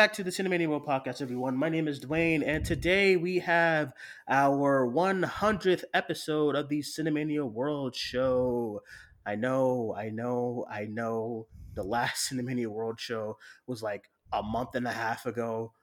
Back 0.00 0.14
to 0.14 0.24
the 0.24 0.30
Cinemania 0.30 0.66
World 0.66 0.86
Podcast, 0.86 1.20
everyone. 1.20 1.58
My 1.58 1.68
name 1.68 1.86
is 1.86 2.00
Duane, 2.00 2.42
and 2.42 2.64
today 2.64 3.16
we 3.16 3.40
have 3.40 3.92
our 4.26 4.90
100th 4.90 5.84
episode 5.92 6.56
of 6.56 6.70
the 6.70 6.80
Cinemania 6.80 7.44
World 7.44 7.94
Show. 7.94 8.80
I 9.26 9.34
know, 9.34 9.94
I 9.94 10.08
know, 10.08 10.64
I 10.70 10.86
know 10.86 11.48
the 11.74 11.82
last 11.82 12.32
Cinemania 12.32 12.68
World 12.68 12.98
Show 12.98 13.36
was 13.66 13.82
like 13.82 14.10
a 14.32 14.42
month 14.42 14.74
and 14.74 14.86
a 14.86 14.90
half 14.90 15.26
ago. 15.26 15.74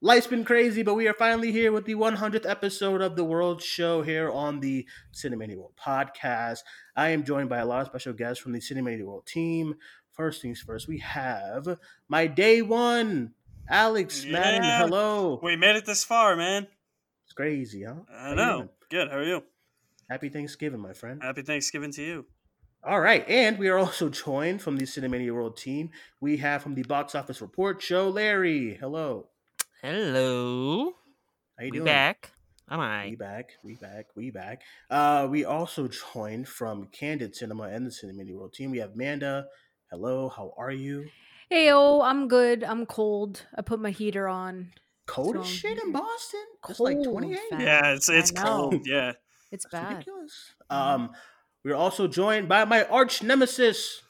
Life's 0.00 0.28
been 0.28 0.44
crazy, 0.44 0.84
but 0.84 0.94
we 0.94 1.08
are 1.08 1.14
finally 1.14 1.50
here 1.50 1.72
with 1.72 1.86
the 1.86 1.96
100th 1.96 2.48
episode 2.48 3.00
of 3.00 3.16
the 3.16 3.24
World 3.24 3.60
Show 3.60 4.00
here 4.00 4.30
on 4.30 4.60
the 4.60 4.86
Cinemania 5.12 5.56
World 5.56 5.74
Podcast. 5.76 6.60
I 6.94 7.08
am 7.08 7.24
joined 7.24 7.48
by 7.48 7.58
a 7.58 7.66
lot 7.66 7.80
of 7.80 7.88
special 7.88 8.12
guests 8.12 8.40
from 8.40 8.52
the 8.52 8.60
Cinemania 8.60 9.02
World 9.02 9.26
team. 9.26 9.74
First 10.12 10.40
things 10.40 10.60
first, 10.60 10.86
we 10.86 10.98
have 10.98 11.80
my 12.08 12.28
day 12.28 12.62
one, 12.62 13.34
Alex 13.68 14.24
Madden. 14.24 14.62
Yeah. 14.62 14.78
Hello. 14.80 15.40
We 15.42 15.56
made 15.56 15.76
it 15.76 15.86
this 15.86 16.04
far, 16.04 16.36
man. 16.36 16.66
It's 17.24 17.32
crazy, 17.34 17.84
huh? 17.84 17.94
How 18.10 18.26
I 18.26 18.30
you 18.30 18.36
know. 18.36 18.68
Good. 18.90 19.08
How 19.10 19.16
are 19.18 19.24
you? 19.24 19.42
Happy 20.08 20.28
Thanksgiving, 20.28 20.80
my 20.80 20.92
friend. 20.92 21.20
Happy 21.22 21.42
Thanksgiving 21.42 21.90
to 21.92 22.02
you. 22.02 22.26
All 22.84 23.00
right, 23.00 23.28
and 23.28 23.58
we 23.58 23.68
are 23.68 23.78
also 23.78 24.08
joined 24.24 24.62
from 24.62 24.76
the 24.76 24.84
Cinemania 24.84 25.32
World 25.34 25.56
team. 25.56 25.90
We 26.20 26.36
have 26.36 26.62
from 26.62 26.74
the 26.76 26.84
Box 26.84 27.16
Office 27.16 27.40
Report 27.40 27.82
Show, 27.82 28.08
Larry. 28.10 28.74
Hello. 28.78 29.26
Hello. 29.82 30.92
How 31.58 31.62
are 31.62 31.64
you 31.64 31.70
We 31.72 31.78
doing? 31.78 31.84
back. 31.86 32.30
I'm 32.68 32.78
We 32.78 32.84
alright. 32.84 33.18
back, 33.18 33.50
we 33.64 33.74
back, 33.76 34.06
we 34.16 34.30
back. 34.30 34.62
Uh, 34.90 35.26
we 35.30 35.44
also 35.44 35.88
joined 36.14 36.46
from 36.48 36.88
Candid 36.92 37.34
Cinema 37.34 37.64
and 37.64 37.86
the 37.86 37.90
Cinemania 37.90 38.36
World 38.36 38.52
team. 38.54 38.70
We 38.70 38.78
have 38.78 38.94
Manda. 38.96 39.46
Hello, 39.90 40.28
how 40.28 40.52
are 40.56 40.72
you? 40.72 41.06
Hey, 41.48 41.70
oh, 41.72 42.02
I'm 42.02 42.28
good. 42.28 42.64
I'm 42.64 42.86
cold. 42.86 43.42
I 43.56 43.62
put 43.62 43.80
my 43.80 43.90
heater 43.90 44.26
on. 44.28 44.72
Cold 45.06 45.36
as 45.36 45.46
shit 45.46 45.78
in 45.82 45.92
Boston. 45.92 46.40
It's 46.68 46.80
like 46.80 46.96
Cold, 46.96 47.06
28. 47.06 47.38
fam. 47.50 47.60
Yeah, 47.60 47.92
it's 47.92 48.08
it's 48.08 48.32
cold. 48.32 48.84
Yeah. 48.86 49.10
It's 49.52 49.64
It's 49.64 49.66
bad. 49.72 49.90
ridiculous. 49.98 50.54
Um, 50.68 51.10
we're 51.64 51.76
also 51.76 52.08
joined 52.08 52.48
by 52.48 52.64
my 52.64 52.82
arch 52.84 53.22
nemesis, 53.22 54.02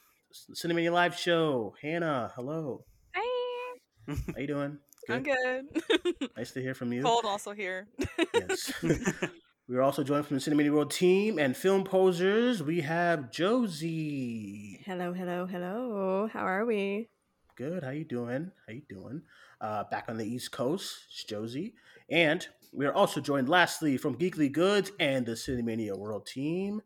Cinemania 0.55 0.91
Live 0.91 1.15
Show, 1.15 1.75
Hannah. 1.79 2.31
Hello, 2.35 2.83
Hi. 3.15 3.75
how 4.07 4.39
you 4.39 4.47
doing? 4.47 4.79
I'm 5.09 5.21
good. 5.23 5.65
Nice 6.37 6.51
to 6.51 6.61
hear 6.61 6.73
from 6.73 6.91
you. 6.91 7.03
Cold 7.03 7.23
also 7.25 7.53
here. 7.53 7.87
Yes. 8.33 8.73
we 9.69 9.75
are 9.75 9.81
also 9.83 10.03
joined 10.03 10.25
from 10.25 10.37
the 10.37 10.41
Cinemania 10.41 10.71
World 10.73 10.89
team 10.91 11.37
and 11.37 11.55
film 11.55 11.83
posers. 11.83 12.63
We 12.63 12.81
have 12.81 13.31
Josie. 13.31 14.81
Hello, 14.85 15.13
hello, 15.13 15.45
hello. 15.45 16.27
How 16.33 16.41
are 16.41 16.65
we? 16.65 17.09
Good. 17.57 17.83
How 17.83 17.89
you 17.89 18.05
doing? 18.05 18.51
How 18.67 18.73
you 18.73 18.83
doing? 18.87 19.23
Uh, 19.59 19.83
back 19.89 20.05
on 20.09 20.17
the 20.17 20.23
East 20.23 20.51
Coast, 20.51 20.95
it's 21.09 21.23
Josie, 21.23 21.73
and 22.07 22.47
we 22.71 22.85
are 22.85 22.93
also 22.93 23.19
joined 23.19 23.49
lastly 23.49 23.97
from 23.97 24.15
Geekly 24.15 24.51
Goods 24.51 24.91
and 24.99 25.25
the 25.25 25.31
Cinemania 25.31 25.97
World 25.97 26.27
team, 26.27 26.83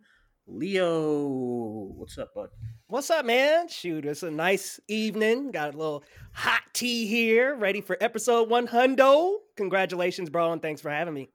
Leo. 0.48 1.92
What's 1.98 2.18
up, 2.18 2.34
bud? 2.34 2.52
What's 2.88 3.10
up, 3.10 3.26
man? 3.26 3.68
Shoot, 3.68 4.06
it's 4.06 4.24
a 4.24 4.32
nice 4.32 4.80
evening. 4.88 5.52
Got 5.52 5.74
a 5.74 5.78
little 5.78 6.06
hot 6.32 6.64
tea 6.72 7.06
here, 7.06 7.54
ready 7.54 7.82
for 7.82 7.98
episode 8.00 8.50
100. 8.50 9.40
Congratulations, 9.58 10.30
bro, 10.30 10.54
and 10.54 10.62
thanks 10.62 10.80
for 10.80 10.90
having 10.90 11.14
me. 11.14 11.32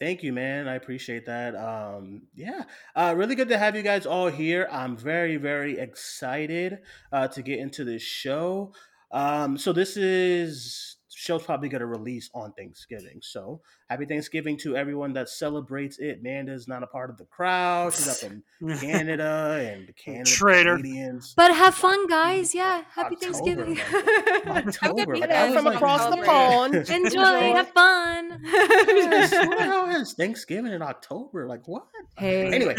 Thank 0.00 0.22
you, 0.22 0.32
man. 0.32 0.68
I 0.68 0.76
appreciate 0.76 1.26
that. 1.26 1.56
Um, 1.56 2.22
yeah, 2.32 2.62
uh, 2.94 3.14
really 3.16 3.34
good 3.34 3.48
to 3.48 3.58
have 3.58 3.74
you 3.74 3.82
guys 3.82 4.06
all 4.06 4.28
here. 4.28 4.68
I'm 4.70 4.96
very, 4.96 5.36
very 5.38 5.76
excited 5.76 6.78
uh, 7.10 7.26
to 7.28 7.42
get 7.42 7.58
into 7.58 7.82
this 7.82 8.02
show. 8.02 8.72
Um, 9.10 9.56
so 9.58 9.72
this 9.72 9.96
is 9.96 10.94
show's 11.10 11.42
probably 11.42 11.68
going 11.68 11.80
to 11.80 11.86
release 11.86 12.30
on 12.32 12.52
Thanksgiving. 12.52 13.18
So 13.22 13.60
happy 13.90 14.04
Thanksgiving 14.06 14.56
to 14.58 14.76
everyone 14.76 15.12
that 15.14 15.28
celebrates 15.28 15.98
it. 15.98 16.22
Manda's 16.22 16.68
not 16.68 16.84
a 16.84 16.86
part 16.86 17.10
of 17.10 17.16
the 17.16 17.24
crowd. 17.24 17.92
She's 17.92 18.06
up 18.24 18.30
in 18.30 18.42
Canada 18.78 19.58
and 19.74 19.88
the 19.88 19.92
Canada 19.94 20.30
Traitor. 20.30 20.76
Canadians. 20.76 21.34
But 21.36 21.52
have 21.52 21.74
fun, 21.74 22.06
guys. 22.06 22.54
Yeah. 22.54 22.84
Happy 22.94 23.16
October, 23.16 23.32
Thanksgiving. 23.34 23.78
October, 24.46 25.16
like, 25.16 25.30
I'm 25.32 25.54
From 25.54 25.64
like- 25.64 25.74
across 25.74 26.08
the 26.14 26.22
pond. 26.22 26.74
Enjoy. 26.88 27.20
Have 27.54 27.68
fun. 27.70 28.40
Yes, 28.44 29.32
Who 29.32 29.56
the 29.56 29.62
hell 29.64 29.86
has 29.86 30.12
Thanksgiving 30.12 30.72
in 30.72 30.82
October? 30.82 31.48
Like 31.48 31.66
what? 31.66 31.84
hey. 32.16 32.46
Anyway, 32.54 32.76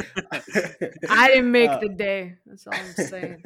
I 1.10 1.28
didn't 1.28 1.52
make 1.52 1.70
Uh, 1.70 1.80
the 1.80 1.90
day. 1.90 2.36
That's 2.46 2.66
all 2.68 2.74
I'm 2.74 2.94
saying. 3.06 3.44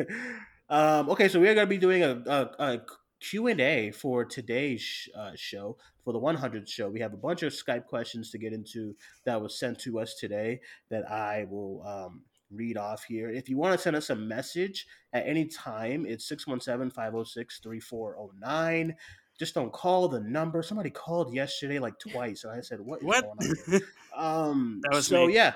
Um, 0.69 1.09
okay, 1.09 1.27
so 1.27 1.39
we 1.39 1.47
are 1.49 1.55
going 1.55 1.67
to 1.67 1.69
be 1.69 1.77
doing 1.77 2.03
a, 2.03 2.21
a, 2.25 2.49
a 2.63 2.81
Q&A 3.19 3.91
for 3.91 4.25
today's 4.25 4.81
sh- 4.81 5.09
uh, 5.17 5.31
show, 5.35 5.77
for 6.03 6.13
the 6.13 6.19
100th 6.19 6.67
show. 6.67 6.89
We 6.89 6.99
have 6.99 7.13
a 7.13 7.17
bunch 7.17 7.43
of 7.43 7.53
Skype 7.53 7.85
questions 7.85 8.31
to 8.31 8.37
get 8.37 8.53
into 8.53 8.95
that 9.25 9.41
was 9.41 9.57
sent 9.57 9.79
to 9.81 9.99
us 9.99 10.15
today 10.15 10.59
that 10.89 11.09
I 11.09 11.45
will 11.49 11.83
um, 11.87 12.21
read 12.51 12.77
off 12.77 13.03
here. 13.05 13.29
If 13.29 13.47
you 13.49 13.57
want 13.57 13.73
to 13.73 13.77
send 13.81 13.95
us 13.95 14.09
a 14.09 14.15
message 14.15 14.85
at 15.13 15.25
any 15.25 15.45
time, 15.45 16.05
it's 16.05 16.29
617-506-3409. 16.31 18.93
Just 19.39 19.55
don't 19.55 19.73
call 19.73 20.07
the 20.07 20.19
number. 20.19 20.61
Somebody 20.61 20.91
called 20.91 21.33
yesterday 21.33 21.79
like 21.79 21.97
twice, 21.97 22.43
and 22.43 22.53
I 22.53 22.61
said, 22.61 22.79
"What 22.79 22.99
is 22.99 23.05
What? 23.05 23.23
going 23.23 23.49
on?" 23.49 23.55
here?" 23.71 23.81
Um, 24.15 24.79
That 24.83 24.93
was 24.93 25.07
so 25.07 25.25
me. 25.27 25.33
yeah. 25.33 25.53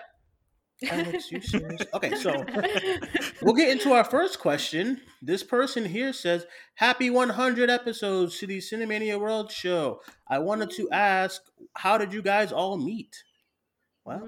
Alex, 0.90 1.32
you 1.32 1.42
serious? 1.42 1.82
Okay, 1.94 2.16
so 2.16 2.46
we'll 3.42 3.56
get 3.56 3.70
into 3.70 3.94
our 3.94 4.04
first 4.04 4.40
question. 4.40 5.02
This 5.22 5.44
person 5.44 5.86
here 5.86 6.14
says, 6.14 6.46
Happy 6.76 7.10
100 7.10 7.70
episodes 7.70 8.38
to 8.40 8.48
the 8.48 8.60
Cinemania 8.60 9.20
World 9.20 9.52
Show. 9.52 10.02
I 10.28 10.40
wanted 10.40 10.70
to 10.72 10.90
ask, 10.92 11.42
how 11.76 11.98
did 11.98 12.14
you 12.14 12.22
guys 12.22 12.52
all 12.52 12.78
meet? 12.78 13.16
Well, 14.06 14.20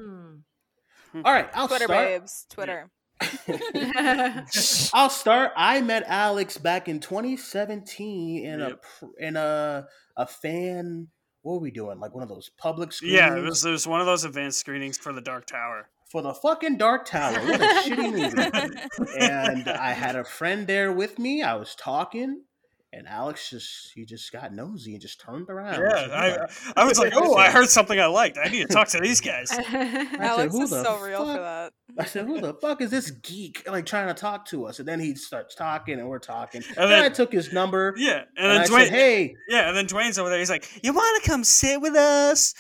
Hmm. 1.12 1.22
all 1.26 1.34
right, 1.34 1.50
I'll 1.54 1.68
Twitter 1.68 1.86
start. 1.86 2.08
babes. 2.08 2.46
Twitter. 2.50 2.90
I'll 4.94 5.10
start. 5.10 5.52
I 5.56 5.82
met 5.82 6.04
Alex 6.08 6.58
back 6.58 6.88
in 6.88 7.00
2017 7.00 8.46
in 8.46 8.62
a 8.62 8.70
Yep. 8.70 8.82
pr- 9.00 9.06
in 9.20 9.36
a 9.38 9.88
a 10.18 10.26
fan. 10.28 11.08
What 11.42 11.54
were 11.54 11.60
we 11.60 11.72
doing? 11.72 12.00
Like 12.00 12.14
one 12.14 12.24
of 12.24 12.30
those 12.30 12.50
public 12.58 12.92
screenings 12.92 13.18
Yeah, 13.20 13.38
it 13.38 13.42
was, 13.44 13.64
it 13.66 13.72
was 13.72 13.88
one 13.88 14.02
of 14.02 14.06
those 14.06 14.24
advanced 14.26 14.60
screenings 14.60 14.98
for 14.98 15.14
the 15.14 15.22
Dark 15.22 15.46
Tower. 15.46 15.90
For 16.10 16.22
the 16.22 16.34
fucking 16.34 16.78
Dark 16.78 17.06
Tower. 17.06 17.40
What 17.40 17.62
a 17.62 17.90
shitty 17.90 18.12
movie. 18.12 19.14
and 19.20 19.70
I 19.70 19.92
had 19.92 20.16
a 20.16 20.24
friend 20.24 20.66
there 20.68 20.92
with 20.92 21.20
me. 21.20 21.42
I 21.42 21.56
was 21.56 21.76
talking, 21.76 22.44
and 22.92 23.08
Alex 23.08 23.50
just 23.52 23.92
he 23.94 24.04
just 24.06 24.32
got 24.32 24.54
nosy 24.54 24.94
and 24.94 25.02
just 25.02 25.20
turned 25.22 25.50
around. 25.50 25.80
Yeah, 25.80 25.90
said, 25.96 26.12
I, 26.12 26.30
the-" 26.32 26.50
I 26.76 26.86
was 26.86 26.98
like, 26.98 27.14
oh, 27.16 27.36
I 27.36 27.52
heard 27.52 27.70
something 27.70 28.00
I 28.00 28.08
liked. 28.08 28.38
I 28.44 28.50
need 28.50 28.68
to 28.68 28.74
talk 28.74 28.88
to 28.90 29.00
these 29.00 29.22
guys. 29.22 29.52
I 29.58 29.62
said, 29.64 30.08
Alex 30.20 30.54
"Who 30.54 30.64
is 30.64 30.70
the 30.72 30.84
so 30.84 31.00
real 31.00 31.26
for 31.26 31.40
that. 31.40 31.74
I 31.98 32.06
said, 32.06 32.26
"Who 32.26 32.40
the 32.42 32.54
fuck 32.56 32.82
is 32.82 32.90
this 32.92 33.12
geek 33.12 33.64
like 33.70 33.86
trying 33.86 34.08
to 34.08 34.14
talk 34.14 34.46
to 34.48 34.66
us?" 34.66 34.80
And 34.80 34.88
then 34.88 35.00
he 35.00 35.16
starts 35.16 35.54
talking, 35.56 36.00
and 36.00 36.08
we're 36.10 36.20
talking. 36.20 36.64
And, 36.70 36.78
And 36.78 36.92
then, 36.92 37.04
I 37.04 37.10
took 37.10 37.32
his 37.32 37.52
number. 37.54 37.94
Yeah, 37.98 38.12
and, 38.14 38.26
and, 38.38 38.52
then 38.52 38.62
I 38.62 38.66
Duane, 38.66 38.86
said, 38.86 38.94
"Hey, 38.94 39.36
yeah, 39.50 39.68
and 39.68 39.78
then 39.78 39.86
Duane's 39.86 40.18
over 40.18 40.30
there. 40.30 40.40
He's 40.40 40.50
like, 40.50 40.68
"You 40.84 40.94
want 40.94 41.24
to 41.24 41.30
come 41.30 41.44
sit 41.44 41.82
with 41.82 41.96
us?" 41.96 42.54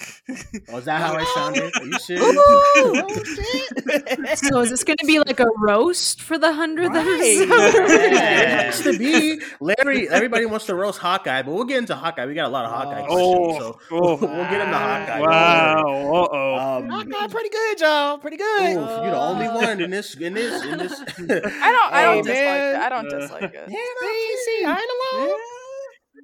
oh, 0.69 0.77
is 0.77 0.85
that 0.85 1.01
how 1.01 1.13
I 1.15 1.23
sounded? 1.35 1.71
Are 1.75 1.85
you 1.85 1.93
serious?" 1.99 2.25
Ooh, 2.25 2.35
oh, 2.37 3.23
shit. 3.23 4.39
so 4.39 4.59
is 4.59 4.69
this 4.69 4.83
going 4.83 4.97
to 4.97 5.05
be 5.05 5.19
like 5.19 5.39
a 5.39 5.47
roast 5.57 6.21
for 6.21 6.37
the 6.37 6.47
100th 6.47 6.89
Right. 6.89 7.05
episode? 7.05 8.13
Yeah, 8.13 8.41
it 8.41 8.49
has 8.49 8.81
to 8.81 8.97
be 8.97 9.39
Larry. 9.59 10.07
Everybody 10.19 10.45
wants 10.45 10.65
to 10.67 10.75
roast 10.75 10.99
Hawkeye, 10.99 11.41
but 11.43 11.53
we'll 11.53 11.63
get 11.65 11.77
into 11.79 11.95
Hawkeye. 11.95 12.25
We 12.25 12.33
got 12.33 12.45
a 12.45 12.49
lot 12.49 12.65
of 12.65 12.71
Hawkeye 12.71 13.05
Oh, 13.09 13.45
questions, 13.45 13.57
so 13.59 13.79
oh, 13.91 14.15
we'll 14.17 14.49
get 14.49 14.61
into 14.61 14.77
Hawkeye. 14.77 15.19
wow. 15.21 15.75
Uh 15.79 16.27
oh. 16.31 16.77
Um, 16.77 16.91
Okay, 16.91 17.27
pretty 17.29 17.49
good, 17.49 17.79
y'all. 17.81 18.17
Pretty 18.17 18.37
good. 18.37 18.71
oof, 18.71 18.75
you're 19.03 19.11
the 19.11 19.19
only 19.19 19.47
one 19.47 19.81
in 19.81 19.89
this. 19.91 20.15
In 20.15 20.33
this. 20.33 20.63
In 20.63 20.77
this. 20.77 20.93
I 21.17 21.71
don't. 21.71 21.93
I 21.93 22.03
don't 22.03 22.25
Hey, 22.27 22.33
dislike 22.33 22.35
it. 22.35 22.73
man. 22.73 22.81
I 22.81 22.89
don't 22.89 23.13
Uh, 23.13 23.19
dislike 23.19 23.43
it. 23.43 23.53
Yeah, 23.69 23.77
See, 24.01 24.37
see, 24.45 24.65
I 24.65 24.71
ain't 24.77 25.19
alone. 25.27 25.39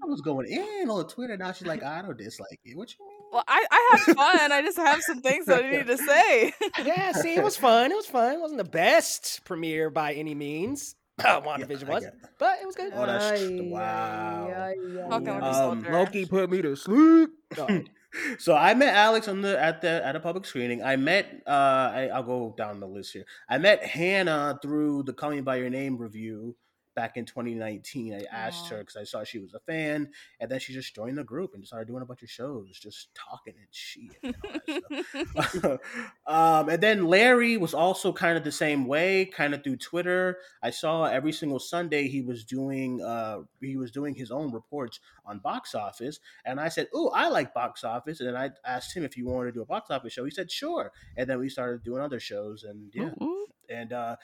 I 0.04 0.08
was 0.08 0.22
going 0.22 0.48
in 0.48 0.90
on 0.90 1.08
Twitter. 1.08 1.38
Now 1.38 1.52
she's 1.54 1.68
like, 1.68 1.82
I 1.82 2.02
don't 2.02 2.18
dislike 2.18 2.60
it. 2.66 2.78
What 2.78 2.94
you 2.94 3.06
mean? 3.06 3.16
Well, 3.32 3.44
I, 3.48 3.66
I 3.72 3.90
have 4.06 4.16
fun. 4.16 4.52
I 4.52 4.62
just 4.62 4.78
have 4.78 5.02
some 5.02 5.22
things 5.22 5.46
that 5.46 5.64
I 5.64 5.72
need 5.72 5.88
to 5.88 5.98
say. 5.98 6.54
Yeah, 6.84 7.12
see, 7.14 7.34
it 7.36 7.44
was 7.44 7.56
fun. 7.58 7.92
It 7.92 7.96
was 7.96 8.06
fun. 8.06 8.34
It 8.36 8.40
wasn't 8.42 8.58
the 8.60 8.70
best 8.70 9.42
premiere 9.46 9.90
by 9.90 10.14
any 10.14 10.36
means. 10.36 10.96
WandaVision 11.20 11.88
I 11.88 11.94
was, 11.94 12.04
it. 12.04 12.14
but 12.38 12.58
it 12.62 12.66
was 12.66 12.76
good. 12.76 12.92
Oh, 12.94 13.06
that's 13.06 13.42
tr- 13.42 13.64
wow. 13.64 14.48
ay, 14.50 14.76
ay, 14.76 15.08
How 15.10 15.20
can 15.20 15.36
we 15.36 15.42
ay. 15.42 15.76
be 15.76 15.88
Um. 15.88 15.94
Loki 15.94 16.26
put 16.26 16.50
me 16.50 16.62
to 16.62 16.76
sleep. 16.76 17.30
So 18.40 18.56
I 18.56 18.74
met 18.76 18.94
Alex 18.96 19.28
on 19.28 19.42
the 19.42 19.60
at 19.62 19.82
the 19.82 19.90
at 20.06 20.16
a 20.16 20.22
public 20.22 20.46
screening. 20.46 20.82
I 20.82 20.96
met 20.96 21.42
uh 21.46 21.52
I, 21.94 22.10
I'll 22.14 22.24
go 22.24 22.54
down 22.58 22.80
the 22.80 22.88
list 22.88 23.12
here. 23.12 23.26
I 23.50 23.58
met 23.58 23.84
Hannah 23.84 24.58
through 24.62 25.04
the 25.04 25.12
Call 25.12 25.32
Me 25.32 25.42
by 25.42 25.58
Your 25.58 25.70
Name 25.70 25.98
review 25.98 26.56
back 26.96 27.18
in 27.18 27.26
2019. 27.26 28.14
I 28.14 28.24
asked 28.32 28.70
her 28.70 28.80
because 28.80 28.96
I 28.96 29.04
saw 29.04 29.24
she 29.24 29.40
was 29.40 29.54
a 29.54 29.60
fan, 29.60 30.10
and 30.40 30.50
then 30.50 30.60
she 30.60 30.74
just 30.74 30.96
joined 30.96 31.18
the 31.18 31.24
group 31.24 31.54
and 31.54 31.66
started 31.66 31.88
doing 31.88 32.02
a 32.02 32.06
bunch 32.06 32.24
of 32.24 32.30
shows, 32.30 32.80
just 32.80 33.10
talking 33.14 33.54
and 33.58 33.68
shit. 33.72 34.18
And, 34.24 34.36
all 34.44 34.52
that 35.36 35.50
stuff. 35.50 35.80
um, 36.28 36.70
and 36.70 36.82
then 36.82 37.06
Larry 37.06 37.58
was 37.58 37.74
also 37.74 38.12
kind 38.12 38.38
of 38.38 38.44
the 38.44 38.52
same 38.52 38.86
way, 38.88 39.26
kind 39.26 39.54
of 39.54 39.64
through 39.64 39.78
Twitter. 39.78 40.38
I 40.64 40.70
saw 40.70 41.06
every 41.06 41.32
single 41.32 41.60
Sunday 41.60 42.08
he 42.08 42.22
was 42.22 42.44
doing 42.44 43.02
uh 43.02 43.40
he 43.62 43.78
was 43.78 43.92
doing 43.92 44.16
his 44.16 44.32
own 44.32 44.52
reports 44.52 45.00
on 45.26 45.40
box 45.40 45.76
office, 45.76 46.20
and 46.46 46.60
I 46.60 46.70
said, 46.70 46.88
"Oh, 46.94 47.10
I 47.10 47.30
like 47.30 47.54
box 47.54 47.84
office," 47.84 48.20
and 48.20 48.30
then 48.30 48.38
I 48.38 48.52
asked 48.66 48.96
him 48.96 49.04
if 49.04 49.14
he 49.14 49.24
wanted 49.24 49.48
to 49.48 49.52
do 49.54 49.62
a 49.62 49.66
box 49.66 49.92
office 49.92 50.14
show. 50.14 50.26
He 50.26 50.32
said, 50.32 50.52
"Sure," 50.52 50.92
and 51.18 51.30
then 51.30 51.40
we 51.40 51.50
started 51.50 51.84
doing 51.84 52.02
other 52.02 52.20
shows, 52.20 52.64
and 52.64 52.92
yeah, 52.94 53.12
and 53.70 53.94
uh 53.94 54.16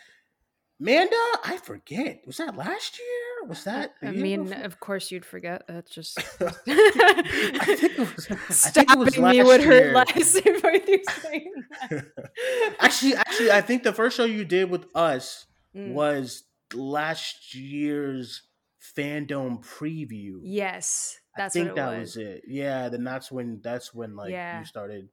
Manda, 0.84 1.16
I 1.46 1.58
forget. 1.62 2.22
Was 2.26 2.38
that 2.38 2.58
last 2.58 2.98
year? 2.98 3.48
Was 3.48 3.64
that? 3.66 3.94
I 4.02 4.12
mean, 4.12 4.46
before? 4.46 4.64
of 4.64 4.80
course 4.80 5.12
you'd 5.12 5.26
forget. 5.26 5.64
That's 5.68 5.92
just 5.92 6.18
I 6.42 6.50
think 7.76 7.84
it 7.84 8.00
was. 8.00 8.28
I 8.30 8.36
think 8.72 8.92
it 8.92 8.98
was 8.98 9.14
stopping 9.14 9.24
me 9.30 9.44
last 9.44 9.48
would 9.48 9.62
hurt 9.64 9.84
year. 9.84 9.94
less 9.94 10.36
if 10.46 10.66
I 10.66 10.78
do 10.80 11.00
saying 11.22 11.54
that. 11.90 12.06
actually, 12.80 13.16
actually, 13.16 13.52
I 13.52 13.62
think 13.62 13.84
the 13.84 13.94
first 13.94 14.18
show 14.18 14.26
you 14.26 14.44
did 14.46 14.70
with 14.72 14.86
us 14.96 15.46
Mm. 15.74 15.94
was 15.94 16.44
last 16.74 17.56
year's 17.56 18.42
fandom 18.98 19.64
preview. 19.64 20.40
Yes, 20.44 21.18
that's 21.38 21.56
I 21.56 21.60
think 21.60 21.70
what 21.70 21.78
it 21.78 21.82
that 21.82 21.98
was. 22.00 22.16
was 22.16 22.18
it. 22.18 22.42
Yeah, 22.46 22.90
then 22.90 23.06
that's 23.06 23.32
when 23.32 23.62
that's 23.64 23.94
when 23.94 24.16
like 24.18 24.32
Yeah. 24.32 24.60
you 24.60 24.66
started 24.66 25.08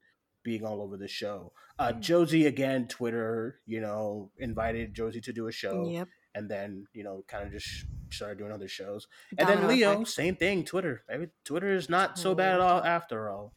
being 0.49 0.65
all 0.65 0.81
over 0.81 0.97
the 0.97 1.09
show. 1.09 1.53
Uh 1.79 1.93
Mm. 1.93 2.01
Josie 2.01 2.47
again, 2.47 2.89
Twitter, 2.89 3.61
you 3.67 3.81
know, 3.81 4.31
invited 4.39 4.95
Josie 4.95 5.21
to 5.29 5.33
do 5.33 5.47
a 5.49 5.53
show. 5.53 5.87
Yep. 5.89 6.09
And 6.35 6.49
then, 6.51 6.87
you 6.95 7.05
know, 7.05 7.23
kind 7.29 7.45
of 7.47 7.53
just 7.53 7.69
started 8.11 8.39
doing 8.39 8.53
other 8.53 8.69
shows. 8.69 9.07
And 9.39 9.49
then 9.49 9.67
Leo, 9.69 9.93
effect. 9.93 10.09
same 10.09 10.37
thing, 10.37 10.65
Twitter. 10.65 11.03
Every, 11.11 11.29
Twitter 11.45 11.73
is 11.75 11.89
not 11.91 12.19
so 12.19 12.35
bad 12.35 12.55
at 12.55 12.61
all 12.61 12.83
after 12.83 13.29
all. 13.31 13.53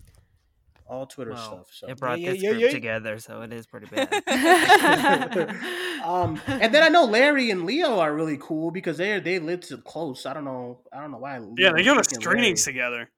All 0.88 1.06
Twitter 1.06 1.32
Well, 1.32 1.46
stuff. 1.64 1.68
So 1.72 1.88
it 1.88 1.98
brought 1.98 2.20
Yeah, 2.20 2.32
this 2.34 2.42
yeah, 2.44 2.50
group 2.52 2.62
yeah. 2.64 2.72
together, 2.72 3.20
so 3.20 3.42
it 3.44 3.54
is 3.54 3.66
pretty 3.66 3.88
bad. 3.88 4.12
um, 6.04 6.42
and 6.48 6.74
then 6.74 6.84
I 6.84 6.90
know 6.90 7.06
Larry 7.06 7.50
and 7.52 7.66
Leo 7.66 8.00
are 8.00 8.14
really 8.14 8.38
cool 8.42 8.72
because 8.72 8.98
they 8.98 9.20
they 9.22 9.40
live 9.40 9.64
so 9.64 9.78
close. 9.78 10.26
I 10.26 10.34
don't 10.34 10.44
know. 10.44 10.80
I 10.92 11.00
don't 11.00 11.12
know 11.12 11.20
why. 11.20 11.40
Yeah, 11.58 11.72
they 11.72 11.84
go 11.84 11.96
to 11.96 12.04
screenings 12.04 12.66
together. 12.66 13.10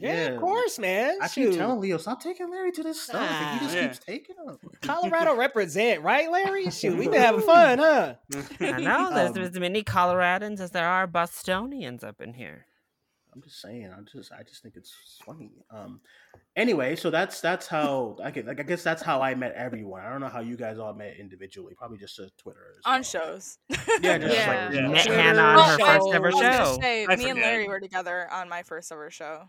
Yeah, 0.00 0.26
of 0.28 0.40
course, 0.40 0.78
man. 0.78 1.18
I 1.20 1.28
keep 1.28 1.52
telling 1.52 1.80
Leo, 1.80 1.96
stop 1.98 2.22
taking 2.22 2.50
Larry 2.50 2.72
to 2.72 2.82
this 2.82 3.00
stuff. 3.02 3.20
and 3.30 3.60
he 3.60 3.66
just 3.66 3.76
Yeah. 3.76 3.82
keeps 3.86 3.98
taking 3.98 4.36
him. 4.36 4.56
Colorado 4.82 5.36
represent, 5.36 6.02
right, 6.02 6.30
Larry? 6.30 6.70
Shoot, 6.70 6.96
we've 6.96 7.10
been 7.10 7.20
having 7.20 7.42
fun, 7.42 7.78
huh? 7.78 8.14
I 8.60 8.80
know 8.80 9.12
there's 9.14 9.36
Um, 9.36 9.42
as 9.42 9.58
many 9.60 9.82
Coloradans 9.84 10.60
as 10.60 10.70
there 10.70 10.86
are 10.88 11.06
Bostonians 11.06 12.02
up 12.02 12.20
in 12.20 12.34
here. 12.34 12.66
I'm 13.32 13.42
just 13.42 13.60
saying. 13.60 13.88
I'm 13.96 14.06
just. 14.12 14.32
I 14.32 14.42
just 14.42 14.60
think 14.60 14.74
it's 14.76 14.92
funny. 15.24 15.52
Um. 15.70 16.00
Anyway, 16.56 16.96
so 16.96 17.10
that's 17.10 17.40
that's 17.40 17.68
how 17.68 18.16
I 18.24 18.32
get. 18.32 18.44
Like, 18.44 18.58
I 18.58 18.64
guess 18.64 18.82
that's 18.82 19.02
how 19.02 19.22
I 19.22 19.36
met 19.36 19.52
everyone. 19.54 20.00
I 20.02 20.10
don't 20.10 20.20
know 20.20 20.26
how 20.28 20.40
you 20.40 20.56
guys 20.56 20.80
all 20.80 20.92
met 20.94 21.14
individually. 21.16 21.74
Probably 21.78 21.96
just 21.96 22.18
uh, 22.18 22.24
Twitter. 22.38 22.58
as 22.76 22.82
on 22.84 22.92
well. 22.94 23.02
shows. 23.04 23.58
Yeah, 24.02 24.18
just 24.18 24.34
Yeah. 24.36 24.64
like 24.66 24.74
You 24.74 24.80
Yeah. 24.80 24.88
met 24.88 25.06
Hannah 25.06 25.42
on 25.42 25.78
her 25.78 25.84
I- 25.84 25.94
first 25.98 26.08
ever 26.12 26.26
I 26.26 26.30
was 26.32 26.40
show. 26.74 26.78
say, 26.80 27.06
I 27.08 27.14
me 27.14 27.30
and. 27.30 27.38
Larry 27.40 27.68
were 27.68 27.78
together 27.78 28.26
on 28.32 28.48
my 28.48 28.64
first 28.64 28.90
ever 28.90 29.12
show. 29.12 29.44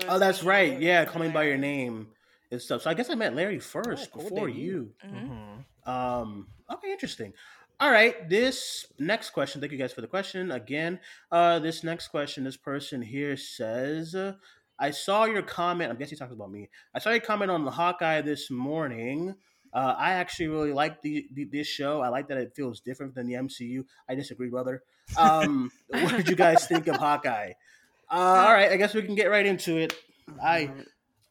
It 0.00 0.06
Oh, 0.08 0.18
that's 0.18 0.42
me, 0.42 0.48
right. 0.48 0.70
Larry, 0.72 0.84
Yeah, 0.86 1.00
and 1.02 1.08
calling 1.10 1.32
by 1.32 1.44
your 1.44 1.56
name 1.58 2.08
and 2.50 2.60
stuff. 2.60 2.82
So 2.82 2.90
I 2.90 2.94
guess 2.94 3.10
I 3.10 3.14
met 3.14 3.34
Larry 3.34 3.58
first 3.58 4.10
cool 4.12 4.22
before 4.22 4.46
debut. 4.48 4.62
you. 4.62 4.94
Mhm. 5.04 5.64
Mhm. 5.86 5.88
Um, 5.88 6.48
okay, 6.70 6.92
interesting. 6.92 7.32
All 7.80 7.90
right, 7.90 8.28
this 8.28 8.86
next 8.98 9.30
question. 9.30 9.60
Thank 9.60 9.70
you 9.72 9.78
guys 9.78 9.92
for 9.92 10.00
the 10.00 10.08
question 10.08 10.50
again. 10.50 10.98
Uh, 11.30 11.60
this 11.60 11.84
next 11.84 12.08
question, 12.08 12.42
this 12.44 12.56
person 12.56 13.00
here 13.02 13.36
says, 13.36 14.14
uh, 14.16 14.34
"I 14.80 14.90
saw 14.90 15.24
your 15.26 15.42
comment. 15.42 15.92
I 15.92 15.94
guess 15.94 16.10
he 16.10 16.16
talks 16.16 16.32
about 16.32 16.50
me. 16.50 16.68
I 16.92 16.98
saw 16.98 17.10
your 17.10 17.20
comment 17.20 17.50
on 17.52 17.64
the 17.64 17.70
Hawkeye 17.70 18.20
this 18.22 18.50
morning. 18.50 19.36
Uh, 19.72 19.94
I 19.98 20.12
actually 20.12 20.48
really 20.48 20.72
like 20.72 21.02
the, 21.02 21.28
the 21.34 21.44
this 21.44 21.66
show. 21.68 22.00
I 22.00 22.08
like 22.08 22.26
that 22.28 22.38
it 22.38 22.52
feels 22.56 22.80
different 22.80 23.14
than 23.14 23.26
the 23.26 23.34
MCU. 23.34 23.84
I 24.08 24.14
disagree, 24.16 24.48
brother. 24.48 24.82
Um, 25.16 25.70
what 25.88 26.16
did 26.16 26.28
you 26.28 26.34
guys 26.36 26.66
think 26.66 26.86
of 26.88 26.96
Hawkeye? 26.96 27.52
Uh, 28.10 28.14
all 28.46 28.52
right, 28.52 28.70
I 28.72 28.76
guess 28.76 28.94
we 28.94 29.02
can 29.02 29.14
get 29.14 29.26
right 29.30 29.44
into 29.46 29.76
it. 29.76 29.94
I 30.42 30.70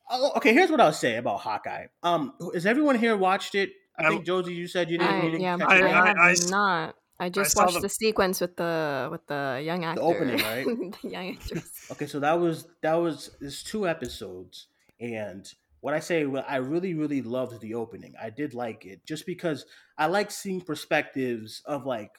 oh, 0.09 0.33
okay. 0.37 0.53
Here's 0.53 0.69
what 0.69 0.79
I'll 0.81 0.93
say 0.93 1.17
about 1.17 1.39
Hawkeye. 1.39 1.87
Um, 2.03 2.33
has 2.53 2.65
everyone 2.65 2.97
here 2.97 3.15
watched 3.17 3.55
it? 3.55 3.71
I 3.97 4.05
I- 4.05 4.09
think 4.09 4.25
Josie, 4.25 4.53
you 4.53 4.67
said 4.67 4.89
you 4.89 4.97
didn't. 4.97 5.13
I, 5.13 5.23
you 5.23 5.31
didn't 5.31 5.41
yeah, 5.41 5.57
catch 5.57 5.69
I, 5.69 5.77
it. 5.77 5.83
I- 5.83 6.07
have 6.07 6.17
I 6.17 6.31
s- 6.31 6.49
not. 6.49 6.95
I 7.19 7.29
just 7.29 7.53
saw 7.53 7.63
watched 7.63 7.75
the- 7.75 7.81
the... 7.81 7.89
sequence 7.89 8.39
with 8.41 8.55
the 8.57 9.07
with 9.11 9.25
the 9.27 9.59
young 9.65 9.83
actor. 9.85 10.01
opening, 10.03 10.37
right? 10.37 10.65
the 11.01 11.09
young 11.09 11.29
actress. 11.31 11.71
Okay, 11.91 12.05
so 12.05 12.19
that 12.19 12.39
was 12.39 12.67
that 12.83 12.93
was 12.95 13.31
it's 13.41 13.63
two 13.63 13.87
episodes, 13.87 14.67
and 14.99 15.51
what 15.81 15.95
I 15.95 15.99
say, 15.99 16.25
well, 16.25 16.45
I 16.47 16.57
really 16.57 16.93
really 16.93 17.23
loved 17.23 17.59
the 17.59 17.73
opening. 17.73 18.13
I 18.21 18.29
did 18.29 18.53
like 18.53 18.85
it 18.85 19.03
just 19.05 19.25
because 19.25 19.65
I 19.97 20.05
like 20.07 20.29
seeing 20.29 20.61
perspectives 20.61 21.63
of 21.65 21.85
like 21.87 22.11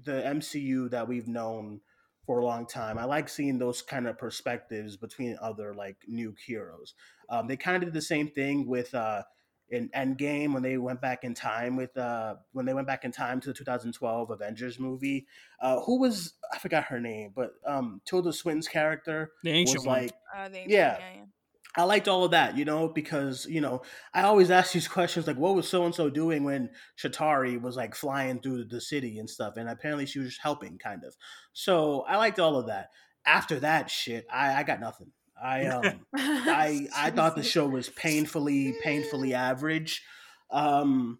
the 0.00 0.22
MCU 0.22 0.90
that 0.90 1.08
we've 1.08 1.26
known 1.28 1.80
for 2.26 2.38
a 2.38 2.44
long 2.44 2.66
time. 2.66 2.98
I 2.98 3.04
like 3.04 3.28
seeing 3.28 3.58
those 3.58 3.82
kind 3.82 4.06
of 4.06 4.18
perspectives 4.18 4.96
between 4.96 5.36
other 5.40 5.74
like 5.74 6.04
new 6.08 6.34
heroes. 6.46 6.94
Um, 7.28 7.46
they 7.46 7.56
kind 7.56 7.76
of 7.76 7.82
did 7.84 7.92
the 7.94 8.02
same 8.02 8.30
thing 8.30 8.66
with 8.66 8.94
uh, 8.94 9.24
in 9.68 9.88
Endgame 9.90 10.52
when 10.52 10.62
they 10.62 10.76
went 10.78 11.00
back 11.00 11.24
in 11.24 11.34
time 11.34 11.76
with 11.76 11.96
uh, 11.96 12.36
when 12.52 12.66
they 12.66 12.74
went 12.74 12.86
back 12.86 13.04
in 13.04 13.12
time 13.12 13.40
to 13.40 13.48
the 13.48 13.54
2012 13.54 14.30
Avengers 14.30 14.78
movie. 14.78 15.26
Uh, 15.60 15.80
who 15.82 15.98
was 16.00 16.34
I 16.52 16.58
forgot 16.58 16.84
her 16.84 17.00
name, 17.00 17.32
but 17.34 17.54
um, 17.64 18.00
Tilda 18.04 18.32
Swinton's 18.32 18.68
character 18.68 19.32
The 19.42 19.50
ancient 19.50 19.84
was 19.84 19.86
one. 19.86 20.00
like 20.00 20.14
Uh, 20.34 20.48
the 20.48 20.58
Yeah. 20.64 20.98
yeah, 20.98 21.14
yeah. 21.14 21.24
I 21.76 21.82
liked 21.84 22.06
all 22.06 22.24
of 22.24 22.30
that, 22.30 22.56
you 22.56 22.64
know, 22.64 22.88
because 22.88 23.46
you 23.46 23.60
know 23.60 23.82
I 24.12 24.22
always 24.22 24.50
ask 24.50 24.72
these 24.72 24.88
questions 24.98 25.26
like, 25.26 25.36
what 25.36 25.54
was 25.54 25.68
so 25.68 25.84
and 25.84 25.94
so 25.94 26.08
doing 26.08 26.44
when 26.44 26.70
Chitauri 26.98 27.60
was 27.60 27.76
like 27.76 27.94
flying 27.94 28.40
through 28.40 28.64
the 28.66 28.80
city 28.80 29.18
and 29.18 29.28
stuff, 29.28 29.56
and 29.56 29.68
apparently 29.68 30.06
she 30.06 30.18
was 30.18 30.28
just 30.28 30.42
helping, 30.42 30.78
kind 30.78 31.04
of. 31.04 31.14
So 31.52 32.02
I 32.02 32.16
liked 32.16 32.38
all 32.38 32.56
of 32.56 32.66
that. 32.66 32.90
After 33.26 33.58
that 33.60 33.90
shit, 33.90 34.26
I, 34.32 34.54
I 34.54 34.62
got 34.62 34.80
nothing. 34.80 35.10
I 35.42 35.66
um 35.66 36.06
I 36.16 36.88
I 36.96 37.10
thought 37.10 37.36
the 37.36 37.42
show 37.42 37.66
was 37.66 37.88
painfully 37.88 38.74
painfully 38.82 39.34
average. 39.34 40.02
Um, 40.50 41.18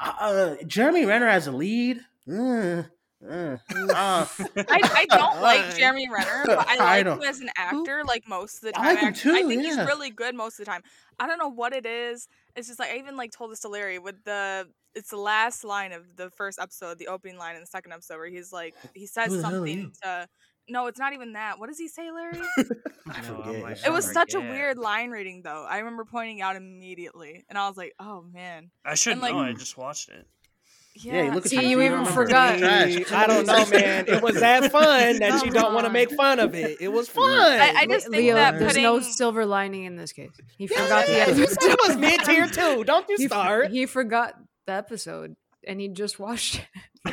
uh, 0.00 0.56
Jeremy 0.66 1.04
Renner 1.04 1.28
as 1.28 1.46
a 1.46 1.52
lead. 1.52 2.00
uh, 2.30 2.84
uh, 3.26 3.56
uh, 3.70 4.26
I, 4.26 4.26
I 4.56 5.06
don't 5.10 5.40
like 5.40 5.76
Jeremy 5.76 6.08
Renner, 6.08 6.42
but 6.46 6.58
I 6.68 6.74
I 6.78 6.96
like 6.96 7.04
don't- 7.04 7.18
him 7.22 7.28
as 7.28 7.40
an 7.40 7.50
actor. 7.56 8.02
Like 8.06 8.28
most 8.28 8.56
of 8.56 8.72
the 8.72 8.78
I 8.80 8.82
time, 8.82 8.84
like 8.94 8.98
him 8.98 9.08
actually. 9.08 9.32
I 9.38 9.42
too, 9.42 9.48
think 9.48 9.62
he's 9.62 9.76
really 9.78 10.10
good 10.10 10.34
most 10.34 10.58
of 10.60 10.64
the 10.66 10.70
time. 10.70 10.82
I 11.18 11.26
don't 11.26 11.38
know 11.38 11.48
what 11.48 11.72
it 11.72 11.84
is. 11.86 12.28
It's 12.54 12.68
just 12.68 12.78
like 12.78 12.90
I 12.90 12.98
even 12.98 13.16
like 13.16 13.32
told 13.32 13.50
this 13.52 13.60
to 13.60 13.68
Larry 13.68 13.98
with 13.98 14.22
the. 14.24 14.68
It's 14.94 15.10
the 15.10 15.16
last 15.16 15.62
line 15.64 15.92
of 15.92 16.16
the 16.16 16.30
first 16.30 16.58
episode, 16.58 16.98
the 16.98 17.06
opening 17.08 17.36
line 17.38 17.54
in 17.54 17.60
the 17.60 17.66
second 17.66 17.92
episode, 17.92 18.16
where 18.16 18.26
he's 18.28 18.52
like, 18.52 18.74
he 18.94 19.06
says 19.06 19.28
Who 19.28 19.36
the 19.36 19.42
hell 19.42 19.52
are 19.52 19.56
something 19.58 19.92
to. 20.02 20.28
No, 20.70 20.86
it's 20.86 20.98
not 20.98 21.12
even 21.12 21.34
that. 21.34 21.58
What 21.58 21.68
does 21.68 21.78
he 21.78 21.88
say, 21.88 22.10
Larry? 22.10 22.40
I 23.08 23.20
forget. 23.22 23.62
like, 23.62 23.78
It 23.86 23.92
was 23.92 24.08
I 24.08 24.12
such 24.12 24.34
a 24.34 24.40
weird 24.40 24.76
line 24.76 25.10
reading, 25.10 25.42
though. 25.42 25.64
I 25.68 25.78
remember 25.78 26.04
pointing 26.04 26.40
out 26.42 26.56
immediately, 26.56 27.44
and 27.48 27.56
I 27.56 27.68
was 27.68 27.76
like, 27.76 27.92
"Oh 28.00 28.22
man, 28.32 28.70
I 28.84 28.94
should 28.94 29.12
And, 29.14 29.22
like- 29.22 29.32
know. 29.34 29.40
I 29.40 29.52
just 29.52 29.78
watched 29.78 30.08
it. 30.08 30.26
Yeah, 31.04 31.24
you 31.24 31.30
look 31.32 31.44
at 31.46 31.50
See, 31.50 31.56
you, 31.56 31.62
you 31.62 31.68
you 31.68 31.80
even 31.82 31.98
remember 32.00 32.10
forgot. 32.12 32.62
I 32.62 33.26
don't 33.26 33.46
know, 33.46 33.66
man. 33.66 34.04
It 34.08 34.22
was 34.22 34.40
that 34.40 34.70
fun 34.72 35.18
that 35.20 35.44
you 35.44 35.50
don't 35.50 35.72
want 35.74 35.86
to 35.86 35.92
make 35.92 36.10
fun 36.12 36.38
of 36.40 36.54
it. 36.54 36.80
It 36.80 36.88
was 36.88 37.08
fun. 37.08 37.24
I, 37.24 37.72
I 37.76 37.86
just 37.86 38.08
think 38.08 38.22
Leo, 38.22 38.34
that 38.34 38.58
there's 38.58 38.72
putting 38.72 38.82
no 38.82 39.00
silver 39.00 39.46
lining 39.46 39.84
in 39.84 39.96
this 39.96 40.12
case. 40.12 40.30
He 40.56 40.66
Yeah, 40.70 40.82
forgot 40.82 41.06
the 41.06 41.12
yeah, 41.12 41.18
episode. 41.28 41.56
It 41.62 41.78
was 41.86 41.96
mid 41.96 42.20
tier 42.24 42.46
too. 42.48 42.84
Don't 42.84 43.08
you 43.08 43.16
He, 43.18 43.24
f- 43.24 43.30
start. 43.30 43.70
he 43.70 43.86
forgot 43.86 44.34
the 44.66 44.72
episode 44.72 45.36
and 45.66 45.80
he 45.80 45.88
just 45.88 46.18
watched 46.18 46.56
it. 46.56 46.66
I 47.06 47.12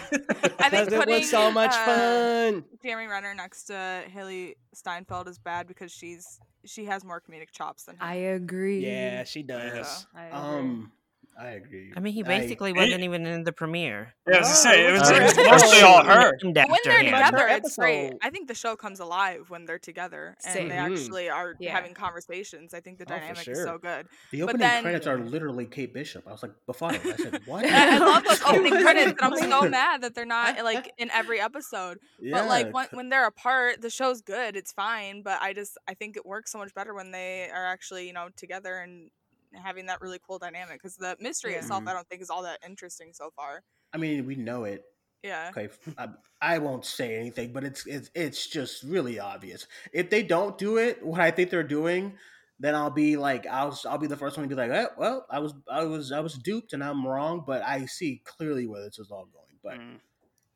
Because 0.70 0.88
think 0.88 0.92
it 0.92 1.08
was 1.08 1.30
so 1.30 1.52
much 1.52 1.72
uh, 1.74 1.86
fun. 1.86 2.66
Jeremy 2.84 3.08
Renner 3.10 3.34
next 3.36 3.66
to 3.66 3.74
Hailee 4.14 4.54
Steinfeld 4.74 5.28
is 5.28 5.38
bad 5.38 5.68
because 5.68 5.92
she's 5.92 6.40
she 6.66 6.86
has 6.86 7.04
more 7.06 7.22
comedic 7.22 7.52
chops 7.52 7.84
than 7.84 7.96
him. 7.96 8.02
I 8.02 8.16
agree. 8.16 8.86
Yeah, 8.86 9.24
she 9.24 9.44
does. 9.44 9.88
So, 9.88 10.08
I 10.16 10.26
agree. 10.26 10.40
Um, 10.40 10.92
I 11.38 11.50
agree. 11.50 11.92
I 11.96 12.00
mean, 12.00 12.14
he 12.14 12.24
I- 12.24 12.28
basically 12.28 12.72
wasn't 12.74 13.02
even 13.04 13.26
in 13.26 13.44
the 13.44 13.52
premiere. 13.52 14.14
Yeah, 14.28 14.36
I 14.36 14.40
was 14.40 14.48
gonna 14.48 14.56
say, 14.56 14.86
it 14.86 14.90
oh, 14.90 14.94
was, 15.00 15.10
Oh, 15.12 15.16
it 15.16 15.24
was 15.24 15.36
mostly 15.64 15.82
all 15.82 16.04
her. 16.04 16.32
When 16.42 16.54
they're 16.54 17.04
together, 17.04 17.48
it's 17.50 17.76
great. 17.76 18.14
I 18.24 18.30
think 18.30 18.48
the 18.48 18.54
show 18.56 18.76
comes 18.76 19.00
alive 19.00 19.50
when 19.50 19.66
they're 19.66 19.78
together 19.80 20.36
and 20.46 20.54
Same. 20.54 20.70
they 20.70 20.76
actually 20.76 21.30
are 21.30 21.56
Yeah. 21.60 21.72
having 21.74 21.94
conversations. 21.94 22.74
I 22.74 22.80
think 22.80 23.00
the 23.00 23.04
Oh, 23.06 23.08
for 23.08 23.20
dynamic 23.20 23.48
is 23.48 23.64
so 23.64 23.78
good. 23.78 24.08
The 24.32 24.40
But 24.42 24.44
opening 24.44 24.60
then- 24.60 24.84
credits 24.84 25.08
are 25.08 25.18
literally 25.20 25.66
Kate 25.66 25.94
Bishop. 25.94 26.26
I 26.28 26.32
was 26.32 26.42
like, 26.44 26.54
befuddled. 26.66 27.02
I 27.06 27.16
said, 27.18 27.42
what? 27.46 27.66
I, 27.66 27.96
I 27.96 27.98
love 28.00 28.24
those 28.24 28.42
opening 28.46 28.72
credits, 28.82 29.22
and 29.22 29.34
I'm 29.34 29.38
so 29.50 29.68
mad 29.70 30.02
that 30.04 30.16
they're 30.16 30.26
not 30.26 30.64
like 30.64 30.92
in 30.98 31.12
every 31.12 31.40
episode. 31.42 32.00
yeah, 32.22 32.38
but 32.40 32.48
like 32.48 32.74
when, 32.74 32.88
when 32.92 33.10
they're 33.10 33.28
apart, 33.28 33.82
the 33.82 33.90
show's 33.90 34.22
good. 34.22 34.56
It's 34.56 34.72
fine, 34.72 35.22
but 35.22 35.42
I 35.42 35.54
just 35.54 35.78
I 35.88 35.94
think 35.96 36.16
it 36.18 36.26
works 36.26 36.52
so 36.52 36.58
much 36.60 36.74
better 36.74 36.94
when 36.94 37.12
they 37.12 37.50
are 37.54 37.66
actually 37.66 38.08
you 38.08 38.14
know 38.14 38.30
together 38.38 38.78
and 38.78 39.10
having 39.56 39.86
that 39.88 40.02
really 40.02 40.20
cool 40.26 40.40
dynamic. 40.40 40.82
Because 40.82 40.96
the 40.96 41.16
mystery 41.20 41.54
itself, 41.54 41.84
Mhm. 41.84 41.90
I 41.90 41.94
don't 41.94 42.08
think 42.08 42.22
is 42.22 42.30
all 42.30 42.44
that 42.44 42.60
interesting 42.66 43.14
so 43.14 43.32
far. 43.36 43.64
I 43.94 43.98
mean, 43.98 44.26
we 44.26 44.36
know 44.36 44.64
it. 44.66 44.84
Yeah. 45.24 45.50
Okay, 45.52 45.66
f- 45.66 45.94
I, 45.98 46.10
I 46.42 46.58
won't 46.60 46.86
say 46.86 47.16
anything, 47.18 47.52
but 47.52 47.64
it's 47.64 47.86
it's 47.88 48.12
it's 48.14 48.46
just 48.48 48.84
really 48.84 49.20
obvious. 49.20 49.66
If 49.92 50.10
they 50.10 50.22
don't 50.22 50.58
do 50.58 50.78
it, 50.78 51.04
what 51.04 51.20
I 51.20 51.32
think 51.32 51.50
they're 51.50 51.64
doing, 51.64 52.18
then 52.60 52.76
I'll 52.76 52.92
be 52.92 53.18
like, 53.18 53.48
I'll 53.48 53.78
I'll 53.90 53.98
be 53.98 54.08
the 54.08 54.18
first 54.18 54.38
one 54.38 54.48
to 54.48 54.56
be 54.56 54.60
like, 54.60 54.70
eh, 54.72 54.88
well, 54.98 55.26
I 55.30 55.40
was 55.40 55.54
I 55.70 55.84
was 55.86 56.12
I 56.12 56.20
was 56.20 56.36
duped 56.36 56.74
and 56.74 56.84
I'm 56.84 57.08
wrong, 57.08 57.44
but 57.46 57.64
I 57.64 57.86
see 57.86 58.22
clearly 58.24 58.68
where 58.68 58.84
this 58.84 59.00
is 59.00 59.10
all 59.12 59.26
going. 59.26 59.58
But 59.64 59.80
Mm. 59.80 60.00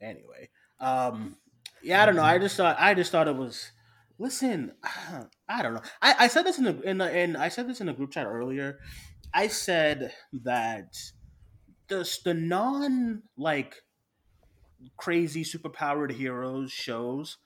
anyway, 0.01 0.49
um, 0.79 1.37
yeah, 1.81 2.03
I 2.03 2.05
don't 2.05 2.15
know. 2.15 2.23
I 2.23 2.37
just 2.37 2.55
thought 2.57 2.77
I 2.79 2.93
just 2.93 3.11
thought 3.11 3.27
it 3.27 3.35
was. 3.35 3.71
Listen, 4.19 4.73
I 5.49 5.63
don't 5.63 5.73
know. 5.73 5.81
I, 6.01 6.15
I 6.19 6.27
said 6.27 6.45
this 6.45 6.57
in 6.57 6.65
the 6.65 6.81
in 6.81 6.97
the 6.97 7.17
in 7.17 7.35
I 7.37 7.47
said 7.47 7.67
this 7.67 7.81
in 7.81 7.89
a 7.89 7.93
group 7.93 8.11
chat 8.11 8.27
earlier. 8.27 8.79
I 9.33 9.47
said 9.47 10.11
that 10.43 10.93
the 11.87 12.19
the 12.25 12.33
non 12.33 13.23
like 13.37 13.75
crazy 14.97 15.43
superpowered 15.43 16.11
heroes 16.11 16.71
shows 16.71 17.37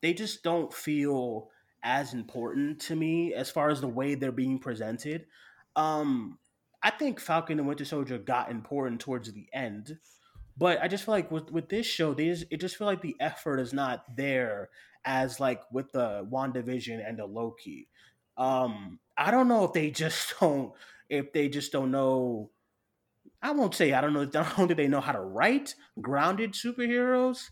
they 0.00 0.14
just 0.14 0.42
don't 0.42 0.72
feel 0.72 1.48
as 1.82 2.14
important 2.14 2.80
to 2.80 2.96
me 2.96 3.34
as 3.34 3.50
far 3.50 3.70
as 3.70 3.80
the 3.80 3.88
way 3.88 4.14
they're 4.14 4.32
being 4.32 4.58
presented. 4.58 5.26
Um, 5.76 6.38
I 6.82 6.90
think 6.90 7.20
Falcon 7.20 7.58
and 7.58 7.68
Winter 7.68 7.84
Soldier 7.84 8.18
got 8.18 8.50
important 8.50 9.00
towards 9.00 9.32
the 9.32 9.46
end, 9.52 9.98
but 10.56 10.82
I 10.82 10.88
just 10.88 11.04
feel 11.04 11.14
like 11.14 11.30
with 11.30 11.50
with 11.50 11.70
this 11.70 11.86
show, 11.86 12.12
they 12.12 12.26
just, 12.26 12.44
it 12.50 12.60
just 12.60 12.76
feel 12.76 12.86
like 12.86 13.00
the 13.02 13.16
effort 13.20 13.58
is 13.58 13.72
not 13.72 14.04
there 14.16 14.68
as 15.04 15.40
like 15.40 15.62
with 15.72 15.92
the 15.92 16.26
WandaVision 16.30 17.06
and 17.06 17.18
the 17.18 17.26
Loki. 17.26 17.88
Um, 18.36 18.98
I 19.16 19.30
don't 19.30 19.48
know 19.48 19.64
if 19.64 19.72
they 19.72 19.90
just 19.90 20.34
don't 20.40 20.72
if 21.08 21.32
they 21.32 21.48
just 21.48 21.72
don't 21.72 21.90
know. 21.90 22.50
I 23.42 23.52
won't 23.52 23.74
say 23.74 23.92
I 23.92 24.00
don't 24.00 24.12
know. 24.12 24.22
I 24.40 24.52
don't 24.56 24.68
think 24.68 24.76
they 24.76 24.88
know 24.88 25.00
how 25.00 25.12
to 25.12 25.20
write 25.20 25.74
grounded 26.00 26.52
superheroes, 26.52 27.50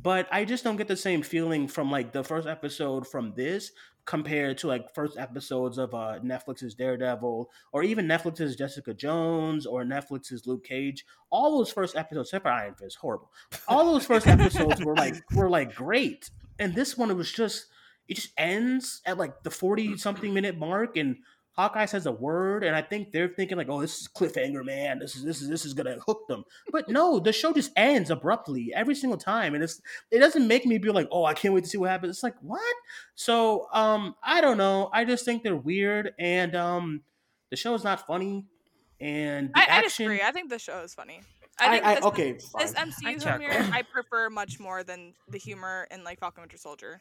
but 0.00 0.28
I 0.30 0.44
just 0.44 0.64
don't 0.64 0.76
get 0.76 0.88
the 0.88 0.96
same 0.96 1.22
feeling 1.22 1.68
from 1.68 1.90
like 1.90 2.12
the 2.12 2.24
first 2.24 2.46
episode 2.48 3.06
from 3.06 3.34
this 3.36 3.72
compared 4.06 4.58
to 4.58 4.66
like 4.66 4.94
first 4.94 5.16
episodes 5.16 5.78
of 5.78 5.94
uh 5.94 6.18
Netflix's 6.22 6.74
Daredevil 6.74 7.50
or 7.72 7.82
even 7.82 8.06
Netflix's 8.06 8.56
Jessica 8.56 8.92
Jones 8.92 9.66
or 9.66 9.84
Netflix's 9.84 10.46
Luke 10.46 10.64
Cage. 10.64 11.04
All 11.30 11.56
those 11.58 11.70
first 11.70 11.96
episodes, 11.96 12.28
except 12.28 12.44
for 12.44 12.50
Iron 12.50 12.74
Fist, 12.74 12.98
horrible. 13.00 13.30
All 13.66 13.92
those 13.92 14.04
first 14.04 14.26
episodes 14.26 14.84
were 14.84 14.96
like 14.96 15.16
were 15.32 15.48
like 15.48 15.74
great, 15.74 16.30
and 16.58 16.74
this 16.74 16.96
one 16.96 17.10
it 17.10 17.14
was 17.14 17.30
just 17.32 17.66
it 18.08 18.14
just 18.14 18.30
ends 18.36 19.00
at 19.06 19.18
like 19.18 19.42
the 19.42 19.50
forty 19.50 19.96
something 19.96 20.32
minute 20.34 20.58
mark 20.58 20.96
and. 20.96 21.16
Hawkeye 21.56 21.84
says 21.84 22.04
a 22.06 22.10
word, 22.10 22.64
and 22.64 22.74
I 22.74 22.82
think 22.82 23.12
they're 23.12 23.28
thinking 23.28 23.56
like, 23.56 23.68
"Oh, 23.68 23.80
this 23.80 24.00
is 24.00 24.08
cliffhanger, 24.08 24.64
man. 24.64 24.98
This 24.98 25.14
is 25.14 25.22
this 25.22 25.40
is 25.40 25.48
this 25.48 25.64
is 25.64 25.72
gonna 25.72 25.98
hook 26.04 26.26
them." 26.26 26.42
But 26.72 26.88
no, 26.88 27.20
the 27.20 27.32
show 27.32 27.52
just 27.52 27.70
ends 27.76 28.10
abruptly 28.10 28.72
every 28.74 28.96
single 28.96 29.16
time, 29.16 29.54
and 29.54 29.62
it's 29.62 29.80
it 30.10 30.18
doesn't 30.18 30.48
make 30.48 30.66
me 30.66 30.78
be 30.78 30.90
like, 30.90 31.06
"Oh, 31.12 31.24
I 31.24 31.32
can't 31.32 31.54
wait 31.54 31.62
to 31.62 31.70
see 31.70 31.78
what 31.78 31.90
happens." 31.90 32.10
It's 32.16 32.24
like 32.24 32.34
what? 32.40 32.74
So, 33.14 33.68
um, 33.72 34.16
I 34.20 34.40
don't 34.40 34.58
know. 34.58 34.90
I 34.92 35.04
just 35.04 35.24
think 35.24 35.44
they're 35.44 35.54
weird, 35.54 36.12
and 36.18 36.56
um, 36.56 37.02
the 37.50 37.56
show 37.56 37.72
is 37.74 37.84
not 37.84 38.04
funny, 38.04 38.46
and 39.00 39.50
the 39.50 39.58
I, 39.58 39.60
I 39.60 39.64
action. 39.66 39.84
disagree. 40.08 40.22
I 40.22 40.32
think 40.32 40.50
the 40.50 40.58
show 40.58 40.80
is 40.80 40.92
funny. 40.92 41.20
I- 41.58 41.66
I 41.66 41.70
think 41.70 41.84
I- 41.86 41.94
this, 41.94 42.04
okay, 42.04 42.32
this. 42.32 42.72
MCU 42.74 43.26
I 43.26 43.38
humor. 43.38 43.70
I 43.72 43.82
prefer 43.92 44.30
much 44.30 44.58
more 44.60 44.82
than 44.82 45.14
the 45.28 45.38
humor 45.38 45.86
in 45.90 46.04
like 46.04 46.20
Falcon 46.20 46.42
Winter 46.42 46.58
Soldier. 46.58 47.00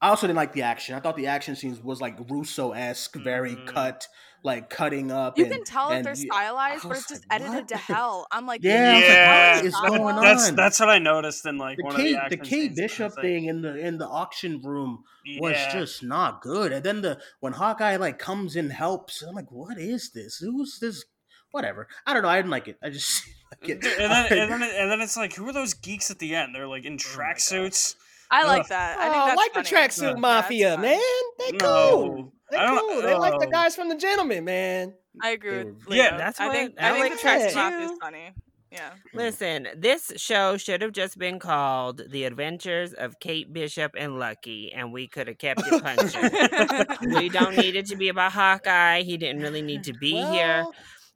I 0.00 0.10
also 0.10 0.28
didn't 0.28 0.36
like 0.36 0.52
the 0.52 0.62
action. 0.62 0.94
I 0.94 1.00
thought 1.00 1.16
the 1.16 1.26
action 1.26 1.56
scenes 1.56 1.82
was 1.82 2.00
like 2.00 2.16
Russo 2.30 2.70
esque, 2.70 3.16
very 3.16 3.56
Mm. 3.56 3.66
cut, 3.66 4.06
like 4.44 4.70
cutting 4.70 5.10
up. 5.10 5.36
You 5.36 5.44
and, 5.46 5.52
can 5.54 5.64
tell 5.64 5.88
that 5.88 5.96
and 5.96 6.06
they're 6.06 6.14
stylized, 6.14 6.84
I 6.86 6.88
but 6.88 6.98
it's 6.98 7.08
just 7.08 7.24
like, 7.28 7.40
edited 7.40 7.54
what? 7.62 7.68
to 7.68 7.76
hell. 7.78 8.26
I'm 8.30 8.46
like, 8.46 8.62
Yeah, 8.62 9.56
I 9.58 9.62
was 9.64 9.72
like, 9.72 9.82
what 9.82 9.92
is 9.92 9.98
going 9.98 10.14
on? 10.16 10.22
That's 10.22 10.50
that's 10.52 10.78
what 10.80 10.88
I 10.88 10.98
noticed 11.00 11.44
in 11.46 11.58
like 11.58 11.78
the 11.78 11.84
one 11.84 11.96
Kate, 11.96 12.14
of 12.14 12.30
the 12.30 12.36
the 12.36 12.44
Kate 12.44 12.50
scenes. 12.66 12.76
Bishop 12.76 13.16
like, 13.16 13.24
thing 13.24 13.46
in 13.46 13.62
the 13.62 13.74
in 13.76 13.98
the 13.98 14.06
auction 14.06 14.60
room 14.62 15.02
was 15.40 15.54
yeah. 15.56 15.72
just 15.72 16.04
not 16.04 16.42
good. 16.42 16.70
And 16.70 16.84
then 16.84 17.02
the 17.02 17.18
when 17.40 17.54
Hawkeye 17.54 17.96
like 17.96 18.20
comes 18.20 18.54
and 18.54 18.72
helps, 18.72 19.22
I'm 19.22 19.34
like, 19.34 19.50
what 19.50 19.78
is 19.78 20.12
this? 20.12 20.36
Who's 20.36 20.78
this? 20.78 21.04
Whatever. 21.50 21.88
I 22.06 22.12
don't 22.14 22.22
know. 22.22 22.28
I 22.28 22.36
didn't 22.36 22.50
like 22.52 22.68
it. 22.68 22.76
I 22.84 22.90
just 22.90 23.26
like 23.26 23.34
And 23.68 23.82
then, 23.82 24.32
and, 24.32 24.52
then, 24.52 24.62
and 24.62 24.90
then 24.90 25.00
it's 25.00 25.16
like, 25.16 25.34
who 25.34 25.48
are 25.48 25.52
those 25.52 25.74
geeks 25.74 26.10
at 26.10 26.18
the 26.18 26.34
end? 26.34 26.54
They're 26.54 26.66
like 26.68 26.84
in 26.84 26.94
oh 26.94 26.96
tracksuits. 26.96 27.96
I 28.30 28.44
like 28.44 28.62
Ugh. 28.62 28.68
that. 28.68 28.98
I 28.98 29.08
Oh, 29.08 29.10
think 29.10 29.22
I 29.22 29.26
that's 29.26 29.36
like 29.36 29.54
the 29.54 29.76
tracksuit 29.76 30.14
Yeah, 30.14 30.20
mafia, 30.20 30.70
fun. 30.74 30.82
man. 30.82 31.00
They 31.38 31.52
No, 31.52 31.58
cool. 31.58 32.32
They 32.50 32.56
I 32.56 32.66
don't- 32.66 32.78
cool. 32.92 33.02
They 33.02 33.14
like 33.14 33.40
the 33.40 33.46
oh. 33.46 33.50
guys 33.50 33.74
from 33.74 33.88
the 33.88 33.96
gentleman, 33.96 34.44
man. 34.44 34.94
I 35.22 35.30
agree 35.30 35.50
They 35.50 35.64
with 35.64 35.86
Leo. 35.88 36.02
Yeah, 36.02 36.16
that's 36.16 36.38
what 36.38 36.50
I 36.50 36.52
think 36.52 36.74
I 36.78 36.90
I 36.90 36.92
think 36.92 37.10
like 37.10 37.20
the 37.20 37.28
tracksuit 37.28 37.54
mafia 37.54 37.78
is 37.86 37.92
funny. 38.00 38.32
Yeah. 38.70 38.90
Listen, 39.14 39.66
this 39.76 40.12
show 40.16 40.58
should 40.58 40.82
have 40.82 40.92
just 40.92 41.16
been 41.18 41.38
called 41.38 42.02
The 42.10 42.24
Adventures 42.24 42.92
of 42.92 43.18
Kate 43.18 43.50
Bishop 43.50 43.92
and 43.96 44.18
Lucky, 44.18 44.72
and 44.74 44.92
we 44.92 45.08
could 45.08 45.26
have 45.26 45.38
kept 45.38 45.62
it 45.64 45.82
punching. 45.82 47.10
we 47.14 47.30
don't 47.30 47.56
need 47.56 47.76
it 47.76 47.86
to 47.86 47.96
be 47.96 48.08
about 48.10 48.32
Hawkeye. 48.32 49.00
He 49.02 49.16
didn't 49.16 49.40
really 49.40 49.62
need 49.62 49.84
to 49.84 49.94
be 49.94 50.12
here. 50.22 50.66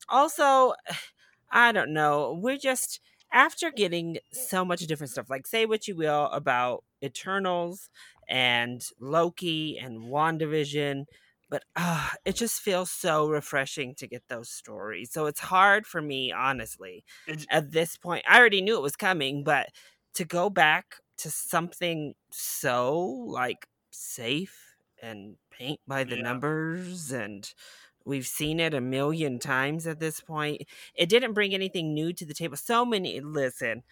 Also, 0.09 0.73
I 1.52 1.73
don't 1.73 1.92
know. 1.92 2.38
We're 2.40 2.59
just 2.59 3.00
after 3.32 3.71
getting 3.71 4.18
so 4.32 4.64
much 4.64 4.80
different 4.87 5.11
stuff. 5.12 5.30
Like, 5.30 5.47
say 5.47 5.66
what 5.66 5.88
you 5.88 5.97
will 5.97 6.26
about 6.26 6.85
Eternals 7.04 7.90
and 8.28 8.82
Loki 9.00 9.78
and 9.78 10.00
WandaVision, 10.02 11.06
but 11.50 11.64
uh, 11.76 12.11
it 12.25 12.37
just 12.37 12.61
feels 12.62 12.90
so 12.90 13.28
refreshing 13.28 13.94
to 13.97 14.06
get 14.09 14.25
those 14.28 14.50
stories. 14.50 15.12
So 15.12 15.26
it's 15.26 15.40
hard 15.40 15.87
for 15.87 16.02
me, 16.02 16.32
honestly, 16.32 17.04
It- 17.26 17.49
at 17.50 17.73
this 17.73 17.97
point. 17.97 18.25
I 18.28 18.38
already 18.38 18.62
knew 18.62 18.76
it 18.76 18.82
was 18.82 18.97
coming, 18.97 19.44
but 19.44 19.68
to 20.14 20.25
go 20.25 20.50
back 20.50 20.97
to 21.18 21.30
something 21.30 22.14
so 22.32 22.99
like 22.99 23.66
safe 23.90 24.76
and 25.02 25.37
paint 25.50 25.80
by 25.87 26.04
the 26.04 26.16
Yeah. 26.16 26.23
numbers 26.23 27.12
and 27.12 27.52
we've 28.04 28.26
seen 28.26 28.61
it 28.61 28.75
a 28.75 28.80
million 28.80 29.38
times 29.38 29.87
at 29.87 30.00
this 30.00 30.21
point 30.21 30.62
it 30.94 31.09
didn't 31.09 31.32
bring 31.32 31.54
anything 31.54 31.94
new 31.94 32.12
to 32.12 32.25
the 32.25 32.35
table 32.35 32.56
so 32.56 32.85
many 32.85 33.21
listen 33.21 33.82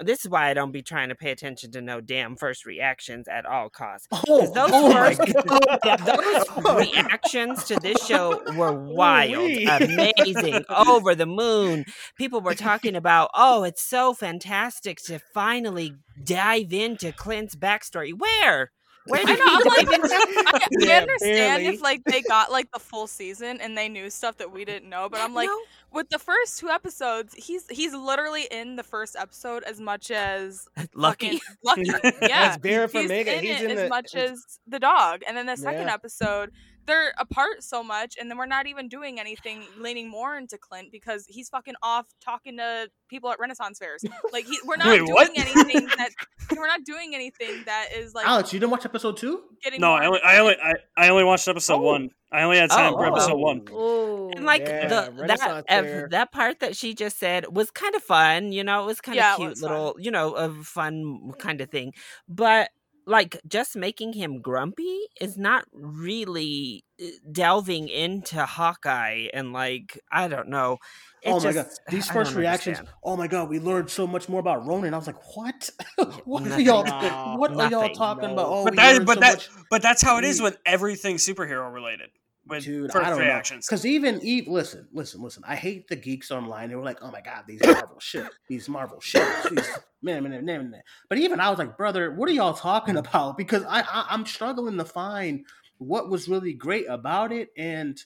this 0.00 0.24
is 0.24 0.30
why 0.30 0.50
I 0.50 0.54
don't 0.54 0.72
be 0.72 0.82
trying 0.82 1.10
to 1.10 1.14
pay 1.14 1.30
attention 1.30 1.70
to 1.72 1.80
no 1.80 2.00
damn 2.00 2.36
first 2.36 2.66
reactions 2.66 3.28
at 3.28 3.46
all 3.46 3.70
costs. 3.70 4.08
Oh, 4.28 4.52
those 4.52 4.70
oh 4.72 4.92
first- 4.92 5.20
Those 6.64 6.88
reactions 6.92 7.64
to 7.64 7.76
this 7.76 8.04
show 8.04 8.42
were 8.56 8.72
wild, 8.72 9.52
amazing, 9.80 10.64
over 10.88 11.14
the 11.14 11.26
moon. 11.26 11.84
People 12.16 12.40
were 12.40 12.54
talking 12.54 12.96
about, 12.96 13.30
oh, 13.34 13.62
it's 13.62 13.82
so 13.82 14.14
fantastic 14.14 14.98
to 15.04 15.20
finally 15.32 15.94
dive 16.22 16.72
into 16.72 17.12
Clint's 17.12 17.54
backstory. 17.54 18.12
Where? 18.16 18.72
Where 19.06 19.20
I 19.20 19.24
did 19.24 19.38
know. 19.38 19.44
I'm 19.46 19.64
like, 19.64 19.92
into? 19.92 20.08
I, 20.14 20.50
I 20.54 20.66
Yeah, 20.80 20.98
understand 21.00 21.62
barely. 21.62 21.66
if 21.76 21.82
like 21.82 22.02
they 22.04 22.22
got 22.22 22.50
like 22.50 22.70
the 22.72 22.78
full 22.78 23.06
season 23.06 23.60
and 23.60 23.76
they 23.76 23.88
knew 23.88 24.08
stuff 24.10 24.38
that 24.38 24.50
we 24.52 24.64
didn't 24.64 24.88
know, 24.88 25.08
but 25.10 25.20
I'm 25.20 25.34
like, 25.34 25.48
No. 25.48 25.60
with 25.92 26.08
the 26.08 26.18
first 26.18 26.58
two 26.58 26.70
episodes, 26.70 27.34
he's 27.34 27.64
he's 27.70 27.92
literally 27.94 28.46
in 28.50 28.76
the 28.76 28.82
first 28.82 29.16
episode 29.18 29.62
as 29.64 29.78
much 29.80 30.10
as 30.10 30.66
Lucky. 30.94 31.40
Lucky. 31.64 31.82
Yeah, 31.84 32.00
That's 32.20 32.56
Vera 32.62 32.88
he's 32.90 33.10
Farmiga. 33.10 33.26
in 33.38 33.44
He's 33.44 33.60
it 33.60 33.64
in 33.64 33.70
as 33.72 33.82
the- 33.84 33.88
much 33.88 34.14
as 34.14 34.58
the 34.66 34.78
dog, 34.78 35.22
and 35.28 35.36
then 35.36 35.46
the 35.46 35.56
second 35.56 35.88
Yeah. 35.88 35.94
episode. 35.94 36.50
They're 36.86 37.12
apart 37.18 37.62
so 37.62 37.82
much, 37.82 38.16
and 38.20 38.30
then 38.30 38.36
we're 38.38 38.46
not 38.46 38.66
even 38.66 38.88
doing 38.88 39.18
anything 39.18 39.62
leaning 39.78 40.08
more 40.08 40.36
into 40.36 40.58
Clint 40.58 40.92
because 40.92 41.24
he's 41.28 41.48
fucking 41.48 41.74
off 41.82 42.06
talking 42.22 42.56
to 42.58 42.88
people 43.08 43.30
at 43.30 43.38
Renaissance 43.40 43.78
fairs. 43.78 44.04
Like 44.32 44.46
he, 44.46 44.58
we're 44.66 44.76
not 44.78 44.88
Wait, 44.88 44.98
doing 44.98 45.12
what? 45.12 45.30
anything 45.36 45.86
that 45.96 46.10
we're 46.56 46.66
not 46.66 46.84
doing 46.84 47.14
anything 47.14 47.62
that 47.66 47.88
is 47.96 48.14
like 48.14 48.26
Alex, 48.26 48.52
you 48.52 48.60
didn't 48.60 48.72
watch 48.72 48.84
episode 48.84 49.16
two? 49.16 49.42
getting. 49.62 49.80
No, 49.80 49.92
I 49.92 50.06
only, 50.06 50.20
I 50.22 50.38
only, 50.38 50.56
I, 50.62 50.72
I 50.96 51.08
only 51.08 51.24
watched 51.24 51.48
episode 51.48 51.74
Oh. 51.76 51.80
one. 51.82 52.10
I 52.32 52.42
only 52.42 52.58
had 52.58 52.70
time 52.70 52.94
Oh, 52.94 52.96
for 52.98 53.06
episode 53.06 53.32
oh. 53.32 53.36
one. 53.38 53.62
Oh, 53.72 54.30
And 54.34 54.44
like 54.44 54.62
Yeah, 54.66 54.88
the 54.88 54.94
that 54.94 55.14
Renaissance 55.14 55.66
uh, 55.68 56.06
that 56.10 56.32
part 56.32 56.60
that 56.60 56.76
she 56.76 56.92
just 56.94 57.18
said 57.18 57.54
was 57.54 57.70
kind 57.70 57.94
of 57.94 58.02
fun, 58.02 58.50
you 58.52 58.64
know, 58.64 58.82
it 58.82 58.86
was 58.86 59.00
kind 59.00 59.16
of 59.18 59.22
Yeah, 59.24 59.36
cute 59.36 59.50
was 59.50 59.60
fun. 59.60 59.70
little, 59.70 59.96
you 59.98 60.10
know, 60.10 60.34
a 60.34 60.50
fun 60.64 61.32
kind 61.38 61.60
of 61.60 61.70
thing. 61.70 61.94
But 62.28 62.70
like 63.06 63.40
just 63.46 63.76
making 63.76 64.12
him 64.12 64.40
grumpy 64.40 64.98
is 65.20 65.36
not 65.36 65.64
really 65.72 66.84
uh, 67.02 67.06
delving 67.30 67.88
into 67.88 68.44
Hawkeye 68.44 69.28
and 69.32 69.52
like 69.52 69.98
I 70.10 70.28
don't 70.28 70.48
know. 70.48 70.78
It 71.22 71.30
oh 71.30 71.40
my 71.40 71.52
just, 71.52 71.54
god, 71.54 71.66
these 71.94 72.08
first 72.08 72.34
reactions. 72.34 72.78
understand. 72.78 72.98
Oh 73.02 73.16
my 73.16 73.26
god, 73.26 73.48
we 73.48 73.60
learned 73.60 73.90
so 73.90 74.06
much 74.06 74.28
more 74.28 74.40
about 74.40 74.66
Ronin. 74.66 74.94
I 74.94 74.96
was 74.96 75.06
like, 75.06 75.36
what? 75.36 75.70
what 76.24 76.46
are 76.46 76.60
y'all? 76.60 76.84
No, 76.84 77.36
what 77.38 77.52
are 77.52 77.70
y'all 77.70 77.94
talking 77.94 78.28
no. 78.28 78.34
about? 78.34 78.46
Oh, 78.48 78.64
but 78.64 78.72
we 78.72 78.76
that, 78.76 79.04
but 79.04 79.14
so 79.14 79.20
that, 79.20 79.34
much. 79.34 79.48
but 79.70 79.82
that's 79.82 80.02
how 80.02 80.18
it 80.18 80.24
is 80.24 80.40
We- 80.40 80.44
with 80.44 80.58
everything 80.66 81.16
superhero 81.16 81.72
related. 81.72 82.10
With 82.46 82.64
Dude, 82.64 82.92
first 82.92 83.06
I 83.06 83.10
don't 83.10 83.20
reactions. 83.20 83.66
Because 83.66 83.86
even, 83.86 84.20
even 84.22 84.52
listen, 84.52 84.86
listen, 84.92 85.22
listen. 85.22 85.42
I 85.46 85.56
hate 85.56 85.88
the 85.88 85.96
geeks 85.96 86.30
online. 86.30 86.68
They 86.68 86.74
were 86.74 86.84
like, 86.84 86.98
"Oh 87.00 87.10
my 87.10 87.22
god, 87.22 87.44
these 87.46 87.62
Marvel 87.64 87.98
shit, 88.00 88.28
these 88.48 88.68
Marvel 88.68 89.00
shit." 89.00 89.26
These, 89.50 89.66
man, 90.02 90.22
man, 90.22 90.32
man, 90.32 90.44
man, 90.44 90.70
man. 90.70 90.82
But 91.08 91.18
even 91.18 91.40
I 91.40 91.48
was 91.48 91.58
like, 91.58 91.78
"Brother, 91.78 92.10
what 92.12 92.28
are 92.28 92.32
y'all 92.32 92.52
talking 92.52 92.96
about?" 92.96 93.38
Because 93.38 93.64
I, 93.64 93.80
I 93.80 94.06
I'm 94.10 94.26
struggling 94.26 94.76
to 94.76 94.84
find 94.84 95.46
what 95.78 96.10
was 96.10 96.28
really 96.28 96.52
great 96.52 96.86
about 96.86 97.32
it, 97.32 97.48
and 97.56 97.98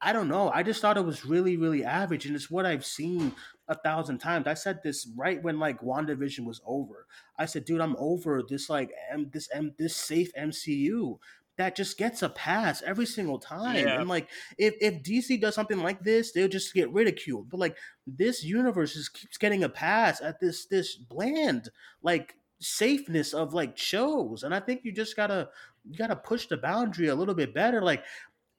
I 0.00 0.12
don't 0.12 0.28
know. 0.28 0.50
I 0.50 0.62
just 0.62 0.80
thought 0.80 0.96
it 0.96 1.04
was 1.04 1.24
really, 1.24 1.56
really 1.56 1.84
average, 1.84 2.26
and 2.26 2.36
it's 2.36 2.50
what 2.50 2.66
I've 2.66 2.86
seen 2.86 3.32
a 3.68 3.74
thousand 3.74 4.18
times. 4.18 4.46
I 4.46 4.54
said 4.54 4.82
this 4.82 5.08
right 5.16 5.42
when 5.42 5.58
like 5.58 5.80
WandaVision 5.80 6.44
was 6.44 6.60
over. 6.66 7.06
I 7.38 7.46
said, 7.46 7.64
"Dude, 7.64 7.80
I'm 7.80 7.96
over 7.98 8.42
this 8.48 8.70
like 8.70 8.92
M, 9.10 9.30
this 9.32 9.48
M, 9.52 9.74
this 9.78 9.96
safe 9.96 10.32
MCU." 10.34 11.18
That 11.56 11.76
just 11.76 11.96
gets 11.98 12.22
a 12.22 12.28
pass 12.28 12.82
every 12.82 13.06
single 13.06 13.38
time, 13.38 13.76
Yeah. 13.86 14.00
and 14.00 14.08
like 14.08 14.28
if 14.58 14.74
if 14.80 15.02
DC 15.02 15.40
does 15.40 15.54
something 15.54 15.78
like 15.78 16.02
this, 16.02 16.32
they'll 16.32 16.48
just 16.48 16.74
get 16.74 16.92
ridiculed. 16.92 17.48
But 17.50 17.60
like 17.60 17.76
this 18.06 18.42
universe 18.42 18.94
just 18.94 19.14
keeps 19.14 19.38
getting 19.38 19.62
a 19.62 19.68
pass 19.68 20.20
at 20.20 20.40
this 20.40 20.66
this 20.66 20.96
bland 20.96 21.70
like 22.02 22.34
safeness 22.60 23.32
of 23.34 23.54
like 23.54 23.76
shows, 23.78 24.42
and 24.42 24.54
I 24.54 24.60
think 24.60 24.80
you 24.84 24.92
just 24.92 25.14
gotta 25.16 25.48
you 25.88 25.96
gotta 25.96 26.16
push 26.16 26.46
the 26.46 26.56
boundary 26.56 27.08
a 27.08 27.14
little 27.14 27.34
bit 27.34 27.54
better. 27.54 27.80
Like 27.82 28.04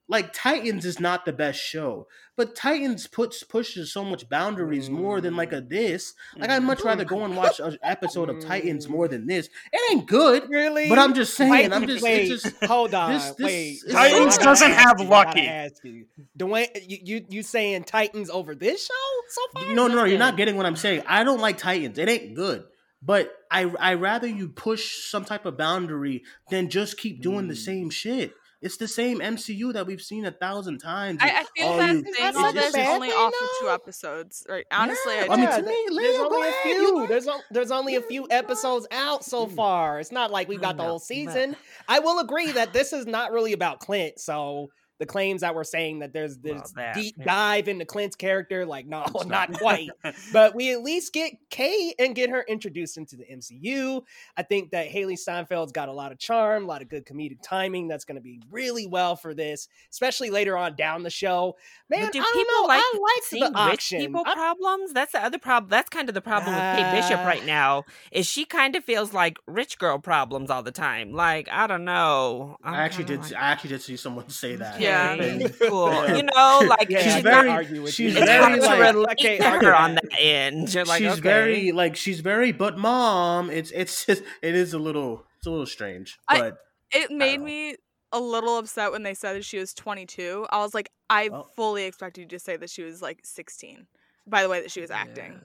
like 0.08 0.32
Titans 0.32 0.84
is 0.84 1.00
not 1.00 1.24
the 1.24 1.32
best 1.32 1.60
show, 1.60 2.06
but 2.36 2.54
Titans 2.54 3.06
puts 3.06 3.42
pushes 3.42 3.92
so 3.92 4.04
much 4.04 4.28
boundaries 4.28 4.88
more 4.88 5.20
than 5.20 5.34
like 5.34 5.52
a 5.52 5.60
mm. 5.60 5.68
this. 5.68 6.14
Like 6.36 6.50
I'd 6.50 6.62
much 6.62 6.84
rather 6.84 7.04
go 7.04 7.24
and 7.24 7.34
mm-hmm. 7.34 7.42
watch 7.42 7.58
an 7.58 7.76
episode 7.82 8.30
of 8.30 8.38
Titans 8.40 8.86
mm. 8.86 8.90
more 8.90 9.08
than 9.08 9.26
this. 9.26 9.48
It 9.72 9.80
ain't 9.90 10.06
good, 10.06 10.48
Really? 10.48 10.88
but 10.88 10.98
I'm 10.98 11.14
just 11.14 11.34
saying. 11.34 11.50
Wait, 11.50 11.72
I'm 11.72 11.86
just 11.86 12.04
wait, 12.04 12.30
it's 12.30 12.42
just 12.42 12.64
hold 12.64 12.94
on. 12.94 13.12
this- 13.12 13.30
this 13.32 13.46
wait, 13.46 13.78
Titans 13.90 14.38
doesn't 14.38 14.70
have 14.70 15.00
you, 15.00 15.06
Lucky. 15.06 15.46
Ask 15.46 15.84
you, 15.84 16.06
Duane, 16.36 16.68
you, 16.86 16.98
you 17.02 17.26
you 17.28 17.42
saying 17.42 17.84
Titans 17.84 18.30
over 18.30 18.54
this 18.54 18.86
show 18.86 18.94
so 19.28 19.60
far? 19.60 19.74
No, 19.74 19.88
no, 19.88 19.96
no, 19.96 20.04
you're 20.04 20.18
not 20.18 20.36
getting 20.36 20.56
what 20.56 20.66
I'm 20.66 20.76
saying. 20.76 21.02
I 21.06 21.24
don't 21.24 21.40
like 21.40 21.58
Titans. 21.58 21.98
It 21.98 22.08
ain't 22.08 22.34
good. 22.34 22.64
But 23.02 23.32
I 23.50 23.72
I 23.78 23.94
rather 23.94 24.26
you 24.26 24.48
push 24.48 25.04
some 25.04 25.24
type 25.24 25.46
of 25.46 25.56
boundary 25.56 26.24
than 26.50 26.70
just 26.70 26.96
keep 26.96 27.22
doing 27.22 27.48
the 27.48 27.54
Mm. 27.54 27.64
same 27.64 27.90
shit. 27.90 28.32
It's 28.66 28.78
the 28.78 28.88
same 28.88 29.20
MCU 29.20 29.72
that 29.74 29.86
we've 29.86 30.02
seen 30.02 30.26
a 30.26 30.32
thousand 30.32 30.78
times. 30.78 31.20
I, 31.22 31.28
I 31.28 31.44
feel 31.56 31.68
Oh, 31.68 31.78
bad 31.78 31.96
you- 31.96 32.02
saying 32.02 32.14
That's 32.18 32.36
all 32.36 32.52
this 32.52 32.72
bad 32.72 32.94
only 32.96 33.10
thing, 33.10 33.16
off 33.16 33.32
of 33.32 33.48
two 33.60 33.70
episodes. 33.70 34.44
Right? 34.48 34.66
Honestly, 34.72 35.14
Yeah, 35.14 35.26
I, 35.30 35.34
I 35.34 35.36
mean, 35.36 35.46
do. 35.46 35.56
to 35.56 35.62
me, 35.62 35.86
there's 36.02 36.18
only 36.18 36.28
go 36.28 36.48
a 36.48 36.62
few. 36.64 37.06
There's 37.06 37.28
on, 37.28 37.40
there's 37.52 37.70
only 37.70 37.94
a 37.94 38.02
few 38.02 38.26
episodes 38.28 38.88
out 38.90 39.24
so 39.24 39.46
mm. 39.46 39.54
far. 39.54 40.00
It's 40.00 40.10
not 40.10 40.32
like 40.32 40.48
we've 40.48 40.60
got 40.60 40.76
the 40.76 40.82
whole 40.82 40.98
season. 40.98 41.54
I 41.88 42.00
will 42.00 42.18
agree 42.18 42.50
that 42.50 42.72
this 42.72 42.92
is 42.92 43.06
not 43.06 43.30
really 43.30 43.52
about 43.52 43.78
Clint. 43.78 44.18
So 44.18 44.70
the 44.98 45.06
claims 45.06 45.42
that 45.42 45.54
we're 45.54 45.64
saying 45.64 45.98
that 46.00 46.12
there's 46.12 46.38
this 46.38 46.72
that, 46.72 46.94
deep 46.94 47.14
yeah. 47.18 47.24
dive 47.24 47.68
into 47.68 47.84
Clint's 47.84 48.16
character, 48.16 48.64
like 48.64 48.86
no, 48.86 49.04
not 49.14 49.28
not. 49.50 49.52
quite. 49.54 49.90
but 50.32 50.54
we 50.54 50.72
at 50.72 50.82
least 50.82 51.12
get 51.12 51.32
Kate 51.50 51.94
and 51.98 52.14
get 52.14 52.30
her 52.30 52.44
introduced 52.48 52.96
into 52.96 53.16
the 53.16 53.24
MCU. 53.24 54.02
I 54.36 54.42
think 54.42 54.70
that 54.70 54.88
Hailee 54.88 55.18
Steinfeld's 55.18 55.72
got 55.72 55.88
a 55.88 55.92
lot 55.92 56.12
of 56.12 56.18
charm, 56.18 56.64
a 56.64 56.66
lot 56.66 56.82
of 56.82 56.88
good 56.88 57.04
comedic 57.06 57.38
timing. 57.42 57.88
That's 57.88 58.04
going 58.04 58.16
to 58.16 58.22
be 58.22 58.40
really 58.50 58.86
well 58.86 59.16
for 59.16 59.34
this, 59.34 59.68
especially 59.90 60.30
later 60.30 60.56
on 60.56 60.76
down 60.76 61.02
the 61.02 61.10
show. 61.10 61.56
Man, 61.90 62.04
But 62.06 62.12
do 62.12 62.20
I 62.20 62.22
don't 62.22 62.32
people 62.34 62.62
know. 62.62 62.66
like, 62.68 62.80
I 62.82 62.98
like 63.16 63.22
seeing 63.24 63.42
the 63.52 63.64
rich 63.66 63.72
option. 63.74 64.00
people 64.00 64.22
I- 64.26 64.34
problems? 64.34 64.92
That's 64.92 65.12
the 65.12 65.22
other 65.24 65.38
problem. 65.38 65.70
That's 65.70 65.88
kind 65.90 66.08
of 66.08 66.14
the 66.14 66.20
problem 66.20 66.54
with 66.54 66.62
Kate 66.76 66.92
Bishop 67.00 67.20
Ah. 67.20 67.26
right 67.26 67.44
now. 67.44 67.84
Is 68.12 68.26
she 68.26 68.44
kind 68.44 68.74
of 68.76 68.84
feels 68.84 69.12
like 69.12 69.36
rich 69.46 69.78
girl 69.78 69.98
problems 69.98 70.50
all 70.50 70.62
the 70.62 70.72
time? 70.72 71.12
Like 71.12 71.48
I 71.50 71.66
don't 71.66 71.84
know. 71.84 72.56
I'm 72.62 72.74
I 72.74 72.78
actually 72.82 73.04
did. 73.04 73.20
like, 73.20 73.32
I 73.34 73.50
actually 73.52 73.70
did 73.70 73.82
see 73.82 73.96
someone 73.96 74.28
say 74.28 74.56
that. 74.56 74.80
Yeah. 74.80 74.85
Okay, 74.86 75.44
And- 75.44 75.58
cool. 75.68 75.90
Yeah. 75.92 76.16
You 76.16 76.22
know, 76.24 76.62
like 76.68 76.88
Yeah, 76.90 76.98
She's 76.98 77.06
I 77.12 77.14
she's 77.16 77.22
can't 77.22 77.24
very- 77.24 77.46
not. 77.48 77.56
argue 77.56 77.82
with 77.82 77.94
she's 77.94 78.14
you. 78.14 78.18
It's 78.20 78.26
very, 78.30 78.42
hard 78.44 78.60
to 78.60 78.66
like- 78.66 78.94
relate 78.94 79.40
I 79.42 79.50
argue 79.50 79.68
her 79.68 79.74
on 79.76 79.94
that. 79.94 80.10
that 80.10 80.20
end. 80.20 80.74
You're 80.74 80.84
like, 80.84 80.98
she's 81.02 81.12
okay. 81.12 81.20
very 81.20 81.72
like 81.72 81.96
she's 81.96 82.20
very, 82.20 82.52
but 82.52 82.78
mom, 82.78 83.50
it's 83.50 83.70
it's 83.72 84.04
just 84.06 84.22
it 84.42 84.54
is 84.54 84.72
a 84.74 84.78
little 84.78 85.24
it's 85.38 85.46
a 85.46 85.50
little 85.50 85.66
strange, 85.66 86.18
I- 86.28 86.38
but 86.40 86.58
it 86.92 87.10
made 87.10 87.40
know. 87.40 87.46
me 87.46 87.74
a 88.12 88.20
little 88.20 88.58
upset 88.58 88.92
when 88.92 89.02
they 89.02 89.14
said 89.14 89.34
that 89.36 89.44
she 89.44 89.58
was 89.58 89.74
22. 89.74 90.46
I 90.50 90.58
was 90.58 90.72
like, 90.74 90.90
I 91.10 91.28
Well- 91.28 91.50
fully 91.56 91.84
expected 91.84 92.20
you 92.22 92.28
to 92.28 92.38
say 92.38 92.56
that 92.56 92.70
she 92.70 92.82
was 92.82 93.02
like 93.02 93.20
16. 93.24 93.86
By 94.28 94.42
the 94.42 94.48
way, 94.48 94.60
that 94.60 94.70
she 94.70 94.80
was 94.80 94.90
acting. 94.90 95.40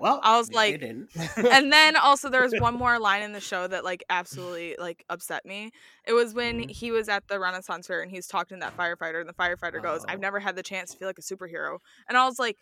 Well, 0.00 0.20
I 0.22 0.36
was 0.38 0.50
like- 0.52 0.80
didn't. 0.80 1.10
and 1.36 1.72
then 1.72 1.94
also 1.96 2.28
there 2.30 2.42
was 2.42 2.54
one 2.58 2.74
more 2.74 2.98
line 2.98 3.22
in 3.22 3.32
the 3.32 3.40
show 3.40 3.66
that 3.68 3.84
like 3.84 4.02
absolutely 4.10 4.76
like 4.78 5.04
upset 5.08 5.44
me. 5.44 5.70
It 6.06 6.12
was 6.14 6.34
when 6.34 6.62
Mhm. 6.64 6.70
he 6.70 6.90
was 6.90 7.08
at 7.08 7.28
the 7.28 7.38
Renaissance 7.38 7.86
Fair 7.86 8.00
and 8.02 8.10
he's 8.10 8.26
talking 8.26 8.58
to 8.58 8.60
that 8.66 8.76
firefighter, 8.76 9.20
and 9.20 9.28
the 9.28 9.34
firefighter 9.34 9.82
goes, 9.82 10.02
Oh. 10.02 10.06
"I've 10.08 10.20
never 10.20 10.40
had 10.40 10.56
the 10.56 10.62
chance 10.62 10.90
to 10.92 10.96
feel 10.98 11.08
like 11.08 11.18
a 11.18 11.22
superhero," 11.22 11.78
and 12.08 12.16
I 12.18 12.24
was 12.24 12.38
like, 12.38 12.56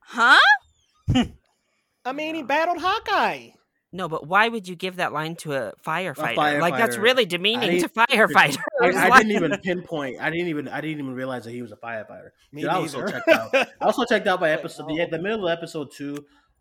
"Huh?" 0.00 0.38
I 2.04 2.12
mean, 2.12 2.34
he 2.34 2.42
battled 2.42 2.78
Hawkeye. 2.80 3.50
No, 3.90 4.06
but 4.06 4.26
why 4.26 4.48
would 4.48 4.68
you 4.68 4.76
give 4.76 4.96
that 4.96 5.14
line 5.14 5.34
to 5.36 5.54
a 5.54 5.72
firefighter? 5.84 6.60
Like 6.60 6.76
that's 6.76 6.98
really 6.98 7.24
demeaning 7.24 7.80
to 7.80 7.88
didn't- 7.88 7.94
firefighters. 7.94 8.58
I, 8.82 8.88
I 8.88 9.08
Like- 9.08 9.22
didn't 9.22 9.36
even 9.36 9.58
pinpoint. 9.64 10.20
I 10.20 10.28
didn't 10.30 10.48
even. 10.48 10.68
I 10.68 10.80
didn't 10.82 10.98
even 10.98 11.14
realize 11.14 11.44
that 11.44 11.52
he 11.52 11.62
was 11.62 11.72
a 11.72 11.76
firefighter. 11.76 12.30
Me 12.52 12.62
Dude, 12.62 12.70
I 12.70 12.78
was 12.78 12.92
so 12.92 13.06
checked 13.06 13.28
out. 13.28 13.54
I 13.54 13.86
was 13.86 13.96
so 13.96 14.04
checked 14.04 14.26
out 14.26 14.40
by 14.40 14.50
episode 14.58 14.86
oh. 14.90 14.94
the, 14.96 15.06
the 15.10 15.18
middle 15.18 15.48
of 15.48 15.56
episode 15.56 15.90
two. 15.90 16.18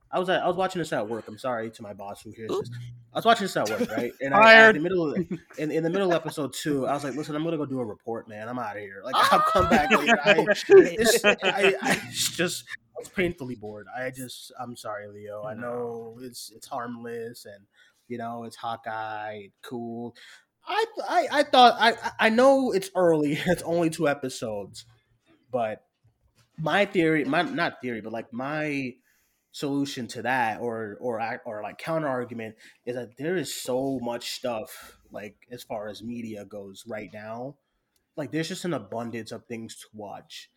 I 0.09 0.19
was 0.19 0.29
at, 0.29 0.41
I 0.41 0.47
was 0.47 0.55
watching 0.55 0.79
this 0.79 0.93
at 0.93 1.05
work. 1.09 1.27
I'm 1.27 1.37
sorry 1.37 1.69
to 1.69 1.81
my 1.83 1.91
boss 1.91 2.21
who 2.21 2.31
hears 2.31 2.49
this. 2.49 2.69
I 3.13 3.17
was 3.17 3.25
watching 3.25 3.43
this 3.43 3.57
at 3.57 3.69
work, 3.69 3.89
right? 3.91 4.13
And 4.21 4.33
I, 4.33 4.41
Fired. 4.41 4.77
in 4.77 4.83
the 4.83 4.89
middle 4.89 5.11
of, 5.13 5.17
in, 5.57 5.69
in 5.69 5.83
the 5.83 5.89
middle 5.89 6.11
of 6.11 6.15
episode 6.15 6.53
two, 6.53 6.87
I 6.87 6.93
was 6.93 7.03
like, 7.03 7.15
"Listen, 7.15 7.35
I'm 7.35 7.43
gonna 7.43 7.57
go 7.57 7.65
do 7.65 7.81
a 7.81 7.85
report, 7.85 8.29
man. 8.29 8.47
I'm 8.47 8.57
out 8.57 8.77
of 8.77 8.81
here. 8.81 9.01
Like, 9.03 9.15
I'll 9.17 9.41
come 9.41 9.67
back 9.69 9.91
later." 9.91 10.17
I, 10.23 10.45
it's, 10.69 11.25
I, 11.25 11.35
I 11.43 12.01
it's 12.07 12.31
just 12.37 12.63
I 12.97 12.99
was 12.99 13.09
painfully 13.09 13.55
bored. 13.55 13.85
I 13.95 14.09
just 14.09 14.51
I'm 14.59 14.75
sorry, 14.75 15.07
Leo. 15.07 15.43
I 15.43 15.53
know 15.53 16.17
it's 16.21 16.51
it's 16.55 16.67
harmless 16.67 17.45
and 17.45 17.65
you 18.07 18.17
know 18.17 18.43
it's 18.43 18.55
Hawkeye, 18.55 19.47
cool. 19.61 20.15
I 20.65 20.85
I, 21.07 21.27
I 21.31 21.43
thought 21.43 21.75
I 21.79 21.93
I 22.19 22.29
know 22.29 22.71
it's 22.71 22.89
early. 22.95 23.39
It's 23.45 23.61
only 23.63 23.89
two 23.89 24.07
episodes, 24.07 24.85
but 25.51 25.83
my 26.57 26.85
theory, 26.85 27.23
my 27.23 27.43
not 27.43 27.81
theory, 27.81 28.01
but 28.01 28.13
like 28.13 28.33
my 28.33 28.93
solution 29.51 30.07
to 30.07 30.21
that 30.23 30.59
or 30.59 30.97
or 30.99 31.41
or 31.45 31.63
like 31.63 31.77
counter 31.77 32.07
argument 32.07 32.55
is 32.85 32.95
that 32.95 33.17
there 33.17 33.35
is 33.35 33.53
so 33.53 33.99
much 34.01 34.31
stuff 34.31 34.99
like 35.11 35.35
as 35.51 35.63
far 35.63 35.87
as 35.87 36.03
media 36.03 36.45
goes 36.45 36.83
right 36.87 37.09
now 37.11 37.55
like 38.15 38.31
there's 38.31 38.49
just 38.49 38.65
an 38.65 38.73
abundance 38.73 39.31
of 39.31 39.45
things 39.45 39.75
to 39.75 39.87
watch 39.93 40.49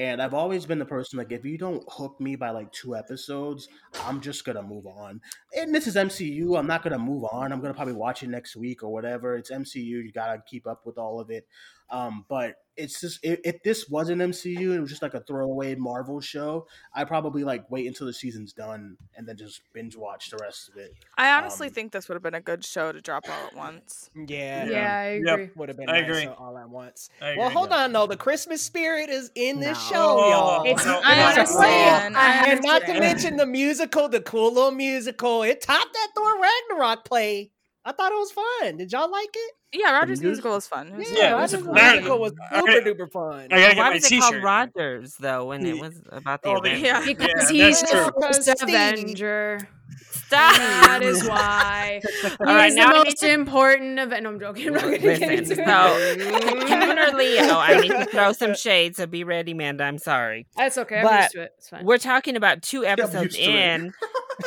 and 0.00 0.22
i've 0.22 0.34
always 0.34 0.64
been 0.64 0.78
the 0.78 0.84
person 0.84 1.18
like 1.18 1.30
if 1.30 1.44
you 1.44 1.58
don't 1.58 1.84
hook 1.88 2.18
me 2.20 2.34
by 2.34 2.50
like 2.50 2.72
two 2.72 2.96
episodes 2.96 3.68
i'm 4.06 4.20
just 4.20 4.44
gonna 4.44 4.62
move 4.62 4.86
on. 4.86 5.20
And 5.54 5.74
this 5.74 5.86
is 5.86 5.94
mcu 5.94 6.58
i'm 6.58 6.66
not 6.66 6.82
gonna 6.82 6.98
move 6.98 7.24
on. 7.30 7.52
I'm 7.52 7.60
gonna 7.60 7.74
probably 7.74 7.94
watch 7.94 8.22
it 8.22 8.28
next 8.30 8.56
week 8.56 8.82
or 8.82 8.90
whatever. 8.92 9.36
It's 9.36 9.50
mcu 9.50 9.76
you 9.76 10.10
gotta 10.12 10.42
keep 10.46 10.66
up 10.66 10.86
with 10.86 10.98
all 10.98 11.20
of 11.20 11.30
it. 11.30 11.46
Um 11.90 12.24
but 12.28 12.56
it's 12.80 13.00
just 13.00 13.18
if, 13.22 13.38
if 13.44 13.62
this 13.62 13.88
wasn't 13.88 14.20
mcu 14.20 14.56
and 14.56 14.74
it 14.74 14.80
was 14.80 14.90
just 14.90 15.02
like 15.02 15.14
a 15.14 15.20
throwaway 15.20 15.74
marvel 15.74 16.20
show 16.20 16.66
i 16.94 17.04
probably 17.04 17.44
like 17.44 17.68
wait 17.70 17.86
until 17.86 18.06
the 18.06 18.12
season's 18.12 18.52
done 18.52 18.96
and 19.16 19.26
then 19.28 19.36
just 19.36 19.60
binge 19.72 19.96
watch 19.96 20.30
the 20.30 20.38
rest 20.40 20.68
of 20.68 20.76
it 20.76 20.94
I 21.18 21.32
honestly 21.36 21.66
Um, 21.68 21.74
think 21.74 21.92
this 21.92 22.08
would 22.08 22.14
have 22.14 22.22
been 22.22 22.34
a 22.34 22.40
good 22.40 22.64
show 22.64 22.92
to 22.92 23.00
drop 23.02 23.24
all 23.28 23.46
at 23.48 23.54
once. 23.54 24.08
Yeah. 24.14 24.64
Yeah, 24.64 24.94
I 24.98 25.20
Yep. 25.22 25.34
agree. 25.34 25.50
Would 25.56 25.68
have 25.68 25.76
been 25.76 25.90
I 25.90 26.00
nice 26.00 26.08
agree. 26.10 26.26
all 26.28 26.56
at 26.56 26.68
once. 26.70 27.10
I 27.20 27.36
Well, 27.36 27.48
agree. 27.48 27.54
hold 27.56 27.72
on 27.72 27.92
though. 27.92 28.06
The 28.06 28.16
Christmas 28.16 28.62
spirit 28.62 29.10
is 29.10 29.30
in 29.34 29.60
this 29.60 29.76
No. 29.90 29.94
show, 29.96 30.30
y'all. 30.30 30.64
It's- 30.64 30.86
No, 30.86 30.98
I 31.04 31.16
no, 31.16 31.26
understand. 31.26 32.16
I 32.16 32.46
and 32.52 32.62
not 32.62 32.86
to 32.86 32.98
mention 32.98 33.36
the 33.36 33.44
musical, 33.44 34.08
the 34.08 34.22
cool 34.22 34.54
little 34.54 34.70
musical. 34.70 35.42
It 35.42 35.60
topped 35.60 35.92
that 35.92 36.08
Thor 36.14 36.32
Ragnarok 36.40 37.04
play. 37.04 37.50
I 37.84 37.92
thought 37.92 38.12
it 38.12 38.18
was 38.18 38.32
fun. 38.32 38.78
Did 38.78 38.90
y'all 38.92 39.10
like 39.10 39.28
it? 39.34 39.54
Yeah, 39.72 39.92
Rogers 39.92 40.20
musical 40.20 40.50
was 40.52 40.66
fun. 40.66 40.96
Was 40.96 41.10
Yeah, 41.12 41.32
Rogers 41.32 41.54
it's 41.54 41.62
a- 41.66 41.72
musical 41.72 42.18
was 42.18 42.32
I- 42.50 42.60
super 42.60 42.80
duper 43.06 43.12
fun. 43.12 43.40
I 43.44 43.46
gotta 43.48 43.60
get 43.60 43.76
Why 43.76 43.88
my 43.90 43.94
was 43.94 44.10
it 44.10 44.18
called 44.20 44.32
t-shirt. 44.32 44.44
Rogers 44.44 45.14
though? 45.20 45.44
When 45.46 45.64
it 45.64 45.78
was 45.78 45.94
about 46.10 46.42
the 46.42 46.48
Oh, 46.48 46.56
event? 46.56 46.80
Yeah. 46.80 47.04
Because 47.04 47.50
Yeah, 47.52 47.66
he's 47.68 47.80
the 47.82 47.86
true. 47.86 48.10
first 48.20 48.62
Avenger. 48.62 49.68
Stop. 50.12 50.56
That 50.56 51.00
is 51.02 51.26
why. 51.28 52.00
He's 52.22 52.24
All 52.40 52.46
right, 52.46 52.70
the 52.70 52.76
now 52.76 52.88
I 52.90 53.04
most 53.04 53.18
to- 53.18 53.30
important 53.30 53.98
event. 53.98 54.22
No, 54.24 54.30
I'm 54.30 54.40
joking. 54.40 54.68
I'm 54.68 54.72
not 54.74 54.82
gonna 54.82 54.98
get 54.98 55.20
Listen, 55.20 55.30
into 55.30 55.54
so 55.56 55.62
it. 55.64 56.66
Kevin 56.68 56.98
or 56.98 57.16
Leo, 57.18 57.56
I 57.58 57.80
need 57.80 57.88
to 57.90 58.04
throw 58.06 58.32
some 58.32 58.54
shade, 58.54 58.94
so 58.96 59.06
be 59.06 59.24
ready, 59.24 59.52
Amanda. 59.52 59.84
I'm 59.84 59.98
sorry. 59.98 60.46
That's 60.56 60.78
okay. 60.78 60.98
I'm 60.98 61.04
But 61.04 61.20
used 61.22 61.32
to 61.32 61.42
it. 61.42 61.52
It's 61.58 61.68
fine. 61.68 61.84
We're 61.84 61.98
talking 61.98 62.36
about 62.36 62.62
two 62.62 62.84
episodes 62.86 63.36
used 63.36 63.48
in. 63.50 63.92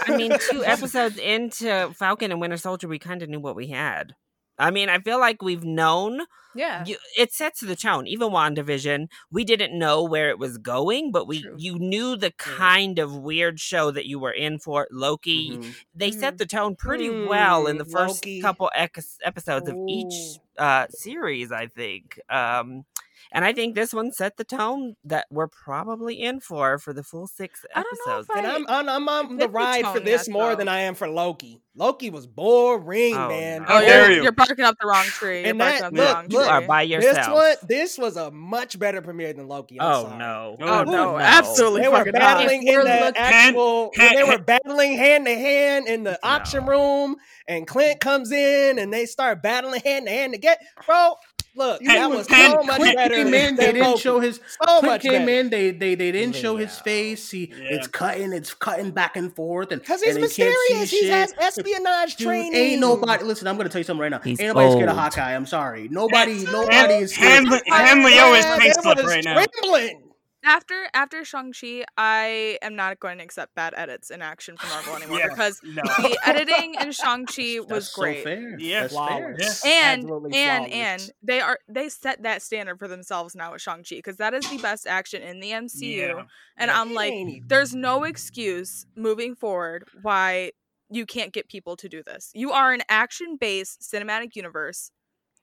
I 0.07 0.15
mean, 0.17 0.31
two 0.49 0.63
episodes 0.63 1.17
into 1.17 1.93
Falcon 1.97 2.31
and 2.31 2.39
Winter 2.39 2.57
Soldier, 2.57 2.87
we 2.87 2.97
kind 2.99 3.21
of 3.21 3.29
knew 3.29 3.39
what 3.41 3.55
we 3.55 3.67
had. 3.67 4.15
I 4.63 4.71
mean, 4.71 4.89
I 4.89 4.99
feel 4.99 5.19
like 5.19 5.41
we've 5.41 5.63
known. 5.63 6.21
Yeah. 6.55 6.85
You, 6.85 6.97
it 7.17 7.33
sets 7.33 7.61
the 7.61 7.75
tone. 7.75 8.05
Even 8.05 8.29
WandaVision, 8.29 9.07
we 9.31 9.43
didn't 9.43 9.77
know 9.77 10.03
where 10.03 10.29
it 10.29 10.37
was 10.37 10.57
going, 10.59 11.11
but 11.11 11.27
we 11.27 11.43
you 11.57 11.79
knew 11.79 12.15
the 12.15 12.31
kind 12.31 12.99
of 12.99 13.15
weird 13.17 13.59
show 13.59 13.89
that 13.91 14.05
you 14.05 14.19
were 14.19 14.31
in 14.31 14.59
for. 14.59 14.87
Loki, 14.91 15.59
they 15.95 16.11
set 16.11 16.37
the 16.37 16.45
tone 16.45 16.75
pretty 16.75 17.09
well 17.09 17.65
in 17.67 17.77
the 17.79 17.85
Mm, 17.85 17.91
first 17.91 18.25
Loki. 18.25 18.41
couple 18.41 18.69
ec- 18.75 18.99
episodes 19.23 19.67
of 19.67 19.75
each 19.89 20.39
uh, 20.57 20.85
series, 20.89 21.51
I 21.51 21.65
think. 21.67 22.19
Um, 22.29 22.85
and 23.33 23.43
I 23.43 23.51
think 23.51 23.75
this 23.75 23.93
one 23.93 24.11
set 24.13 24.37
the 24.37 24.43
tone 24.45 24.95
that 25.03 25.25
we're 25.29 25.47
probably 25.49 26.21
in 26.21 26.39
for 26.39 26.77
for 26.77 26.93
the 26.93 27.03
full 27.03 27.27
six 27.27 27.65
episodes. 27.75 28.27
And 28.35 28.47
I'm 28.47 28.65
I'm, 28.69 28.87
I'm 28.87 29.09
on 29.09 29.35
the 29.37 29.43
Set 29.43 29.47
the 29.47 29.49
ride 29.49 29.85
for 29.87 29.99
this 29.99 30.27
yet, 30.27 30.33
more 30.33 30.49
though. 30.51 30.55
than 30.57 30.67
I 30.69 30.79
am 30.81 30.95
for 30.95 31.09
Loki. 31.09 31.59
Loki 31.75 32.11
was 32.11 32.27
boring, 32.27 33.15
Oh, 33.17 33.29
man. 33.29 33.61
no. 33.63 33.67
Oh, 33.67 33.77
And 33.79 33.87
you're, 33.87 34.07
that- 34.17 34.23
you're 34.23 34.31
barking 34.31 34.63
up 34.63 34.75
the 34.79 34.87
wrong 34.87 35.05
tree. 35.05 35.39
You're 35.39 35.49
and 35.49 35.57
barking 35.57 35.81
that 35.81 35.83
up 35.83 35.91
the 35.93 35.97
look, 36.03 36.13
wrong 36.15 36.27
look, 36.29 36.43
tree. 36.43 36.51
are 36.51 36.61
by 36.67 36.85
this 36.85 36.91
yourself. 37.03 37.33
one, 37.33 37.55
this 37.67 37.97
was 37.97 38.15
a 38.15 38.29
much 38.29 38.77
better 38.77 39.01
premiere 39.01 39.33
than 39.33 39.47
Loki. 39.47 39.81
I'm 39.81 39.87
Oh 39.91 40.03
sorry. 40.03 40.17
no! 40.19 40.57
Oh, 40.61 40.79
oh 40.79 40.83
no, 40.83 41.17
absolutely 41.17 41.81
They 41.81 41.87
were 41.87 42.11
battling 42.11 42.67
in 42.67 42.75
We're 42.75 42.83
the 42.83 43.05
looking- 43.05 43.21
actual. 43.21 43.91
when 43.95 44.07
hand- 44.07 44.17
they 44.19 44.23
were 44.23 44.37
battling 44.43 44.97
hand 44.97 45.25
to 45.25 45.33
hand 45.33 45.87
in 45.87 46.03
the 46.03 46.19
auction 46.21 46.67
room, 46.67 47.15
and 47.47 47.65
Clint 47.65 47.99
comes 47.99 48.31
in, 48.31 48.77
and 48.77 48.93
they 48.93 49.07
start 49.07 49.41
battling 49.41 49.81
hand 49.83 50.05
to 50.05 50.11
hand 50.11 50.33
to 50.33 50.39
get. 50.39 50.59
Bro, 50.85 51.15
look, 51.55 51.81
You 51.81 51.87
that 51.87 52.09
was 52.09 52.27
Clint- 52.27 52.51
so 52.53 52.63
much 52.63 52.77
Clint 52.77 52.95
better. 52.95 53.15
came 53.15 53.27
in, 53.33 53.55
they 53.55 53.65
than 53.65 53.73
didn't 53.75 53.87
Loki. 53.89 53.99
show 54.01 54.19
his 54.19 54.35
so 54.35 54.65
Clint 54.79 54.85
much 54.85 55.01
came 55.01 55.11
better. 55.25 55.31
in, 55.39 55.49
they 55.49 55.71
they 55.71 55.95
they 55.95 56.11
didn't 56.11 56.35
show 56.35 56.55
his 56.57 56.77
face. 56.79 57.29
He 57.31 57.49
Yeah. 57.51 57.75
it's 57.77 57.87
cutting, 57.87 58.33
it's 58.33 58.53
cutting 58.53 58.91
back 58.91 59.15
and 59.15 59.35
forth, 59.35 59.71
and 59.71 59.81
Because 59.81 60.01
he's 60.01 60.15
and 60.15 60.25
he 60.25 60.29
can't 60.31 60.33
see 60.33 60.73
mysterious. 60.75 60.91
He 60.91 61.09
has 61.09 61.33
espionage 61.39 62.15
Dude, 62.15 62.27
training. 62.27 62.53
ain't 62.55 62.81
nobody. 62.81 63.23
Listen, 63.23 63.47
I'm 63.47 63.57
gonna 63.57 63.69
tell 63.69 63.79
you 63.79 63.85
something 63.85 64.01
right 64.01 64.09
now. 64.11 64.19
He's 64.19 64.39
ain't 64.39 64.49
nobody 64.49 64.71
scared 64.71 64.89
of. 64.89 64.95
Hawkeye. 64.97 65.35
I'm 65.35 65.45
sorry. 65.45 65.87
Nobody, 65.89 66.45
nobody 66.45 66.73
Hand, 66.75 66.91
is 66.91 67.13
scared. 67.13 67.47
hand, 67.47 67.61
hand 67.67 68.03
Leo 68.03 68.33
is 68.33 68.45
Man, 68.45 68.59
pink 68.59 68.73
slip 68.81 68.97
right 69.05 69.23
now. 69.23 69.33
trembling. 69.61 69.99
After 70.43 70.87
after 70.93 71.23
Shang 71.25 71.53
Chi, 71.53 71.83
I 71.97 72.57
am 72.61 72.75
not 72.75 72.99
going 72.99 73.17
to 73.19 73.23
accept 73.23 73.55
bad 73.55 73.73
edits 73.77 74.09
in 74.09 74.21
action 74.21 74.57
from 74.57 74.69
Marvel 74.69 74.95
anymore 74.97 75.19
Yeah, 75.19 75.29
because 75.29 75.59
no. 75.63 75.81
the 75.83 76.17
editing 76.25 76.75
in 76.81 76.91
Shang 76.99 77.25
Chi 77.25 77.59
was 77.59 77.69
That's 77.69 77.93
great. 77.95 78.17
so 78.19 78.23
fair. 78.23 78.59
Yeah. 78.59 78.81
That's 78.81 78.93
fair. 78.95 79.07
Flawless. 79.35 79.65
and 79.65 80.03
Absolutely 80.03 80.37
and 80.37 80.65
flawless. 80.67 80.73
and 81.07 81.11
they 81.23 81.39
are 81.41 81.59
they 81.67 81.89
set 81.89 82.23
that 82.23 82.41
standard 82.41 82.79
for 82.79 82.87
themselves 82.87 83.35
now 83.35 83.53
with 83.53 83.61
Shang 83.61 83.83
Chi 83.87 83.95
because 83.97 84.17
that 84.17 84.33
is 84.33 84.49
the 84.49 84.57
best 84.57 84.85
action 84.87 85.21
in 85.21 85.39
the 85.39 85.51
MCU. 85.51 85.81
Yeah. 85.97 86.23
And 86.57 86.69
Yeah. 86.69 86.79
I'm 86.81 86.93
like, 86.93 87.13
there's 87.47 87.73
no 87.73 88.03
excuse 88.03 88.85
moving 88.95 89.35
forward 89.35 89.87
why 90.01 90.51
you 90.89 91.05
can't 91.05 91.33
get 91.33 91.47
people 91.47 91.75
to 91.77 91.89
do 91.89 92.03
this. 92.03 92.29
You 92.35 92.51
are 92.51 92.71
an 92.71 92.81
action 92.89 93.37
based 93.39 93.81
cinematic 93.81 94.35
universe. 94.35 94.91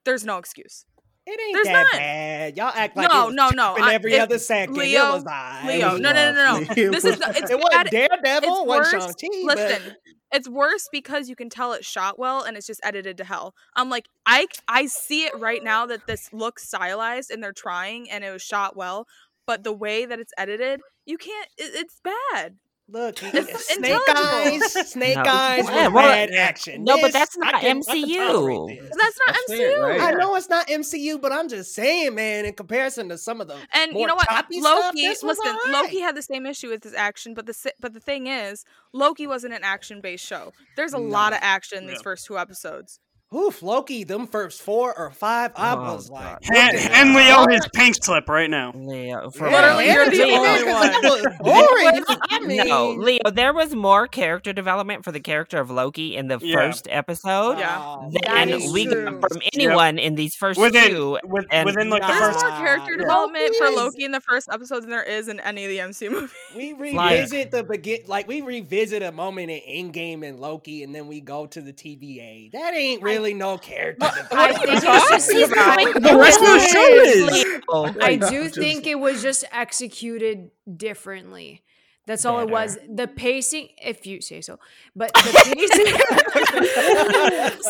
There's 0.04 0.24
no 0.24 0.38
excuse. 0.38 0.84
It 1.32 1.40
ain't 1.40 1.54
There's 1.54 1.66
that 1.66 1.86
none. 1.92 2.00
bad. 2.00 2.56
Y'all 2.56 2.72
act 2.74 2.96
like 2.96 3.08
No, 3.08 3.22
it 3.22 3.26
was 3.26 3.34
no, 3.34 3.50
no. 3.50 3.76
in 3.76 3.82
every 3.84 4.14
if- 4.14 4.22
other 4.22 4.38
second. 4.38 4.76
Leo- 4.76 5.10
it 5.10 5.12
was 5.14 5.24
aight. 5.24 5.66
Leo, 5.66 5.96
no, 5.96 6.12
no, 6.12 6.32
no, 6.32 6.58
no, 6.58 6.74
This 6.90 7.04
is 7.04 7.18
not, 7.20 7.36
it's 7.36 7.50
it 7.50 7.58
wasn't 7.58 7.70
bad- 7.72 7.90
Daredevil, 7.90 8.48
it's 8.50 8.60
it 8.62 8.66
worse. 8.66 8.92
wasn't 8.92 9.20
Shang-Chi, 9.20 9.46
but- 9.46 9.56
Listen, 9.58 9.96
it's 10.32 10.48
worse 10.48 10.88
because 10.90 11.28
you 11.28 11.36
can 11.36 11.48
tell 11.50 11.72
it's 11.72 11.86
shot 11.86 12.18
well 12.18 12.42
and 12.42 12.56
it's 12.56 12.66
just 12.66 12.80
edited 12.84 13.16
to 13.18 13.24
hell. 13.24 13.54
I'm 13.76 13.90
like, 13.90 14.06
I 14.26 14.46
I 14.68 14.86
see 14.86 15.24
it 15.24 15.36
right 15.38 15.62
now 15.62 15.86
that 15.86 16.06
this 16.06 16.32
looks 16.32 16.66
stylized 16.68 17.30
and 17.30 17.42
they're 17.42 17.52
trying 17.52 18.10
and 18.10 18.22
it 18.24 18.30
was 18.30 18.42
shot 18.42 18.76
well, 18.76 19.06
but 19.46 19.64
the 19.64 19.72
way 19.72 20.06
that 20.06 20.18
it's 20.20 20.32
edited, 20.38 20.80
you 21.04 21.18
can't. 21.18 21.48
It, 21.58 21.72
it's 21.74 22.00
bad. 22.04 22.56
Look, 22.92 23.18
Snake 23.18 23.34
intelligible. 23.76 24.02
Eyes, 24.16 24.72
Snake 24.90 25.16
No. 25.16 25.22
Eyes 25.26 25.64
Yeah, 25.68 25.88
well, 25.88 26.08
bad 26.08 26.30
action. 26.32 26.82
no, 26.84 27.00
but 27.00 27.12
that's 27.12 27.36
not 27.38 27.60
can- 27.60 27.80
MCU. 27.82 28.16
tolerate. 28.16 28.80
That's 28.82 29.18
not 29.26 29.36
That's 29.36 29.44
fair, 29.54 29.70
MCU. 29.78 29.82
right? 29.88 30.00
I 30.00 30.10
know 30.12 30.34
it's 30.34 30.48
not 30.48 30.66
MCU, 30.68 31.20
but 31.20 31.32
I'm 31.32 31.48
just 31.48 31.74
saying, 31.74 32.14
man, 32.14 32.44
in 32.46 32.54
comparison 32.54 33.08
to 33.10 33.18
some 33.18 33.40
of 33.40 33.48
the 33.48 33.56
And 33.72 33.92
more 33.92 34.00
you 34.00 34.06
know 34.06 34.14
what? 34.16 34.28
choppy 34.28 34.60
stuff, 34.60 34.86
Loki, 34.86 35.02
this 35.06 35.22
was 35.22 35.38
listen, 35.38 35.56
alright. 35.66 35.84
Loki 35.84 36.00
had 36.00 36.16
the 36.16 36.22
same 36.22 36.46
issue 36.46 36.68
with 36.68 36.82
his 36.82 36.94
action, 36.94 37.34
but 37.34 37.46
the 37.46 37.72
but 37.78 37.92
the 37.94 38.00
thing 38.00 38.26
is, 38.26 38.64
Loki 38.92 39.26
wasn't 39.26 39.54
an 39.54 39.62
action 39.62 40.00
based 40.00 40.26
show. 40.26 40.52
There's 40.76 40.92
a 40.92 40.98
lot 40.98 41.32
of 41.32 41.38
action 41.42 41.78
in 41.78 41.86
these 41.86 41.98
Yeah. 41.98 42.02
first 42.02 42.26
two 42.26 42.38
episodes. 42.38 42.98
Oof, 43.32 43.62
Loki, 43.62 44.02
them 44.02 44.26
first 44.26 44.60
four 44.60 44.92
or 44.98 45.12
five, 45.12 45.52
I 45.54 45.74
Oh, 45.76 45.94
was 45.94 46.10
like, 46.10 46.40
God. 46.52 46.74
Hand, 46.74 47.14
what 47.14 47.20
the 47.20 47.24
Leo 47.24 47.24
hell? 47.36 47.46
his 47.48 47.68
pink 47.72 47.94
slip 48.02 48.28
right 48.28 48.50
now. 48.50 48.72
Leo, 48.74 49.30
for 49.30 49.48
Yeah, 49.48 49.76
Literally, 49.76 49.86
you're 49.86 50.10
the 50.10 50.22
only 50.36 50.64
one. 50.64 51.38
boring. 51.40 52.04
I 52.28 52.40
mean, 52.40 52.66
no, 52.66 52.90
Leo, 52.90 53.20
there 53.32 53.52
was 53.54 53.72
more 53.72 54.08
character 54.08 54.52
development 54.52 55.04
for 55.04 55.12
the 55.12 55.20
character 55.20 55.60
of 55.60 55.70
Loki 55.70 56.16
in 56.16 56.26
the 56.26 56.40
Yeah. 56.42 56.56
first 56.56 56.88
episode 56.90 57.58
Yeah. 57.60 57.78
Oh, 57.80 58.10
than 58.10 58.72
we 58.72 58.86
true. 58.86 59.04
got 59.20 59.30
from 59.30 59.42
anyone 59.54 60.00
in 60.00 60.16
these 60.16 60.34
first 60.34 60.58
Within, 60.58 60.88
two. 60.90 61.16
with, 61.22 61.46
and- 61.52 61.66
within 61.66 61.88
like 61.88 62.02
the 62.02 62.08
first. 62.08 62.40
more 62.40 62.50
character 62.58 62.96
Nah, 62.96 63.02
development 63.04 63.54
for 63.54 63.70
Loki 63.70 64.02
in 64.02 64.10
the 64.10 64.20
first 64.22 64.48
episode 64.52 64.80
than 64.82 64.90
there 64.90 65.04
is 65.04 65.28
in 65.28 65.38
any 65.38 65.64
of 65.66 65.70
the 65.70 65.78
MCU 65.78 66.10
movies. 66.10 66.30
We 66.56 66.74
Like- 66.94 67.12
revisit 67.12 67.52
the 67.52 67.62
begin, 67.62 68.00
like 68.08 68.26
we 68.26 68.40
revisit 68.40 69.04
a 69.04 69.12
moment 69.12 69.52
in 69.52 69.92
Endgame 69.92 70.28
and 70.28 70.40
Loki, 70.40 70.82
and 70.82 70.92
then 70.92 71.06
we 71.06 71.20
go 71.20 71.46
to 71.46 71.60
the 71.60 71.72
TVA. 71.72 72.50
That 72.50 72.74
ain't 72.74 73.00
really 73.02 73.19
no 73.34 73.58
character. 73.58 74.06
I 74.32 74.52
think 74.52 74.68
it's 74.72 74.82
just 74.82 75.30
He's 75.30 75.48
going- 75.52 75.92
The 75.94 76.16
rest 76.18 76.40
of 76.40 76.46
the 76.46 76.58
show 76.58 76.86
is. 77.02 77.32
Leo. 77.32 77.60
I 78.02 78.16
Like, 78.16 78.28
do 78.28 78.44
just- 78.44 78.54
think 78.56 78.86
it 78.86 78.96
was 78.98 79.22
just 79.22 79.44
executed 79.52 80.50
differently. 80.76 81.62
That's 82.06 82.24
all 82.24 82.40
it 82.40 82.50
was. 82.50 82.76
The 82.88 83.06
pacing, 83.06 83.68
if 83.80 84.04
you 84.06 84.20
say 84.20 84.40
so, 84.40 84.58
but 84.96 85.12
the 85.14 85.20
pacing. 85.44 85.86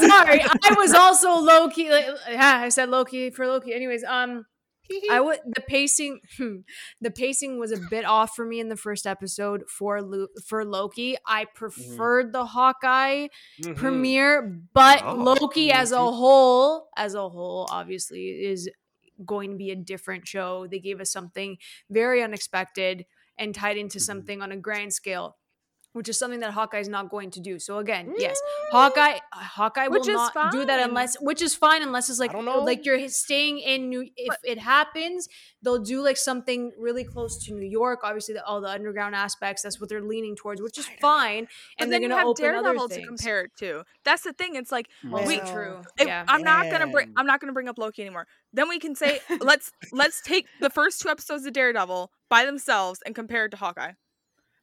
Sorry, 0.09 0.41
I 0.43 0.75
was 0.79 0.95
also 0.95 1.35
low 1.41 1.69
key. 1.69 1.91
Like, 1.91 2.07
yeah, 2.31 2.61
I 2.63 2.69
said 2.71 2.89
Loki 2.89 3.31
for 3.31 3.47
Loki. 3.47 3.75
Anyways, 3.75 4.03
um, 4.05 4.47
I 5.11 5.21
would 5.25 5.39
the 5.47 5.61
pacing. 5.61 6.21
hmm, 6.37 6.57
the 7.01 7.11
pacing 7.11 7.59
was 7.59 7.73
a 7.73 7.79
bit 7.91 8.05
off 8.05 8.35
for 8.35 8.45
me 8.45 8.61
in 8.61 8.69
the 8.69 8.77
first 8.77 9.07
episode 9.07 9.65
for 9.69 10.03
Lu- 10.03 10.29
for 10.47 10.65
Loki. 10.65 11.17
I 11.27 11.45
preferred 11.47 12.33
the 12.33 12.47
Hawkeye 12.47 13.29
Mhm. 13.63 13.77
premiere, 13.77 14.43
but 14.73 15.03
Oh, 15.05 15.15
Loki 15.15 15.71
as 15.73 15.93
a 15.93 15.99
whole, 15.99 16.89
as 16.97 17.15
a 17.15 17.29
whole, 17.29 17.67
obviously 17.71 18.29
is 18.29 18.69
going 19.25 19.51
to 19.51 19.57
be 19.57 19.71
a 19.71 19.77
different 19.77 20.27
show. 20.27 20.67
They 20.67 20.79
gave 20.81 21.01
us 21.01 21.11
something 21.13 21.59
very 21.91 22.23
unexpected 22.23 23.05
and 23.39 23.55
tied 23.55 23.77
into 23.77 23.99
Mm-hmm. 23.99 24.05
something 24.05 24.43
on 24.43 24.53
a 24.53 24.57
grand 24.57 24.93
scale, 24.93 25.37
which 25.93 26.09
is 26.09 26.19
something 26.19 26.41
that 26.41 26.53
Hawkeye 26.53 26.79
is 26.79 26.89
not 26.89 27.11
going 27.11 27.31
to 27.33 27.41
do. 27.41 27.59
So 27.59 27.79
again, 27.79 28.15
yes, 28.19 28.41
Hawkeye, 28.71 29.19
uh, 29.33 29.39
Hawkeye 29.39 29.89
Which 29.89 30.03
will 30.07 30.11
is 30.11 30.31
not 30.35 30.53
do 30.53 30.65
that 30.65 30.81
fine. 30.81 30.89
unless, 30.89 31.17
which 31.21 31.43
is 31.43 31.55
fine 31.55 31.83
unless 31.83 32.09
it's 32.09 32.21
like 32.21 32.33
don't 32.33 32.65
like 32.65 32.85
you're 32.85 33.09
staying 33.09 33.59
in 33.59 33.89
New. 33.89 34.09
If 34.17 34.37
it 34.45 34.59
happens, 34.59 35.29
they'll 35.63 35.83
do 35.83 36.03
like 36.03 36.17
something 36.17 36.73
really 36.79 37.05
close 37.05 37.45
to 37.45 37.55
New 37.55 37.67
York. 37.69 38.01
Obviously, 38.05 38.35
the, 38.35 38.45
all 38.45 38.61
the 38.61 38.69
underground 38.71 39.15
aspects. 39.15 39.63
That's 39.63 39.81
what 39.81 39.89
they're 39.89 40.03
leaning 40.03 40.37
towards, 40.37 40.63
which 40.63 40.79
is 40.79 40.89
fine. 41.01 41.49
And 41.79 41.91
then 41.93 42.01
they're 42.01 42.01
you 42.03 42.09
going 42.09 42.11
to 42.11 42.17
have 42.17 42.27
open 42.29 42.45
Daredevil 42.45 42.83
other 42.85 42.95
to 42.95 43.07
compare 43.07 43.43
it 43.43 43.51
to. 43.59 43.85
That's 44.05 44.23
the 44.23 44.33
thing. 44.33 44.55
It's 44.55 44.71
like 44.73 44.89
Also 45.13 45.27
we. 45.27 45.39
Well, 45.39 45.53
true. 45.53 45.83
if- 45.99 46.07
yeah. 46.07 46.25
I'm 46.29 46.43
not 46.43 46.71
gonna 46.71 46.87
bring. 46.87 47.13
I'm 47.17 47.27
not 47.27 47.41
gonna 47.41 47.53
bring 47.53 47.69
up 47.69 47.79
Loki 47.79 48.03
anymore. 48.03 48.27
Then 48.53 48.69
we 48.69 48.79
can 48.79 48.95
say 48.95 49.21
let's 49.41 49.73
let's 49.93 50.21
take 50.23 50.47
the 50.61 50.71
first 50.71 51.01
two 51.01 51.09
episodes 51.09 51.45
of 51.47 51.53
Daredevil 51.53 52.11
by 52.29 52.45
themselves 52.45 53.01
and 53.05 53.15
compare 53.15 53.47
it 53.47 53.51
to 53.51 53.57
Hawkeye. 53.57 53.93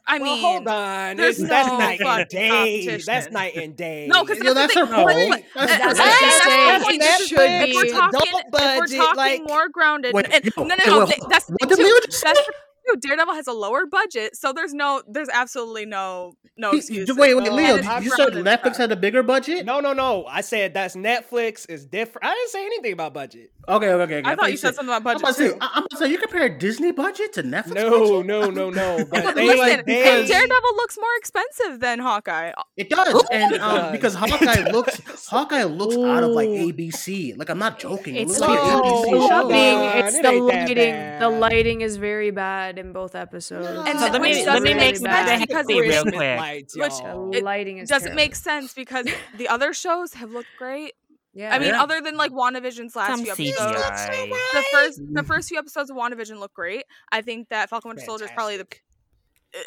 I 0.09 0.19
well, 0.19 0.33
mean, 0.35 0.41
hold 0.41 0.67
on. 0.67 1.17
there's 1.17 1.37
It's- 1.39 1.49
that's 1.49 1.67
night 1.77 1.99
and 2.01 2.29
day. 2.29 2.97
That's 3.05 3.29
night 3.31 3.55
and 3.57 3.75
day. 3.75 4.07
No, 4.07 4.23
because 4.23 4.41
Yo, 4.41 4.53
that's, 4.53 4.73
that's 4.73 4.89
the 4.89 4.95
her 4.95 5.05
thing. 5.13 5.29
point. 5.31 5.45
But- 5.53 5.67
That's 5.67 5.81
her 5.83 5.93
That's 5.93 5.99
what 5.99 6.07
point. 6.07 6.13
I'm 6.13 6.29
that's 6.29 6.43
saying. 6.43 6.67
my 6.67 6.79
point. 6.79 6.95
It 6.95 6.99
This- 7.01 7.27
should 7.27 7.39
if 7.39 7.75
we're 7.75 7.83
be. 7.83 7.91
talking, 7.91 8.19
Adult 8.19 8.45
if 8.53 8.79
we're 8.79 8.97
talking 8.97 9.17
like- 9.17 9.41
more 9.47 9.69
grounded, 9.69 10.13
Wait, 10.13 10.25
and, 10.31 10.45
yo, 10.45 10.51
no, 10.57 10.63
no, 10.63 10.75
no, 10.85 10.97
well, 10.99 11.07
th- 11.07 11.19
that's 11.29 11.45
the 11.47 11.57
what 11.59 11.69
too. 11.75 11.83
Leo 11.83 11.93
That's 12.05 12.21
the 12.21 12.53
too. 12.93 12.95
Daredevil 13.01 13.33
has 13.33 13.47
a 13.47 13.51
lower 13.53 13.85
budget, 13.85 14.37
so 14.37 14.53
there's 14.53 14.73
no, 14.73 15.03
there's 15.09 15.27
absolutely 15.27 15.85
no, 15.85 16.37
no 16.55 16.71
He- 16.71 16.77
excuse. 16.77 17.09
wait, 17.13 17.33
wait, 17.35 17.43
No, 17.43 17.53
Leo, 17.53 17.75
And 17.77 18.05
you 18.05 18.11
said 18.11 18.29
Netflix 18.29 18.77
had 18.77 18.91
a 18.93 18.95
bigger 18.95 19.23
budget? 19.23 19.65
No, 19.65 19.81
no, 19.81 19.91
no. 19.91 20.25
I 20.25 20.39
said 20.39 20.73
that's 20.73 20.95
Netflix 20.95 21.69
is 21.69 21.85
different. 21.85 22.25
I 22.25 22.33
didn't 22.33 22.49
say 22.51 22.65
anything 22.65 22.93
about 22.93 23.13
budget. 23.13 23.51
Okay, 23.69 23.89
okay, 23.89 24.15
okay. 24.19 24.21
I 24.29 24.35
thought 24.35 24.49
you 24.51 24.57
said 24.57 24.75
something 24.75 24.95
about 24.95 25.15
I'm 25.15 25.21
budget 25.21 25.21
about 25.23 25.27
to 25.27 25.33
say, 25.33 25.49
too. 25.49 25.57
I- 25.59 25.69
I'm 25.73 25.77
about 25.79 25.89
to 25.91 25.97
say, 25.97 26.07
you 26.09 26.17
compare 26.17 26.47
Disney 26.49 26.91
budget 26.93 27.33
to 27.33 27.43
Netflix 27.43 27.75
No, 27.75 27.89
budget? 28.21 28.25
no, 28.25 28.49
no, 28.49 28.69
no. 28.69 29.05
But 29.05 29.23
But 29.25 29.35
they, 29.35 29.45
listen, 29.47 29.83
they, 29.85 29.93
hey, 30.03 30.25
Daredevil 30.27 30.75
looks 30.77 30.97
more 30.97 31.15
expensive 31.17 31.79
than 31.81 31.99
Hawkeye. 31.99 32.53
It 32.77 32.89
does, 32.89 33.23
and 33.29 33.51
It 33.53 33.59
um, 33.61 33.75
does. 33.75 33.91
because 33.91 34.13
Hawkeye 34.15 34.71
looks. 34.71 35.01
Hawkeye 35.27 35.63
looks 35.65 35.95
out 35.97 36.23
of 36.23 36.31
like 36.31 36.47
ABC. 36.47 37.37
Like 37.37 37.49
I'm 37.49 37.59
not 37.59 37.77
joking. 37.79 38.15
It 38.15 38.21
It's 38.29 38.39
looks 38.39 38.47
the, 38.47 38.47
like 38.47 38.83
ABC 38.83 39.09
the 39.11 39.17
lighting. 39.43 39.77
on, 39.79 39.97
It's 40.05 40.15
it 40.15 40.23
the 40.23 40.31
lighting. 40.31 41.19
The 41.19 41.29
lighting 41.29 41.81
is 41.81 41.97
very 41.97 42.31
bad 42.31 42.77
in 42.79 42.93
both 42.93 43.15
episodes. 43.15 43.67
And 43.89 43.99
So 43.99 44.05
so 44.07 44.11
let 44.13 44.21
me 44.21 44.45
let 44.45 44.61
me 44.63 44.73
make 44.75 45.01
make 45.01 45.01
the 45.01 45.09
sense 45.27 45.45
because 45.45 45.65
real 45.67 46.03
quick. 46.03 46.39
Which- 46.75 46.75
y'all. 46.75 47.31
The 47.31 47.39
It 47.39 47.43
lighting 47.43 47.79
is 47.79 47.89
doesn't 47.89 48.15
make 48.15 48.35
sense 48.35 48.73
because 48.73 49.07
the 49.37 49.49
other 49.49 49.73
shows 49.73 50.13
have 50.13 50.31
looked 50.31 50.47
great. 50.57 50.93
Yeah. 51.37 51.53
I 51.53 51.59
mean, 51.59 51.69
Yeah. 51.69 51.83
other 51.83 52.01
than 52.01 52.17
like 52.17 52.31
WandaVision's 52.31 52.95
last 52.95 53.11
Some 53.11 53.23
few 53.23 53.31
episodes, 53.31 53.59
CGI. 53.59 54.29
the 54.53 54.63
first 54.71 55.01
the 55.13 55.23
first 55.23 55.49
few 55.49 55.59
episodes 55.59 55.91
of 55.91 55.95
WandaVision 55.95 56.39
look 56.39 56.53
great. 56.53 56.85
I 57.11 57.21
think 57.21 57.49
that 57.49 57.69
Falcon 57.69 57.89
Winter 57.89 58.03
Soldier 58.03 58.25
is 58.25 58.31
probably 58.31 58.57
the 58.57 58.67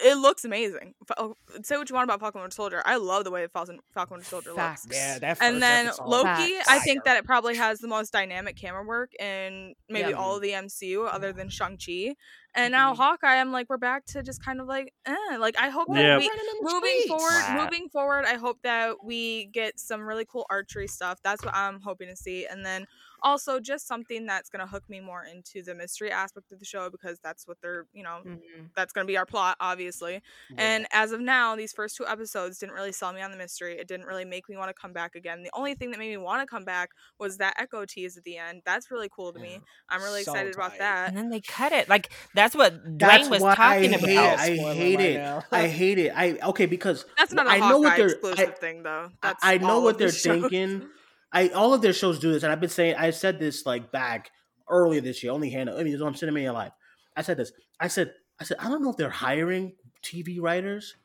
it 0.05 0.17
looks 0.19 0.45
amazing. 0.45 0.95
Oh, 1.19 1.37
Say 1.63 1.77
what 1.77 1.89
you 1.91 1.95
want 1.95 2.05
about 2.05 2.21
Falcon 2.21 2.41
Winter 2.41 2.55
Soldier. 2.55 2.83
I 2.85 2.97
love 2.97 3.25
the 3.25 3.31
way 3.31 3.47
Falcon 3.49 3.79
Falcon 3.95 4.15
Winter 4.17 4.29
Soldier 4.29 4.55
Facts. 4.55 4.85
looks. 4.85 4.97
Yeah, 4.97 5.19
that 5.19 5.39
And 5.41 5.63
then. 5.63 5.91
Loki, 6.05 6.27
Facts. 6.55 6.69
I 6.69 6.79
think 6.81 7.05
that 7.05 7.17
it 7.17 7.25
probably 7.25 7.57
has 7.57 7.79
the 7.81 7.89
most 7.89 8.13
dynamic 8.13 8.57
camera 8.57 8.85
work 8.85 9.13
in 9.21 9.75
maybe 9.89 10.11
Yeah. 10.11 10.17
all 10.17 10.37
of 10.37 10.43
the 10.43 10.53
MCU 10.53 11.07
other 11.07 11.33
than 11.33 11.49
Shang 11.49 11.79
Chi. 11.79 12.15
And 12.55 12.73
now 12.73 12.95
Hawkeye, 12.95 13.37
I'm 13.37 13.53
like, 13.53 13.69
we're 13.71 13.77
back 13.77 14.05
to 14.07 14.23
just 14.25 14.45
kind 14.45 14.61
of 14.61 14.67
like, 14.67 14.93
eh. 15.07 15.37
like 15.39 15.57
I 15.59 15.69
hope 15.69 15.87
that 15.89 16.01
Yeah. 16.03 16.19
we 16.19 16.29
Running 16.29 16.45
in 16.59 16.65
moving 16.65 16.91
streets. 17.01 17.07
forward, 17.09 17.31
Wow. 17.49 17.65
moving 17.65 17.89
forward, 17.91 18.25
I 18.27 18.35
hope 18.35 18.59
that 18.63 19.05
we 19.05 19.47
get 19.47 19.79
some 19.79 20.01
really 20.03 20.25
cool 20.25 20.47
archery 20.51 20.89
stuff. 20.89 21.21
That's 21.23 21.45
what 21.45 21.55
I'm 21.55 21.81
hoping 21.81 22.09
to 22.09 22.17
see. 22.17 22.47
And 22.47 22.67
then 22.67 22.87
also 23.23 23.61
just 23.61 23.87
something 23.87 24.27
that's 24.27 24.49
gonna 24.51 24.67
hook 24.67 24.85
me 24.89 25.01
more 25.01 25.25
into 25.25 25.63
the 25.63 25.75
mystery 25.75 26.11
aspect 26.11 26.53
of 26.53 26.59
the 26.59 26.65
show 26.65 26.91
because 26.91 27.19
that's 27.21 27.47
what 27.47 27.59
they're, 27.63 27.87
you 27.93 28.03
know, 28.03 28.23
Mhm. 28.27 28.71
that's 28.77 28.93
gonna 28.93 29.07
be 29.07 29.17
our 29.17 29.27
plot, 29.27 29.57
obviously. 29.61 30.23
And 30.57 30.87
as 30.93 31.13
of 31.13 31.21
now, 31.21 31.57
these 31.57 31.73
first 31.73 31.97
two 31.97 32.07
episodes 32.07 32.59
didn't 32.59 32.75
really 32.75 32.93
sell 32.93 33.13
me 33.13 33.21
on 33.23 33.31
the 33.31 33.37
mystery. 33.37 33.79
It 33.79 33.89
didn't 33.89 34.07
really 34.07 34.25
make 34.25 34.49
me 34.49 34.57
want 34.57 34.69
to 34.75 34.75
come 34.81 34.93
back 34.93 35.15
again. 35.15 35.43
The 35.43 35.51
only 35.55 35.75
thing 35.75 35.91
that 35.91 35.99
made 35.99 36.11
me 36.11 36.17
want 36.17 36.43
to 36.43 36.47
come 36.47 36.65
back 36.65 36.91
was 37.19 37.39
that 37.39 37.55
Echo 37.59 37.85
tease 37.87 38.17
at 38.17 38.25
the 38.25 38.37
end. 38.39 38.63
That's 38.65 38.91
really 38.91 39.09
cool 39.15 39.33
to 39.33 39.39
me. 39.39 39.61
I'm 39.89 40.03
really 40.03 40.23
So 40.23 40.33
excited 40.33 40.55
about 40.55 40.79
that. 40.79 41.09
And 41.09 41.17
then 41.17 41.31
they 41.31 41.41
cut 41.41 41.73
it. 41.73 41.89
Like 41.89 42.11
that's 42.35 42.55
what 42.55 42.75
That's 42.99 43.29
Duane 43.29 43.31
was 43.31 43.43
why 43.43 43.55
talking 43.55 43.95
I 43.95 43.99
hate 43.99 44.15
about. 44.17 44.35
it. 44.35 44.39
I 44.41 44.75
hate 44.75 45.01
it. 45.01 45.19
now. 45.19 45.45
I 45.53 45.69
hate 45.69 45.99
it. 45.99 46.13
I 46.15 46.39
okay 46.51 46.67
because 46.67 47.05
That's 47.19 47.33
not 47.33 47.47
a 47.47 47.51
I 47.51 47.59
know 47.59 47.79
what 47.79 47.89
Hawkeye 47.91 47.97
they're. 47.99 48.07
exclusive 48.09 48.49
I, 48.49 48.53
thing, 48.53 48.83
though. 48.83 49.11
I- 49.23 49.29
That's 49.29 49.45
I 49.45 49.59
know 49.59 49.81
what 49.81 49.99
they're 49.99 50.09
shows. 50.13 50.41
thinking. 50.43 50.89
I 51.33 51.49
all 51.49 51.75
of 51.75 51.83
their 51.83 51.93
shows 51.93 52.19
do 52.19 52.33
this, 52.33 52.43
and 52.43 52.53
I've 52.53 52.61
been 52.61 52.71
saying 52.71 52.97
I 52.97 53.11
said 53.11 53.39
this 53.39 53.67
like 53.67 53.93
back 53.93 54.31
earlier 54.69 55.01
this 55.01 55.23
year. 55.23 55.33
Only 55.33 55.51
Hannah. 55.51 55.77
I 55.77 55.83
mean, 55.83 56.01
I'm 56.01 56.15
sitting 56.15 56.37
in 56.37 56.53
life. 56.53 56.73
I 57.17 57.23
said 57.23 57.37
this. 57.37 57.53
I 57.79 57.89
said. 57.89 58.13
I 58.41 58.45
said. 58.45 58.57
I 58.61 58.69
don't 58.69 58.83
know 58.83 58.91
if 58.91 58.97
they're 58.97 59.11
hiring 59.11 59.75
TV 60.03 60.41
writers, 60.41 60.97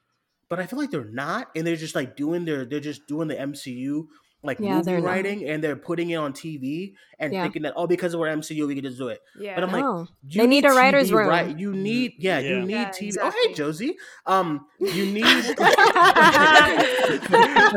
but 0.49 0.59
I 0.59 0.65
feel 0.65 0.79
like 0.79 0.91
they're 0.91 1.03
not, 1.05 1.49
and 1.55 1.65
they're 1.65 1.75
just 1.75 1.95
like 1.95 2.15
doing 2.15 2.45
their. 2.45 2.65
They're 2.65 2.79
just 2.79 3.07
doing 3.07 3.27
the 3.27 3.35
MCU 3.35 4.07
like 4.43 4.59
Yeah, 4.59 4.75
movie 4.77 4.85
they're 4.85 5.01
not. 5.01 5.07
writing, 5.07 5.49
and 5.49 5.63
they're 5.63 5.75
putting 5.75 6.09
it 6.11 6.15
on 6.15 6.33
TV 6.33 6.93
and 7.19 7.33
Yeah. 7.33 7.43
thinking 7.43 7.63
that 7.63 7.73
oh 7.75 7.87
because 7.87 8.15
we're 8.15 8.27
MCU 8.27 8.67
we 8.67 8.75
can 8.75 8.83
just 8.83 8.97
do 8.97 9.07
it. 9.09 9.21
Yeah. 9.39 9.55
But 9.55 9.63
I'm 9.63 9.71
like, 9.71 9.83
No. 9.83 10.07
you 10.27 10.41
They 10.41 10.47
need 10.47 10.65
a 10.65 10.69
writer's 10.71 11.09
TV, 11.09 11.17
room. 11.17 11.27
Right? 11.29 11.57
You 11.57 11.73
need, 11.73 12.13
yeah, 12.17 12.39
you 12.39 12.61
need 12.61 12.71
Yeah, 12.73 12.89
TV. 12.91 13.07
exactly. 13.07 13.41
Oh, 13.43 13.47
hey, 13.47 13.53
Josie. 13.53 13.97
Um, 14.25 14.65
you 14.79 15.05
need, 15.11 15.25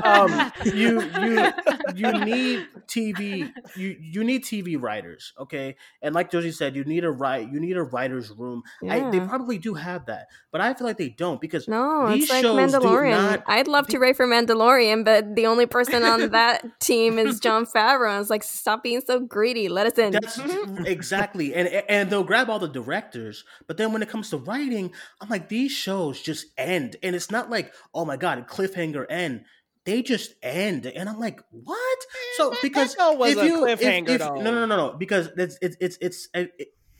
um, 0.04 0.52
you 0.64 1.02
you 1.20 1.52
you 1.94 2.24
need 2.24 2.66
TV. 2.86 3.52
You 3.76 3.96
you 4.00 4.24
need 4.24 4.44
TV 4.44 4.80
writers, 4.80 5.32
okay? 5.38 5.76
And 6.02 6.14
like 6.14 6.30
Josie 6.30 6.52
said, 6.52 6.76
you 6.76 6.84
need 6.84 7.04
a 7.04 7.10
write. 7.10 7.50
You 7.52 7.60
need 7.60 7.76
a 7.76 7.82
writer's 7.82 8.30
room. 8.30 8.62
I, 8.88 9.10
they 9.10 9.20
probably 9.20 9.58
do 9.58 9.74
have 9.74 10.06
that, 10.06 10.28
but 10.50 10.60
I 10.60 10.74
feel 10.74 10.86
like 10.86 10.96
they 10.98 11.08
don't 11.10 11.40
because 11.40 11.68
No, 11.68 12.08
these 12.08 12.24
it's 12.24 12.32
like 12.32 12.42
shows 12.42 12.72
do 12.72 12.78
Mandalorian. 12.78 13.10
not- 13.10 13.42
I'd 13.46 13.68
love 13.68 13.86
to 13.88 13.98
write 13.98 14.16
for 14.16 14.26
Mandalorian, 14.26 15.04
but 15.04 15.34
the 15.34 15.46
only 15.46 15.66
person 15.66 16.02
on 16.04 16.28
that 16.30 16.80
team 16.80 17.18
is 17.18 17.40
Jon 17.40 17.66
Favreau. 17.66 18.10
I 18.10 18.18
was 18.18 18.30
like, 18.30 18.42
stop 18.42 18.82
being 18.82 19.00
so 19.00 19.20
greedy. 19.28 19.68
Let 19.68 19.86
us 19.86 19.98
in. 19.98 20.12
That's 20.12 20.38
exactly, 20.86 21.54
and 21.54 21.68
and 21.68 22.10
they'll 22.10 22.24
grab 22.24 22.48
all 22.50 22.58
the 22.58 22.68
directors, 22.68 23.44
but 23.66 23.76
then 23.76 23.92
when 23.92 24.02
it 24.02 24.08
comes 24.08 24.30
to 24.30 24.38
writing, 24.38 24.92
I'm 25.20 25.28
like, 25.28 25.48
these 25.48 25.72
shows 25.72 26.20
just 26.20 26.46
end, 26.56 26.96
and 27.02 27.14
it's 27.14 27.30
not 27.30 27.50
like, 27.50 27.72
oh 27.94 28.04
my 28.04 28.16
god, 28.16 28.38
a 28.38 28.42
cliffhanger 28.42 29.06
end. 29.08 29.44
They 29.84 30.02
just 30.02 30.34
end, 30.42 30.84
and 30.86 31.08
I'm 31.08 31.18
like, 31.18 31.40
what? 31.50 31.98
So 32.36 32.52
because 32.62 32.94
that 32.96 33.16
was 33.16 33.32
if 33.32 33.38
a 33.38 33.46
you, 33.46 33.66
if- 33.66 33.80
cliffhanger, 33.80 34.08
if- 34.10 34.18
though. 34.18 34.34
no, 34.34 34.50
no, 34.50 34.66
no, 34.66 34.76
no, 34.76 34.92
because 34.98 35.28
it's 35.36 35.58
it's 35.62 35.76
it's 35.80 35.98
it's 36.00 36.28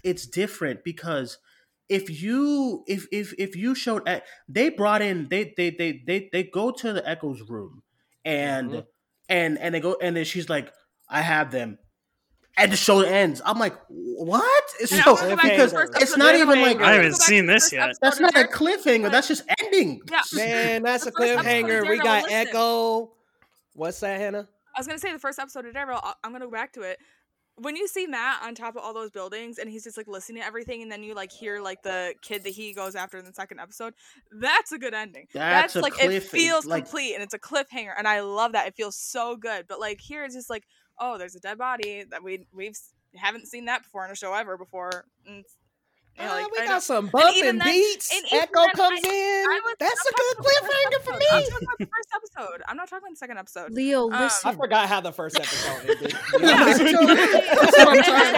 it's 0.03 0.27
different 0.27 0.85
because 0.85 1.39
if 1.89 2.23
you 2.23 2.85
if 2.87 3.07
if 3.13 3.35
if 3.39 3.57
you 3.57 3.75
showed 3.75 4.09
eh, 4.09 4.21
they 4.49 4.69
brought 4.71 5.03
in 5.03 5.29
they 5.29 5.53
they 5.57 5.71
they 5.71 6.03
they 6.07 6.29
they 6.33 6.43
go 6.45 6.71
to 6.71 6.93
the 6.93 7.07
Echo's 7.09 7.43
room 7.49 7.83
and 8.25 8.71
Mhm. 8.71 8.87
and 9.29 9.59
and 9.59 9.75
they 9.75 9.81
go 9.81 9.97
and 10.01 10.17
then 10.17 10.25
she's 10.25 10.49
like, 10.49 10.73
I 11.11 11.21
have 11.23 11.51
them. 11.51 11.79
And 12.59 12.73
the 12.73 12.77
show 12.77 13.01
ends. 13.01 13.41
I'm 13.45 13.59
like, 13.59 13.75
what? 13.89 14.65
And 14.81 14.89
So 14.89 14.97
I 14.97 15.13
wanna 15.13 15.29
go 15.29 15.37
back 15.37 15.57
to 15.57 15.67
the 15.67 15.87
because 15.87 16.03
it's 16.03 16.17
not 16.17 16.35
even 16.35 16.61
like 16.61 16.77
I 16.79 16.81
wanna 16.81 16.85
I 16.85 16.97
go 16.97 17.03
haven't 17.03 17.17
seen 17.17 17.47
this 17.47 17.73
yet. 17.73 17.95
that's 18.01 18.21
not 18.21 18.37
a 18.37 18.45
cliffhanger. 18.45 19.11
That's 19.11 19.29
just 19.29 19.45
ending. 19.63 20.01
Yeah. 20.11 20.21
Man, 20.35 20.83
that's 20.83 21.05
a 21.07 21.11
The 21.11 21.13
first 21.13 21.23
episode 21.33 21.41
of 21.41 21.45
cliffhanger. 21.47 21.89
We 21.89 21.99
got 21.99 22.25
listen. 22.25 22.39
Echo. 22.39 23.13
What's 23.75 24.01
that, 24.01 24.19
Hannah? 24.21 24.49
I 24.77 24.81
was 24.81 24.87
gonna 24.87 24.99
say 24.99 25.13
the 25.13 25.19
first 25.19 25.39
episode 25.39 25.67
of 25.67 25.73
Daredevil. 25.73 26.01
I- 26.03 26.15
I'm 26.25 26.33
gonna 26.33 26.45
go 26.47 26.51
back 26.51 26.73
to 26.75 26.83
it. 26.83 26.99
When 27.61 27.75
you 27.75 27.89
see 27.89 28.07
Matt 28.07 28.41
on 28.45 28.55
top 28.55 28.77
of 28.77 28.83
all 28.85 28.95
those 28.95 29.11
buildings 29.11 29.59
and 29.59 29.69
he's 29.69 29.83
just 29.83 29.97
like 29.97 30.07
listening 30.07 30.41
to 30.43 30.47
everything, 30.47 30.81
and 30.83 30.93
then 30.93 31.03
you 31.03 31.15
like 31.15 31.33
hear 31.33 31.61
like 31.61 31.83
the 31.83 32.15
kid 32.23 32.45
that 32.45 32.51
he 32.51 32.73
goes 32.73 32.95
after 32.95 33.19
in 33.19 33.25
the 33.25 33.33
second 33.33 33.59
episode, 33.59 33.95
that's 34.33 34.71
a 34.71 34.79
good 34.79 34.95
ending. 34.95 35.27
That's 35.33 35.75
a 35.75 35.81
like 35.81 35.95
it 36.01 36.21
feels 36.23 36.67
like- 36.67 36.85
complete 36.85 37.15
and 37.15 37.23
it's 37.23 37.35
a 37.35 37.39
cliffhanger, 37.39 37.93
and 37.97 38.07
I 38.07 38.21
love 38.21 38.53
that. 38.53 38.69
It 38.69 38.75
feels 38.77 38.97
so 38.97 39.37
good. 39.37 39.67
But 39.69 39.81
like 39.81 40.01
here, 40.01 40.25
it's 40.25 40.35
just 40.37 40.49
like, 40.51 40.65
oh, 41.01 41.19
there's 41.19 41.35
a 41.35 41.41
dead 41.41 41.59
body 41.59 42.05
that 42.11 42.23
we 42.23 42.47
we've 42.53 42.79
haven't 43.15 43.47
seen 43.47 43.67
that 43.67 43.83
before 43.83 44.05
in 44.05 44.11
a 44.11 44.17
show 44.17 44.35
ever 44.35 44.57
before. 44.57 45.07
And, 45.27 45.45
it's- 46.19 46.21
you 46.21 46.27
know, 46.27 46.45
Ah, 46.45 46.49
we 46.53 46.59
I 46.59 46.67
got 46.67 46.73
know- 46.75 46.79
some 46.81 47.07
bumping 47.09 47.35
even 47.39 47.59
then- 47.59 47.67
beats. 47.69 48.11
and 48.15 48.25
Echo 48.33 48.61
then, 48.61 48.71
comes 48.73 49.01
I- 49.05 49.09
in. 49.09 49.47
I 49.49 49.61
was- 49.65 49.75
That's 49.79 49.93
I'm 49.93 50.13
a 50.13 50.17
good 50.17 50.19
talking 50.19 50.29
about 50.29 50.37
the 50.37 50.43
first 50.43 50.65
cliffhanger 50.69 51.05
for 51.05 51.13
me. 51.19 51.27
I'm 51.31 51.43
talking 51.43 51.65
about 51.69 51.79
the 51.79 51.87
first 51.87 52.09
episode. 52.15 52.63
I'm 52.69 52.77
not 52.77 52.89
talking 52.89 53.03
about 53.05 53.11
the 53.11 53.17
second 53.17 53.39
episode. 53.39 53.71
Leo, 53.73 54.11
Um, 54.11 54.21
listen. 54.23 54.51
I 54.51 54.55
forgot 54.55 54.89
how 54.89 55.01
the 55.01 55.13
first 55.13 55.37
episode 55.37 55.81
ended. 55.91 55.99
to 56.11 56.39
be 56.39 56.47
Yeah. 56.47 56.63
honest 56.63 56.83
with 56.83 56.93
you. 56.93 57.07
That's 57.07 57.79
what 57.79 57.89
I'm 57.89 58.03
trying 58.03 58.35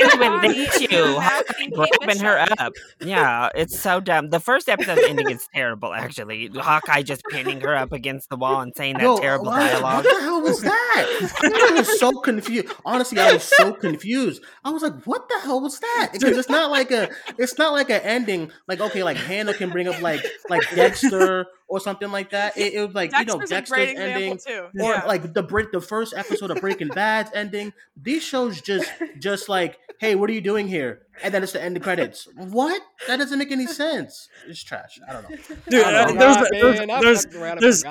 Ends 0.00 0.16
when 0.18 0.40
they 0.42 0.66
chew. 0.86 1.04
Matt 1.18 1.46
Hawkeye 1.46 1.54
being 1.58 1.70
grabbing 1.70 2.18
her 2.20 2.46
up. 2.58 2.72
Yeah, 3.00 3.48
it's 3.54 3.78
so 3.78 4.00
dumb. 4.00 4.30
The 4.30 4.40
first 4.40 4.68
episode 4.68 4.98
ending 4.98 5.30
is 5.30 5.48
terrible, 5.54 5.92
actually. 5.94 6.48
Hawkeye 6.54 7.02
just 7.02 7.22
pinning 7.30 7.60
her 7.60 7.74
up 7.76 7.92
against 7.92 8.30
the 8.30 8.36
wall 8.36 8.60
and 8.60 8.72
saying 8.76 8.94
that 8.94 9.02
Yo, 9.02 9.18
terrible 9.18 9.46
what, 9.46 9.58
dialogue. 9.58 10.04
What 10.04 10.14
the 10.16 10.22
hell 10.22 10.40
was 10.42 10.60
that? 10.62 11.06
I 11.44 11.72
was 11.76 11.98
so 11.98 12.12
confused. 12.20 12.68
Honestly, 12.84 13.18
I 13.18 13.32
was 13.34 13.42
so 13.44 13.72
confused. 13.72 14.42
I 14.64 14.70
was 14.70 14.82
like, 14.82 14.94
"What 15.04 15.28
the 15.28 15.38
hell 15.40 15.60
was 15.60 15.78
that?" 15.80 16.10
Because 16.12 16.36
it's 16.36 16.48
not 16.48 16.70
like 16.70 16.90
a, 16.90 17.09
it's 17.38 17.58
not 17.58 17.72
like 17.72 17.90
an 17.90 18.00
ending. 18.02 18.50
Like 18.68 18.80
okay, 18.80 19.02
like 19.02 19.16
Hannah 19.16 19.54
can 19.54 19.70
bring 19.70 19.88
up 19.88 20.00
like 20.00 20.24
like 20.48 20.62
Dexter 20.74 21.46
or 21.68 21.80
something 21.80 22.10
like 22.10 22.30
that. 22.30 22.56
It, 22.56 22.74
it 22.74 22.86
was 22.86 22.94
like 22.94 23.12
you 23.16 23.24
know 23.24 23.38
Dexter's 23.38 23.50
a 23.50 23.54
Dexter's 23.54 23.76
great 23.76 23.88
example 23.90 24.22
ending, 24.22 24.38
too. 24.38 24.84
or 24.84 24.92
Yeah. 24.92 25.04
like 25.06 25.32
the 25.32 25.42
Brit 25.42 25.72
the 25.72 25.80
first 25.80 26.14
episode 26.16 26.50
of 26.50 26.60
Breaking 26.60 26.88
Bad's 26.88 27.30
ending. 27.34 27.72
These 27.96 28.22
shows 28.24 28.60
just 28.60 28.90
just 29.18 29.48
like, 29.48 29.78
hey, 30.00 30.14
what 30.14 30.30
are 30.30 30.32
you 30.32 30.40
doing 30.40 30.68
here? 30.68 31.02
And 31.22 31.34
then 31.34 31.42
it's 31.42 31.52
the 31.52 31.62
end 31.62 31.76
of 31.76 31.82
credits. 31.82 32.26
What? 32.34 32.80
That 33.06 33.18
doesn't 33.18 33.38
make 33.38 33.52
any 33.52 33.66
sense. 33.66 34.28
It's 34.48 34.62
trash. 34.62 34.98
I 35.06 35.12
don't 35.12 35.28
know. 35.28 35.36
Dude, 35.68 35.84
uh, 35.84 36.06
don't 36.06 36.14
know. 36.16 36.20
there's, 36.20 36.36
God, 36.36 36.48
there's, 36.50 36.86
man, 36.86 37.00
there's, 37.02 37.24
fucked 37.24 37.36
around 37.36 37.52
and 37.52 37.60
there's, 37.62 37.84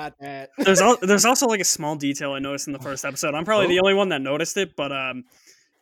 there's, 0.58 0.80
al- 0.80 0.98
there's 1.00 1.24
also 1.24 1.46
like 1.46 1.60
a 1.60 1.64
small 1.64 1.94
detail 1.94 2.32
I 2.32 2.40
noticed 2.40 2.66
in 2.66 2.72
the 2.72 2.80
first 2.80 3.04
episode. 3.04 3.34
I'm 3.36 3.44
probably 3.44 3.68
the 3.68 3.78
only 3.78 3.94
one 3.94 4.08
that 4.08 4.20
noticed 4.20 4.56
it, 4.56 4.74
but 4.74 4.90
um, 4.90 5.24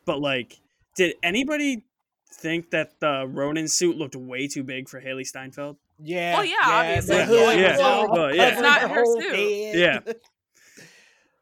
but 0.04 0.20
like, 0.20 0.58
did 0.94 1.14
anybody 1.22 1.84
think 2.30 2.70
that 2.70 3.00
the 3.00 3.26
Ronin 3.26 3.68
suit 3.68 3.96
looked 3.96 4.16
way 4.16 4.46
too 4.48 4.62
big 4.62 4.88
for 4.88 5.00
Hailee 5.00 5.26
Steinfeld? 5.26 5.76
Yeah. 6.00 6.34
Well, 6.36 6.44
yeah, 6.44 6.54
obviously. 6.64 7.16
The 7.24 7.32
Yeah, 7.34 7.52
yeah, 7.52 7.70
was 7.72 7.78
well, 7.80 8.00
yeah. 8.00 8.06
covering 8.06 8.40
It's 8.52 8.60
not 8.60 8.80
her 8.82 8.88
her 8.88 9.04
suit. 9.20 9.34
head. 9.34 10.04
Yeah. 10.06 10.12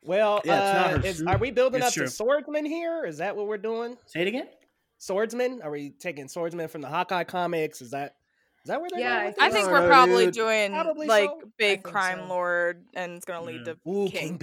Well, 0.02 0.40
Yeah, 0.44 0.52
it's 0.54 0.72
not 0.72 0.86
uh, 0.86 0.98
her 1.00 1.06
is, 1.06 1.22
are 1.22 1.38
we 1.38 1.50
building 1.50 1.78
It's 1.80 1.88
up 1.88 1.94
true. 1.94 2.04
to 2.04 2.10
swordsman 2.10 2.64
here? 2.64 3.04
Is 3.06 3.18
that 3.18 3.34
what 3.36 3.48
we're 3.48 3.58
doing? 3.58 3.96
Say 4.06 4.20
it 4.22 4.28
again. 4.28 4.46
Swordsman? 4.98 5.60
Are 5.62 5.70
we 5.72 5.90
taking 5.90 6.28
swordsman 6.28 6.68
from 6.68 6.80
the 6.80 6.88
Hawkeye 6.88 7.24
comics? 7.24 7.82
Is 7.82 7.90
that 7.90 8.14
is 8.66 8.68
that 8.68 8.80
where 8.80 8.90
they're 8.90 8.98
Yeah, 8.98 9.14
going? 9.18 9.26
with 9.28 9.40
I 9.40 9.46
I 9.46 9.50
think 9.50 9.68
we're 9.70 9.86
probably 9.86 10.24
dude. 10.24 10.34
doing 10.34 10.72
Probably 10.72 11.06
like 11.06 11.30
so. 11.30 11.48
Big 11.56 11.84
crime 11.84 12.18
so. 12.22 12.26
lord, 12.34 12.84
and 12.94 13.12
it's 13.12 13.24
gonna 13.24 13.46
lead 13.46 13.64
to 13.66 13.76
Ooh, 13.88 14.08
Kingpin. 14.10 14.38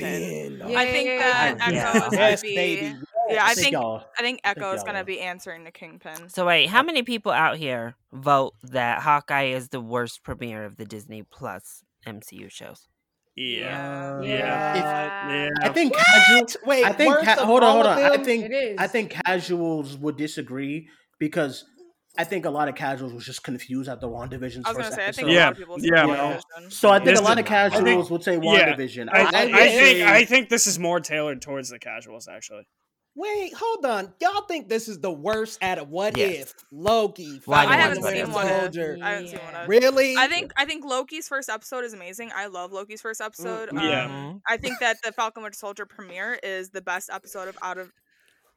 Kingpin. 0.56 0.70
Yeah, 0.72 0.80
I 0.80 0.86
think 0.88 1.08
yeah, 1.10 1.18
that 1.20 1.74
yeah. 1.74 1.90
Echo 1.90 1.98
Yeah. 1.98 2.06
is 2.08 2.16
gonna 2.16 2.38
be. 2.42 2.56
baby. 2.56 2.96
Yeah, 3.30 3.44
I 3.44 3.46
I 3.46 3.54
think 3.54 3.60
think 3.60 3.74
y'all- 3.74 4.06
I 4.18 4.22
think 4.22 4.40
Echo 4.46 4.72
is 4.72 4.84
gonna 4.84 5.04
be 5.04 5.20
answering 5.20 5.66
to 5.66 5.72
Kingpin. 5.72 6.30
So 6.30 6.46
wait, 6.46 6.68
how 6.70 6.84
many 6.84 7.04
people 7.04 7.32
out 7.34 7.58
here 7.58 7.96
vote 8.14 8.54
that 8.64 9.02
Hawkeye 9.02 9.48
is 9.48 9.68
the 9.70 9.82
worst 9.82 10.24
premiere 10.24 10.64
of 10.64 10.78
the 10.78 10.86
Disney 10.86 11.24
Plus 11.24 11.84
MCU 12.08 12.50
shows? 12.50 12.88
Yeah. 13.36 14.22
Yeah. 14.22 14.76
Yeah. 14.76 15.30
Yeah. 15.44 15.50
I 15.64 15.70
think 15.70 15.94
casual. 15.96 16.48
Wait, 16.66 16.86
I 16.86 16.92
think 16.94 17.16
ca- 17.24 17.44
hold 17.46 17.64
on, 17.64 17.74
hold 17.74 17.86
on. 17.88 17.98
I 18.00 18.18
think 18.24 18.52
I 18.80 18.88
think 18.88 19.12
casuals 19.26 19.98
would 19.98 20.18
disagree 20.18 20.88
because 21.20 21.66
I 22.18 22.24
think 22.24 22.46
a 22.46 22.50
lot 22.50 22.68
of 22.68 22.76
casuals 22.76 23.12
was 23.14 23.26
just 23.26 23.44
confused 23.44 23.90
at 23.90 24.00
the 24.00 24.08
WandaVision's 24.08 24.64
I 24.66 24.70
was 24.74 24.78
first 24.78 24.90
gonna 24.92 24.96
say 24.96 25.02
I 25.02 25.06
episode. 25.06 25.16
think 25.16 25.30
a 25.30 25.34
Yeah, 25.34 25.44
lot 25.46 25.52
of 25.54 25.58
people. 25.58 25.78
yeah. 25.80 26.06
You? 26.06 26.14
WandaVision. 26.14 26.72
So 26.74 26.90
I 26.90 26.98
think 27.00 27.06
This 27.10 27.20
a 27.20 27.24
lot 27.24 27.38
is- 27.38 27.40
of 27.42 27.46
casuals 27.46 28.12
would 28.12 28.24
say 28.24 28.34
yeah, 28.34 28.40
WandaVision. 28.76 29.10
I, 29.12 29.20
I, 29.22 29.26
I 29.26 29.30
think 29.70 29.98
say- 29.98 30.04
I 30.06 30.26
think 30.26 30.50
this 30.50 30.68
is 30.68 30.78
more 30.78 31.00
tailored 31.00 31.42
towards 31.42 31.70
the 31.70 31.80
casuals, 31.80 32.28
actually. 32.28 32.68
Wait, 33.16 33.54
hold 33.54 33.86
on. 33.86 34.12
Y'all 34.20 34.42
think 34.48 34.70
this 34.70 34.88
is 34.88 35.00
the 35.00 35.12
worst 35.12 35.62
out 35.64 35.78
of 35.78 35.88
what 35.90 36.18
Yes. 36.18 36.48
if 36.48 36.54
Loki? 36.72 37.40
Why 37.46 37.66
Falcon 37.66 37.72
I 37.72 37.76
do 37.76 37.82
haven't 37.82 37.98
and 37.98 38.04
What 38.04 38.10
the 38.10 38.16
seen 38.16 38.24
If? 38.24 38.28
Winter 38.28 38.34
one. 38.34 38.46
Of, 38.56 38.62
Soldier. 38.74 38.98
I 39.04 39.10
haven't 39.12 39.28
seen 39.28 39.40
one. 39.40 39.56
Of. 39.56 39.70
Really? 39.70 40.16
I 40.18 40.28
think 40.28 40.52
I 40.58 40.66
think 40.66 40.84
Loki's 40.84 41.28
first 41.28 41.48
episode 41.50 41.84
is 41.84 41.94
amazing. 41.94 42.32
I 42.36 42.48
love 42.48 42.72
Loki's 42.72 43.02
first 43.02 43.22
episode. 43.22 43.70
Yeah. 43.72 44.06
Um, 44.06 44.42
I 44.48 44.58
think 44.58 44.80
that 44.80 44.98
the 45.04 45.12
Falcon 45.12 45.44
Winter 45.44 45.56
Soldier 45.58 45.86
premiere 45.86 46.40
is 46.42 46.72
the 46.72 46.82
best 46.82 47.12
episode 47.14 47.48
of 47.50 47.58
out 47.62 47.78
of 47.78 47.92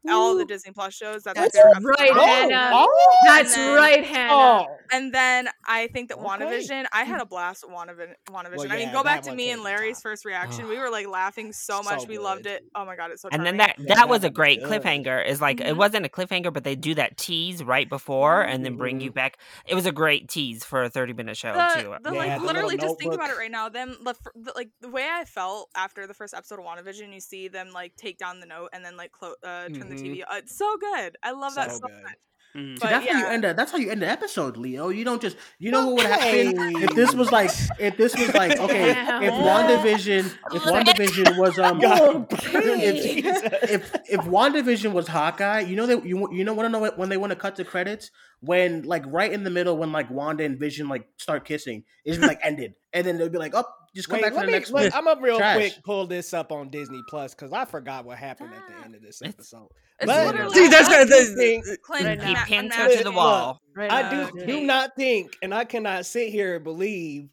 all 0.08 0.36
the 0.36 0.44
Disney 0.44 0.72
Plus 0.72 0.94
shows. 0.94 1.22
That's, 1.24 1.38
That's 1.38 1.56
right, 1.56 2.10
episode. 2.10 2.20
Hannah. 2.20 2.70
Oh, 2.72 3.16
That's 3.26 3.56
And 3.56 3.62
then- 3.66 3.76
right, 3.76 4.04
Hannah. 4.04 4.32
Oh, 4.32 4.76
And 4.92 5.12
then 5.12 5.48
I 5.66 5.88
think 5.88 6.08
that 6.10 6.18
Okay. 6.18 6.26
WandaVision, 6.26 6.84
I 6.92 7.02
had 7.04 7.20
a 7.20 7.26
blast 7.26 7.64
with 7.66 7.74
WandaVision. 7.76 8.14
WandaVision. 8.30 8.56
Well, 8.56 8.66
I 8.72 8.76
mean, 8.76 8.88
yeah, 8.88 8.92
go 8.92 9.02
back 9.02 9.22
to 9.22 9.34
me 9.34 9.50
and 9.50 9.62
Larry's 9.64 9.96
top. 9.96 10.02
first 10.04 10.24
reaction. 10.24 10.68
We 10.68 10.78
were 10.78 10.90
like 10.90 11.08
laughing 11.08 11.52
so 11.52 11.82
much. 11.82 12.02
So 12.02 12.06
we 12.06 12.18
loved 12.18 12.46
it. 12.46 12.64
Oh 12.74 12.84
my 12.84 12.94
god, 12.94 13.10
it's 13.10 13.22
so 13.22 13.28
funny. 13.30 13.38
And 13.38 13.46
then 13.46 13.58
charming. 13.58 13.74
that 13.76 13.88
Yeah, 13.88 13.94
that 13.94 14.00
that 14.02 14.08
was 14.08 14.22
a 14.22 14.30
great 14.30 14.62
good. 14.62 14.82
cliffhanger. 14.82 15.26
Is 15.26 15.40
like 15.40 15.60
it 15.60 15.74
Mhm. 15.74 15.76
wasn't 15.76 16.06
a 16.06 16.08
cliffhanger, 16.08 16.52
but 16.52 16.62
they 16.62 16.76
do 16.76 16.94
that 16.94 17.16
tease 17.16 17.64
right 17.64 17.88
before 17.88 18.42
and 18.42 18.64
then 18.64 18.76
bring 18.76 19.00
you 19.00 19.10
back. 19.10 19.38
It 19.66 19.74
was 19.74 19.86
a 19.86 19.92
great 19.92 20.28
tease 20.28 20.64
for 20.64 20.84
a 20.84 20.88
thirty 20.88 21.12
minute 21.14 21.36
show 21.36 21.52
the, 21.52 21.80
too. 21.82 21.94
the 22.02 22.12
Yeah, 22.12 22.18
like 22.18 22.40
the 22.40 22.46
literally 22.46 22.76
just 22.76 22.98
think 22.98 23.12
about 23.14 23.30
it 23.30 23.36
right 23.36 23.50
now 23.50 23.68
them 23.68 23.96
the, 24.04 24.14
the, 24.36 24.52
like 24.54 24.70
the 24.80 24.88
way 24.88 25.06
i 25.10 25.24
felt 25.24 25.68
after 25.76 26.06
the 26.06 26.14
first 26.14 26.34
episode 26.34 26.58
of 26.58 26.64
wandavision 26.64 27.12
you 27.12 27.20
see 27.20 27.48
them 27.48 27.70
like 27.72 27.94
take 27.96 28.18
down 28.18 28.38
the 28.40 28.46
note 28.46 28.68
and 28.72 28.84
then 28.84 28.96
like 28.96 29.10
clo- 29.12 29.34
uh, 29.42 29.68
turn 29.88 29.96
the 29.96 30.02
Mhm. 30.02 30.16
tv 30.16 30.22
uh, 30.22 30.36
it's 30.38 30.56
so 30.56 30.76
good 30.78 31.16
i 31.22 31.30
love 31.32 31.54
that 31.54 31.70
So 31.70 31.78
so 31.78 31.86
good. 31.88 32.02
much. 32.02 32.12
See, 32.54 32.76
But 32.80 32.88
that's 32.88 33.06
how 33.10 33.18
you 33.18 33.26
end. 33.26 33.44
A, 33.44 33.52
that's 33.52 33.70
how 33.72 33.76
you 33.76 33.90
end 33.90 34.00
the 34.00 34.08
episode, 34.08 34.56
Leo. 34.56 34.88
You 34.88 35.04
don't 35.04 35.20
just. 35.20 35.36
You 35.58 35.70
know 35.72 35.88
what 35.88 35.96
would 35.96 36.06
happen 36.06 36.56
if 36.84 36.94
this 36.94 37.12
was 37.14 37.30
like. 37.30 37.50
If 37.78 37.98
this 37.98 38.16
was 38.16 38.32
like. 38.32 38.58
Okay. 38.66 38.92
If 38.92 39.34
WandaVision. 39.34 40.24
If 40.54 40.62
WandaVision 40.62 41.36
was 41.38 41.58
um. 41.66 41.80
if, 42.30 43.52
if 43.74 43.94
if 44.08 44.20
WandaVision 44.22 44.92
was 44.92 45.06
Hawkeye, 45.06 45.60
you 45.60 45.76
know 45.76 45.84
that 45.86 46.06
you 46.06 46.32
you 46.32 46.44
know 46.44 46.54
want 46.54 46.66
to 46.66 46.70
know 46.70 46.90
when 46.96 47.10
they 47.10 47.18
want 47.18 47.30
to 47.32 47.36
cut 47.36 47.56
the 47.56 47.64
credits 47.64 48.10
when 48.40 48.82
like 48.82 49.04
right 49.06 49.32
in 49.32 49.44
the 49.44 49.50
middle 49.50 49.76
when 49.76 49.92
like 49.92 50.10
Wanda 50.10 50.44
and 50.44 50.58
Vision 50.58 50.88
like 50.88 51.06
start 51.16 51.44
kissing, 51.44 51.84
it's 52.04 52.18
like 52.18 52.38
ended, 52.44 52.74
and 52.92 53.06
then 53.06 53.18
they'll 53.18 53.28
be 53.28 53.38
like, 53.38 53.52
oh, 53.54 53.64
just 53.94 54.08
come 54.08 54.16
Wait, 54.18 54.22
back 54.24 54.32
to 54.32 54.36
let 54.36 54.42
the 54.42 54.46
me, 54.48 54.52
next 54.52 54.70
let- 54.72 54.92
one. 54.92 54.98
I'm 54.98 55.04
gonna 55.06 55.20
real 55.22 55.38
Trash. 55.38 55.56
quick 55.56 55.72
pull 55.84 56.06
this 56.06 56.34
up 56.34 56.52
on 56.52 56.68
Disney 56.70 57.02
Plus 57.08 57.34
because 57.34 57.52
I 57.52 57.64
forgot 57.64 58.04
what 58.04 58.18
happened 58.18 58.50
at 58.54 58.62
the 58.68 58.84
end 58.84 58.94
of 58.94 59.02
this 59.02 59.22
episode. 59.22 59.68
it's 59.98 60.06
But- 60.06 60.26
literally 60.26 60.54
See, 60.54 60.68
that's 60.68 60.88
I 60.88 60.98
what 60.98 61.08
do 61.08 61.14
the- 61.30 61.34
think- 61.36 61.64
Clint 61.82 62.04
Right 62.06 62.22
He 62.22 62.32
now. 62.34 62.40
Ma- 62.40 62.44
pins 62.46 62.74
her 62.74 62.96
to 62.96 63.04
the 63.04 63.10
me. 63.10 63.16
wall. 63.16 63.60
Right 63.74 63.90
I 63.90 64.10
do 64.10 64.38
okay. 64.38 64.46
do 64.46 64.60
not 64.60 64.94
think, 64.96 65.36
and 65.42 65.54
I 65.54 65.64
cannot 65.64 66.04
sit 66.06 66.30
here 66.30 66.56
and 66.56 66.64
believe 66.64 67.28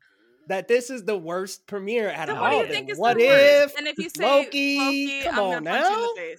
that 0.48 0.68
this 0.68 0.90
is 0.90 1.04
the 1.06 1.18
worst 1.18 1.68
premiere 1.68 2.10
out 2.12 2.28
Then 2.28 2.36
of 2.38 2.42
what 2.42 2.50
do 2.50 2.56
all 2.58 2.62
you 2.66 2.68
think 2.72 2.90
is 2.90 2.98
What 2.98 3.18
the 3.18 3.26
worst? 3.28 3.74
if 3.74 3.78
and 3.78 3.88
if 3.88 3.98
you 3.98 4.10
say 4.10 4.24
Loki? 4.26 4.78
Loki, 4.80 5.22
Come 5.24 5.34
I'm 5.36 5.40
on 5.42 5.64
gonna 5.64 5.70
punch 5.70 5.90
you 5.90 5.96
in 5.96 6.16
now. 6.16 6.34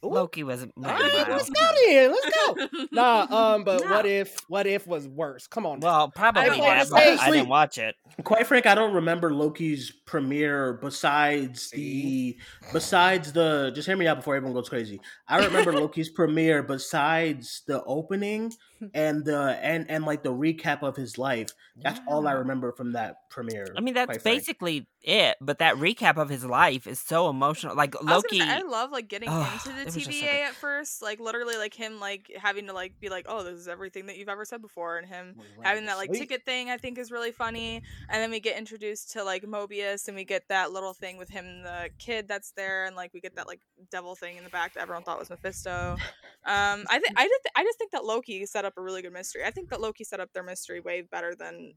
The 0.00 0.08
face 0.08 0.14
Loki 0.14 0.42
was. 0.42 0.62
All 0.62 0.68
right, 0.82 1.28
let's 1.28 1.50
go 1.50 1.70
then. 1.86 2.12
Let's 2.12 2.36
go. 2.36 2.86
nah, 2.92 3.26
um, 3.30 3.64
but 3.64 3.82
what 3.88 4.06
if 4.06 4.38
what 4.48 4.66
if 4.66 4.86
was 4.86 5.06
worse? 5.08 5.46
Come 5.46 5.66
on. 5.66 5.80
now. 5.80 5.86
Well, 5.86 6.10
probably 6.10 6.42
don't 6.46 6.60
that, 6.60 6.88
but 6.90 7.20
I 7.20 7.30
didn't 7.30 7.48
watch 7.48 7.78
it. 7.78 7.94
Quite 8.24 8.46
frank, 8.46 8.66
I 8.66 8.74
don't 8.74 8.94
remember 8.94 9.32
Loki's 9.32 9.90
premiere 10.06 10.74
besides 10.74 11.70
the 11.70 12.36
besides 12.72 13.32
the 13.32 13.72
just 13.74 13.86
hear 13.86 13.96
me 13.96 14.06
out 14.06 14.16
before 14.16 14.36
everyone 14.36 14.54
goes 14.54 14.68
crazy. 14.68 15.00
I 15.28 15.44
remember 15.44 15.72
Loki's 15.80 16.08
premiere 16.08 16.62
besides 16.62 17.62
the 17.66 17.82
opening 17.84 18.52
and 18.94 19.24
the 19.24 19.58
and 19.62 19.90
and 19.90 20.04
like 20.04 20.22
the 20.22 20.32
recap 20.32 20.82
of 20.82 20.96
his 20.96 21.18
life. 21.18 21.48
That's 21.76 22.00
all 22.06 22.26
I 22.26 22.32
remember 22.32 22.72
from 22.72 22.92
that 22.92 23.28
premiere. 23.30 23.66
I 23.76 23.80
mean, 23.80 23.94
that's 23.94 24.22
basically. 24.22 24.78
frank. 24.78 24.86
Basically 25.00 25.20
it. 25.20 25.36
But 25.40 25.58
that 25.58 25.76
recap 25.76 26.16
of 26.16 26.28
his 26.28 26.44
life 26.44 26.86
is 26.86 26.98
so 26.98 27.28
emotional. 27.28 27.74
Like 27.74 27.94
I 27.96 28.14
Loki. 28.14 28.38
say, 28.38 28.48
I 28.48 28.60
love 28.62 28.90
like 28.90 29.08
getting 29.08 29.28
Ugh, 29.28 29.52
into 29.52 29.68
the 29.74 29.80
it 29.80 29.84
was 29.86 29.94
just 29.94 30.06
so 30.06 30.12
TVA 30.26 30.42
at 30.42 30.54
first, 30.54 31.02
like 31.02 31.20
literally 31.20 31.56
like 31.56 31.74
him 31.74 32.00
like 32.00 32.30
having 32.36 32.66
to 32.66 32.72
like 32.72 32.98
be 33.00 33.08
like, 33.08 33.26
oh, 33.28 33.42
this 33.42 33.58
is 33.58 33.68
everything 33.68 34.06
that 34.06 34.16
you've 34.16 34.28
ever 34.28 34.44
said 34.44 34.62
before, 34.62 34.98
and 34.98 35.06
him 35.06 35.36
having 35.62 35.86
that 35.86 35.96
like 35.96 36.10
Sweet. 36.10 36.18
ticket 36.20 36.44
thing 36.44 36.70
I 36.70 36.76
think 36.76 36.98
is 36.98 37.10
really 37.10 37.32
funny. 37.32 37.82
And 38.08 38.22
then 38.22 38.30
we 38.30 38.40
get 38.40 38.58
introduced 38.58 39.12
to 39.12 39.24
like 39.24 39.42
Mobius, 39.44 40.08
and 40.08 40.16
we 40.16 40.24
get 40.24 40.44
that 40.48 40.72
little 40.72 40.94
thing 40.94 41.16
with 41.16 41.28
him, 41.28 41.46
and 41.46 41.64
the 41.64 41.90
kid 41.98 42.28
that's 42.28 42.52
there, 42.52 42.86
and 42.86 42.96
like 42.96 43.12
we 43.14 43.20
get 43.20 43.36
that 43.36 43.46
like 43.46 43.60
devil 43.90 44.14
thing 44.14 44.36
in 44.36 44.44
the 44.44 44.50
back 44.50 44.74
that 44.74 44.80
everyone 44.80 45.02
thought 45.02 45.18
was 45.18 45.30
Mephisto. 45.30 45.96
Um, 46.44 46.84
I 46.88 46.98
think 46.98 47.14
I 47.16 47.24
did. 47.24 47.40
I 47.56 47.64
just 47.64 47.78
think 47.78 47.92
that 47.92 48.04
Loki 48.04 48.44
set 48.46 48.64
up 48.64 48.74
a 48.76 48.80
really 48.82 49.02
good 49.02 49.12
mystery. 49.12 49.42
I 49.44 49.50
think 49.50 49.70
that 49.70 49.80
Loki 49.80 50.04
set 50.04 50.20
up 50.20 50.32
their 50.32 50.42
mystery 50.42 50.80
way 50.80 51.02
better 51.02 51.34
than. 51.34 51.74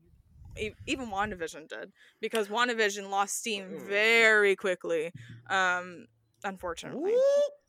E- 0.58 0.74
Even 0.88 1.10
WandaVision 1.10 1.68
did 1.68 1.92
because 2.22 2.48
WandaVision 2.48 3.10
lost 3.10 3.38
steam 3.40 3.80
very 3.88 4.56
quickly, 4.56 5.12
um, 5.50 6.06
unfortunately. 6.44 7.14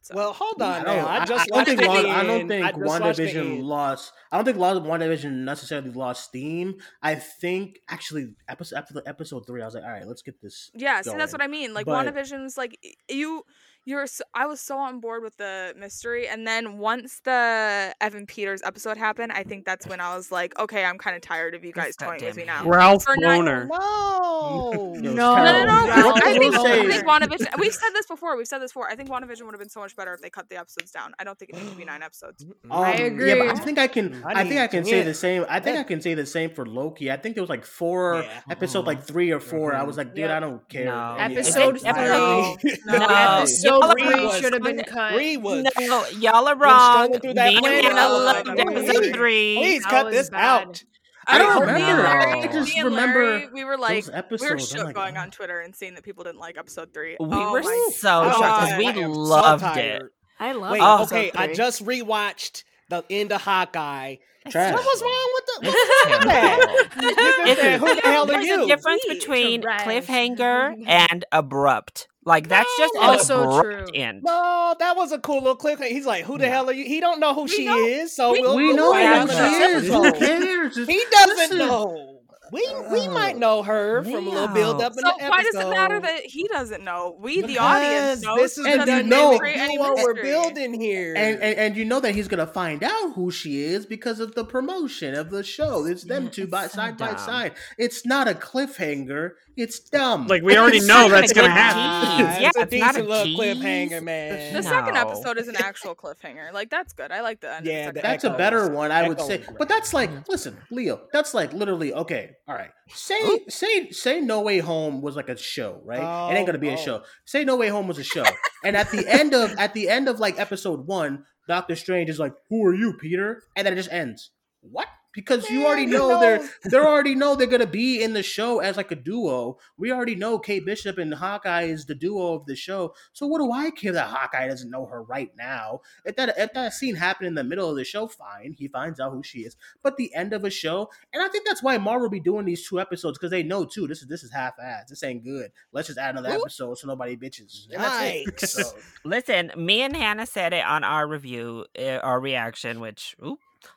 So- 0.02 0.14
Well, 0.16 0.32
hold 0.34 0.60
on 0.60 0.84
don't, 0.84 0.96
now. 0.98 1.06
I 1.06 1.20
I, 1.20 1.24
just 1.24 1.50
I 1.50 1.56
don't 1.56 1.64
think 1.64 1.80
the 1.80 1.88
Wanda, 1.88 2.08
I 2.10 2.22
don't 2.24 2.48
think 2.48 2.64
I 2.66 2.72
just 2.72 2.84
watched 2.84 3.18
WandaVision 3.20 3.62
lost. 3.62 4.12
I 4.30 4.36
don't 4.36 4.44
think 4.44 4.58
WandaVision 4.58 5.32
necessarily 5.44 5.90
lost 5.90 6.24
steam. 6.24 6.74
I 7.02 7.14
think 7.14 7.78
actually 7.88 8.34
episode 8.48 8.76
after 8.76 8.92
the 8.94 9.02
episode 9.06 9.46
three, 9.46 9.62
I 9.62 9.64
was 9.64 9.74
like, 9.74 9.84
all 9.84 9.90
right, 9.90 10.06
let's 10.06 10.20
get 10.22 10.40
this. 10.42 10.70
Yeah, 10.74 11.00
see, 11.00 11.10
that's 11.16 11.32
what 11.32 11.40
I 11.40 11.46
mean. 11.46 11.72
Like 11.72 11.86
But- 11.86 12.06
WandaVision's 12.14 12.58
like 12.58 12.76
y- 13.10 13.40
you, 13.84 13.96
you're. 13.96 14.06
So, 14.06 14.24
I 14.34 14.46
was 14.46 14.60
so 14.60 14.78
on 14.78 15.00
board 15.00 15.22
with 15.22 15.36
the 15.36 15.74
mystery, 15.78 16.28
and 16.28 16.46
then 16.46 16.78
once 16.78 17.20
the 17.24 17.94
Evan 18.00 18.26
Peters 18.26 18.62
episode 18.62 18.96
happened, 18.96 19.32
I 19.32 19.42
think 19.42 19.64
that's 19.64 19.86
when 19.86 20.00
I 20.00 20.14
was 20.16 20.30
like, 20.32 20.58
okay, 20.58 20.84
I'm 20.84 20.98
kind 20.98 21.16
of 21.16 21.22
tired 21.22 21.54
of 21.54 21.64
you 21.64 21.72
guys 21.72 21.96
God 21.96 22.06
toying 22.18 22.24
with 22.24 22.36
me 22.36 22.44
now. 22.44 22.64
Ralph 22.66 23.04
For 23.04 23.16
not- 23.16 23.40
Bohner. 23.40 23.68
No. 23.68 24.94
No. 24.94 25.12
No, 25.14 25.36
no, 25.44 25.64
no. 25.64 25.86
Ralph 25.86 26.20
I 26.24 26.38
think, 26.38 26.54
I 26.54 26.86
think 26.88 27.04
WandaVision. 27.06 27.58
We've 27.58 27.74
said 27.74 27.90
this 27.92 28.06
before. 28.06 28.36
We've 28.36 28.46
said 28.48 28.58
this 28.58 28.72
before. 28.72 28.88
I 28.88 28.96
think 28.96 29.08
WandaVision 29.08 29.42
would 29.44 29.52
have 29.54 29.60
been 29.60 29.68
so 29.68 29.80
much 29.80 29.94
better 29.96 30.12
if 30.14 30.20
they 30.20 30.30
cut 30.30 30.48
the 30.48 30.56
episodes 30.56 30.90
down. 30.90 31.12
I 31.18 31.24
don't 31.24 31.38
think 31.38 31.50
it 31.50 31.56
needs 31.56 31.70
to 31.70 31.76
be 31.76 31.84
nine 31.84 32.02
episodes. 32.02 32.44
I 32.70 32.94
Um, 32.94 33.02
agree. 33.02 33.28
Yeah, 33.28 33.44
but 33.46 33.56
I 33.56 33.64
think 33.64 33.78
I 33.78 33.86
can. 33.86 34.22
I 34.24 34.40
I, 34.42 34.48
think 34.48 34.60
I 34.60 34.66
can 34.66 34.84
say 34.84 34.98
yeah. 34.98 35.04
the 35.04 35.14
same. 35.14 35.44
I 35.48 35.60
think 35.60 35.74
Yeah. 35.74 35.80
I 35.80 35.84
can 35.84 36.00
say 36.00 36.14
the 36.14 36.26
same 36.26 36.50
for 36.50 36.66
Loki. 36.66 37.10
I 37.10 37.16
think 37.16 37.34
there 37.34 37.42
was 37.42 37.50
like 37.50 37.64
four 37.64 38.22
Yeah. 38.22 38.40
episode, 38.50 38.86
like 38.86 39.02
three 39.04 39.30
or 39.30 39.40
4 39.40 39.74
I 39.74 39.82
was 39.82 39.96
like, 39.96 40.08
dude, 40.14 40.18
Yep. 40.24 40.30
I 40.30 40.40
don't 40.40 40.68
care. 40.68 40.84
No. 40.86 41.16
any 41.18 41.36
of 41.36 41.44
this. 41.44 41.54
Episode 41.56 41.76
If 41.76 41.96
it- 41.96 42.60
three. 42.60 42.76
No, 42.86 42.98
No, 42.98 43.06
Episode 43.06 43.73
y'all 43.80 43.90
are 43.90 43.94
three 44.30 44.40
should 44.40 44.52
have 44.52 44.62
been 44.62 44.82
cut. 44.84 45.12
Three 45.14 45.36
was. 45.36 45.64
No, 45.78 46.06
y'all 46.18 46.46
are 46.48 46.56
wrong. 46.56 47.12
through 47.18 47.34
that 47.34 47.48
Me 47.48 47.56
and 47.56 47.64
planet, 47.64 47.84
Hannah 47.84 48.00
I 48.00 48.06
loved 48.08 48.46
like, 48.48 48.58
episode 48.58 48.92
please, 49.02 49.12
three. 49.14 49.56
Please 49.56 49.82
That 49.84 49.90
cut 49.90 50.10
this 50.12 50.30
bad. 50.30 50.40
out. 50.68 50.84
I 51.26 51.38
don't 51.38 51.60
remember. 51.60 52.02
Larry- 52.02 52.42
I 52.42 52.46
just 52.52 52.68
me 52.74 52.80
and 52.80 52.90
remember 52.90 53.24
Larry, 53.24 53.48
we 53.52 53.64
were 53.64 53.78
like, 53.78 54.04
those 54.04 54.40
we 54.40 54.50
were 54.50 54.58
shook 54.58 54.84
like, 54.84 54.94
going 54.94 55.16
on 55.16 55.30
Twitter 55.30 55.60
and 55.60 55.74
seeing 55.74 55.94
that 55.94 56.04
people 56.04 56.24
didn't 56.24 56.38
like 56.40 56.58
episode 56.58 56.92
three. 56.92 57.16
We 57.18 57.28
oh 57.30 57.52
were 57.52 57.62
so 57.62 58.30
shocked 58.30 58.36
because 58.70 58.78
we 58.78 58.86
am 58.88 59.14
so 59.14 59.20
loved 59.20 59.76
it. 59.78 60.02
I 60.38 60.52
love 60.52 60.72
Wait, 60.72 60.80
Oh. 60.82 61.02
okay, 61.04 61.28
episode 61.28 61.38
I 61.40 61.46
three. 61.46 61.54
just 61.54 61.84
rewatched 61.84 62.64
the 62.90 63.04
end 63.08 63.32
of 63.32 63.40
Hawkeye. 63.40 64.16
Trash. 64.50 64.74
What 64.74 64.84
was 64.84 65.02
wrong 65.02 65.30
with 65.34 65.46
the? 65.46 65.70
What's 65.70 66.04
wrong 66.04 66.18
with 66.18 67.56
that? 67.56 67.78
Who 67.80 67.94
the 67.94 68.00
hell 68.02 68.22
are 68.24 68.26
There's 68.26 68.46
a 68.50 68.66
difference 68.66 69.02
between 69.08 69.62
Trash. 69.62 69.80
cliffhanger 69.86 70.74
and 70.86 71.24
abrupt. 71.32 72.08
Like 72.26 72.48
that's 72.48 72.70
just 72.78 72.94
an 72.94 73.02
Also 73.02 73.62
true. 73.62 73.84
end. 73.94 74.22
No, 74.24 74.74
that 74.78 74.96
was 74.96 75.12
a 75.12 75.18
cool 75.18 75.38
little 75.40 75.56
clip. 75.56 75.78
He's 75.80 76.06
like, 76.06 76.24
"Who 76.24 76.38
the 76.38 76.48
hell 76.48 76.68
are 76.70 76.72
you?" 76.72 76.84
He 76.86 76.98
don't 77.00 77.20
know 77.20 77.34
who 77.34 77.46
she 77.46 77.66
know- 77.66 77.76
is, 77.78 78.14
so 78.16 78.32
we- 78.32 78.40
we'll, 78.40 78.56
We 78.56 78.68
we'll 78.68 78.76
know 78.76 78.92
who 79.26 79.28
she 79.28 79.54
is. 79.62 79.88
Who 79.88 80.12
cares? 80.12 80.74
Just- 80.74 80.90
He 80.90 81.02
doesn't 81.10 81.36
listen. 81.36 81.58
know. 81.58 82.20
We 82.52 82.60
we 82.90 83.08
Oh. 83.08 83.10
might 83.10 83.38
know 83.38 83.62
her 83.62 84.02
from 84.04 84.14
a 84.26 84.30
little 84.30 84.48
build 84.48 84.80
up 84.82 84.92
in 84.92 84.98
So 84.98 85.10
the 85.18 85.28
why 85.28 85.42
does 85.42 85.54
it 85.54 85.68
matter 85.70 85.98
that 86.00 86.20
he 86.24 86.46
doesn't 86.48 86.84
know? 86.84 87.16
We, 87.18 87.40
the 87.40 87.58
audience, 87.58 88.20
Because 88.20 88.22
know. 88.22 88.36
This 88.36 88.58
is 88.58 88.66
And 88.66 88.82
the 88.82 88.96
you 88.98 89.02
know- 89.04 89.38
create 89.38 89.56
any 89.56 89.78
we're 89.78 90.14
building 90.22 90.74
here. 90.74 91.14
And, 91.16 91.40
and 91.42 91.58
and 91.58 91.76
you 91.76 91.84
know 91.84 92.00
that 92.00 92.14
he's 92.14 92.28
gonna 92.28 92.46
find 92.46 92.82
out 92.84 93.14
who 93.14 93.30
she 93.30 93.62
is 93.64 93.86
because 93.86 94.20
of 94.20 94.34
the 94.34 94.44
promotion 94.44 95.14
of 95.14 95.30
the 95.30 95.42
show. 95.42 95.84
It's 95.86 96.04
them 96.04 96.24
Yeah, 96.24 96.30
two 96.30 96.42
it's 96.42 96.50
by 96.50 96.66
so 96.66 96.76
side 96.76 96.96
by 96.98 97.16
side. 97.16 97.52
It's 97.78 98.04
not 98.06 98.28
a 98.28 98.34
cliffhanger. 98.34 99.32
It's 99.56 99.78
dumb. 99.78 100.26
Like 100.26 100.42
we 100.42 100.56
already 100.58 100.78
It's 100.78 100.86
know 100.86 101.08
that's 101.08 101.32
gonna 101.32 101.48
happen. 101.48 102.18
tease. 102.18 102.26
Ah, 102.28 102.40
Yeah, 102.40 102.48
it's 102.48 102.56
a 102.56 102.60
it's 102.62 102.72
not 102.74 102.90
a 102.90 102.98
decent 102.98 103.08
little 103.08 103.24
tease. 103.26 103.38
cliffhanger, 103.38 104.02
man. 104.02 104.52
The 104.54 104.62
second 104.62 104.96
episode 104.96 105.38
is 105.38 105.46
an 105.48 105.56
actual 105.56 105.94
cliffhanger. 105.94 106.52
Like 106.52 106.70
that's 106.70 106.92
good. 106.92 107.12
I 107.12 107.20
like 107.20 107.40
the 107.40 107.54
end. 107.54 107.66
Yeah, 107.66 107.88
of 107.88 107.94
the 107.94 108.00
the 108.00 108.06
second 108.06 108.10
that's 108.10 108.24
a 108.24 108.30
better 108.36 108.68
one, 108.68 108.90
I 108.90 109.08
would 109.08 109.20
say. 109.20 109.42
But 109.58 109.68
that's 109.68 109.94
like, 109.94 110.10
listen, 110.28 110.56
Leo. 110.70 111.02
That's 111.12 111.34
like 111.34 111.52
literally 111.52 111.92
okay. 111.94 112.32
All 112.46 112.54
right. 112.54 112.70
Say 112.90 113.40
say 113.48 113.90
say 113.90 114.20
No 114.20 114.42
Way 114.42 114.58
Home 114.58 115.00
was 115.00 115.16
like 115.16 115.28
a 115.30 115.36
show, 115.36 115.80
right? 115.84 116.30
it 116.30 116.36
ain't 116.36 116.46
gonna 116.46 116.58
be 116.58 116.68
Oh, 116.68 116.72
a 116.72 116.74
oh. 116.74 116.76
show. 116.84 116.94
Oh. 116.96 117.02
Say 117.24 117.44
No 117.44 117.56
Way 117.56 117.68
Home 117.68 117.88
was 117.88 117.98
a 117.98 118.04
show, 118.04 118.24
and 118.64 118.76
at 118.76 118.90
the 118.90 119.06
end 119.08 119.32
of 119.34 119.54
at 119.58 119.72
the 119.72 119.88
end 119.88 120.08
of 120.08 120.20
like 120.20 120.38
episode 120.38 120.86
one, 120.86 121.24
Doctor 121.48 121.74
Strange 121.74 122.10
is 122.10 122.18
like, 122.18 122.34
"Who 122.50 122.64
are 122.66 122.74
you, 122.74 122.94
Peter?" 123.00 123.42
And 123.56 123.66
then 123.66 123.72
it 123.72 123.76
just 123.76 123.92
ends. 123.92 124.30
What? 124.60 124.88
Because 125.14 125.48
you 125.48 125.66
already 125.66 125.86
know, 125.86 126.20
they're 126.20 126.48
they 126.64 126.76
already 126.76 127.14
know 127.14 127.34
they're 127.34 127.46
gonna 127.46 127.66
be 127.66 128.02
in 128.02 128.12
the 128.12 128.22
show 128.22 128.58
as 128.58 128.76
like 128.76 128.90
a 128.90 128.96
duo. 128.96 129.58
We 129.76 129.92
already 129.92 130.14
know 130.14 130.38
Kate 130.38 130.64
Bishop 130.64 130.98
and 130.98 131.14
Hawkeye 131.14 131.62
is 131.62 131.86
the 131.86 131.94
duo 131.94 132.34
of 132.34 132.46
the 132.46 132.56
show. 132.56 132.94
So 133.12 133.26
what 133.26 133.38
do 133.38 133.52
I 133.52 133.70
care 133.70 133.92
that 133.92 134.08
Hawkeye 134.08 134.48
doesn't 134.48 134.70
know 134.70 134.86
her 134.86 135.02
right 135.02 135.30
now? 135.36 135.80
If 136.04 136.16
that 136.16 136.34
if 136.36 136.52
that 136.54 136.72
scene 136.72 136.96
happened 136.96 137.28
in 137.28 137.34
the 137.34 137.44
middle 137.44 137.70
of 137.70 137.76
the 137.76 137.84
show, 137.84 138.06
fine. 138.08 138.54
He 138.58 138.68
finds 138.68 139.00
out 139.00 139.12
who 139.12 139.22
she 139.22 139.40
is. 139.40 139.56
But 139.82 139.96
the 139.96 140.14
end 140.14 140.32
of 140.32 140.44
a 140.44 140.50
show, 140.50 140.90
and 141.12 141.22
I 141.22 141.28
think 141.28 141.46
that's 141.46 141.62
why 141.62 141.78
Marvel 141.78 142.08
be 142.08 142.20
doing 142.20 142.44
these 142.44 142.66
two 142.68 142.80
episodes 142.80 143.18
because 143.18 143.30
they 143.30 143.42
know 143.42 143.64
too. 143.64 143.86
This 143.86 144.02
is 144.02 144.08
this 144.08 144.24
is 144.24 144.32
half 144.32 144.54
ass. 144.58 144.88
This 144.88 145.02
ain't 145.02 145.24
good. 145.24 145.52
Let's 145.72 145.88
just 145.88 145.98
add 145.98 146.16
another 146.16 146.34
Ooh. 146.34 146.40
episode 146.40 146.78
so 146.78 146.88
nobody 146.88 147.16
bitches. 147.16 147.68
Yikes. 147.68 148.48
So, 148.48 148.62
Listen, 149.04 149.52
me 149.56 149.82
and 149.82 149.96
Hannah 149.96 150.26
said 150.26 150.52
it 150.52 150.64
on 150.64 150.84
our 150.84 151.06
review, 151.06 151.66
uh, 151.78 151.98
our 151.98 152.20
reaction, 152.20 152.80
which 152.80 153.16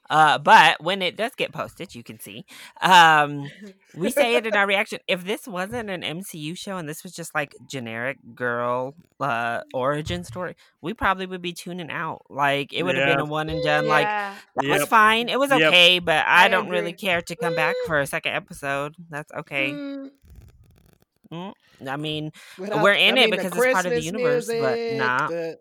Uh, 0.09 0.37
but 0.37 0.81
when 0.81 1.01
it 1.01 1.17
does 1.17 1.33
get 1.35 1.51
posted, 1.51 1.93
you 1.93 2.01
can 2.03 2.19
see. 2.19 2.45
Um, 2.81 3.49
we 3.95 4.09
say 4.09 4.35
it 4.35 4.45
in 4.45 4.53
our 4.55 4.65
reaction. 4.65 4.99
If 5.07 5.25
this 5.25 5.47
wasn't 5.47 5.89
an 5.89 6.01
MCU 6.01 6.57
show 6.57 6.77
and 6.77 6.87
this 6.87 7.03
was 7.03 7.11
just 7.13 7.35
like 7.35 7.53
generic 7.69 8.17
girl 8.33 8.95
uh 9.19 9.61
origin 9.73 10.23
story, 10.23 10.55
we 10.81 10.93
probably 10.93 11.25
would 11.25 11.41
be 11.41 11.51
tuning 11.53 11.91
out. 11.91 12.21
Like 12.29 12.71
it 12.73 12.83
would 12.83 12.95
have 12.95 13.07
been 13.07 13.19
a 13.19 13.25
one 13.25 13.49
and 13.49 13.63
done. 13.63 13.87
Like 13.87 14.05
Yeah. 14.05 14.35
that 14.55 14.65
was 14.79 14.85
fine. 14.87 15.27
It 15.29 15.37
was 15.39 15.49
Yep. 15.51 15.61
okay, 15.61 15.99
but 15.99 16.25
I, 16.25 16.45
I 16.45 16.47
don't 16.47 16.69
really 16.69 16.93
care 16.93 17.21
to 17.21 17.35
come 17.35 17.55
back 17.55 17.75
for 17.85 17.99
a 17.99 18.07
second 18.07 18.33
episode. 18.33 18.95
That's 19.09 19.31
okay. 19.33 19.71
Mm, 19.71 20.11
Mm, 21.31 21.53
I 21.85 21.97
mean, 21.97 22.31
without- 22.57 22.81
we're 22.81 22.93
in 22.93 23.17
I 23.17 23.21
it 23.23 23.29
mean, 23.29 23.29
the 23.31 23.35
because 23.37 23.51
it's 23.57 23.73
part 23.73 23.85
of 23.85 23.91
the 23.91 23.97
Christmas 23.97 24.05
universe, 24.05 24.47
but 24.47 24.75
music, 24.77 24.97
nah. 24.97 25.27
the- 25.27 25.59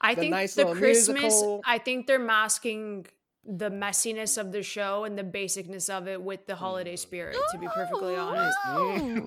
I 0.00 0.14
The 0.14 0.20
think 0.20 0.30
nice 0.30 0.54
the 0.54 0.64
Christmas. 0.72 1.20
musical. 1.22 1.60
I 1.66 1.78
think 1.78 2.06
they're 2.06 2.18
masking 2.18 3.06
the 3.44 3.70
messiness 3.70 4.36
of 4.38 4.52
the 4.52 4.62
show 4.62 5.04
and 5.04 5.18
the 5.18 5.22
basicness 5.24 5.88
of 5.88 6.06
it 6.06 6.20
with 6.20 6.46
the 6.46 6.54
holiday 6.54 6.94
spirit. 6.94 7.36
To 7.52 7.58
be 7.58 7.66
perfectly 7.74 8.14
honest, 8.14 8.56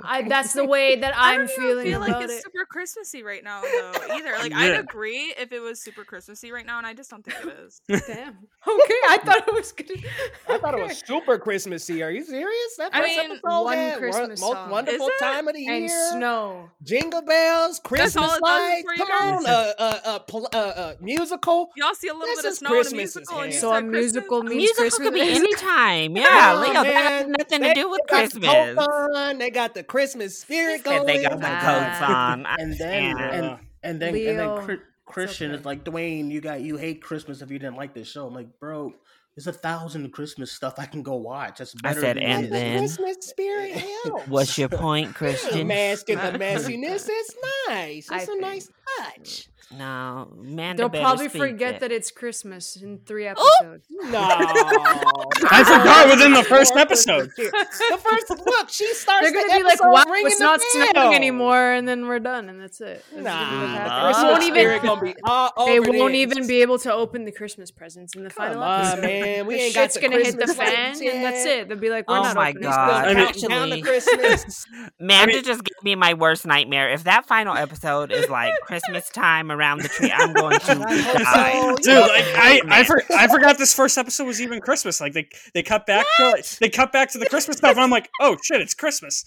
I, 0.03 0.25
that's 0.27 0.53
the 0.53 0.65
way 0.65 0.95
that 0.97 1.17
I 1.17 1.33
I'm 1.33 1.39
don't 1.39 1.49
feeling 1.51 1.85
feel 1.87 1.99
like 1.99 2.09
about 2.09 2.23
it's 2.23 2.33
it. 2.33 2.43
super 2.43 2.65
Christmassy 2.69 3.23
right 3.23 3.43
now, 3.43 3.61
though. 3.61 3.91
Either 4.13 4.33
like 4.37 4.53
I'd 4.53 4.79
agree 4.79 5.33
if 5.37 5.51
it 5.51 5.59
was 5.59 5.81
super 5.81 6.03
Christmassy 6.03 6.51
right 6.51 6.65
now, 6.65 6.77
and 6.77 6.85
I 6.87 6.93
just 6.93 7.09
don't 7.09 7.23
think 7.25 7.37
it 7.45 7.57
is. 7.65 7.81
Damn. 8.07 8.37
Okay, 8.65 8.93
I 9.09 9.17
thought 9.25 9.45
it 9.47 9.53
was 9.53 9.71
good. 9.73 10.05
I 10.47 10.57
thought 10.57 10.77
it 10.79 10.87
was 10.87 11.03
super 11.05 11.37
Christmassy. 11.37 12.01
Are 12.01 12.11
you 12.11 12.23
serious? 12.23 12.75
That 12.77 12.91
I 12.95 13.01
first 13.01 13.17
mean, 13.17 13.31
episode 13.31 13.63
one 13.63 13.77
had 13.77 13.97
Christmas 13.97 14.39
most 14.39 14.69
wonderful 14.69 15.09
time 15.19 15.47
of 15.49 15.53
the 15.53 15.61
year. 15.61 15.73
and 15.73 15.91
snow. 16.13 16.69
Jingle 16.81 17.21
bells, 17.23 17.79
Christmas 17.79 18.39
lights. 18.41 18.87
Come 18.97 19.11
on, 19.11 19.43
guys? 19.43 19.45
uh, 19.45 19.73
uh, 19.77 20.19
uh, 20.33 20.39
uh, 20.53 20.57
uh, 20.57 20.93
musical. 21.01 21.71
Y'all 21.75 21.93
see 21.93 22.07
a 22.07 22.13
little 22.13 22.27
This 22.27 22.37
bit 22.37 22.45
of 22.45 22.51
is 22.53 22.57
snow 22.59 22.79
in 22.79 22.87
a 22.87 22.91
musical, 22.95 23.39
and 23.41 23.53
you. 23.53 23.59
So 23.59 23.71
a 23.73 23.75
said 23.75 23.89
Christmas? 23.89 24.02
Musical 24.03 24.39
A 24.39 24.43
means 24.43 24.55
musical 24.55 24.81
Christmas. 24.83 25.07
could 25.07 25.13
be 25.13 25.21
anytime. 25.21 26.15
Yeah, 26.17 26.53
Oh, 26.55 26.61
Leo, 26.61 26.73
that 26.83 26.85
has 26.85 27.21
man. 27.27 27.35
nothing 27.37 27.61
They- 27.61 27.67
to 27.69 27.73
do 27.81 27.89
with 27.89 28.01
they 28.09 28.15
the 28.27 28.39
Christmas. 28.39 28.75
coat 28.75 29.15
on, 29.15 29.37
They 29.37 29.49
got 29.49 29.73
the 29.73 29.83
Christmas 29.83 30.39
spirit 30.39 30.83
Said 30.83 30.85
going. 30.85 31.05
they 31.07 31.21
got 31.23 31.39
the 31.39 31.47
coats 31.47 32.01
on. 32.01 32.45
And 32.45 32.73
then 32.77 33.17
and 33.17 33.59
and 33.83 34.01
then 34.01 34.15
and 34.15 34.39
then 34.39 34.47
Chri- 34.65 34.81
Christian 35.05 35.51
okay. 35.51 35.59
is 35.59 35.65
like 35.65 35.83
Duane. 35.83 36.31
You 36.31 36.41
got 36.41 36.61
you 36.61 36.77
hate 36.77 37.01
Christmas 37.01 37.41
if 37.41 37.51
you 37.51 37.59
didn't 37.59 37.75
like 37.77 37.93
this 37.93 38.09
show. 38.09 38.25
I'm 38.27 38.33
like, 38.33 38.59
bro, 38.59 38.93
there's 39.35 39.47
a 39.47 39.51
thousand 39.53 40.11
Christmas 40.13 40.51
stuff 40.51 40.75
I 40.77 40.85
can 40.85 41.01
go 41.03 41.15
watch. 41.15 41.57
That's 41.59 41.73
I 41.83 41.89
better. 41.89 42.01
said, 42.01 42.17
than 42.17 42.23
and 42.23 42.51
then- 42.51 42.77
Christmas 42.79 43.17
spirit 43.21 43.71
helps. 44.05 44.27
What's 44.27 44.57
your 44.57 44.69
point, 44.69 45.07
The 45.09 45.13
Christian? 45.13 45.67
mask 45.67 46.09
and 46.09 46.19
the 46.19 46.39
messiness. 46.39 47.07
It's 47.09 47.35
nice. 47.67 48.09
It's 48.11 48.23
a 48.23 48.25
think- 48.27 48.41
nice 48.41 48.69
touch. 48.99 49.47
No, 49.77 50.31
man. 50.37 50.75
They'll 50.75 50.89
probably 50.89 51.29
forget 51.29 51.79
that 51.79 51.91
it's 51.91 52.11
Christmas 52.11 52.75
in 52.75 52.99
three 53.05 53.27
oh! 53.27 53.31
episodes. 53.61 53.87
No, 54.03 54.19
I 54.19 55.63
forgot 55.63 56.09
within 56.09 56.33
the 56.33 56.43
first 56.43 56.73
episode. 56.77 57.31
The 57.37 57.97
first 57.97 58.29
look, 58.29 58.69
she 58.69 58.93
starts. 58.93 59.21
They're 59.23 59.31
gonna 59.33 59.57
be 59.57 59.63
like, 59.63 59.73
episode 59.73 59.91
"Wow, 59.91 60.03
ringing 60.07 60.27
it's 60.27 60.39
not 60.39 60.59
bell." 60.59 60.91
snowing 60.91 61.15
anymore," 61.15 61.71
and 61.73 61.87
then 61.87 62.07
we're 62.07 62.19
done, 62.19 62.49
and 62.49 62.59
that's 62.61 62.81
it. 62.81 63.03
That's 63.13 63.23
gonna 63.23 63.49
be 63.49 63.65
what 63.65 63.87
Nah, 63.87 64.11
They 64.11 64.23
won't 64.29 64.43
even. 64.43 64.81
gonna 64.83 65.01
be 65.01 65.15
all 65.23 65.65
They 65.65 65.79
won't 65.79 66.15
even 66.15 66.47
be 66.47 66.61
able 66.61 66.79
to 66.79 66.93
open 66.93 67.25
the 67.25 67.31
Christmas 67.31 67.71
presents 67.71 68.15
in 68.15 68.23
the 68.23 68.29
final 68.29 68.55
Come 68.55 68.63
on, 68.63 68.81
episode. 68.85 69.01
man. 69.03 69.45
We 69.47 69.55
The 69.55 69.61
ain't 69.61 69.75
got 69.75 69.81
shit's 69.83 69.93
the 69.95 70.01
gonna 70.01 70.17
hit 70.23 70.37
the 70.39 70.47
fan, 70.53 70.87
lights 70.89 71.01
and 71.01 71.23
that's 71.23 71.45
it. 71.45 71.69
They'll 71.69 71.77
be 71.77 71.89
like, 71.89 72.09
"We're 72.09 72.17
Oh 72.17 72.23
not 72.23 72.35
my 72.35 72.49
opening 72.49 72.63
God. 72.69 72.73
Still 72.73 73.09
I 73.11 73.13
mean- 73.13 73.25
Counting 73.25 73.49
down 73.49 73.67
to 73.69 73.73
Actually- 73.75 73.81
Christmas. 73.81 74.65
Manda 74.99 75.41
just 75.41 75.63
gave 75.63 75.83
me 75.83 75.95
my 75.95 76.13
worst 76.13 76.45
nightmare. 76.45 76.89
If 76.91 77.03
that 77.05 77.25
final 77.25 77.55
episode 77.55 78.11
is 78.11 78.29
like 78.29 78.53
Christmas 78.63 79.09
time 79.09 79.51
around 79.51 79.62
the 79.79 79.87
tree, 79.87 80.11
I'm 80.11 80.33
going 80.33 80.59
to 80.59 80.71
I 80.87 81.23
die. 81.23 81.61
so. 81.61 81.75
Dude, 81.77 82.01
like 82.01 82.25
I, 82.35 82.61
I, 82.67 82.83
for, 82.83 83.01
I 83.15 83.27
forgot 83.27 83.57
this 83.57 83.73
first 83.73 83.97
episode 83.97 84.25
was 84.25 84.41
even 84.41 84.59
Christmas. 84.61 85.01
Like 85.01 85.13
they, 85.13 85.27
they 85.53 85.63
cut 85.63 85.85
back 85.85 86.05
to 86.17 86.57
they 86.59 86.69
cut 86.69 86.91
back 86.91 87.11
to 87.11 87.17
the 87.17 87.25
Christmas 87.25 87.57
stuff, 87.57 87.71
and 87.71 87.79
I'm 87.81 87.89
like, 87.89 88.09
oh 88.19 88.37
shit, 88.43 88.61
it's 88.61 88.73
Christmas. 88.73 89.23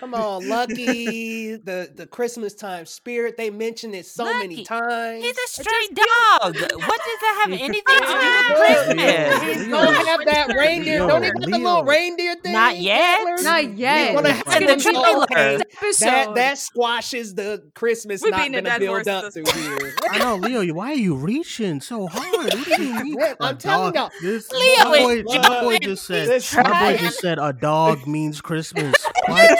Come 0.00 0.14
on, 0.14 0.48
Lucky, 0.48 1.56
the 1.56 1.90
the 1.94 2.06
Christmas 2.06 2.54
time 2.54 2.86
spirit. 2.86 3.36
They 3.36 3.50
mention 3.50 3.92
it 3.92 4.06
so 4.06 4.24
many 4.24 4.64
times. 4.64 5.22
He's 5.22 5.36
a 5.36 5.48
straight 5.62 5.94
dog. 5.94 6.54
What 6.54 6.54
does 6.54 7.20
that 7.20 7.44
have 7.44 7.52
anything 7.60 7.82
to 7.84 8.00
do 8.00 8.14
with 8.48 8.96
Christmas? 8.96 9.68
Don't 9.68 10.06
have 10.06 10.20
that 10.24 10.54
reindeer. 10.56 11.00
Leo, 11.00 11.08
Don't 11.08 11.24
even 11.24 11.34
got 11.42 11.50
the 11.50 11.58
little 11.58 11.84
reindeer 11.84 12.34
thing? 12.36 12.52
Not 12.52 12.78
yet. 12.78 13.18
antlers? 13.20 13.44
Not 13.44 13.76
yet. 13.76 14.14
We're 14.14 14.22
gonna 14.22 14.34
It's 14.38 14.54
have 14.54 14.66
the 14.66 14.76
be 14.76 14.82
trailer. 14.82 15.22
okay. 15.24 15.58
That 16.00 16.34
that 16.34 16.58
squashes 16.58 17.34
the 17.34 17.62
Christmas 17.74 18.22
We're 18.22 18.30
not 18.30 18.38
beating 18.40 18.54
a 18.56 18.62
gonna 18.62 18.78
build 18.78 19.06
up 19.08 19.24
this 19.24 19.34
through 19.34 19.60
here. 19.62 19.94
I 20.10 20.18
know, 20.18 20.36
Leo. 20.36 20.64
Why 20.72 20.92
are 20.92 20.94
you 20.94 21.14
reaching 21.14 21.80
so 21.82 22.06
hard? 22.06 22.32
What 22.32 22.64
do 22.64 22.82
you 22.82 22.94
mean? 23.04 23.14
Man, 23.18 23.36
A 23.40 23.44
I'm 23.44 23.58
telling 23.58 23.94
y'all, 23.94 24.10
This, 24.22 24.50
Leo 24.50 24.84
my 24.84 24.98
boy, 24.98 25.18
is 25.18 25.24
my 25.26 25.60
boy 25.60 25.78
just 25.78 26.06
said. 26.06 26.42
My 26.64 26.92
boy 26.92 26.98
just 26.98 27.20
said 27.20 27.38
a 27.38 27.52
dog 27.52 28.06
means 28.06 28.40
Christmas. 28.40 28.94
What? 29.26 29.58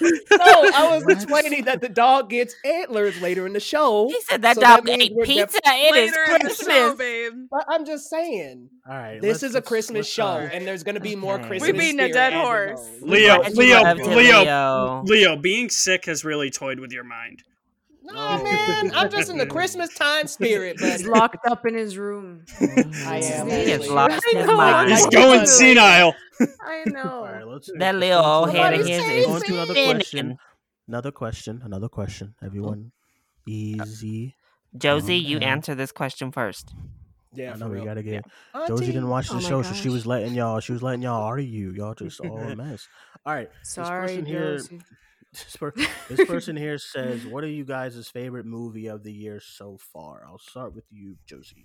No, 0.00 0.38
I 0.40 0.88
was 1.04 1.06
explaining 1.08 1.64
that 1.66 1.80
the 1.80 1.88
dog 1.88 2.30
gets 2.30 2.54
antlers 2.64 3.20
later 3.20 3.46
in 3.46 3.52
the 3.52 3.60
show. 3.60 4.08
He 4.08 4.20
said 4.22 4.42
that 4.42 4.56
so 4.56 4.60
dog 4.62 4.84
means 4.84 5.02
ate 5.04 5.12
we're 5.14 5.24
def- 5.24 5.34
pizza. 5.52 5.58
It 5.64 5.94
is 5.96 6.10
Later 6.10 6.24
in 6.24 6.32
the 6.46 6.54
show, 6.54 6.64
Christmas. 6.94 6.94
babe. 6.98 7.32
But 7.50 7.64
I'm 7.68 7.84
just 7.84 8.08
saying, 8.10 8.68
All 8.88 8.96
right. 8.96 9.20
this 9.20 9.42
is 9.42 9.54
a 9.54 9.62
Christmas 9.62 10.08
show, 10.08 10.26
uh, 10.26 10.48
and 10.52 10.66
there's 10.66 10.82
going 10.82 10.94
to 10.96 11.00
be 11.00 11.16
more 11.16 11.34
Okay. 11.34 11.46
Christmas. 11.48 11.72
We 11.72 11.78
beating 11.78 12.00
a 12.00 12.12
dead 12.12 12.32
horse. 12.32 12.86
Leo, 13.00 13.42
Leo, 13.50 13.94
Leo, 13.94 14.16
Leo. 14.42 15.02
Leo, 15.04 15.36
being 15.36 15.68
sick 15.70 16.06
has 16.06 16.24
really 16.24 16.50
toyed 16.50 16.80
with 16.80 16.92
your 16.92 17.04
mind. 17.04 17.42
No, 18.04 18.42
man, 18.42 18.90
I'm 18.96 19.10
just 19.10 19.30
in 19.30 19.38
the 19.38 19.46
Christmas 19.46 19.94
time 19.94 20.26
spirit, 20.26 20.78
He's 20.80 21.06
locked 21.06 21.46
up 21.46 21.64
in 21.64 21.74
his 21.74 21.96
room. 21.96 22.44
I 22.60 23.20
am. 23.24 23.46
He 23.48 23.70
has 23.70 23.80
actually. 23.80 23.88
lost 23.90 24.24
I 24.34 24.38
his 24.38 24.46
know, 24.46 24.56
mind. 24.56 24.90
He's 24.90 25.06
going 25.06 25.46
senile. 25.46 26.14
I 26.64 26.84
know. 26.86 27.22
right. 27.24 27.46
Let's. 27.46 27.70
That 27.78 27.94
little 27.94 28.24
old 28.24 28.50
to 28.50 28.56
head 28.56 28.74
of 28.74 28.86
his 28.86 28.88
is 28.98 29.26
Go 29.26 29.36
into 29.36 29.54
another 29.54 29.74
question. 29.74 30.38
Another 30.88 31.10
question. 31.12 31.62
Another 31.64 31.88
question. 31.88 32.34
Oh. 32.42 32.46
Everyone, 32.46 32.92
uh, 33.46 33.50
easy. 33.50 34.34
Josie, 34.76 35.16
you 35.16 35.36
Okay. 35.38 35.46
answer 35.46 35.74
this 35.74 35.92
question 35.92 36.32
first. 36.32 36.74
Yeah, 37.34 37.52
I 37.54 37.56
know 37.56 37.68
we 37.68 37.76
real. 37.76 37.84
gotta 37.84 38.02
get. 38.02 38.24
Auntie. 38.54 38.68
Josie 38.68 38.86
didn't 38.86 39.08
watch 39.08 39.28
the 39.28 39.34
Oh 39.34 39.40
my 39.40 39.48
show, 39.48 39.62
so 39.62 39.72
she 39.74 39.88
was 39.88 40.06
letting 40.06 40.34
y'all. 40.34 40.60
She 40.60 40.72
was 40.72 40.82
letting 40.82 41.02
y'all 41.02 41.22
argue. 41.32 41.72
Y'all 41.72 41.94
just 41.94 42.20
all 42.20 42.38
a 42.38 42.54
mess. 42.56 42.88
All 43.24 43.34
right. 43.34 43.48
Sorry, 43.62 44.06
person 44.08 44.26
here- 44.26 44.56
Josie. 44.58 44.80
This, 45.34 45.56
per- 45.56 45.72
this 46.10 46.28
person 46.28 46.56
here 46.58 46.76
says, 46.76 47.24
"What 47.24 47.42
are 47.42 47.48
you 47.48 47.64
guys' 47.64 48.06
favorite 48.06 48.44
movie 48.44 48.86
of 48.88 49.02
the 49.02 49.10
year 49.10 49.40
so 49.40 49.78
far?" 49.78 50.26
I'll 50.28 50.38
start 50.38 50.74
with 50.74 50.84
you, 50.90 51.16
Josie. 51.24 51.64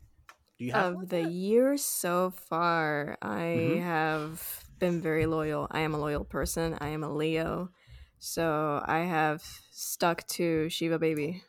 Do 0.58 0.66
you 0.66 0.72
have? 0.72 0.88
Of 0.94 1.10
the 1.10 1.22
year 1.24 1.78
so 1.78 2.32
far, 2.32 3.18
I 3.22 3.42
Mhm. 3.56 3.82
have 3.84 4.64
been 4.80 5.02
very 5.02 5.26
loyal. 5.26 5.68
I 5.72 5.82
am 5.82 5.94
a 5.94 6.00
loyal 6.00 6.26
person. 6.26 6.78
I 6.80 6.90
am 6.90 7.04
a 7.04 7.14
Leo. 7.14 7.72
So 8.20 8.82
I 8.86 9.00
have 9.00 9.42
stuck 9.72 10.26
to 10.28 10.70
Shiva 10.70 11.00
Baby. 11.00 11.44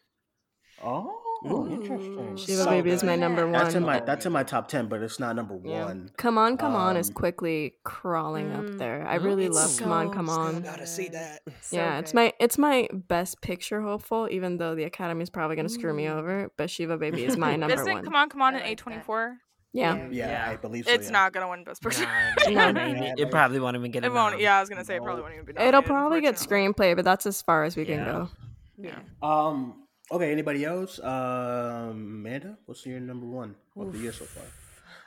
Oh, 0.83 1.28
interesting. 1.45 2.37
Shiva 2.37 2.65
So 2.65 2.71
Baby 2.71 2.91
is 2.91 3.03
my 3.03 3.17
number 3.17 3.45
one. 3.47 3.53
That's 3.53 3.75
in 3.75 3.85
my 3.85 4.01
that's 4.01 4.27
in 4.27 4.33
my 4.33 4.43
top 4.43 4.69
ten, 4.69 4.87
but 4.89 5.03
it's 5.03 5.19
not 5.21 5.37
number 5.37 5.59
Yeah. 5.63 5.87
one. 5.87 6.11
Come 6.17 6.39
on, 6.39 6.57
come 6.57 6.75
on 6.75 6.97
is 6.97 7.09
Um, 7.09 7.15
quickly 7.15 7.75
crawling 7.85 8.51
Mm. 8.51 8.59
up 8.73 8.79
there. 8.79 9.07
I 9.07 9.17
really 9.17 9.47
It's 9.47 9.55
love 9.55 9.79
Come 9.79 9.93
on, 9.93 10.11
come 10.11 10.29
on. 10.29 10.55
good. 10.55 10.65
Gotta 10.65 10.87
see 10.87 11.09
that. 11.09 11.41
So 11.63 11.77
yeah, 11.77 11.99
it's 11.99 12.15
my 12.15 12.33
it's 12.41 12.59
my 12.59 12.89
best 12.93 13.41
picture 13.41 13.81
hopeful, 13.83 14.29
even 14.31 14.59
though 14.59 14.75
the 14.75 14.85
Academy 14.85 15.23
is 15.23 15.31
probably 15.31 15.57
gonna 15.57 15.69
screw 15.69 15.93
me 15.95 16.09
over. 16.09 16.51
But 16.57 16.71
Shiva 16.71 16.97
Baby 16.99 17.25
is 17.25 17.37
my 17.37 17.57
number 17.57 17.75
Isn't 17.75 17.93
one. 17.93 18.05
Come 18.05 18.15
On, 18.15 18.29
Come 18.29 18.43
On 18.43 18.55
I 18.55 18.59
in 18.59 18.65
like 18.65 18.79
A24? 18.79 19.37
Yeah. 19.73 20.09
Yeah, 20.11 20.47
I 20.51 20.57
believe 20.57 20.87
so. 20.87 20.93
It's 20.93 21.07
yeah. 21.07 21.13
not 21.13 21.33
going 21.35 21.45
to 21.45 21.51
win 21.51 21.63
Best 21.63 21.83
Picture. 21.83 22.07
No. 22.49 22.69
it, 22.75 23.21
it 23.21 23.31
probably 23.31 23.61
won't 23.61 23.77
even 23.77 23.91
get 23.91 24.03
a 24.03 24.07
It 24.07 24.13
won't. 24.15 24.41
Yeah, 24.41 24.57
I 24.57 24.61
was 24.61 24.71
gonna 24.71 24.85
say 24.85 24.97
it 24.97 25.03
probably 25.03 25.21
won't 25.23 25.35
even 25.35 25.45
be. 25.45 25.53
It'll 25.61 25.83
probably 25.83 26.23
get 26.23 26.41
unfortunately. 26.41 26.73
screenplay, 26.73 26.97
but 26.97 27.05
that's 27.05 27.27
as 27.27 27.43
far 27.43 27.65
as 27.65 27.77
we 27.77 27.85
can 27.85 28.03
go. 28.05 28.31
Yeah. 28.79 28.99
Um. 29.23 29.83
Okay. 30.11 30.33
Anybody 30.33 30.65
else? 30.65 30.99
Um. 31.01 32.21
Amanda, 32.25 32.59
what's 32.67 32.85
your 32.87 33.01
number 33.01 33.27
one 33.27 33.55
of 33.77 33.93
the 33.93 33.99
year 33.99 34.13
so 34.13 34.25
far? 34.25 34.45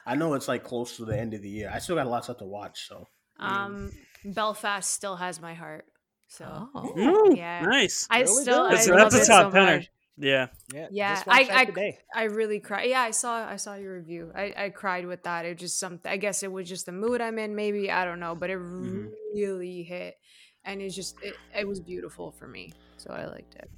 I 0.06 0.16
know 0.16 0.34
it's 0.34 0.48
like 0.48 0.64
close 0.64 0.98
to 0.98 1.06
the 1.06 1.18
end 1.18 1.34
of 1.34 1.42
the 1.42 1.50
year. 1.50 1.72
I 1.74 1.80
still 1.80 1.96
got 1.96 2.06
a 2.08 2.10
lot 2.10 2.20
of 2.20 2.24
stuff 2.26 2.38
to 2.40 2.46
watch. 2.46 2.88
So. 2.88 3.08
Um, 3.40 3.92
Belfast 4.24 4.92
still 4.92 5.16
has 5.16 5.42
my 5.42 5.54
heart. 5.54 5.86
So 6.28 6.70
Oh. 6.76 7.34
Yeah, 7.36 7.62
nice. 7.62 8.08
I 8.10 8.22
Really 8.22 8.44
still 8.44 8.64
good. 8.64 8.72
I 8.72 8.76
That's, 8.76 8.88
love 8.88 9.12
that's 9.12 9.16
a 9.16 9.22
it 9.22 9.28
top 9.36 9.52
so 9.52 9.58
tenner. 9.60 9.84
Yeah. 10.18 10.48
Yeah, 10.74 10.88
Yeah, 10.92 11.24
I- 11.28 11.66
I- 11.76 11.98
I 12.22 12.24
really 12.26 12.60
cried. 12.60 12.90
Yeah, 12.90 13.02
I 13.02 13.12
saw 13.12 13.48
I 13.48 13.56
saw 13.56 13.76
your 13.76 13.96
review. 13.96 14.32
I, 14.36 14.54
I 14.66 14.70
cried 14.70 15.08
with 15.08 15.24
that. 15.24 15.46
It 15.46 15.58
just 15.58 15.80
something. 15.80 16.12
I 16.12 16.18
guess 16.18 16.44
it 16.44 16.52
was 16.52 16.70
just 16.70 16.86
the 16.86 16.92
mood 16.92 17.22
I'm 17.22 17.40
in. 17.40 17.56
Maybe 17.56 17.90
I 17.90 18.06
don't 18.06 18.20
know, 18.20 18.36
but 18.36 18.50
it 18.52 18.60
Mm-hmm. 18.60 19.08
really 19.36 19.82
hit, 19.84 20.16
and 20.64 20.82
it's 20.82 20.96
just 20.96 21.16
it, 21.24 21.36
it 21.58 21.68
was 21.68 21.80
beautiful 21.80 22.32
for 22.32 22.48
me. 22.48 22.72
So 22.98 23.12
I 23.12 23.26
liked 23.26 23.56
it. 23.56 23.70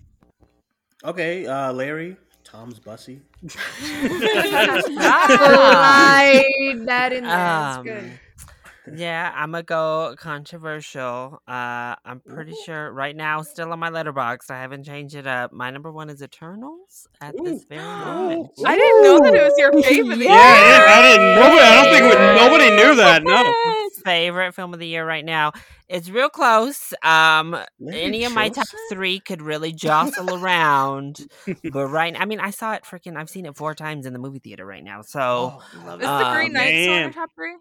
Okay. 1.06 1.46
Uh, 1.46 1.72
Larry, 1.74 2.16
Tom's 2.44 2.80
Bussy. 2.80 3.22
Slide 3.50 3.62
that 6.86 7.14
in 7.14 7.24
there. 7.24 7.32
That's 7.32 7.78
Um, 7.78 7.84
good. 7.84 8.12
Yeah, 8.92 9.32
I'm 9.36 9.52
gonna 9.52 9.64
go 9.64 10.16
controversial. 10.18 11.42
Uh, 11.48 11.96
I'm 12.04 12.22
pretty 12.28 12.54
sure 12.66 12.92
right 12.92 13.16
now, 13.16 13.42
still 13.42 13.72
on 13.72 13.80
my 13.80 13.90
Letterboxd. 13.90 14.52
I 14.52 14.60
haven't 14.62 14.84
changed 14.84 15.16
it 15.16 15.26
up. 15.28 15.54
My 15.54 15.70
number 15.70 15.92
one 15.92 16.10
is 16.10 16.22
Eternals 16.22 17.08
at 17.22 17.34
this 17.44 17.64
very 17.64 17.82
moment. 18.06 18.50
I 18.66 18.76
didn't 18.78 19.04
know 19.04 19.20
that 19.22 19.34
it 19.36 19.44
was 19.44 19.54
your 19.58 19.74
favorite. 19.84 20.18
Yeah, 20.20 20.28
yeah, 20.28 20.86
I 20.88 21.02
didn't. 21.02 21.36
Nobody, 21.36 21.62
I 21.62 21.84
don't 21.84 21.94
think 21.94 22.04
we- 22.04 22.36
nobody 22.44 22.70
knew 22.76 22.96
that. 22.96 23.24
No. 23.24 23.42
Yes, 23.42 24.02
favorite 24.04 24.54
film 24.54 24.74
of 24.74 24.80
the 24.80 24.88
year 24.88 25.06
right 25.06 25.24
now. 25.24 25.54
It's 25.88 26.10
real 26.10 26.30
close. 26.30 26.94
Um, 27.04 27.56
any 27.88 28.24
of 28.26 28.34
my 28.34 28.50
top 28.50 28.68
three 28.92 29.20
could 29.20 29.42
really 29.42 29.72
jostle 29.74 30.34
around, 30.34 31.20
but 31.72 31.88
right. 31.88 32.16
I 32.20 32.26
mean, 32.26 32.40
I 32.40 32.50
saw 32.50 32.74
it 32.74 32.84
freaking. 32.84 33.16
I've 33.16 33.30
seen 33.30 33.46
it 33.46 33.56
four 33.56 33.76
times 33.76 34.06
in 34.06 34.14
the 34.14 34.20
movie 34.20 34.40
theater 34.40 34.66
right 34.66 34.84
now. 34.84 35.02
So, 35.04 35.62
Is 35.76 35.84
the 35.84 36.32
Green 36.34 36.48
um, 36.48 36.54
Knight 36.54 36.84
still 36.84 36.94
in 36.96 37.02
your 37.04 37.12
top 37.14 37.30
three? 37.36 37.54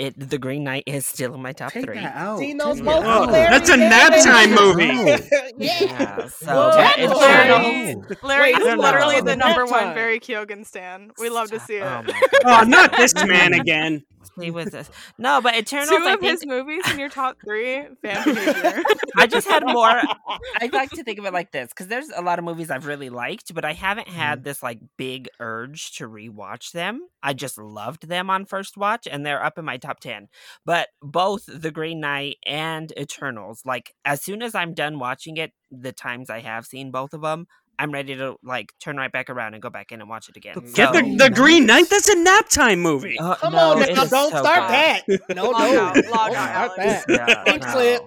It 0.00 0.30
the 0.30 0.38
Green 0.38 0.64
Knight 0.64 0.84
is 0.86 1.04
still 1.04 1.34
in 1.34 1.42
my 1.42 1.52
top 1.52 1.72
Take 1.72 1.84
three. 1.84 1.96
that 1.96 2.16
out. 2.16 2.40
Tino's 2.40 2.76
Take 2.76 2.84
most 2.84 3.02
it 3.02 3.06
out. 3.06 3.26
hilarious 3.26 3.50
That's 3.50 3.70
a 3.70 3.76
nap 3.76 4.24
time 4.24 4.54
movie. 4.54 4.92
movie. 4.94 5.22
Yeah, 5.58 6.26
so 6.28 6.46
Whoa. 6.46 6.70
but 6.74 7.18
Larry- 7.18 7.90
Eternals. 7.90 8.22
Larry 8.22 8.50
is 8.52 8.78
literally 8.78 9.20
the 9.20 9.36
number 9.36 9.66
one 9.66 9.80
time. 9.84 9.94
Barry 9.94 10.18
Keoghan 10.18 10.64
stan. 10.64 11.10
We 11.18 11.28
love 11.28 11.50
to 11.50 11.60
see 11.60 11.76
it. 11.76 11.82
Oh, 11.82 12.02
Oh, 12.46 12.62
not 12.62 12.96
this 12.96 13.14
man 13.26 13.52
again. 13.52 14.02
He 14.38 14.50
was 14.50 14.66
this. 14.70 14.90
No, 15.18 15.40
but 15.40 15.54
Eternals. 15.54 15.88
Two 15.90 15.96
I 15.96 16.14
of 16.14 16.20
think 16.20 16.32
his 16.32 16.46
movies 16.46 16.82
in 16.90 16.98
your 16.98 17.08
top 17.08 17.36
three. 17.44 17.82
Fan. 18.02 18.22
I 19.16 19.26
just 19.26 19.46
had 19.48 19.64
more. 19.64 19.88
I 19.90 20.70
like 20.72 20.90
to 20.90 21.02
think 21.02 21.18
of 21.18 21.24
it 21.24 21.32
like 21.32 21.52
this 21.52 21.68
because 21.68 21.88
there's 21.88 22.08
a 22.14 22.22
lot 22.22 22.38
of 22.38 22.44
movies 22.44 22.70
I've 22.70 22.86
really 22.86 23.10
liked, 23.10 23.54
but 23.54 23.64
I 23.64 23.72
haven't 23.72 24.08
had 24.08 24.38
mm-hmm. 24.38 24.44
this 24.44 24.62
like 24.62 24.78
big 24.96 25.28
urge 25.40 25.92
to 25.96 26.08
rewatch 26.08 26.72
them. 26.72 27.08
I 27.22 27.32
just 27.32 27.58
loved 27.58 28.08
them 28.08 28.30
on 28.30 28.44
first 28.46 28.76
watch, 28.76 29.06
and 29.10 29.24
they're 29.24 29.42
up 29.42 29.58
in 29.58 29.64
my 29.64 29.78
top 29.78 29.89
ten. 29.98 30.28
But 30.64 30.88
both 31.02 31.44
The 31.48 31.72
Green 31.72 31.98
Knight 31.98 32.36
and 32.46 32.92
Eternals, 32.96 33.62
like 33.64 33.94
as 34.04 34.22
soon 34.22 34.42
as 34.42 34.54
I'm 34.54 34.74
done 34.74 35.00
watching 35.00 35.38
it, 35.38 35.52
the 35.72 35.92
times 35.92 36.30
I 36.30 36.38
have 36.40 36.66
seen 36.66 36.92
both 36.92 37.14
of 37.14 37.22
them. 37.22 37.46
I'm 37.78 37.92
ready 37.92 38.14
to 38.14 38.36
like 38.42 38.74
turn 38.78 38.98
right 38.98 39.10
back 39.10 39.30
around 39.30 39.54
and 39.54 39.62
go 39.62 39.70
back 39.70 39.90
in 39.90 40.02
and 40.02 40.08
watch 40.10 40.28
it 40.28 40.36
again. 40.36 40.54
Get 40.74 40.92
So- 40.94 41.00
the, 41.00 41.16
the 41.16 41.30
Green 41.30 41.64
Knight. 41.64 41.88
That's 41.88 42.08
a 42.10 42.16
nap 42.22 42.48
time 42.50 42.80
movie. 42.80 43.18
Uh, 43.18 43.34
Come 43.36 43.54
no, 43.54 43.70
on 43.72 43.80
now, 43.80 43.86
don't 44.04 44.08
so 44.08 44.28
start 44.28 44.68
good. 44.68 45.18
that. 45.18 45.20
No, 45.36 45.44
Log 45.50 45.60
no, 45.72 45.80
out, 45.80 45.94
don't 45.94 46.04
start 46.06 46.72
that. 46.76 47.04
Yeah, 47.08 47.42
Pink 47.44 47.62
no. 47.62 47.70
slip. 47.72 48.02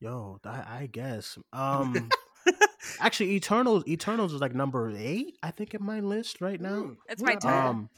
Yo, 0.00 0.40
I, 0.44 0.48
I 0.82 0.88
guess. 0.90 1.38
Um, 1.52 2.10
actually, 3.00 3.32
Eternals. 3.32 3.84
Eternals 3.86 4.32
is 4.34 4.40
like 4.40 4.54
number 4.54 4.92
eight, 4.96 5.38
I 5.42 5.50
think, 5.50 5.72
in 5.74 5.82
my 5.84 6.00
list 6.00 6.40
right 6.40 6.60
now. 6.60 6.90
It's 7.08 7.22
my 7.22 7.34
Not 7.34 7.40
ten. 7.40 7.52
Um, 7.66 7.90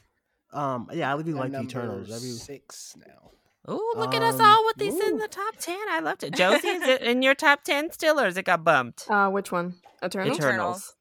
um, 0.56 0.88
yeah, 0.92 1.12
I 1.12 1.16
really 1.16 1.32
I'm 1.32 1.38
like 1.38 1.52
number 1.52 1.68
Eternals. 1.68 2.10
I 2.10 2.14
really, 2.14 2.28
six 2.30 2.96
now. 2.98 3.30
Oh, 3.68 3.94
look 3.96 4.14
at 4.14 4.22
us 4.22 4.34
Um, 4.36 4.40
all 4.42 4.64
with 4.66 4.76
these 4.76 4.94
in 4.98 5.18
the 5.18 5.28
top 5.28 5.56
ten. 5.58 5.78
I 5.90 6.00
loved 6.00 6.22
it. 6.22 6.34
Josie, 6.36 6.68
is 6.68 6.82
it 6.88 7.02
in 7.02 7.22
your 7.22 7.34
top 7.34 7.62
ten 7.64 7.90
still, 7.90 8.20
or 8.20 8.26
is 8.26 8.36
it 8.36 8.44
got 8.44 8.62
bumped? 8.64 9.06
Uh, 9.10 9.28
which 9.30 9.50
one? 9.52 9.74
Eternals. 10.04 10.38
Eternals. 10.38 10.94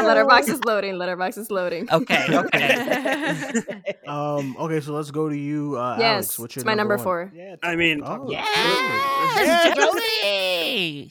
Letterboxd 0.00 0.48
is 0.48 0.64
loading. 0.64 0.94
Letterboxd 0.94 1.38
is 1.38 1.50
loading. 1.50 1.88
Okay, 1.92 2.26
okay. 2.30 3.54
um, 4.06 4.56
okay, 4.58 4.80
so 4.80 4.94
let's 4.94 5.10
go 5.10 5.28
to 5.28 5.36
you, 5.36 5.76
uh, 5.76 5.96
yes, 5.98 6.12
Alex. 6.14 6.38
What's 6.38 6.56
your 6.56 6.60
it's 6.62 6.66
my 6.66 6.74
number 6.74 6.96
one? 6.96 7.04
four. 7.04 7.32
Yeah. 7.34 7.56
I 7.62 7.76
mean, 7.76 8.00
Oh, 8.02 8.30
yes, 8.30 9.74
good. 9.74 11.10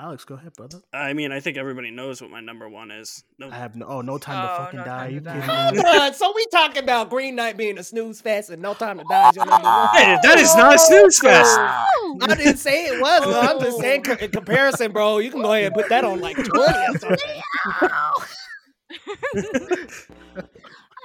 Alex, 0.00 0.24
go 0.24 0.36
ahead, 0.36 0.52
brother. 0.54 0.80
I 0.92 1.12
mean, 1.12 1.32
I 1.32 1.40
think 1.40 1.56
everybody 1.56 1.90
knows 1.90 2.22
what 2.22 2.30
my 2.30 2.38
number 2.40 2.68
one 2.68 2.92
is. 2.92 3.24
No, 3.36 3.50
I 3.50 3.56
have 3.56 3.74
no. 3.74 3.84
Oh, 3.86 4.00
no 4.00 4.16
time 4.16 4.46
to 4.46 4.52
Oh, 4.52 4.56
fucking 4.64 4.78
No 4.78 4.84
die. 4.84 5.08
You 5.08 5.20
to 5.20 5.26
kidding 5.32 5.40
Die. 5.48 5.70
me? 5.72 6.12
So 6.14 6.32
we 6.36 6.46
talking 6.52 6.84
about 6.84 7.10
Green 7.10 7.34
Knight 7.34 7.56
being 7.56 7.78
a 7.78 7.82
snooze 7.82 8.20
fest 8.20 8.50
and 8.50 8.62
No 8.62 8.74
Time 8.74 8.98
to 8.98 9.04
Die 9.10 9.30
is 9.30 9.36
your 9.36 9.46
number 9.46 9.66
one. 9.66 9.88
Hey, 9.96 10.16
that 10.22 10.38
is 10.38 10.54
not 10.54 10.70
a 10.70 10.74
oh, 10.74 10.76
snooze 10.76 11.18
fest. 11.18 11.58
I 11.58 12.34
didn't 12.36 12.58
say 12.58 12.84
it 12.86 13.00
was. 13.00 13.24
Bro. 13.24 13.40
I'm 13.40 13.60
just 13.60 13.80
saying 13.80 14.04
co- 14.04 14.24
in 14.24 14.30
comparison, 14.30 14.92
bro. 14.92 15.18
You 15.18 15.32
can 15.32 15.42
go 15.42 15.52
ahead 15.52 15.66
and 15.66 15.74
put 15.74 15.88
that 15.88 16.04
on 16.04 16.20
like 16.20 16.36
20 16.44 16.52
or 16.60 16.98
something. 16.98 17.42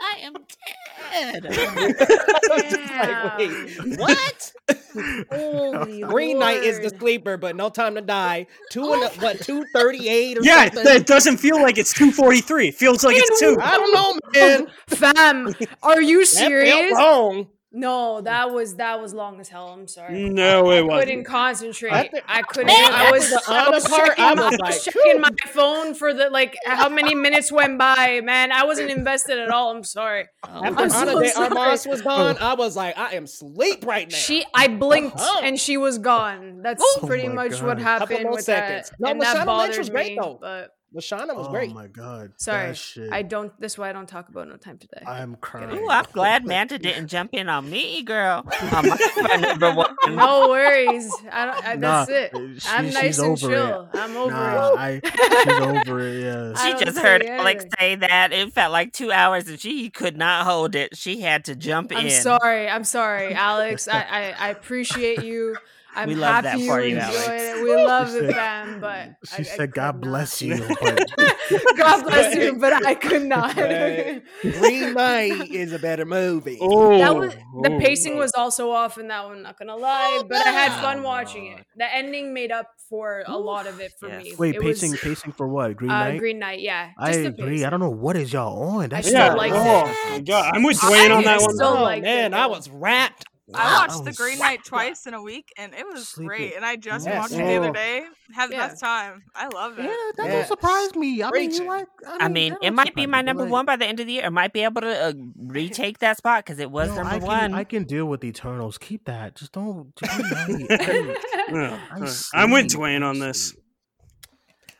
I 0.05 0.19
am 0.23 0.33
dead. 0.33 1.45
Like, 2.49 3.37
wait, 3.37 3.97
what? 3.99 4.53
Holy 5.31 6.01
Green 6.01 6.39
Knight 6.39 6.63
is 6.63 6.79
the 6.79 6.89
sleeper, 6.97 7.37
but 7.37 7.55
No 7.55 7.69
Time 7.69 7.95
to 7.95 8.01
Die. 8.01 8.45
Two 8.71 8.93
and 8.93 9.03
what? 9.21 9.39
Two 9.41 9.65
thirty 9.73 10.07
eight 10.09 10.37
or 10.37 10.41
Yeah, 10.43 10.65
something. 10.65 10.95
it 10.95 11.07
doesn't 11.07 11.37
feel 11.37 11.59
like 11.61 11.77
it's 11.77 11.93
243. 11.93 12.67
It 12.69 12.75
feels 12.75 13.03
like 13.03 13.15
it's 13.17 13.39
two. 13.39 13.57
I 13.61 13.71
don't 13.77 13.93
know, 13.93 14.19
man. 14.33 14.67
Fam, 14.87 15.53
are 15.81 16.01
you 16.01 16.25
serious? 16.25 16.69
That 16.69 16.71
felt 16.71 16.79
serious? 16.79 16.97
wrong. 16.97 17.47
No, 17.75 18.21
that 18.21 18.51
was 18.51 18.75
that 18.75 19.01
was 19.01 19.15
long 19.15 19.39
as 19.39 19.49
hell. 19.49 19.69
I'm 19.69 19.87
sorry. 19.87 20.29
No, 20.29 20.69
it 20.69 20.77
I 20.77 20.81
wasn't. 20.83 20.99
couldn't 21.09 21.23
concentrate. 21.23 21.91
After- 21.91 22.21
I 22.27 22.41
couldn't. 22.43 22.67
Man, 22.67 22.93
I 22.93 23.09
was, 23.11 23.23
after 23.33 23.45
the 23.51 23.55
I 23.55 23.69
was 23.69 23.87
part, 23.87 24.07
checking, 24.09 24.23
I 24.25 24.33
my, 24.35 24.49
was 24.49 24.59
like, 24.59 24.81
checking 24.81 25.21
my 25.21 25.29
phone 25.47 25.95
for 25.95 26.13
the 26.13 26.29
like 26.29 26.55
how 26.65 26.87
many 26.89 27.15
minutes 27.15 27.51
went 27.51 27.79
by. 27.79 28.21
Man, 28.23 28.51
I 28.51 28.63
wasn't 28.65 28.91
invested 28.91 29.39
at 29.39 29.49
all. 29.49 29.71
I'm 29.75 29.83
sorry. 29.83 30.25
After 30.43 30.67
I'm 30.83 30.89
so 30.91 30.97
Ana 30.97 31.19
de 31.19 31.29
sorry. 31.29 31.47
Armas 31.57 31.87
was 31.87 32.01
gone, 32.03 32.37
I 32.39 32.53
was 32.53 32.75
like, 32.75 32.95
I 32.95 33.15
am 33.15 33.25
sleep 33.25 33.85
right 33.87 34.07
now. 34.09 34.17
She, 34.17 34.45
I 34.53 34.67
blinked 34.67 35.17
Uh-huh. 35.17 35.41
and 35.43 35.59
she 35.59 35.77
was 35.77 35.97
gone. 35.97 36.61
That's 36.61 36.83
Oh 36.85 37.07
pretty 37.07 37.27
much 37.27 37.53
what 37.61 37.77
God. 37.79 37.83
Couple 37.83 37.83
happened 38.07 38.23
more 38.23 38.33
with 38.33 38.43
seconds. 38.45 38.89
that. 38.91 38.99
No, 38.99 39.09
and 39.09 39.19
Lashana 39.19 39.23
that 39.33 39.35
Lynch 39.37 39.45
bothered 39.47 39.77
was 39.79 39.89
great, 39.89 40.11
me, 40.11 40.19
though. 40.21 40.37
But 40.39 40.69
Lashana 40.95 41.35
was 41.35 41.47
oh 41.47 41.51
great. 41.51 41.71
Oh 41.71 41.73
my 41.73 41.87
god. 41.87 42.33
sorry, 42.37 42.67
That 42.67 42.77
shit. 42.77 43.11
I 43.11 43.23
don't. 43.23 43.51
That's 43.59 43.77
why 43.77 43.89
I 43.89 43.93
don't 43.93 44.07
talk 44.07 44.29
about 44.29 44.47
No 44.47 44.57
Time 44.57 44.77
today. 44.77 45.01
I'm 45.07 45.35
crying. 45.37 45.75
Ooh, 45.75 45.87
I'm 45.89 46.05
glad 46.13 46.45
Manda 46.47 46.77
didn't 46.77 47.07
jump 47.07 47.31
in 47.33 47.49
on 47.49 47.69
me, 47.69 48.03
girl. 48.03 48.45
On 48.73 48.87
my, 48.87 48.97
my 49.21 49.35
number 49.37 49.71
one. 49.73 49.95
No 50.09 50.49
worries. 50.49 51.11
I 51.31 51.45
don't. 51.45 51.65
I, 51.67 51.75
that's 51.77 52.09
Nah, 52.09 52.15
it. 52.15 52.33
uh, 52.35 52.59
she- 52.59 52.69
I'm 52.69 52.85
she's 52.85 52.93
nice 52.93 53.17
and 53.19 53.27
over 53.31 53.51
it. 53.53 53.55
chill. 53.55 53.89
I'm 53.93 54.17
over 54.17 54.31
Nah, 54.31 54.73
it. 54.75 55.03
I, 55.05 55.43
she's 55.43 55.59
over 55.59 55.99
it. 56.01 56.21
Yeah. 56.23 56.53
She 56.63 56.71
don't 56.73 56.85
just 56.85 56.99
heard 56.99 57.23
Alex 57.25 57.63
anything. 57.63 57.69
say 57.79 57.95
that. 57.95 58.31
It 58.31 58.53
felt 58.53 58.71
like 58.71 58.93
two 58.93 59.11
hours 59.11 59.47
and 59.47 59.59
she 59.59 59.89
could 59.89 60.15
not 60.17 60.45
hold 60.45 60.75
it. 60.75 60.95
She 60.95 61.21
had 61.21 61.45
to 61.45 61.55
jump 61.55 61.91
I'm 61.95 62.05
in. 62.05 62.11
sorry. 62.11 62.69
I'm 62.69 62.83
sorry, 62.83 63.33
Alex. 63.33 63.87
I, 63.87 64.01
I, 64.03 64.35
I 64.37 64.49
appreciate 64.49 65.23
you. 65.23 65.55
I'm 65.95 66.07
We 66.09 66.15
love 66.15 66.43
happy 66.45 66.61
that 66.63 66.67
for 66.67 66.81
you 66.81 66.95
you, 66.95 66.99
enjoyed 66.99 67.15
Alex. 67.15 67.43
it. 67.43 67.63
We 67.63 67.75
love 67.75 68.09
She 68.11 68.15
it, 68.17 68.19
said- 68.21 68.33
fam. 68.35 68.79
But 68.79 69.09
She 69.25 69.35
I, 69.35 69.39
I 69.39 69.43
said, 69.43 69.57
could 69.59 69.73
"God 69.73 69.95
not." 69.95 70.01
bless 70.01 70.41
you." 70.41 70.55
But 70.81 71.77
God 71.77 72.03
bless 72.07 72.35
you, 72.35 72.55
but 72.55 72.85
I 72.85 72.95
could 72.95 73.23
not. 73.23 73.55
But 73.55 74.23
Green 74.41 74.93
Knight 74.93 75.49
is 75.51 75.73
a 75.73 75.77
better 75.79 76.05
movie. 76.05 76.57
Oh, 76.61 76.97
that 76.97 77.15
was 77.15 77.33
the 77.61 77.69
oh. 77.73 77.79
pacing 77.79 78.17
was 78.17 78.31
also 78.33 78.71
off 78.71 78.97
in 78.97 79.09
that 79.09 79.25
one. 79.25 79.43
Not 79.43 79.59
gonna 79.59 79.75
lie, 79.75 80.23
but 80.27 80.37
I 80.47 80.51
had 80.51 80.81
fun 80.81 81.03
watching 81.03 81.47
it. 81.47 81.65
The 81.75 81.93
ending 81.93 82.33
made 82.33 82.51
up 82.51 82.67
for 82.89 83.23
a 83.27 83.37
lot 83.37 83.67
of 83.67 83.79
it 83.81 83.91
for 83.99 84.07
Yes. 84.07 84.23
me. 84.23 84.35
wait, 84.37 84.55
it 84.55 84.61
pacing, 84.61 84.91
Was, 84.91 85.01
pacing 85.01 85.33
for 85.33 85.47
what? 85.47 85.75
Green 85.75 85.91
uh, 85.91 86.05
Knight. 86.11 86.19
Green 86.19 86.39
Knight, 86.39 86.61
yeah. 86.61 86.91
I 86.97 87.07
Just 87.07 87.19
the 87.19 87.27
agree. 87.27 87.45
pacing. 87.51 87.65
I 87.65 87.69
don't 87.69 87.79
know 87.81 87.89
what 87.89 88.15
is 88.15 88.31
y'all 88.31 88.77
on. 88.77 88.89
That's 88.89 89.07
still 89.07 89.19
Yeah. 89.19 89.33
liked 89.33 89.55
oh 89.57 90.15
it. 90.15 90.25
god, 90.25 90.55
I'm 90.55 90.63
with 90.63 90.79
Duane 90.79 91.11
on 91.11 91.23
that 91.25 91.39
I 91.39 91.41
one. 91.41 91.55
still 91.55 91.67
Oh, 91.67 91.83
liked 91.83 91.99
it, 92.05 92.09
man, 92.09 92.33
I 92.33 92.47
was 92.47 92.69
wrapped. 92.69 93.25
I 93.55 93.87
watched 93.87 94.03
The 94.05 94.11
Green 94.13 94.39
Knight 94.39 94.63
twice 94.65 95.05
in 95.05 95.13
a 95.13 95.21
week, 95.21 95.51
and 95.57 95.73
it 95.73 95.85
was 95.85 96.07
Sleeping. 96.09 96.27
great. 96.27 96.55
And 96.55 96.65
I 96.65 96.75
just 96.75 97.05
Yes. 97.05 97.17
watched 97.17 97.33
it 97.33 97.37
the 97.37 97.53
Oh. 97.55 97.63
other 97.63 97.71
day. 97.71 98.05
Had 98.33 98.49
the 98.49 98.55
Yeah. 98.55 98.67
best 98.67 98.79
time. 98.81 99.23
I 99.35 99.47
love 99.47 99.77
it. 99.79 99.83
Yeah, 99.85 99.95
that 100.17 100.25
Yeah. 100.25 100.31
don't 100.33 100.47
surprise 100.47 100.95
me. 100.95 101.21
I 101.21 101.25
mean, 101.31 101.49
Preaching. 101.49 101.63
you 101.63 101.69
like. 101.69 101.87
I 102.05 102.27
mean, 102.29 102.53
that 102.53 102.63
it 102.63 102.71
might 102.71 102.95
be 102.95 103.05
my 103.05 103.21
me, 103.21 103.25
number 103.25 103.43
like- 103.43 103.51
one 103.51 103.65
by 103.65 103.75
the 103.75 103.85
end 103.85 103.99
of 103.99 104.07
the 104.07 104.13
year. 104.13 104.25
I 104.25 104.29
might 104.29 104.53
be 104.53 104.63
able 104.63 104.81
to 104.81 105.05
uh, 105.09 105.13
retake 105.37 105.99
that 105.99 106.17
spot 106.17 106.45
because 106.45 106.59
it 106.59 106.71
was 106.71 106.89
No, 106.89 106.95
number 106.95 107.09
I 107.09 107.19
can, 107.19 107.27
one. 107.27 107.53
I 107.53 107.63
can 107.63 107.83
deal 107.83 108.05
with 108.05 108.23
Eternals. 108.23 108.77
Keep 108.77 109.05
that. 109.05 109.35
Just 109.35 109.51
don't. 109.51 109.93
Green 109.95 110.19
Knight. 110.67 110.69
I- 110.71 111.15
Yeah, 111.51 111.79
I 111.91 111.99
uh, 111.99 112.09
I'm 112.33 112.51
with. 112.51 112.69
Duane 112.69 113.03
on 113.03 113.19
this. 113.19 113.55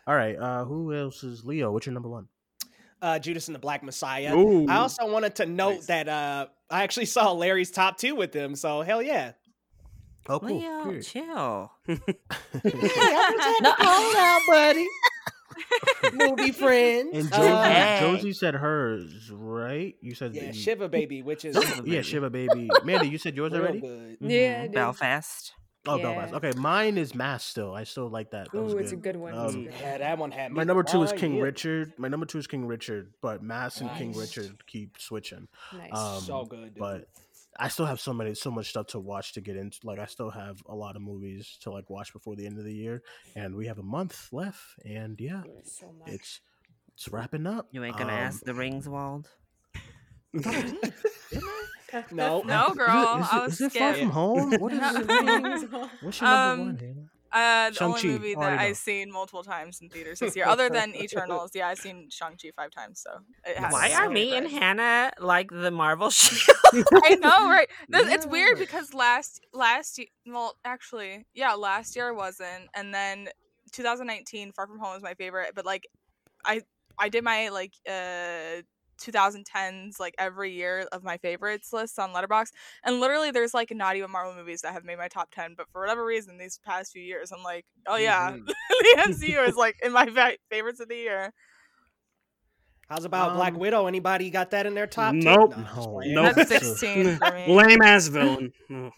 All 0.07 0.15
right. 0.15 0.38
Uh, 0.38 0.65
who 0.65 0.93
else 0.93 1.24
is 1.24 1.45
Leo? 1.45 1.71
What's 1.71 1.86
your 1.86 1.93
number 1.93 2.09
one? 2.09 2.28
Uh, 3.01 3.19
Judas 3.19 3.47
and 3.49 3.55
the 3.55 3.59
Black 3.59 3.84
Messiah. 3.84 4.34
Ooh. 4.36 4.65
I 4.69 4.78
also 4.78 5.05
wanted 5.11 5.36
to 5.36 5.45
note 5.45 5.76
Nice. 5.76 5.86
that 5.88 6.07
uh, 6.07 6.47
I 6.74 6.84
actually 6.84 7.05
saw 7.05 7.32
Larry's 7.32 7.69
top 7.71 7.97
two 7.97 8.15
with 8.15 8.32
them, 8.32 8.55
So 8.55 8.82
hell 8.82 9.01
yeah. 9.01 9.34
Oh, 10.28 10.39
cool. 10.39 10.57
Leo, 10.59 10.84
Period. 10.84 11.03
chill. 11.05 11.71
Hey, 11.88 11.97
I'm 12.63 13.38
just 13.38 13.61
having 13.61 13.86
fun 13.86 14.13
now, 14.13 14.38
buddy. 14.47 14.88
Movie 16.13 16.51
friends. 16.51 17.09
And 17.13 17.32
Josie, 17.32 17.47
Uh, 17.47 17.63
Hey. 17.63 17.99
Josie 18.01 18.34
said 18.34 18.55
hers, 18.55 19.30
right? 19.32 19.95
You 20.01 20.15
said 20.15 20.34
yeah, 20.34 20.45
that 20.45 20.55
you- 20.55 20.61
Shiva 20.61 20.89
Baby, 20.89 21.21
which 21.21 21.45
is 21.45 21.55
Yeah, 21.86 22.01
Shiva 22.01 22.30
baby. 22.30 22.69
Mandy, 22.84 23.09
you 23.09 23.17
said 23.17 23.36
yours 23.36 23.51
real 23.51 23.61
already? 23.61 23.82
good. 23.82 24.17
Yeah, 24.21 24.38
I 24.38 24.41
Mhm. 24.41 24.61
did. 24.63 24.71
Belfast. 24.74 25.53
Oh, 25.86 25.98
Yeah. 25.98 26.04
Belfast. 26.04 26.34
Okay, 26.36 26.52
mine 26.58 26.98
is 26.98 27.14
Mass 27.14 27.44
still. 27.44 27.74
I 27.74 27.84
still 27.84 28.08
like 28.10 28.32
that. 28.32 28.52
that 28.52 28.62
was 28.62 28.74
Ooh, 28.74 28.78
it's 28.78 28.94
a 28.94 28.96
good 28.96 29.18
one. 29.18 29.34
Um, 29.38 29.66
good. 29.66 29.74
Yeah, 29.82 29.98
that 29.98 30.18
one 30.18 30.32
had 30.32 30.52
me. 30.52 30.56
My 30.58 30.64
number 30.64 30.84
two 30.84 31.04
is 31.04 31.12
King 31.12 31.36
yeah. 31.36 31.44
Richard. 31.44 31.94
My 31.98 32.08
number 32.08 32.26
two 32.26 32.38
is 32.38 32.48
King 32.48 32.66
Richard, 32.68 33.14
but 33.22 33.44
Mass 33.44 33.82
and 33.82 33.90
King 33.98 34.14
Richard 34.18 34.66
keep 34.66 34.98
switching. 34.98 35.48
Nice. 35.78 35.92
Um, 35.94 36.22
So 36.22 36.46
good, 36.46 36.74
dude. 36.74 36.80
But 36.80 37.08
I 37.60 37.68
still 37.68 37.86
have 37.86 38.00
so 38.00 38.14
many, 38.14 38.34
so 38.34 38.50
much 38.50 38.70
stuff 38.70 38.88
to 38.88 39.00
watch 39.00 39.34
to 39.34 39.42
get 39.42 39.58
into. 39.58 39.80
Like 39.84 40.00
I 40.00 40.06
still 40.06 40.30
have 40.30 40.64
a 40.68 40.74
lot 40.76 40.96
of 40.96 41.02
movies 41.02 41.58
to 41.64 41.72
like 41.72 41.90
watch 41.90 42.14
before 42.14 42.36
the 42.36 42.46
end 42.46 42.58
of 42.58 42.64
the 42.64 42.74
year, 42.74 43.04
and 43.36 43.54
we 43.54 43.68
have 43.68 43.78
a 43.78 43.84
month 43.84 44.30
left. 44.32 44.62
And 44.86 45.20
yeah, 45.20 45.44
so 45.66 45.92
much. 46.00 46.08
it's 46.08 46.40
it's 46.96 47.10
wrapping 47.10 47.46
up. 47.46 47.68
You 47.72 47.84
ain't 47.84 47.98
gonna 47.98 48.14
Um, 48.14 48.20
ask 48.20 48.42
the 48.44 48.54
rings, 48.54 48.88
Wald. 48.88 49.28
No, 52.12 52.41
No, 52.41 52.74
girl. 52.76 53.20
Is 53.20 53.28
it, 53.28 53.34
I 53.34 53.44
was 53.44 53.54
is 53.62 53.62
it 53.62 53.72
far 53.74 53.94
from 53.94 54.10
home? 54.12 54.52
What 54.60 54.74
is 54.74 54.80
it? 54.82 55.70
What's 56.02 56.22
your 56.22 56.30
number 56.30 56.52
Um, 56.54 56.60
one? 56.60 56.78
Hannah? 56.78 57.10
Uh, 57.36 57.72
the 57.72 57.84
only 57.86 58.00
Shang-Chi, 58.00 58.08
movie 58.20 58.36
that. 58.36 58.60
I've 58.60 58.78
seen 58.78 59.12
multiple 59.12 59.44
times 59.44 59.80
in 59.82 59.89
theaters 59.89 60.20
this 60.20 60.36
year, 60.36 60.46
other 60.46 60.70
than 60.70 60.94
Eternals. 60.96 61.50
Yeah, 61.56 61.68
I've 61.70 61.80
seen 61.80 62.08
Shang 62.12 62.38
Chi 62.39 62.52
five 62.56 62.70
times. 62.70 63.02
So 63.02 63.10
it 63.44 63.58
has 63.58 63.74
Why 63.74 63.91
are 63.94 64.08
be 64.08 64.14
me 64.14 64.36
and. 64.38 64.48
Hannah 64.48 65.12
like 65.20 65.50
the 65.50 65.72
Marvel 65.72 66.12
shield? 66.12 66.86
I 67.04 67.16
know, 67.16 67.50
right? 67.50 67.68
Th- 67.91 68.06
It's 68.08 68.28
weird 68.28 68.60
because 68.60 68.94
last 68.94 69.39
last 69.52 70.00
well, 70.28 70.56
actually, 70.64 71.26
yeah, 71.34 71.54
last 71.54 71.96
year 71.96 72.10
I 72.10 72.12
wasn't, 72.12 72.70
and 72.76 72.94
then 72.94 73.30
2019 73.72 74.52
Far 74.52 74.68
From 74.68 74.78
Home 74.78 74.94
was 74.94 75.02
my 75.02 75.16
favorite, 75.16 75.54
but 75.56 75.66
like, 75.66 75.88
I 76.46 76.62
I 77.00 77.10
did 77.10 77.24
my 77.24 77.50
like 77.50 77.74
uh 77.89 78.62
2010s 79.02 80.00
like 80.00 80.16
every 80.18 80.52
year 80.52 80.88
of 80.91 81.04
my 81.04 81.18
favorites 81.18 81.72
list 81.74 81.98
on 82.00 82.14
Letterboxd, 82.14 82.52
and 82.84 83.00
literally 83.00 83.32
there's 83.32 83.54
like 83.54 83.72
not 83.76 83.96
even 83.96 84.12
Marvel 84.12 84.34
movies 84.36 84.62
that 84.62 84.74
have 84.74 84.84
made 84.86 84.98
my 84.98 85.08
top 85.08 85.30
10, 85.32 85.56
but 85.58 85.68
for 85.72 85.82
whatever 85.82 86.06
reason 86.06 86.38
these 86.38 86.60
past 86.66 86.91
few 86.91 87.02
years 87.04 87.32
I'm 87.32 87.44
like, 87.44 87.66
oh 87.88 87.96
yeah, 87.96 88.32
Mhm. 88.32 88.46
the 88.70 89.04
MCU 89.08 89.48
is 89.48 89.56
like 89.56 89.76
in 89.84 89.91
my 89.91 90.06
fa- 90.08 90.38
favorites 90.50 90.80
of 90.80 90.89
the 90.89 90.96
year. 90.96 91.34
How's 92.89 93.06
about 93.06 93.36
Black 93.36 93.54
Um, 93.54 93.60
Widow? 93.60 93.88
Anybody 93.88 94.30
got 94.30 94.52
that 94.52 94.66
in 94.66 94.74
their 94.76 94.88
top? 94.88 95.14
10? 95.14 95.20
Nope. 95.22 95.58
Nah, 95.58 95.76
No. 95.76 96.00
Nope. 96.24 96.36
That's 96.36 96.50
16 96.80 97.18
for 97.18 97.32
me. 97.32 97.48
Lame 97.56 97.82
ass 97.82 98.08
villain. 98.08 98.52
No, 98.70 98.91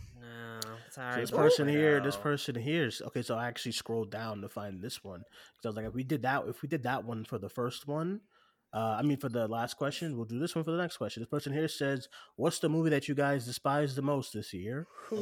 sorry. 0.89 1.21
this 1.21 1.31
Black 1.31 1.43
person 1.43 1.67
here, 1.67 1.99
this 2.01 2.17
person 2.17 2.55
here. 2.55 2.85
is- 2.87 3.01
Okay, 3.01 3.21
so 3.21 3.35
I 3.35 3.47
actually 3.47 3.73
scrolled 3.73 4.09
down 4.11 4.41
to 4.41 4.49
find 4.49 4.81
this 4.81 5.03
one 5.03 5.19
because 5.53 5.65
I 5.65 5.69
was 5.69 5.75
like, 5.77 5.85
if 5.85 5.93
we 5.93 6.03
did 6.03 6.23
that, 6.23 6.43
if 6.47 6.61
we 6.61 6.67
did 6.67 6.83
that 6.83 7.05
one 7.05 7.23
for 7.25 7.37
the 7.37 7.47
first 7.49 7.87
one, 7.87 8.21
uh, 8.75 8.97
I 8.99 9.01
mean 9.03 9.17
for 9.17 9.29
the 9.29 9.47
last 9.47 9.75
question, 9.77 10.15
we'll 10.17 10.25
do 10.25 10.37
this 10.37 10.53
one 10.53 10.63
for 10.65 10.71
the 10.71 10.77
next 10.77 10.97
question. 10.97 11.23
This 11.23 11.29
person 11.29 11.53
here 11.53 11.67
says, 11.69 12.09
"What's 12.35 12.59
the 12.59 12.69
movie 12.69 12.89
that 12.91 13.07
you 13.07 13.15
guys 13.15 13.45
despise 13.45 13.95
the 13.95 14.01
most 14.01 14.33
this 14.33 14.53
year?" 14.53 14.85
I 15.11 15.15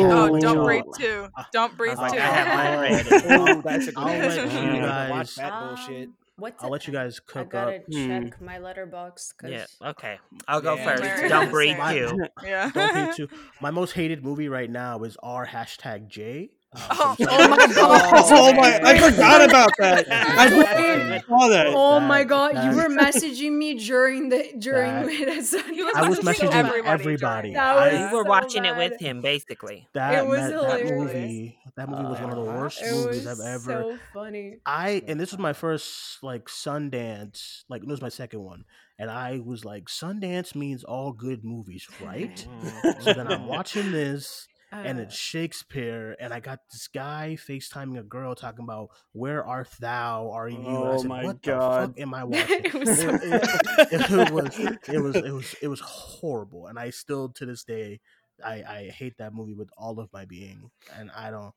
have 0.00 0.10
Oh, 0.10 0.30
one 0.32 0.40
don't 0.40 0.64
breathe 0.64 0.84
too. 0.98 1.28
Don't 1.52 1.76
breathe 1.76 1.96
too. 1.98 2.08
two. 2.10 2.16
have 2.18 2.48
mine 2.54 2.78
ready. 2.80 3.52
Ooh, 3.58 3.62
that's 3.62 3.86
a 3.88 3.92
good 3.92 3.98
I'll 4.04 4.18
let 4.18 4.52
you 4.52 4.80
guys. 4.80 5.10
Watch 5.10 5.34
that 5.36 5.60
bullshit. 5.60 6.08
Um, 6.08 6.14
What's 6.38 6.62
I'll 6.62 6.68
it? 6.68 6.72
let 6.72 6.86
you 6.86 6.92
guys 6.92 7.18
I 7.18 7.32
cook 7.32 7.48
gotta 7.50 7.76
up. 7.76 7.82
check 7.90 8.40
my 8.42 8.58
Letterboxd 8.58 9.32
because 9.38 9.50
Yeah. 9.50 9.88
Okay. 9.90 10.18
I'll 10.46 10.60
go 10.60 10.74
Yeah. 10.74 10.96
first. 10.96 11.28
Don't 11.30 11.50
breathe 11.50 11.78
My- 11.78 11.94
too. 11.94 12.26
Yeah. 12.44 12.70
Don't 12.74 12.94
hate 12.94 13.14
too. 13.16 13.28
My 13.62 13.70
most 13.70 13.92
hated 13.92 14.22
movie 14.22 14.50
right 14.50 14.68
now 14.70 15.02
is 15.04 15.16
R 15.22 15.46
hashtag 15.46 16.08
J. 16.08 16.50
Oh, 16.74 17.16
Oh 17.18 17.48
my 17.48 17.66
god! 17.74 18.12
Oh 18.28 18.52
my! 18.52 18.80
I 18.82 18.98
forgot 18.98 19.48
about 19.48 19.70
that. 19.78 20.06
I 20.10 21.20
saw 21.26 21.48
that. 21.48 21.66
Oh 21.68 22.00
my 22.00 22.22
god! 22.24 22.54
You 22.54 22.76
were 22.76 22.88
messaging 22.88 23.52
me 23.52 23.74
during 23.74 24.28
the 24.28 24.52
during 24.58 24.92
That- 24.92 25.06
the 25.06 25.72
He 25.74 25.82
was 25.82 25.94
I 25.96 26.06
was 26.08 26.18
messaging 26.18 26.50
messaging 26.50 26.52
everybody 26.52 26.88
everybody. 26.92 27.18
during 27.48 27.52
That 27.54 27.76
I- 27.78 27.92
was 28.02 28.12
We 28.12 28.18
were 28.18 28.24
so 28.24 28.28
watching 28.28 28.64
it 28.66 28.76
with 28.76 29.00
him, 29.00 29.22
basically. 29.22 29.88
That, 29.94 30.24
It 30.24 30.26
was 30.28 30.40
that, 30.40 30.50
that 30.68 30.84
movie, 30.84 31.58
that 31.76 31.88
movie 31.88 32.02
was 32.04 32.20
one 32.20 32.30
of 32.30 32.36
the 32.36 32.44
worst 32.44 32.82
It 32.82 32.92
movies 32.92 33.26
I've 33.26 33.40
ever. 33.40 33.62
so 33.82 33.98
funny. 34.12 34.56
I 34.66 35.02
and 35.06 35.18
this 35.18 35.30
was 35.32 35.38
my 35.38 35.54
first 35.54 36.22
like 36.22 36.44
Sundance, 36.46 37.62
like 37.70 37.82
it 37.82 37.88
was 37.88 38.02
my 38.02 38.10
second 38.10 38.40
one, 38.40 38.64
and 38.98 39.10
I 39.10 39.40
was 39.42 39.64
like, 39.64 39.86
Sundance 39.86 40.54
means 40.54 40.84
all 40.84 41.12
good 41.12 41.42
movies, 41.42 41.86
right? 42.02 42.46
Mm-hmm. 42.62 43.00
so 43.02 43.14
then 43.14 43.28
I'm 43.28 43.46
watching 43.46 43.92
this, 43.92 44.46
and 44.72 44.98
Uh, 44.98 45.02
it's 45.02 45.16
Shakespeare, 45.16 46.16
and 46.20 46.32
I 46.32 46.40
got 46.40 46.60
this 46.72 46.88
guy 46.88 47.36
FaceTiming 47.38 47.98
a 47.98 48.02
girl 48.02 48.34
talking 48.34 48.64
about 48.64 48.90
where 49.12 49.44
art 49.44 49.68
thou, 49.80 50.30
are 50.32 50.48
you? 50.48 50.84
And 50.84 50.92
I 50.92 50.96
Oh 50.96 50.98
said, 50.98 51.08
my 51.08 51.24
what 51.24 51.42
God. 51.42 51.80
the 51.80 51.86
fuck 51.94 52.00
am 52.00 52.14
I 52.14 52.24
watching? 52.34 52.64
It 52.64 52.74
was 52.74 53.00
so 53.00 53.08
it, 53.10 53.44
it- 53.92 54.10
it 54.10 54.30
was 54.32 54.58
it 54.88 55.00
was 55.00 55.16
it 55.16 55.30
was 55.32 55.54
it 55.62 55.68
was 55.68 55.80
horrible, 55.80 56.66
and 56.66 56.78
I 56.78 56.90
still 56.90 57.28
to 57.30 57.46
this 57.46 57.64
day 57.64 58.00
I 58.44 58.62
I 58.62 58.90
hate 58.94 59.16
that 59.18 59.34
movie 59.34 59.54
with 59.54 59.70
all 59.76 59.98
of 60.00 60.12
my 60.12 60.24
being, 60.24 60.70
and 60.94 61.10
I 61.16 61.30
don't. 61.30 61.54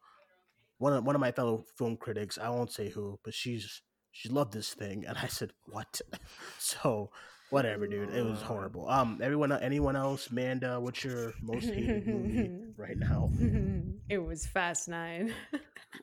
One 0.78 0.93
of 0.93 1.03
one 1.05 1.16
of 1.16 1.22
my 1.22 1.32
fellow 1.32 1.66
film 1.78 1.97
critics, 1.97 2.38
I 2.38 2.49
won't 2.49 2.72
say 2.72 2.89
who, 2.89 3.20
but 3.24 3.34
she's 3.34 3.82
she 4.12 4.30
loved 4.30 4.53
this 4.53 4.74
thing, 4.74 5.05
and 5.05 5.18
I 5.18 5.28
said 5.28 5.51
what? 5.66 6.01
so 6.60 7.12
whatever, 7.50 7.88
dude, 7.88 8.10
it 8.14 8.24
was 8.26 8.41
horrible. 8.41 8.88
Um, 8.89 9.20
everyone, 9.22 9.52
anyone 9.52 9.95
else, 9.95 10.32
Manda, 10.32 10.80
what's 10.80 11.04
your 11.04 11.34
most 11.41 11.66
hated 11.66 12.08
movie 12.08 12.52
right 12.78 12.97
now? 12.97 13.30
it 14.10 14.18
was 14.20 14.45
Fast 14.47 14.88
Nine. 14.88 15.34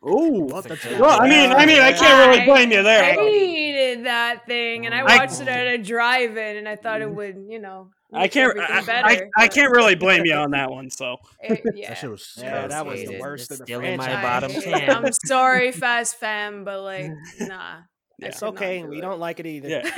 Ooh. 0.06 0.46
Well, 0.50 0.64
Well, 0.98 1.20
I 1.20 1.28
mean, 1.28 1.52
I 1.52 1.64
mean, 1.66 1.80
I 1.80 1.92
can't 1.92 2.28
really 2.30 2.44
blame 2.44 2.70
you 2.72 2.82
there. 2.82 3.02
I 3.04 3.14
hated 3.14 4.04
that 4.06 4.46
thing, 4.46 4.86
and 4.86 4.94
I 4.94 5.00
I- 5.00 5.16
watched 5.18 5.40
it 5.40 5.48
at 5.48 5.66
a 5.66 5.78
drive-in, 5.78 6.56
and 6.56 6.68
I 6.68 6.76
thought 6.76 7.00
it 7.02 7.10
would, 7.10 7.36
you 7.48 7.58
know, 7.58 7.90
I 8.12 8.28
can't. 8.28 8.56
I, 8.58 8.82
I. 8.88 9.20
I 9.36 9.48
can't 9.48 9.72
really 9.72 9.96
blame 9.96 10.24
you 10.24 10.34
on 10.34 10.52
that 10.52 10.70
one. 10.70 10.90
So 10.90 11.16
It- 11.42 11.60
yeah. 11.74 11.88
That 11.88 11.98
shit 11.98 12.08
was 12.10 12.34
Yeah, 12.40 12.68
that 12.68 12.86
was 12.86 13.00
the 13.04 13.18
worst 13.18 13.50
It's 13.50 13.60
of 13.60 13.66
the 13.66 13.72
still 13.72 13.80
in 13.80 13.96
my 13.96 14.22
bottom 14.22 14.52
10. 14.62 14.90
I'm 14.90 15.12
sorry, 15.12 15.72
Fast 15.72 16.16
Fam, 16.16 16.64
but 16.64 16.82
like, 16.82 17.10
nah. 17.40 17.78
I 18.22 18.26
It's 18.26 18.42
okay. 18.42 18.82
do 18.82 18.88
We 18.88 18.98
it. 18.98 19.02
don't 19.02 19.20
like 19.20 19.40
it 19.40 19.46
either. 19.46 19.68
yeah. 19.68 19.88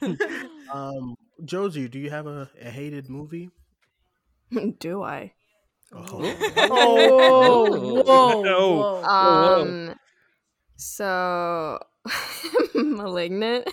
Um, 0.72 1.16
Josie, 1.44 1.88
do 1.88 1.98
you 1.98 2.08
have 2.10 2.26
a, 2.26 2.48
a 2.60 2.70
hated 2.70 3.08
movie? 3.10 3.50
Do 4.80 5.02
I? 5.02 5.32
Oh. 5.94 6.34
Oh, 6.70 8.02
whoa, 8.02 8.42
No. 8.42 8.76
whoa. 8.78 9.02
Um. 9.04 9.94
So, 10.76 11.78
malignant. 12.74 13.68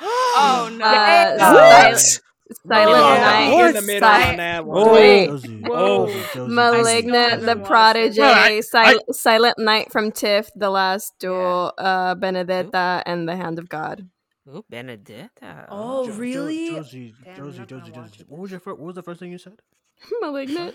Oh 0.00 0.68
no. 0.76 0.84
Uh, 0.84 1.52
What? 1.54 2.20
Sil- 2.48 2.68
Silent 2.68 2.98
Yeah. 2.98 3.20
Night. 3.20 3.66
In 3.68 3.74
the 3.74 3.82
middle 3.82 4.08
Si- 4.08 4.24
on 4.30 4.36
that 4.36 4.66
one. 4.66 4.88
Oh. 4.88 4.92
Wait. 4.94 5.26
Josie, 5.26 5.60
Whoa. 5.66 6.06
Josie, 6.06 6.22
Josie, 6.34 6.54
Malignant, 6.54 7.42
The. 7.42 7.56
Prodigy, 7.56 8.20
Well, 8.20 8.34
I- 8.34 8.60
Sil- 8.64 9.04
Silent 9.12 9.58
Night 9.58 9.92
from 9.92 10.10
TIFF, 10.12 10.50
The 10.56 10.70
Last 10.70 11.14
Duel, 11.18 11.72
uh, 11.78 12.14
Benedetta, 12.14 13.02
and 13.06 13.28
The 13.28 13.36
Hand 13.36 13.58
of 13.58 13.68
God. 13.68 14.08
Ooh, 14.48 14.64
Benedetta. 14.70 15.66
Oh, 15.68 16.06
Jo- 16.06 16.12
Jo- 16.12 16.18
really? 16.18 16.68
Josie, 16.70 17.14
Josie, 17.36 17.64
Josie, 17.66 17.90
Josie. 17.92 18.24
What 18.28 18.40
was 18.40 18.50
your 18.50 18.60
fir- 18.60 18.70
What 18.74 18.80
was 18.86 18.94
the 18.94 19.02
first 19.02 19.20
thing 19.20 19.30
you 19.32 19.38
said? 19.38 19.60
Malignant. 20.20 20.74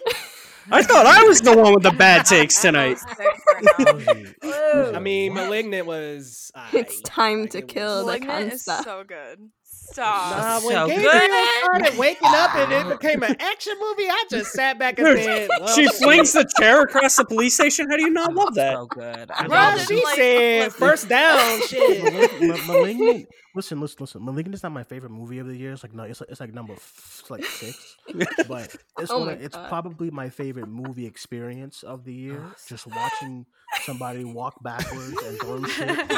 I 0.72 0.82
thought 0.84 1.06
I 1.06 1.24
was 1.24 1.42
the 1.42 1.58
one 1.58 1.74
with 1.74 1.84
the 1.84 1.92
bad 1.92 2.26
takes 2.28 2.62
tonight. 2.62 2.98
I 4.54 5.00
mean, 5.02 5.34
Malignant 5.34 5.86
was. 5.88 6.52
it's 6.72 7.02
time 7.02 7.42
Like, 7.42 7.52
to 7.52 7.58
it 7.60 7.64
was- 7.66 7.74
kill 7.74 8.00
the 8.00 8.06
Malignant 8.06 8.54
is 8.54 8.64
so 8.66 9.04
good. 9.08 9.50
Stop. 9.92 10.38
Nah, 10.38 10.66
when 10.66 10.76
So 10.76 10.88
Gabriel 10.88 11.12
good. 11.12 11.60
started 11.60 11.98
waking 12.00 12.30
up 12.32 12.56
and 12.56 12.72
it 12.72 13.00
became 13.00 13.22
an 13.24 13.36
action 13.40 13.74
movie, 13.80 14.10
I 14.10 14.24
just 14.30 14.52
sat 14.52 14.80
back 14.80 14.98
and 14.98 15.20
said, 15.20 15.50
well, 15.60 15.68
she 15.76 15.88
flings 15.88 16.34
the 16.34 16.50
chair 16.60 16.82
across 16.82 17.16
the 17.18 17.26
police 17.26 17.54
station. 17.54 17.90
How 17.90 17.98
do 17.98 18.02
you 18.04 18.10
not 18.10 18.34
love 18.34 18.56
that? 18.56 18.74
So 18.76 18.86
good. 18.88 19.30
I 19.32 19.48
Bro, 19.48 19.78
she 19.88 20.04
like 20.04 20.16
said 20.16 20.62
Uplifting. 20.68 20.88
first 20.88 21.10
down. 21.10 21.62
Shit. 21.68 22.42
Malignant. 22.68 23.28
Listen, 23.56 23.80
listen, 23.80 23.98
listen. 24.00 24.26
Malignant 24.26 24.56
is 24.56 24.64
not 24.64 24.72
my 24.72 24.84
favorite 24.84 25.12
movie 25.12 25.38
of 25.38 25.46
the 25.46 25.56
year. 25.56 25.74
It's 25.74 25.84
like 25.84 25.94
no, 25.94 26.04
it's 26.04 26.20
like, 26.22 26.30
it's 26.32 26.40
like 26.40 26.54
number 26.54 26.74
f- 26.74 27.18
it's 27.22 27.30
like 27.30 27.44
six, 27.46 27.98
but 28.48 28.76
it's 28.98 29.12
Oh 29.12 29.20
one. 29.20 29.30
Of, 29.30 29.42
it's 29.44 29.56
probably 29.56 30.10
my 30.10 30.30
favorite 30.30 30.68
movie 30.68 31.06
experience 31.06 31.84
of 31.84 32.04
the 32.04 32.14
year. 32.14 32.44
Just 32.68 32.88
watching 32.88 33.46
somebody 33.84 34.24
walk 34.24 34.56
backwards 34.64 35.16
and 35.24 35.38
throw 35.42 35.64
shit. 35.66 35.88
like, 35.88 36.10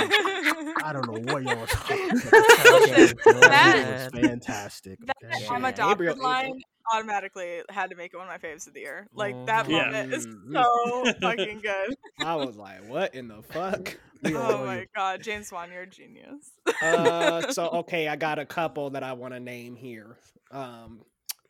I 0.83 0.91
don't 0.93 1.07
know 1.07 1.33
what 1.33 1.43
y'all 1.43 1.59
are 1.59 1.67
talking 1.67 2.09
about. 2.09 2.31
Listen, 2.31 3.17
It 3.25 3.41
that- 3.41 4.11
was 4.13 4.21
fantastic. 4.21 4.99
That 5.05 5.15
okay? 5.25 5.47
I'm 5.49 5.63
Yeah. 5.63 5.69
adopted 5.69 5.97
Gabriel- 6.07 6.23
line 6.23 6.61
automatically 6.93 7.61
had 7.69 7.89
to 7.89 7.95
make 7.95 8.13
it 8.13 8.17
one 8.17 8.27
of 8.27 8.31
my 8.31 8.38
faves 8.47 8.67
of 8.67 8.73
the 8.73 8.81
year. 8.81 9.07
Like 9.13 9.36
that 9.47 9.69
Yeah. 9.69 9.86
moment 9.86 10.13
is 10.13 10.27
so 10.53 11.03
fucking 11.21 11.61
good. 11.61 11.95
I 12.19 12.36
was 12.36 12.55
like, 12.57 12.88
what 12.88 13.13
in 13.15 13.27
the 13.27 13.41
fuck? 13.43 13.97
Oh 14.27 14.65
my 14.65 14.88
god, 14.95 15.21
James 15.21 15.51
Wan, 15.51 15.71
you're 15.71 15.83
a 15.83 15.88
genius. 15.88 16.49
uh, 16.81 17.47
so 17.51 17.67
okay, 17.69 18.07
I 18.07 18.15
got 18.15 18.39
a 18.39 18.45
couple 18.45 18.89
that 18.91 19.03
I 19.03 19.13
want 19.13 19.36
to 19.36 19.39
name 19.39 19.75
here. 19.75 20.17
Um, 20.49 21.01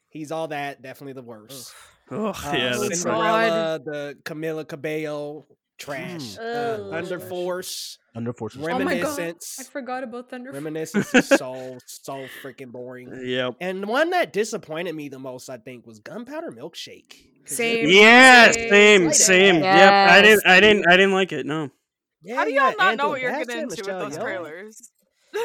he's 0.10 0.30
all 0.32 0.50
that, 0.50 0.82
definitely 0.82 1.14
the 1.14 1.22
worst. 1.22 1.72
Oh, 2.12 2.28
Uh, 2.28 2.34
yeah, 2.44 2.70
that's 2.72 2.80
right. 2.80 2.96
Cinderella, 2.98 3.80
the 3.86 4.18
Camila 4.24 4.68
Cabello, 4.68 5.46
trash. 5.78 6.38
Mm. 6.38 6.40
Uh, 6.40 6.42
Ugh. 6.42 6.90
Thunder 6.92 7.20
Force, 7.20 7.98
Thunder 8.14 8.34
Force. 8.34 8.56
is 8.56 8.60
Oh 8.60 8.64
my 8.64 8.70
god! 8.70 8.80
Reminiscence. 8.88 9.58
I 9.60 9.64
forgot 9.64 10.04
about 10.04 10.30
Thunder. 10.30 10.52
Force. 10.52 10.56
Reminiscence 10.64 11.14
is 11.14 11.28
so 11.28 11.78
so 11.86 12.26
freaking 12.44 12.72
boring. 12.72 13.12
Yep. 13.26 13.56
And 13.62 13.84
the 13.84 13.88
one 13.88 14.10
that 14.12 14.34
disappointed 14.34 14.94
me 14.96 15.10
the 15.10 15.20
most, 15.20 15.50
I 15.50 15.58
think, 15.58 15.86
was 15.86 16.00
Gunpowder 16.00 16.52
Milkshake. 16.52 17.14
Same. 17.46 17.88
Yeah, 17.90 18.52
Same. 18.52 18.70
same, 18.70 19.06
Like 19.06 19.14
same. 19.14 19.60
that. 19.62 19.76
Yep. 19.78 19.94
I 19.94 20.22
didn't. 20.22 20.46
I 20.48 20.60
didn't. 20.60 20.88
I 20.88 20.98
didn't 20.98 21.14
like 21.14 21.32
it. 21.32 21.46
No. 21.46 21.70
Yeah, 22.24 22.38
How 22.38 22.46
do 22.46 22.52
y'all 22.54 22.74
not 22.78 22.98
know 22.98 23.10
what 23.10 23.22
you're 23.22 23.32
getting 23.32 23.60
into 23.60 23.76
Michelle 23.78 24.00
with 24.06 24.10
those 24.10 24.18
Yeoh. 24.18 24.24
trailers? 24.24 24.92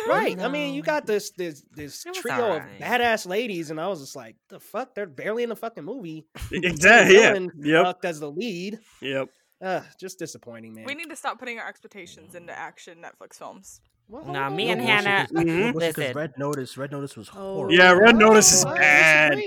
Right. 0.09 0.41
I 0.41 0.49
mean, 0.49 0.73
you 0.73 0.83
got 0.83 1.05
this 1.05 1.31
this 1.33 1.63
this 1.75 2.05
trio 2.15 2.37
alright. 2.37 2.63
of 2.63 2.87
badass 2.87 3.27
ladies, 3.27 3.71
and 3.71 3.81
I 3.81 3.89
was 3.89 4.01
just 4.01 4.15
like, 4.17 4.37
the 4.49 4.61
fuck? 4.61 4.95
They're 4.95 5.05
barely 5.07 5.43
in 5.43 5.49
the 5.51 5.57
fucking 5.57 5.85
movie. 5.85 6.27
Exactly. 6.53 7.17
Yeah. 7.17 7.33
Villain 7.33 7.51
Yep. 7.59 7.85
fucked 7.85 8.05
as 8.07 8.21
the 8.21 8.31
lead. 8.31 8.79
Yep. 9.03 9.29
Uh, 9.63 9.81
just 9.99 10.19
disappointing, 10.19 10.75
man. 10.75 10.85
We 10.85 10.95
need 10.95 11.11
to 11.11 11.17
stop 11.17 11.39
putting 11.39 11.59
our 11.59 11.69
expectations 11.69 12.35
into 12.35 12.57
action 12.59 12.99
Netflix 13.03 13.35
films. 13.37 13.81
Nah, 14.09 14.51
me 14.51 14.67
No 14.67 14.73
and 14.73 14.81
Hannah. 14.83 15.09
Hannah. 15.09 15.29
'cause- 15.29 15.33
no 15.33 15.43
Mhm. 15.45 15.75
Listen. 15.75 16.17
Red 16.17 16.33
Notice, 16.39 16.77
Red 16.77 16.91
Notice 16.91 17.17
was 17.17 17.29
horrible. 17.29 17.73
Yeah, 17.73 17.93
Red 17.93 18.17
Notice 18.17 18.53
is 18.53 18.65
Oh, 18.65 18.75
bad. 18.75 19.39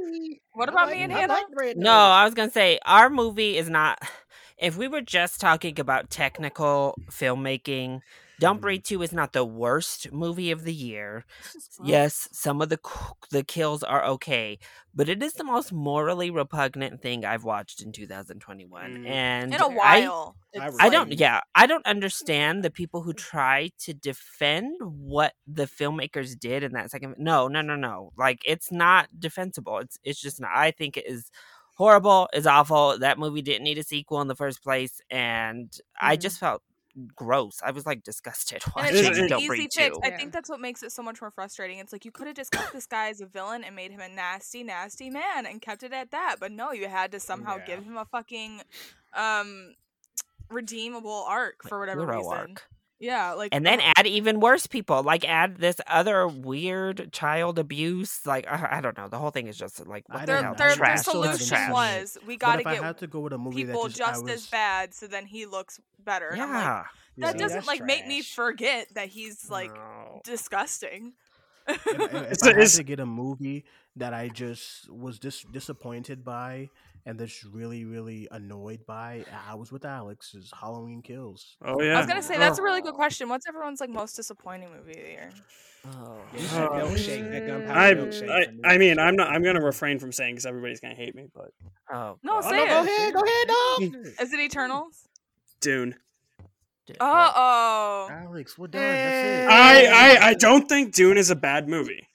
What 0.54 0.70
about 0.70 0.88
like- 0.88 0.96
me 0.98 1.04
and 1.04 1.12
I 1.14 1.20
Hannah? 1.20 1.34
like 1.58 1.76
No, 1.78 1.92
I 1.92 2.24
was 2.26 2.34
gonna 2.34 2.50
say 2.52 2.80
our 2.86 3.10
movie 3.10 3.58
is 3.58 3.70
not. 3.70 4.00
If 4.58 4.78
we 4.78 4.88
were 4.88 5.02
just 5.02 5.42
talking 5.42 5.78
about 5.80 6.10
technical 6.10 6.96
filmmaking, 7.12 8.00
Don't 8.44 8.60
Breathe 8.60 8.84
Two 8.84 9.02
is 9.02 9.14
not 9.14 9.32
the 9.32 9.46
worst 9.46 10.12
movie 10.12 10.52
of 10.52 10.66
the 10.66 10.74
year. 10.74 11.24
Yes, 11.82 12.28
some 12.34 12.62
of 12.62 12.68
the 12.68 12.78
the 13.32 13.42
kills 13.42 13.84
are 13.84 14.04
okay, 14.04 14.60
but 14.94 15.08
it 15.08 15.24
is 15.24 15.32
the 15.36 15.46
most 15.46 15.72
morally 15.72 16.30
repugnant 16.30 17.02
thing 17.02 17.24
I've 17.24 17.46
watched 17.46 17.82
in 17.82 17.94
2021. 17.94 18.96
Mm. 18.96 19.08
And 19.08 19.54
In 19.54 19.62
a 19.62 19.70
while. 19.70 20.36
I 20.60 20.72
I 20.78 20.90
don't. 20.90 21.18
Yeah, 21.18 21.40
I 21.56 21.66
don't 21.68 21.86
understand 21.86 22.64
the 22.64 22.70
people 22.70 23.02
who 23.02 23.14
try 23.14 23.72
to 23.80 23.94
defend 23.94 24.76
what 24.82 25.36
the 25.48 25.64
filmmakers 25.66 26.38
did 26.38 26.64
in 26.64 26.74
that 26.74 26.92
second. 26.92 27.16
No, 27.18 27.48
no, 27.48 27.62
no, 27.62 27.78
no. 27.78 28.12
Like 28.18 28.42
it's 28.46 28.74
not 28.74 29.08
defensible. 29.18 29.78
It's 29.78 29.98
it's 30.04 30.20
just 30.20 30.42
not. 30.42 30.52
I 30.54 30.72
think 30.72 30.98
it 30.98 31.08
is 31.08 31.32
horrible. 31.76 32.28
It's 32.34 32.46
awful. 32.46 33.00
That 33.00 33.18
movie 33.18 33.42
didn't 33.42 33.64
need 33.64 33.78
a 33.78 33.84
sequel 33.84 34.20
in 34.20 34.28
the 34.28 34.36
first 34.36 34.62
place, 34.62 35.00
and 35.10 35.74
I 36.02 36.18
just 36.18 36.42
felt 36.42 36.62
gross. 37.16 37.60
I 37.64 37.72
was 37.72 37.86
like 37.86 38.04
disgusted 38.04 38.62
And 38.66 38.74
watching. 38.76 38.96
it's 39.06 39.18
such 39.18 39.30
Don't 39.30 39.40
easy 39.40 39.48
Breathe 39.48 39.70
fix. 39.74 39.96
Two. 39.98 40.02
I 40.04 40.12
think 40.12 40.32
that's 40.32 40.50
what 40.50 40.60
makes 40.60 40.84
it 40.84 40.92
so 40.92 41.02
much 41.04 41.22
more 41.22 41.32
frustrating. 41.32 41.80
It's 41.80 41.92
like 41.94 42.06
you 42.06 42.12
could 42.12 42.28
have 42.28 42.36
just 42.36 42.52
kept 42.52 42.72
this 42.74 42.86
guy 42.86 43.10
as 43.10 43.22
a 43.22 43.26
villain 43.26 43.64
and 43.64 43.76
made 43.76 43.92
him 43.92 44.00
a 44.00 44.10
nasty, 44.10 44.64
nasty 44.64 45.10
man 45.10 45.46
and 45.46 45.62
kept 45.62 45.84
it 45.84 45.94
at 45.94 46.12
that. 46.12 46.36
But 46.40 46.52
no, 46.52 46.72
you 46.72 46.88
had 46.88 47.12
to 47.14 47.20
somehow 47.20 47.58
Yeah. 47.58 47.66
give 47.76 47.84
him 47.84 47.98
a 47.98 48.06
fucking 48.06 48.62
um 49.14 49.74
redeemable 50.50 51.26
arc 51.28 51.64
for 51.68 51.80
whatever 51.80 52.02
Hero 52.02 52.18
reason. 52.18 52.32
arc. 52.34 52.64
Yeah, 53.04 53.34
like 53.34 53.50
and 53.54 53.66
then 53.66 53.82
uh, 53.82 53.94
add 53.98 54.08
even 54.08 54.40
worse 54.40 54.66
people 54.66 55.04
like 55.04 55.28
add 55.28 55.58
this 55.58 55.76
other 55.88 56.26
weird 56.26 57.12
child 57.12 57.60
abuse 57.60 58.26
like 58.26 58.46
i, 58.50 58.78
I 58.78 58.82
don't 58.82 58.98
know 58.98 59.10
the 59.10 59.18
whole 59.18 59.30
thing 59.30 59.48
is 59.48 59.58
just 59.58 59.86
like 59.86 60.08
what 60.08 60.26
the 60.26 60.34
hell 60.34 60.44
know. 60.44 60.54
their, 60.58 60.76
their 60.76 60.98
solution 60.98 61.70
was 61.72 62.18
we 62.26 62.38
got 62.38 62.58
to 62.58 62.64
get 62.64 62.98
to 63.00 63.08
go 63.08 63.20
with 63.20 63.34
a 63.34 63.38
movie 63.38 63.66
people 63.66 63.84
that 63.84 63.96
just, 63.96 64.02
I 64.02 64.12
just 64.14 64.30
as 64.30 64.48
bad 64.48 64.94
so 64.94 65.08
then 65.08 65.26
he 65.26 65.46
looks 65.46 65.82
better. 66.04 66.30
And 66.30 66.42
I'm 66.42 66.54
like, 66.54 66.64
yeah 66.64 66.84
that 67.18 67.34
See, 67.34 67.38
doesn't 67.40 67.58
that's 67.58 67.68
like 67.68 67.84
make 67.84 68.08
me 68.08 68.22
forget 68.22 68.88
that 68.96 69.10
he's 69.10 69.50
like 69.50 69.74
No. 69.74 70.22
disgusting. 70.24 71.14
if, 71.68 71.86
if- 71.88 72.14
if 72.14 72.32
It's 72.32 72.46
had 72.46 72.68
to 72.68 72.84
get 72.84 73.00
a 73.00 73.06
movie 73.06 73.66
that 73.96 74.14
I 74.14 74.30
just 74.30 74.90
was 74.90 75.20
dis- 75.20 75.46
disappointed 75.52 76.24
by 76.24 76.70
and 77.06 77.20
just 77.20 77.44
really, 77.44 77.86
really 77.86 78.28
annoyed 78.32 78.86
by, 78.86 79.26
I 79.50 79.56
was 79.56 79.72
with 79.72 79.86
Alex. 79.86 80.34
Is 80.34 80.52
Halloween 80.60 81.02
Kills? 81.02 81.58
Oh 81.64 81.82
yeah 81.82 81.96
I 81.96 81.98
was 81.98 82.08
gonna 82.08 82.24
say 82.24 82.38
that's 82.38 82.60
a 82.60 82.64
really 82.64 82.82
good 82.82 82.94
question. 82.94 83.30
What's 83.30 83.48
everyone's 83.48 83.82
like 83.82 83.90
most 83.90 84.16
disappointing 84.16 84.70
movie 84.70 84.92
of 84.92 84.98
the 85.06 85.12
year? 85.12 85.30
oh. 85.86 86.18
That 86.34 86.72
milkshake, 86.72 87.30
that 87.32 87.48
gunpowder 87.48 87.80
I, 87.80 87.94
milkshake 87.94 88.60
I. 88.64 88.74
I 88.76 88.78
mean, 88.78 89.00
I'm 89.00 89.16
not. 89.16 89.30
I'm 89.30 89.44
gonna 89.44 89.62
refrain 89.64 90.00
from 90.00 90.12
saying 90.12 90.36
because 90.36 90.46
everybody's 90.46 90.80
gonna 90.80 90.96
hate 90.96 91.14
me. 91.16 91.28
But 91.34 91.52
oh 91.94 92.18
No, 92.24 92.42
God. 92.42 92.46
Oh, 92.46 92.50
no, 92.52 92.64
it. 92.64 92.68
go 92.70 92.84
ahead, 92.84 93.14
go 93.14 93.22
ahead, 93.22 93.48
dog. 93.48 94.06
Is 94.22 94.34
it 94.34 94.40
Eternals? 94.40 95.08
Dune. 95.62 95.96
Dude, 96.86 96.98
Uh 97.00 97.32
oh. 97.36 98.10
Alex, 98.12 98.58
we're 98.58 98.68
done. 98.68 98.82
That's 98.82 99.28
it. 99.28 99.50
I, 99.50 99.86
I, 100.18 100.28
I 100.30 100.34
don't 100.34 100.68
think 100.68 100.94
Dune 100.94 101.18
is 101.18 101.30
a 101.30 101.36
bad 101.36 101.70
movie. 101.70 102.08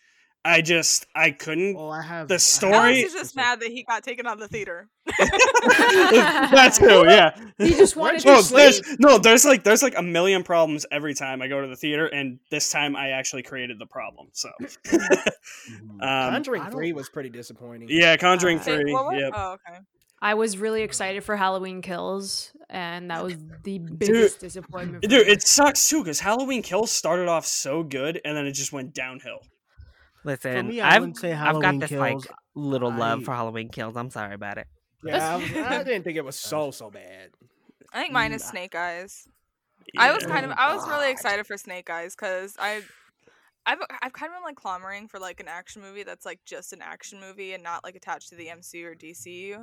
I 0.48 0.62
just 0.62 1.06
I 1.14 1.30
couldn't. 1.30 1.76
Oh, 1.76 1.90
I 1.90 2.00
have 2.02 2.28
The 2.28 2.38
story- 2.38 2.72
Alex 2.74 2.98
is 3.08 3.12
just 3.12 3.36
mad 3.36 3.60
that 3.60 3.68
he 3.70 3.82
got 3.84 4.02
taken 4.02 4.26
out 4.26 4.34
of 4.34 4.40
the 4.40 4.48
theater. 4.48 4.88
That's 5.18 6.78
too, 6.78 7.04
yeah. 7.06 7.36
He 7.58 7.70
just 7.70 7.96
wanted 7.96 8.24
Well, 8.24 8.42
to 8.42 8.54
there's, 8.54 8.84
sleep. 8.86 9.00
no, 9.00 9.18
there's 9.18 9.44
like 9.44 9.64
there's 9.64 9.82
like 9.82 9.96
a 9.98 10.02
million 10.02 10.42
problems 10.42 10.86
every 10.90 11.14
time 11.14 11.42
I 11.42 11.48
go 11.48 11.60
to 11.60 11.66
the 11.66 11.76
theater, 11.76 12.06
and 12.06 12.38
this 12.50 12.70
time 12.70 12.96
I 12.96 13.10
actually 13.10 13.42
created 13.42 13.78
the 13.78 13.86
problem. 13.86 14.28
So, 14.32 14.50
Mhm. 14.86 15.26
um, 16.02 16.32
Conjuring 16.32 16.70
Three 16.70 16.92
was 16.92 17.08
pretty 17.08 17.28
disappointing. 17.30 17.88
yeah, 17.90 18.16
Conjuring 18.16 18.58
Uh, 18.58 18.62
three. 18.62 18.92
what 18.92 19.04
was- 19.06 19.32
Oh, 19.34 19.52
okay. 19.54 19.78
I 20.20 20.34
was 20.34 20.58
really 20.58 20.82
excited 20.82 21.22
for 21.22 21.36
Halloween 21.36 21.80
Kills, 21.80 22.50
and 22.68 23.08
that 23.10 23.22
was 23.22 23.34
the 23.62 23.78
biggest 23.78 24.40
disappointment. 24.40 25.02
Dude, 25.02 25.26
me. 25.26 25.32
it 25.32 25.42
sucks 25.46 25.88
too 25.88 26.02
because 26.02 26.18
Halloween 26.20 26.62
Kills 26.62 26.90
started 26.90 27.28
off 27.28 27.46
so 27.46 27.82
good, 27.84 28.20
and 28.24 28.36
then 28.36 28.44
it 28.46 28.52
just 28.52 28.72
went 28.72 28.94
downhill. 28.94 29.38
Listen 30.28 30.68
me, 30.68 30.80
I 30.80 30.94
I've, 30.94 31.00
wouldn't 31.00 31.18
say 31.18 31.32
I've 31.32 31.60
got 31.60 31.80
this 31.80 31.90
Kills. 31.90 32.00
like 32.00 32.36
little 32.54 32.92
love 32.92 33.20
I- 33.20 33.24
for 33.24 33.34
halloween 33.34 33.68
kills 33.68 33.96
i'm 33.96 34.10
sorry 34.10 34.34
about 34.34 34.58
it 34.58 34.66
Yeah, 35.04 35.28
I, 35.34 35.36
was, 35.36 35.50
I 35.52 35.82
didn't 35.84 36.02
think 36.04 36.16
it 36.16 36.24
was 36.24 36.36
uh, 36.44 36.48
so 36.48 36.70
so 36.70 36.90
bad. 36.90 37.30
I 37.92 38.00
think 38.02 38.12
mine 38.12 38.32
is 38.32 38.44
Snake 38.44 38.74
Eyes. 38.74 39.26
I 39.96 40.12
was 40.12 40.24
kind 40.26 40.44
of 40.44 40.52
I 40.52 40.74
was 40.74 40.86
really 40.88 41.06
ah, 41.06 41.10
excited 41.16 41.46
for 41.46 41.56
Snake 41.56 41.88
Eyes 41.88 42.14
because 42.14 42.56
I 42.58 42.82
I've 43.68 43.78
I've 44.00 44.12
kind 44.14 44.32
of 44.32 44.36
been 44.38 44.44
like 44.44 44.56
clamoring 44.56 45.08
for 45.08 45.18
like 45.18 45.40
an 45.40 45.46
action 45.46 45.82
movie 45.82 46.02
that's 46.02 46.24
like 46.24 46.40
just 46.46 46.72
an 46.72 46.80
action 46.80 47.20
movie 47.20 47.52
and 47.52 47.62
not 47.62 47.84
like 47.84 47.96
attached 47.96 48.30
to 48.30 48.34
the 48.34 48.46
MCU 48.46 48.84
or 48.84 48.94
DCU. 48.94 49.56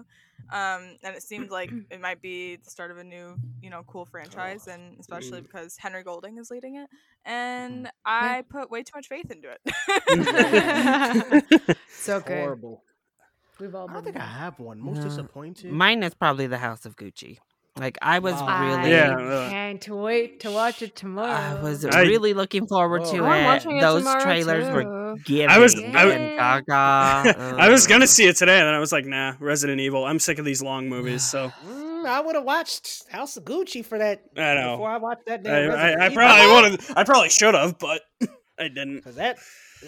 Um, 0.51 0.97
and 1.03 1.15
it 1.15 1.23
seemed 1.23 1.49
like 1.49 1.71
it 1.89 1.99
might 1.99 2.21
be 2.21 2.57
the 2.57 2.69
start 2.69 2.91
of 2.91 2.99
a 2.99 3.03
new, 3.03 3.35
you 3.63 3.71
know, 3.71 3.81
cool 3.87 4.05
franchise, 4.05 4.67
and 4.67 4.99
especially 4.99 5.39
mm. 5.39 5.43
because 5.43 5.75
Henry 5.77 6.03
Golding 6.03 6.37
is 6.37 6.51
leading 6.51 6.75
it, 6.75 6.87
mm-hmm. 6.87 7.31
and 7.31 7.91
I 8.05 8.43
put 8.47 8.69
way 8.69 8.83
too 8.83 8.91
much 8.93 9.07
faith 9.07 9.31
into 9.31 9.49
it. 9.49 9.61
Mm-hmm. 10.07 11.71
it's 11.87 12.07
okay. 12.07 12.41
Horrible. 12.41 12.83
We've 13.59 13.73
all 13.73 13.89
I 13.89 13.93
don't 13.93 14.03
been 14.03 14.13
think 14.13 14.23
I 14.23 14.27
have 14.27 14.59
one. 14.59 14.79
Most 14.79 14.97
No. 14.97 15.05
disappointed. 15.05 15.71
mine 15.71 16.03
is 16.03 16.13
probably 16.13 16.45
the 16.45 16.59
house 16.59 16.85
of 16.85 16.95
gucci 16.95 17.39
like 17.77 17.97
i 18.01 18.19
was 18.19 18.33
Wow. 18.35 18.77
Really 18.77 18.91
Yeah, 18.91 19.49
can't 19.49 19.87
wait 19.89 20.39
to 20.41 20.51
watch 20.51 20.81
it 20.81 20.95
tomorrow. 20.95 21.29
I 21.29 21.61
was 21.61 21.83
I- 21.85 22.01
really 22.03 22.33
looking 22.33 22.67
forward 22.67 23.03
to 23.05 23.17
Oh, 23.19 23.25
I'm 23.25 23.43
it. 23.43 23.45
watching 23.45 23.77
it 23.77 23.81
Those 23.81 23.99
tomorrow, 24.03 24.23
trailers 24.23 24.69
were 24.73 24.83
too. 24.83 25.21
giving. 25.25 25.49
I 25.49 25.57
was- 25.59 25.75
I- 25.75 26.35
Gaga. 26.63 27.55
I 27.59 27.69
was 27.69 27.85
gonna 27.87 28.07
see 28.07 28.27
it 28.27 28.37
today, 28.37 28.59
and 28.59 28.67
then 28.67 28.73
I 28.73 28.79
was 28.79 28.91
like, 28.91 29.05
nah, 29.05 29.33
Resident 29.39 29.81
Evil. 29.81 30.05
I'm 30.05 30.19
sick 30.19 30.39
of 30.39 30.45
these 30.45 30.61
long 30.61 30.87
movies. 30.89 31.23
So 31.35 31.51
Mm, 31.67 32.05
I 32.07 32.21
would 32.21 32.35
have 32.35 32.43
watched 32.45 33.09
House 33.09 33.35
of 33.35 33.43
Gucci 33.45 33.83
for 33.83 33.97
that 33.97 34.21
I 34.37 34.53
know. 34.53 34.73
before 34.73 34.89
I 34.91 34.97
watched 34.97 35.25
that. 35.25 35.39
I, 35.41 35.43
damn 35.43 35.53
I, 35.53 35.73
Resident 35.73 36.01
I 36.01 36.05
Evil. 36.05 36.15
probably 36.15 36.53
would 36.53 36.71
have. 36.87 36.97
I 36.97 37.03
probably 37.03 37.29
should 37.29 37.55
have, 37.55 37.77
but 37.79 38.01
I 38.59 38.67
didn't. 38.69 39.01
Cause 39.03 39.15
that 39.15 39.37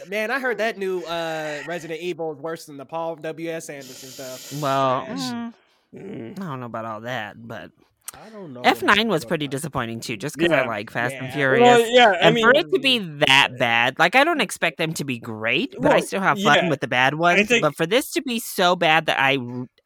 man, 0.09 0.29
I 0.31 0.39
heard 0.39 0.57
that 0.57 0.77
new 0.77 1.01
uh, 1.03 1.61
Resident 1.67 2.01
Evil 2.01 2.33
is 2.33 2.39
worse 2.39 2.65
than 2.65 2.75
the 2.77 2.85
Paul 2.85 3.15
W 3.17 3.49
S 3.49 3.69
Anderson 3.69 4.09
stuff. 4.09 4.61
Well, 4.61 5.05
Trash. 5.05 5.53
Mm. 5.95 6.39
I 6.39 6.43
don't 6.43 6.59
know 6.59 6.65
about 6.65 6.85
all 6.85 7.01
that, 7.01 7.35
but 7.38 7.71
I 8.13 8.29
don't 8.29 8.53
know. 8.53 8.61
F 8.61 8.81
nine 8.83 9.09
was 9.09 9.25
pretty 9.25 9.47
disappointing 9.47 9.99
too, 9.99 10.15
just 10.17 10.38
because 10.38 10.51
Yeah. 10.51 10.61
I 10.61 10.67
like 10.67 10.89
Fast 10.89 11.15
and 11.15 11.31
Furious. 11.33 11.61
Well, 11.61 11.89
yeah, 11.89 12.11
I 12.11 12.27
and 12.27 12.35
mean, 12.35 12.43
for 12.45 12.51
it 12.55 12.71
to 12.73 12.79
be 12.79 12.99
that 12.99 13.49
bad, 13.59 13.99
like 13.99 14.15
I 14.15 14.23
don't 14.23 14.39
expect 14.41 14.77
them 14.77 14.93
to 14.93 15.03
be 15.03 15.19
great, 15.19 15.75
but 15.79 15.91
I 15.91 15.99
still 15.99 16.21
have 16.21 16.39
fun 16.39 16.55
yeah. 16.63 16.69
with 16.69 16.79
the 16.79 16.88
bad 16.88 17.15
ones. 17.15 17.47
think- 17.47 17.61
but 17.61 17.75
for 17.75 17.85
this 17.85 18.11
to 18.11 18.21
be 18.21 18.39
so 18.39 18.75
bad 18.75 19.07
that 19.07 19.19
I 19.19 19.38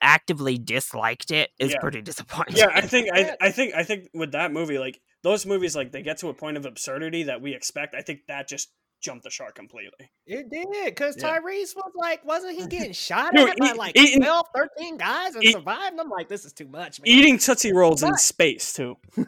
actively 0.02 0.58
disliked 0.58 1.32
it 1.32 1.50
is 1.60 1.72
Yeah. 1.72 1.80
pretty 1.80 2.02
disappointing. 2.02 2.58
yeah, 2.58 2.68
I 2.74 2.82
think 2.82 3.10
I, 3.14 3.36
I 3.42 3.52
think 3.52 3.74
I 3.76 3.84
think 3.84 4.10
with 4.14 4.34
that 4.34 4.52
movie, 4.54 4.78
like 4.78 5.00
those 5.24 5.46
movies, 5.46 5.76
like 5.76 5.92
they 5.92 6.04
get 6.04 6.18
to 6.20 6.30
a 6.30 6.34
point 6.34 6.58
of 6.58 6.66
absurdity 6.66 7.24
that 7.24 7.42
we 7.42 7.54
expect. 7.56 7.96
I 7.96 8.02
think 8.02 8.22
that 8.28 8.48
just 8.48 8.72
jumped 9.02 9.24
the 9.24 9.30
shark 9.30 9.56
completely. 9.56 10.12
It 10.26 10.50
did, 10.50 10.96
cause 10.96 11.16
Yeah. 11.18 11.38
Tyrese 11.40 11.76
was 11.76 11.92
like, 11.96 12.24
wasn't 12.24 12.58
he 12.58 12.68
getting 12.68 12.94
shot 12.94 13.34
Dude, 13.36 13.50
at 13.50 13.58
by 13.58 13.72
like 13.74 13.98
eating- 13.98 14.22
12, 14.22 14.46
13 14.56 14.98
guys 14.98 15.36
and 15.36 15.44
eat- 15.44 15.54
survived? 15.54 15.92
And 15.92 16.02
I'm 16.02 16.10
like, 16.10 16.30
this 16.30 16.46
is 16.46 16.54
too 16.54 16.68
much, 16.68 17.00
man. 17.02 17.08
Eating 17.08 17.38
tootsie 17.38 17.74
rolls 17.74 18.04
in 18.04 18.16
space 18.18 18.74
too. 18.74 18.98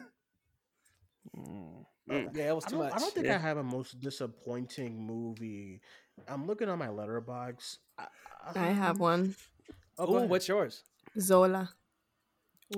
Mm. 2.10 2.36
Yeah, 2.36 2.50
it 2.50 2.54
was 2.54 2.66
I 2.66 2.68
too 2.68 2.76
don't, 2.76 2.84
much. 2.84 2.92
I 2.94 2.98
don't 2.98 3.14
think 3.14 3.26
Yeah. 3.26 3.36
I 3.36 3.38
have 3.38 3.56
a 3.56 3.62
most 3.62 3.98
disappointing 3.98 5.06
movie. 5.06 5.80
I'm 6.28 6.46
looking 6.46 6.68
on 6.68 6.78
my 6.78 6.88
Letterboxd. 6.88 7.78
I, 7.98 8.06
I 8.54 8.66
have 8.66 8.96
um, 8.96 8.98
one. 8.98 9.36
Oh, 9.98 10.06
go 10.06 10.12
Ooh, 10.12 10.16
ahead. 10.18 10.28
what's 10.30 10.46
yours? 10.46 10.82
Zola. 11.18 11.70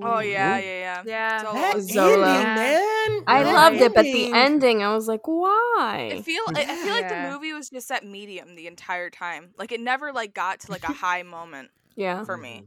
Oh 0.03 0.19
yeah, 0.21 0.59
yeah, 0.59 0.61
yeah. 0.61 1.03
Yeah. 1.07 1.43
So 1.43 1.53
That 1.53 1.81
Zola. 1.81 2.29
ending, 2.29 2.55
man. 2.55 3.23
I 3.27 3.43
That 3.43 3.55
loved 3.55 3.77
it, 3.77 3.95
but 3.95 4.03
the 4.03 4.25
ending. 4.27 4.35
ending, 4.35 4.83
I 4.83 4.95
was 4.95 5.09
like, 5.09 5.27
why? 5.27 6.11
I 6.13 6.23
feel 6.23 6.43
I 6.55 6.63
I 6.63 6.77
feel 6.77 6.95
like 6.95 7.09
the 7.09 7.31
movie 7.31 7.53
was 7.53 7.71
just 7.71 7.91
at 7.91 8.05
medium 8.05 8.55
the 8.57 8.67
entire 8.67 9.11
time. 9.11 9.51
Like 9.59 9.73
it 9.73 9.81
never 9.81 10.13
like 10.13 10.35
got 10.35 10.61
to 10.61 10.73
like 10.73 10.85
a 10.85 10.93
high 11.05 11.23
moment 11.23 11.71
yeah. 11.95 12.25
for 12.25 12.37
me. 12.37 12.65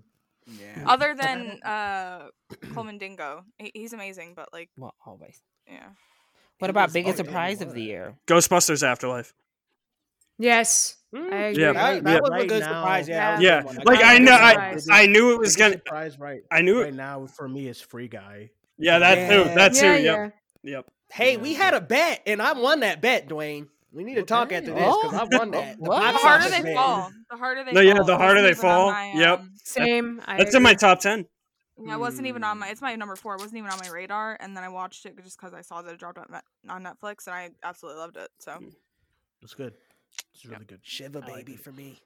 Yeah. 0.48 0.84
Other 0.86 1.14
than 1.16 1.62
uh 1.64 2.30
Colman 2.74 2.98
Domingo. 2.98 3.44
He, 3.58 3.72
he's 3.74 3.94
amazing, 3.94 4.34
but 4.36 4.50
like 4.54 4.70
Well, 4.78 4.96
always. 5.06 5.42
yeah. 5.68 5.90
What 6.60 6.68
He 6.68 6.72
about 6.72 6.92
biggest 6.92 7.18
yeah, 7.18 7.24
he 7.24 7.28
surprise 7.30 7.62
of 7.62 7.74
the 7.74 7.82
year? 7.84 8.16
Ghostbusters 8.28 8.84
Afterlife. 8.84 9.34
Yes, 10.40 10.96
Mm, 11.14 11.34
I 11.34 11.38
agree. 11.38 11.64
Yeah. 11.64 11.74
That, 11.74 12.04
that 12.04 12.14
Yeah. 12.14 12.20
was 12.22 12.44
a 12.44 12.46
good 12.48 12.60
now- 12.62 12.68
surprise. 12.84 13.08
Yeah, 13.10 13.16
that 13.18 13.32
was 13.32 13.40
a 13.40 13.44
Yeah, 13.44 13.62
good 13.78 13.86
like 13.88 14.00
got 14.00 14.06
I 14.10 14.18
know, 14.20 14.32
I. 14.34 14.78
I 14.92 15.06
knew 15.08 15.34
it 15.34 15.40
was 15.40 15.56
gonna. 15.56 15.74
surprise 15.74 16.20
right. 16.20 16.42
I 16.52 16.62
knew 16.62 16.82
right 16.82 16.90
it. 16.90 16.96
now 16.96 17.26
for 17.26 17.48
me 17.50 17.68
is 17.68 17.82
Free 17.82 18.08
Guy. 18.08 18.52
Yeah, 18.78 19.00
that 19.00 19.28
too. 19.30 19.40
Yeah. 19.40 19.56
That 19.56 19.74
too. 19.74 19.86
yeah, 19.88 19.96
Yep. 19.96 20.34
yeah. 20.64 20.72
Yep. 20.72 20.86
Hey, 21.12 21.38
we 21.38 21.56
had 21.56 21.74
a 21.74 21.82
bet, 21.82 22.22
and 22.28 22.40
I 22.42 22.54
won 22.54 22.82
that 22.82 23.02
bet, 23.02 23.28
Duane. 23.28 23.68
We 23.92 24.04
need 24.04 24.16
to 24.16 24.24
talk 24.24 24.52
after 24.52 24.72
this 24.72 24.96
because 25.02 25.14
I 25.16 25.38
won 25.38 25.50
that. 25.52 25.78
Oh, 25.82 25.88
what? 25.88 26.12
The 26.12 26.18
harder 26.20 26.50
they 26.50 26.62
bet. 26.62 26.76
fall, 26.76 27.12
the 27.32 27.38
harder 27.38 27.64
they 27.64 27.72
No, 27.72 27.82
yeah, 27.82 27.96
fall. 27.96 28.06
the 28.06 28.18
harder 28.18 28.42
they 28.44 28.50
Wasn't 28.50 28.66
even 28.66 28.70
on 28.70 28.78
fall. 28.78 28.92
my, 28.92 29.14
Yep. 29.20 29.40
um, 29.40 29.52
Same. 29.64 30.22
I 30.28 30.38
That's 30.38 30.54
in 30.54 30.62
my 30.62 30.76
top 30.76 31.00
ten. 31.00 31.26
Yeah, 31.84 31.96
it 31.96 32.00
wasn't 32.00 32.28
even 32.28 32.44
on 32.44 32.60
my. 32.60 32.68
It's 32.68 32.82
my 32.84 32.96
number 32.96 33.16
four. 33.16 33.34
It 33.34 33.40
wasn't 33.42 33.58
even 33.58 33.72
on 33.72 33.80
my 33.84 33.90
radar, 33.90 34.38
and 34.40 34.56
then 34.56 34.64
I 34.64 34.70
watched 34.70 35.08
it 35.08 35.18
just 35.24 35.40
because 35.40 35.56
I 35.56 35.62
saw 35.62 35.82
that 35.82 35.92
it 35.92 36.00
dropped 36.00 36.20
on, 36.20 36.28
on 36.70 36.84
Netflix, 36.84 37.26
and 37.26 37.36
I 37.36 37.50
absolutely 37.64 38.00
loved 38.00 38.18
it. 38.18 38.30
So 38.38 38.60
It's 39.42 39.56
good. 39.56 39.74
It's 40.34 40.46
really 40.46 40.66
good. 40.66 40.80
Shiva 40.84 41.22
I 41.22 41.38
baby 41.38 41.54
it. 41.54 41.60
for 41.60 41.72
me. 41.72 42.00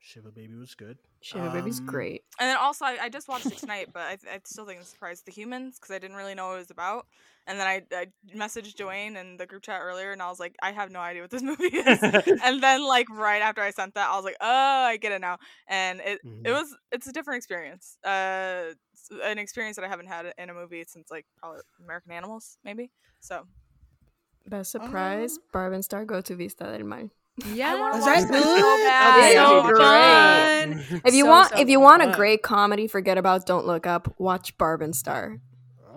Shiva 0.00 0.30
Baby 0.30 0.54
was 0.54 0.74
good. 0.74 0.96
Shiva 1.20 1.50
Baby's 1.50 1.80
Um, 1.80 1.86
great. 1.86 2.22
And 2.40 2.48
then 2.48 2.56
also, 2.56 2.84
I, 2.84 2.98
I 3.02 3.08
just 3.08 3.28
watched 3.28 3.46
it 3.46 3.58
tonight, 3.58 3.88
but 3.92 4.02
I, 4.02 4.12
I 4.32 4.40
still 4.44 4.64
think 4.64 4.80
it's 4.80 4.90
surprised 4.90 5.26
the 5.26 5.32
humans 5.32 5.78
because 5.78 5.94
I 5.94 5.98
didn't 5.98 6.16
really 6.16 6.34
know 6.34 6.48
what 6.48 6.54
it 6.54 6.58
was 6.58 6.70
about. 6.70 7.06
And 7.46 7.58
then 7.58 7.66
I, 7.66 7.82
I 7.92 8.06
messaged 8.36 8.74
Duane 8.76 9.16
in 9.16 9.36
the 9.38 9.46
group 9.46 9.62
chat 9.62 9.80
earlier, 9.82 10.12
and 10.12 10.22
I 10.22 10.28
was 10.28 10.38
like, 10.38 10.54
I 10.62 10.70
have 10.72 10.90
no 10.90 11.00
idea 11.00 11.22
what 11.22 11.30
this 11.30 11.42
movie 11.50 11.64
is. 11.64 12.00
and 12.44 12.62
then, 12.62 12.86
like 12.86 13.10
right 13.10 13.42
after 13.42 13.60
I 13.60 13.70
sent 13.70 13.94
that, 13.94 14.08
I 14.08 14.16
was 14.16 14.24
like, 14.24 14.36
oh, 14.40 14.46
I 14.84 14.96
get 14.98 15.12
it 15.12 15.20
now. 15.20 15.38
And 15.66 16.00
it 16.00 16.20
it 16.44 16.50
Mhm. 16.50 16.52
was 16.52 16.76
it's 16.92 17.06
a 17.08 17.12
different 17.12 17.38
experience. 17.38 17.96
Uh, 18.04 18.74
it's 18.92 19.08
an 19.24 19.38
experience 19.38 19.76
that 19.76 19.84
I 19.84 19.88
haven't 19.88 20.06
had 20.06 20.32
in 20.38 20.50
a 20.50 20.54
movie 20.54 20.84
since 20.86 21.10
like 21.10 21.26
probably 21.38 21.60
American 21.82 22.12
Animals, 22.12 22.56
maybe. 22.64 22.90
So 23.20 23.46
Best 24.46 24.70
surprise, 24.70 25.38
Barb 25.52 25.72
and 25.72 25.84
Star 25.84 26.04
go 26.04 26.20
to 26.20 26.34
Vista 26.36 26.64
del 26.64 26.84
Mar. 26.86 27.10
Yeah, 27.46 27.72
I 27.72 27.80
wanna 27.80 27.96
Is 27.98 28.04
watch 28.04 28.20
that 28.20 28.32
that 28.32 28.42
so 28.42 28.76
good? 28.76 28.84
bad. 28.84 29.32
so 29.34 30.72
It's 30.72 30.90
fun. 30.90 31.00
If 31.04 31.14
you 31.14 31.24
So, 31.24 31.30
want, 31.30 31.50
so 31.50 31.58
if 31.60 31.68
you 31.68 31.80
want 31.80 32.02
a 32.02 32.12
great 32.12 32.42
comedy, 32.42 32.86
forget 32.88 33.18
about 33.18 33.46
Don't 33.46 33.66
Look 33.66 33.86
Up. 33.86 34.14
Watch 34.18 34.56
Barb 34.58 34.82
and 34.82 34.94
Star. 34.94 35.38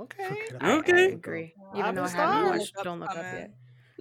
Okay. 0.01 0.35
I, 0.59 0.77
Okay. 0.79 1.05
I 1.05 1.09
agree. 1.09 1.53
Even 1.75 1.95
though 1.95 2.01
I 2.01 2.05
Obvious 2.05 2.13
haven't 2.13 2.45
stars. 2.45 2.59
watched 2.59 2.83
Don't 2.83 2.99
Look 2.99 3.09
Up 3.09 3.15
yet. 3.17 3.51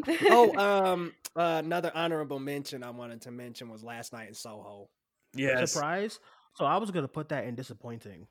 oh, 0.31 0.57
um, 0.59 1.13
uh, 1.37 1.61
another 1.65 1.93
honorable 1.95 2.39
mention 2.39 2.83
I 2.83 2.91
wanted 2.91 3.21
to 3.23 3.31
mention 3.31 3.69
was 3.69 3.83
last 3.85 4.13
night 4.13 4.29
in 4.29 4.35
Soho. 4.35 4.89
yes. 5.35 5.73
Surprise. 5.73 6.19
So 6.57 6.65
I 6.65 6.77
was 6.79 6.91
gonna 6.91 7.09
put 7.09 7.29
that 7.31 7.45
in 7.45 7.55
disappointing. 7.55 8.27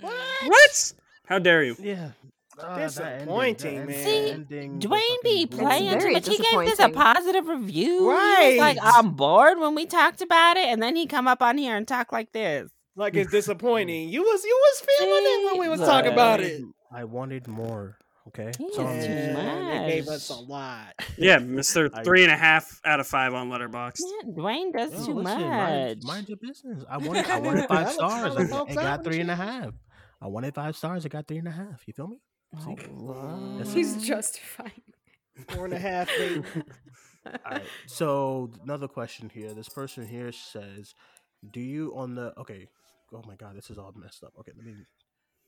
What? 0.00 0.12
What? 0.46 0.92
How 1.26 1.38
dare 1.38 1.62
you? 1.62 1.76
Yeah. 1.78 2.10
Ah, 2.58 2.62
that 2.62 2.70
ending- 2.70 2.86
Disappointing, 2.86 3.78
end- 3.78 3.88
man. 3.88 4.04
See, 4.04 4.30
ending, 4.30 4.78
Duane 4.78 5.00
be 5.22 5.46
fucking- 5.46 5.58
playing 5.66 6.00
too 6.00 6.12
much. 6.12 6.26
He 6.28 6.36
gave 6.36 6.60
this 6.66 6.78
a 6.78 6.88
positive 6.90 7.48
review. 7.48 8.10
Right, 8.10 8.56
like 8.58 8.78
I'm 8.82 9.12
bored 9.12 9.58
when 9.58 9.74
we 9.74 9.86
talked 9.86 10.20
about 10.20 10.56
it, 10.56 10.66
and 10.66 10.82
then 10.82 10.94
he 10.96 11.06
come 11.06 11.26
up 11.28 11.40
on 11.42 11.56
here 11.58 11.76
and 11.76 11.86
talk 11.88 12.12
like 12.12 12.32
this. 12.32 12.70
Like 12.96 13.16
it's 13.16 13.30
disappointing. 13.40 14.10
You 14.10 14.22
was 14.22 14.44
you 14.44 14.60
was 14.62 14.86
feeling 14.98 15.22
it 15.24 15.44
when 15.52 15.60
we 15.60 15.68
was 15.68 15.80
talking 15.80 16.12
about 16.12 16.40
it. 16.40 16.62
I 16.92 17.04
wanted 17.04 17.48
more. 17.48 17.96
Okay. 18.28 18.52
He 18.56 18.72
So 18.74 18.86
is 18.86 19.04
too 19.06 19.10
Yeah, 19.12 19.80
they 19.86 19.94
gave 19.94 20.08
us 20.08 20.28
a 20.30 20.34
lot. 20.34 20.92
Yeah, 21.18 21.38
Mister 21.38 21.88
Three 21.88 22.22
and 22.22 22.32
a 22.32 22.36
half 22.36 22.80
out 22.84 23.00
of 23.00 23.06
five 23.06 23.34
on 23.34 23.50
Letterboxd. 23.50 23.98
Yeah, 24.00 24.30
Duane 24.36 24.70
does 24.72 24.92
Yo, 24.92 25.06
too 25.06 25.14
listen, 25.14 25.22
much. 25.24 25.40
Mind, 25.40 26.02
mind 26.04 26.28
your 26.28 26.36
business. 26.38 26.84
I 26.88 26.98
wanted, 26.98 27.26
I 27.26 27.38
wanted 27.40 27.66
five 27.66 27.90
stars. 27.90 28.36
Alex, 28.36 28.52
I, 28.52 28.74
got 28.74 28.78
Alex, 28.78 29.04
three 29.04 29.20
and 29.20 29.30
a 29.30 29.36
shit. 29.36 29.44
half. 29.44 29.72
I 30.20 30.26
wanted 30.28 30.54
five 30.54 30.76
stars. 30.76 31.04
I 31.04 31.08
got 31.08 31.26
three 31.26 31.38
and 31.38 31.48
a 31.48 31.50
half. 31.50 31.82
You 31.86 31.94
feel 31.94 32.06
me? 32.08 32.18
See? 32.64 32.76
That's 33.58 33.72
He's 33.72 33.96
it. 33.96 34.00
justifying. 34.06 34.70
Four 35.48 35.64
and 35.64 35.74
a 35.74 35.78
half, 35.78 36.08
baby. 36.08 36.42
All 37.26 37.32
right. 37.50 37.62
So 37.86 38.50
another 38.62 38.88
question 38.88 39.30
here. 39.32 39.54
This 39.54 39.68
person 39.68 40.06
here 40.06 40.32
says, 40.32 40.94
"Do 41.52 41.60
you 41.60 41.94
on 41.96 42.14
the 42.14 42.38
okay? 42.38 42.68
Oh 43.14 43.22
my 43.26 43.36
God, 43.36 43.56
this 43.56 43.70
is 43.70 43.78
all 43.78 43.92
messed 43.96 44.22
up. 44.24 44.32
Okay, 44.40 44.52
let 44.56 44.64
me. 44.66 44.74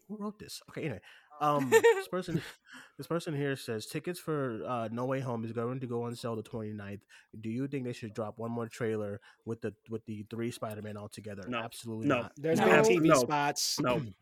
Who 0.09 0.17
wrote 0.19 0.39
this? 0.39 0.61
Okay, 0.71 0.83
anyway, 0.83 1.01
um, 1.41 1.71
this 1.71 2.09
person, 2.09 2.43
this 2.99 3.07
person 3.07 3.35
here 3.35 3.57
says 3.57 3.87
tickets 3.87 4.21
for 4.21 4.61
uh, 4.67 4.89
No 4.93 5.07
Way 5.07 5.21
Home 5.21 5.45
is 5.47 5.53
going 5.53 5.81
to 5.81 5.87
go 5.87 6.03
on 6.03 6.15
sale 6.15 6.37
the 6.37 6.43
29th. 6.43 7.01
Do 7.41 7.49
you 7.49 7.67
think 7.69 7.85
they 7.85 7.95
should 7.95 8.13
drop 8.15 8.39
one 8.39 8.51
more 8.51 8.69
trailer 8.69 9.19
with 9.47 9.63
the 9.63 9.73
with 9.91 10.05
the 10.07 10.27
three 10.31 10.51
Spider 10.51 10.83
Man 10.83 10.97
all 10.99 11.09
together? 11.09 11.45
No. 11.49 11.59
Absolutely 11.59 12.07
No. 12.09 12.23
not. 12.23 12.33
There's 12.37 12.59
No. 12.61 12.67
no, 12.67 12.83
TV 12.83 13.03
No. 13.07 13.15
spots. 13.17 13.81
No. 13.81 14.03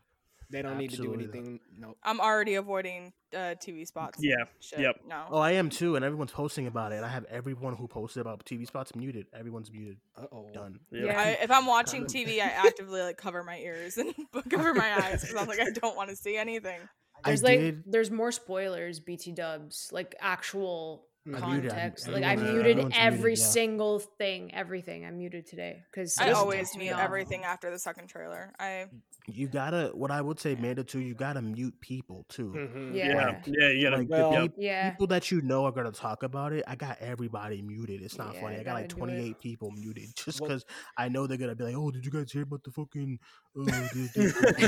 They 0.53 0.63
don't 0.63 0.77
need 0.79 0.91
to 0.91 0.97
do 0.99 1.15
anything. 1.15 1.59
No. 1.79 1.97
I'm 2.05 2.21
already 2.21 2.55
avoiding 2.55 3.13
uh, 3.35 3.55
TV 3.65 3.87
spots. 3.87 4.19
Yeah, 4.21 4.37
Shit. 4.61 4.81
yep. 4.81 4.97
No. 5.09 5.25
Oh, 5.31 5.39
I 5.39 5.53
am 5.53 5.71
too, 5.71 5.97
and 5.97 6.05
everyone's 6.05 6.31
posting 6.33 6.67
about 6.67 6.93
it. 6.93 7.03
I 7.03 7.09
have 7.09 7.25
everyone 7.31 7.75
who 7.75 7.89
posted 7.89 8.21
about 8.21 8.45
TV 8.45 8.67
spots 8.67 8.95
muted. 8.95 9.27
Everyone's 9.33 9.73
muted. 9.73 9.97
Uh 10.17 10.27
oh. 10.31 10.51
Done. 10.53 10.79
Yeah. 10.91 11.19
I, 11.19 11.29
if 11.43 11.51
I'm 11.51 11.67
watching 11.67 12.05
TV, 12.05 12.41
I 12.41 12.51
actively 12.67 13.01
like 13.01 13.17
cover 13.17 13.43
my 13.43 13.57
ears 13.59 13.97
and 13.97 14.15
cover 14.51 14.75
my 14.75 14.95
eyes 15.03 15.23
because 15.23 15.37
I'm 15.37 15.49
like 15.49 15.61
I 15.61 15.71
don't 15.71 15.97
want 15.97 16.11
to 16.11 16.17
see 16.17 16.37
anything. 16.37 16.81
There's 17.25 17.43
I 17.43 17.47
like 17.47 17.59
did. 17.61 17.83
there's 17.87 18.11
more 18.11 18.33
spoilers, 18.33 19.01
BT 19.01 19.33
dubs, 19.33 19.89
like 19.93 20.15
actual 20.21 21.07
I 21.25 21.31
muted- 21.53 21.71
I- 21.71 21.75
context. 21.75 22.09
like 22.09 22.25
I 22.25 22.33
everyone's- 22.33 22.53
muted 22.55 22.71
everyone's 22.73 22.95
every 22.99 23.31
muted, 23.31 23.39
yeah. 23.39 23.45
single 23.51 23.99
thing, 24.19 24.55
everything. 24.55 25.05
I 25.07 25.11
muted 25.13 25.47
today 25.47 25.83
because 25.91 26.17
I 26.19 26.33
always 26.33 26.77
mute 26.77 26.97
everything 26.99 27.45
after 27.45 27.71
the 27.71 27.79
second 27.79 28.09
trailer. 28.09 28.53
I 28.59 28.87
You 29.29 29.47
gotta. 29.47 29.93
What 29.95 30.11
I 30.11 30.21
would 30.21 30.41
say, 30.41 30.57
Manda, 30.57 30.83
too. 30.83 30.99
You 30.99 31.15
gotta 31.15 31.41
mute 31.41 31.75
people 31.81 32.27
too. 32.29 32.53
Mhm. 32.57 32.95
Yeah. 32.95 33.41
Yeah, 33.47 33.69
yeah, 33.69 33.69
you 33.69 33.83
gotta. 33.85 33.97
Like 33.99 34.09
Well- 34.09 34.31
the 34.49 34.53
Yeah. 34.59 34.91
people 34.91 35.07
that 35.09 35.31
you 35.31 35.41
know 35.43 35.65
are 35.65 35.71
gonna 35.73 35.93
talk 35.93 36.25
about 36.25 36.53
it. 36.53 36.65
I 36.67 36.75
got 36.75 36.99
everybody 37.01 37.63
muted. 37.63 38.03
It's 38.03 38.19
not 38.19 38.35
Yeah, 38.35 38.41
funny. 38.41 38.57
I 38.57 38.63
got 38.65 38.75
like 38.75 38.89
gotta 38.89 39.01
do 39.01 39.05
it. 39.05 39.15
28 39.15 39.39
people 39.41 39.71
muted 39.71 40.09
just 40.17 40.41
Well- 40.41 40.49
because 40.49 40.65
I 40.97 41.09
know 41.09 41.27
they're 41.29 41.39
gonna 41.39 41.55
be 41.55 41.65
like, 41.65 41.77
"Oh, 41.77 41.91
did 41.93 42.05
you 42.05 42.11
guys 42.11 42.33
hear 42.33 42.43
about 42.43 42.65
the 42.65 42.73
fucking?" 42.73 43.19
Uh, 43.55 43.65
the, 43.65 43.71
the, 44.15 44.23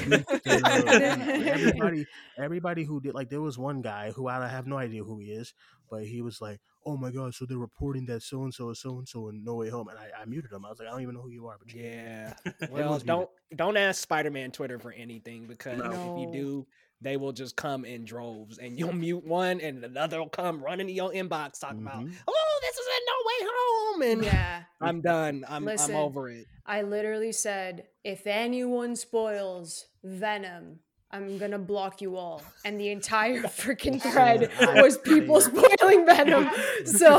the, 0.04 0.24
the, 0.44 0.60
uh, 0.64 1.48
everybody, 1.48 2.06
everybody 2.38 2.84
who 2.84 3.00
did 3.00 3.14
like, 3.14 3.30
there 3.30 3.40
was 3.40 3.58
one 3.58 3.80
guy 3.82 4.12
who 4.12 4.28
I 4.28 4.46
have 4.46 4.66
no 4.66 4.76
idea 4.76 5.02
who 5.02 5.18
he 5.18 5.30
is, 5.32 5.52
but 5.94 6.04
he 6.06 6.22
was 6.22 6.40
like, 6.40 6.60
"Oh 6.86 6.96
my 6.96 7.10
god!" 7.10 7.34
So 7.34 7.46
they're 7.46 7.58
reporting 7.58 8.06
that 8.06 8.22
so 8.22 8.42
and 8.42 8.52
so 8.52 8.70
is 8.70 8.80
so 8.80 8.98
and 8.98 9.08
so 9.08 9.28
in 9.28 9.44
No 9.44 9.54
Way 9.56 9.68
Home, 9.70 9.88
and 9.88 9.98
I, 9.98 10.08
I 10.20 10.24
muted 10.24 10.52
him. 10.52 10.64
I 10.64 10.70
was 10.70 10.78
like, 10.78 10.88
"I 10.88 10.90
don't 10.92 11.02
even 11.02 11.14
know 11.14 11.22
who 11.22 11.30
you 11.30 11.46
are," 11.48 11.56
but 11.58 11.72
Yeah. 11.74 12.34
Well, 12.70 12.98
don't 12.98 13.28
don't 13.54 13.76
ask 13.76 14.02
Spider-Man 14.02 14.50
Twitter 14.50 14.78
for 14.78 14.92
anything 14.92 15.46
because 15.46 15.78
No. 15.78 15.90
if 15.92 16.18
you 16.18 16.32
do, 16.32 16.66
they 17.00 17.16
will 17.16 17.32
just 17.32 17.56
come 17.56 17.84
in 17.84 18.04
droves, 18.04 18.58
and 18.58 18.78
you'll 18.78 18.92
mute 18.92 19.24
one, 19.24 19.60
and 19.60 19.84
another 19.84 20.18
will 20.18 20.28
come 20.28 20.62
running 20.62 20.86
to 20.88 20.92
your 20.92 21.10
inbox 21.12 21.60
talking 21.60 21.82
about, 21.82 22.02
Mhm. 22.04 22.12
"Oh, 22.26 22.58
this 22.62 22.76
is 22.76 22.86
in 22.96 23.02
No 23.06 23.16
Way 23.26 23.50
Home," 23.52 24.02
and 24.02 24.24
Yeah. 24.24 24.62
I'm 24.80 25.00
done. 25.00 25.44
I'm 25.48 25.64
Listen. 25.64 25.94
I'm 25.94 26.00
over 26.02 26.28
it. 26.28 26.46
I 26.66 26.82
literally 26.82 27.32
said, 27.32 27.88
if 28.04 28.26
anyone 28.26 28.96
spoils 28.96 29.86
Venom, 30.02 30.80
I'm 31.14 31.38
gonna 31.38 31.58
block 31.58 32.00
you 32.02 32.16
all. 32.16 32.42
And 32.64 32.78
the 32.78 32.90
entire 32.90 33.42
freaking 33.62 34.00
thread 34.02 34.50
was 34.82 34.98
people 34.98 35.40
spoiling 35.40 36.04
Venom. 36.06 36.50
So 36.84 37.18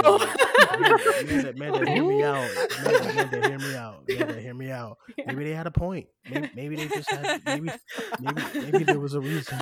Amanda, 0.72 1.50
Amanda, 1.50 1.90
hear 1.92 2.04
me 2.04 2.24
out. 2.24 2.50
Amanda, 2.80 3.10
Amanda, 3.10 3.48
hear 3.50 3.58
me 3.60 3.76
out. 3.76 4.04
Amanda, 4.10 4.42
hear 4.42 4.54
me 4.54 4.72
out. 4.72 4.98
Maybe 5.26 5.44
they 5.46 5.52
had 5.54 5.66
a 5.68 5.72
point. 5.72 6.08
Maybe, 6.30 6.50
maybe 6.56 6.76
they 6.76 6.88
just 6.88 7.10
had. 7.10 7.42
Maybe, 7.46 7.70
maybe, 8.20 8.42
maybe 8.72 8.84
there 8.84 9.00
was 9.00 9.14
a 9.16 9.20
reason. 9.22 9.58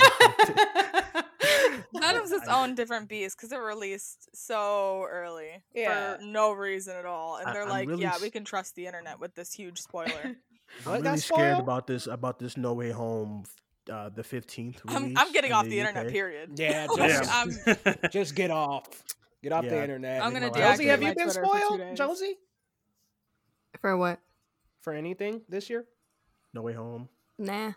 Venom's 1.96 2.32
its 2.32 2.48
own 2.48 2.76
different 2.76 3.08
beast 3.08 3.38
because 3.38 3.52
it 3.52 3.58
released 3.58 4.30
so 4.36 5.06
early 5.10 5.64
Yeah. 5.74 6.18
for 6.18 6.24
no 6.24 6.52
reason 6.52 6.96
at 6.96 7.06
all, 7.06 7.38
and 7.38 7.54
they're 7.54 7.64
I'm 7.64 7.70
like, 7.70 7.88
really 7.88 8.02
"Yeah, 8.02 8.16
s- 8.16 8.22
we 8.22 8.30
can 8.30 8.44
trust 8.44 8.76
the 8.76 8.86
internet 8.88 9.20
with 9.20 9.36
this 9.36 9.54
huge 9.54 9.80
spoiler." 9.80 10.36
I'm 10.88 11.04
really 11.04 11.18
scared 11.18 11.60
about 11.60 11.88
this. 11.88 12.08
About 12.08 12.40
this 12.40 12.58
No 12.58 12.74
Way 12.74 12.92
Home, 12.92 13.44
uh, 13.92 14.10
the 14.10 14.24
fifteenth. 14.24 14.82
I'm, 14.88 15.14
I'm 15.18 15.32
getting 15.32 15.52
off 15.52 15.66
the 15.66 15.80
internet. 15.80 16.10
Period. 16.10 16.52
Yeah, 16.60 16.88
Like, 16.98 17.10
just 17.10 17.34
I'm, 17.34 17.52
just 18.12 18.36
get 18.36 18.52
off. 18.52 18.86
Get 19.42 19.52
off 19.52 19.66
the 19.66 19.82
internet. 19.82 20.24
I'm 20.24 20.32
gonna 20.34 20.48
know, 20.48 20.54
Josie, 20.54 20.86
have 20.88 21.02
you 21.02 21.14
been 21.14 21.26
Twitter 21.26 21.44
spoiled, 21.46 21.80
days. 21.80 21.98
Josie, 21.98 22.38
For 23.82 23.98
what? 23.98 24.20
for 24.82 24.94
anything 24.94 25.42
this 25.50 25.70
year? 25.70 25.86
No 26.54 26.62
Way 26.62 26.74
Home. 26.74 27.08
Nah. 27.40 27.72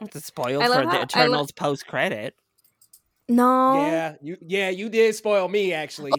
It's 0.00 0.16
a 0.16 0.20
spoil 0.20 0.60
for 0.60 0.68
love 0.68 0.84
the 0.84 0.90
how- 0.90 0.90
I 0.90 0.96
lo- 0.98 1.02
Eternals 1.02 1.52
post 1.52 1.86
credit. 1.86 2.34
No. 3.28 3.86
Yeah, 3.86 4.14
you 4.22 4.36
yeah 4.40 4.68
you 4.70 4.88
did 4.88 5.14
spoil 5.14 5.48
me 5.48 5.72
actually. 5.72 6.12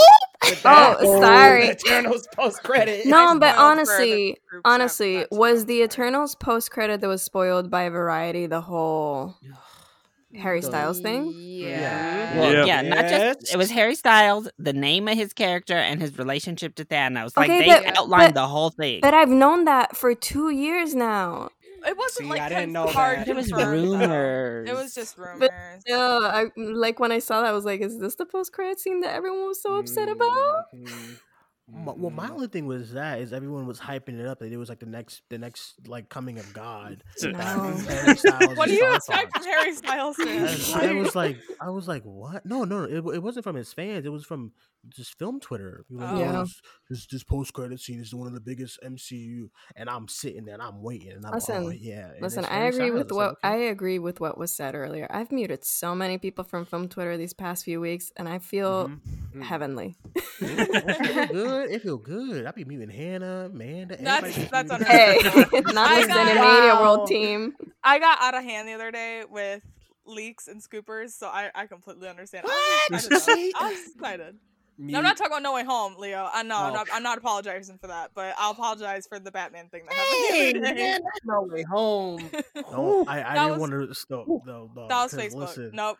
With 0.49 0.61
Oh, 0.65 1.19
sorry. 1.21 1.65
The 1.67 1.71
Eternals 1.71 2.27
post 2.35 2.63
credit. 2.63 3.05
No, 3.05 3.37
but 3.39 3.53
spoiled 3.55 3.55
for 3.55 3.55
the 3.55 3.61
honestly, 3.61 4.37
honestly, 4.65 5.25
was 5.31 5.65
the. 5.65 5.81
Eternals 5.83 6.35
post 6.35 6.71
credit 6.71 7.01
that 7.01 7.07
was 7.07 7.21
spoiled 7.21 7.69
by 7.69 7.89
Variety 7.89 8.45
the 8.47 8.61
whole 8.61 9.35
Harry 10.35 10.61
Styles 10.61 10.99
thing? 10.99 11.31
Yeah. 11.35 12.39
Well, 12.39 12.53
Yeah. 12.53 12.65
yeah, 12.65 12.81
not 12.81 13.07
just 13.07 13.53
it 13.53 13.57
was 13.57 13.71
Harry 13.71 13.95
Styles, 13.95 14.49
the 14.59 14.73
name 14.73 15.07
of 15.07 15.15
his 15.15 15.31
character, 15.33 15.75
and 15.75 16.01
his 16.01 16.17
relationship 16.17 16.75
to 16.75 16.85
Thanos. 16.85 17.37
Like 17.37 17.49
Okay, 17.49 17.59
they 17.61 17.67
but- 17.67 17.97
outlined 17.97 18.33
but- 18.33 18.41
the 18.41 18.47
whole 18.47 18.69
thing. 18.71 18.99
But 19.01 19.13
I've 19.13 19.29
known 19.29 19.65
that 19.65 19.95
for 19.95 20.13
two 20.15 20.49
years 20.49 20.93
now. 20.95 21.49
It 21.87 21.97
wasn't 21.97 22.25
See, 22.25 22.29
like 22.29 22.41
I 22.41 22.49
didn't 22.49 22.71
know 22.73 22.87
hard 22.87 23.19
that. 23.19 23.27
It 23.27 23.35
was 23.35 23.47
confirmed, 23.47 23.87
though. 23.87 23.97
rumors. 23.99 24.69
It 24.69 24.75
was 24.75 24.93
just 24.93 25.17
rumors. 25.17 25.39
But 25.39 25.51
still, 25.81 26.25
I 26.25 26.45
like 26.57 26.99
when 26.99 27.11
I 27.11 27.19
saw 27.19 27.41
that, 27.41 27.49
I 27.49 27.51
was 27.53 27.65
like, 27.65 27.81
"Is 27.81 27.99
this 27.99 28.15
the 28.15 28.25
post 28.25 28.51
credit 28.53 28.79
scene 28.79 29.01
that 29.01 29.13
everyone 29.13 29.47
was 29.47 29.61
so 29.61 29.75
upset 29.75 30.09
about?" 30.09 30.65
Mhm. 30.75 31.19
Well, 31.67 32.11
my 32.11 32.29
only 32.29 32.45
thing 32.47 32.67
was 32.67 32.91
that 32.93 33.19
is 33.21 33.33
everyone 33.33 33.65
was 33.65 33.79
hyping 33.79 34.19
it 34.19 34.27
up 34.27 34.37
that 34.37 34.51
it 34.51 34.57
was 34.57 34.69
like 34.69 34.77
the 34.79 34.85
next, 34.85 35.23
the 35.29 35.39
next 35.39 35.87
like 35.87 36.09
coming 36.09 36.37
of 36.37 36.53
God. 36.53 37.03
No. 37.23 37.31
What 38.55 38.67
do 38.67 38.73
you 38.75 38.95
expect 38.95 39.33
Fox. 39.33 39.45
from 39.45 39.53
Harry 39.55 39.73
Styles 39.73 40.15
fans? 40.15 40.73
I 40.73 40.93
was 40.93 41.15
like, 41.15 41.39
I 41.59 41.71
was 41.71 41.87
like, 41.87 42.03
what? 42.03 42.45
No, 42.45 42.65
no, 42.65 42.83
it, 42.83 42.97
it 43.15 43.23
wasn't 43.23 43.43
from 43.45 43.55
his 43.55 43.73
fans. 43.73 44.05
It 44.05 44.11
was 44.11 44.23
from 44.23 44.51
just 44.89 45.17
film 45.17 45.39
Twitter. 45.39 45.83
People 45.87 46.05
were 46.05 46.13
like, 46.13 46.15
Oh. 46.15 46.17
"Oh, 46.17 46.31
Yeah. 46.33 46.41
this, 46.43 46.61
this 46.89 47.07
this 47.07 47.23
post 47.23 47.53
credit 47.53 47.79
scene 47.79 47.99
is 47.99 48.13
one 48.13 48.27
of 48.27 48.33
the 48.33 48.39
biggest 48.41 48.79
MCU, 48.83 49.49
and 49.75 49.89
I'm 49.89 50.07
sitting 50.07 50.45
there 50.45 50.53
and 50.55 50.63
I'm 50.63 50.81
waiting, 50.81 51.11
and 51.13 51.25
I'm 51.25 51.33
Listen, 51.33 51.63
oh 51.65 51.69
yeah. 51.69 52.11
and 52.11 52.21
Listen, 52.21 52.45
I 52.45 52.65
agree 52.65 52.91
with 52.91 53.07
Styles, 53.07 53.17
what 53.17 53.29
okay. 53.31 53.37
I 53.43 53.55
agree 53.69 53.99
with 53.99 54.19
what 54.19 54.37
was 54.37 54.51
said 54.51 54.75
earlier. 54.75 55.07
I've 55.09 55.31
muted 55.31 55.63
so 55.65 55.95
many 55.95 56.17
people 56.17 56.43
from 56.43 56.65
film 56.65 56.87
Twitter 56.89 57.17
these 57.17 57.33
past 57.33 57.63
few 57.65 57.79
weeks, 57.81 58.11
and 58.17 58.27
I 58.29 58.39
feel 58.39 58.89
Mm-hmm. 58.89 59.41
heavenly. 59.41 59.97
it 60.41 61.05
feel 61.05 61.27
good. 61.33 61.71
It 61.71 61.81
feel 61.81 61.97
good. 61.97 62.45
I 62.45 62.51
be 62.51 62.65
meeting 62.65 62.89
Hannah, 62.89 63.49
Amanda. 63.51 63.97
That's 63.97 64.35
that's 64.49 64.69
just 64.69 64.83
Hey, 64.83 65.17
unreal. 65.23 65.63
not 65.73 65.91
I 65.91 66.01
the 66.01 66.07
got- 66.07 66.27
Cinemania 66.27 66.73
Wow. 66.75 66.81
World 66.81 67.07
team. 67.07 67.53
I 67.83 67.99
got 67.99 68.19
out 68.21 68.35
of 68.35 68.43
hand 68.43 68.67
the 68.67 68.73
other 68.73 68.91
day 68.91 69.23
with 69.29 69.61
leaks 70.05 70.47
and 70.47 70.61
scoopers, 70.61 71.11
so 71.11 71.27
I, 71.27 71.49
I 71.55 71.65
completely 71.67 72.07
understand. 72.07 72.45
I 72.47 72.87
was 72.91 73.03
What? 73.09 73.13
excited, 73.17 73.53
though. 73.53 73.59
I 73.65 73.69
was 73.71 73.79
excited. 73.95 74.35
No, 74.77 74.97
I'm 74.97 75.03
not 75.03 75.15
talking 75.17 75.31
about 75.31 75.41
No 75.43 75.53
Way 75.53 75.63
Home, 75.63 75.95
Leo. 75.97 76.29
I 76.33 76.43
know 76.43 76.57
I'm 76.57 76.71
Oh. 76.71 76.75
not. 76.75 76.87
I'm 76.91 77.03
not 77.03 77.17
apologizing 77.17 77.77
for 77.77 77.87
that, 77.87 78.11
but 78.13 78.35
I'll 78.37 78.51
apologize 78.51 79.07
for 79.07 79.19
the 79.19 79.31
Batman 79.31 79.69
thing 79.69 79.85
that 79.85 79.93
Hey, 79.93 80.47
happened. 80.47 80.63
the 80.63 80.67
other 80.67 80.75
day. 80.75 80.83
man, 80.91 81.01
no 81.23 81.41
way 81.43 81.63
home. 81.63 82.29
No, 82.71 83.05
I, 83.07 83.19
I 83.19 83.23
That 83.23 83.33
didn't 83.35 83.49
was- 83.51 83.59
want 83.59 83.71
to 83.89 83.95
stop. 83.95 84.27
No, 84.27 84.41
no, 84.75 84.87
that 84.89 85.03
was 85.03 85.13
Facebook. 85.13 85.35
Listen, 85.35 85.71
nope. 85.73 85.97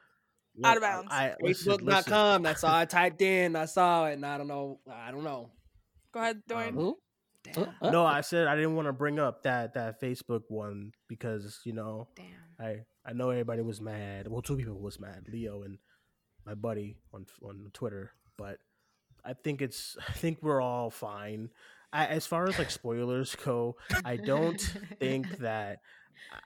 look, 0.57 0.65
out 0.69 0.77
of 0.77 0.81
bounds. 0.83 1.07
I, 1.11 1.29
I, 1.29 1.35
listen, 1.41 1.71
listen. 1.73 1.87
Facebook.com. 1.87 2.43
That's 2.43 2.63
all 2.63 2.73
I 2.75 2.85
typed 2.99 3.21
in. 3.21 3.55
I 3.55 3.65
saw 3.65 4.07
it, 4.07 4.13
and 4.13 4.25
I 4.25 4.37
don't 4.37 4.47
know. 4.47 4.79
I 4.91 5.11
don't 5.11 5.23
know. 5.23 5.51
Go 6.11 6.19
ahead, 6.19 6.41
Duane. 6.47 6.77
Um, 6.77 6.95
Uh, 7.81 7.91
No, 7.91 8.05
I 8.05 8.21
said 8.21 8.47
I 8.47 8.55
didn't 8.55 8.75
want 8.75 8.87
to 8.87 8.93
bring 8.93 9.19
up 9.19 9.43
that 9.43 9.75
that 9.75 10.01
Facebook 10.01 10.41
one 10.49 10.91
because 11.07 11.61
you 11.63 11.73
know 11.73 12.07
Damn. 12.15 12.25
I 12.59 12.79
I 13.05 13.13
know 13.13 13.29
everybody 13.29 13.61
was 13.61 13.79
mad. 13.79 14.27
Well, 14.27 14.41
two 14.41 14.57
people 14.57 14.79
was 14.81 14.99
mad, 14.99 15.27
Leo 15.31 15.61
and 15.61 15.77
my 16.45 16.55
buddy 16.55 16.97
on 17.13 17.25
on 17.43 17.69
Twitter. 17.71 18.11
But 18.37 18.57
I 19.25 19.33
think 19.33 19.61
it's 19.61 19.97
I 20.09 20.11
think 20.13 20.39
we're 20.41 20.61
all 20.61 20.89
fine. 20.89 21.49
I, 21.93 22.07
as 22.07 22.25
far 22.27 22.47
as 22.47 22.59
like 22.59 22.71
spoilers 22.71 23.35
go, 23.35 23.77
I 24.03 24.17
don't 24.17 24.59
think 24.99 25.37
that 25.39 25.79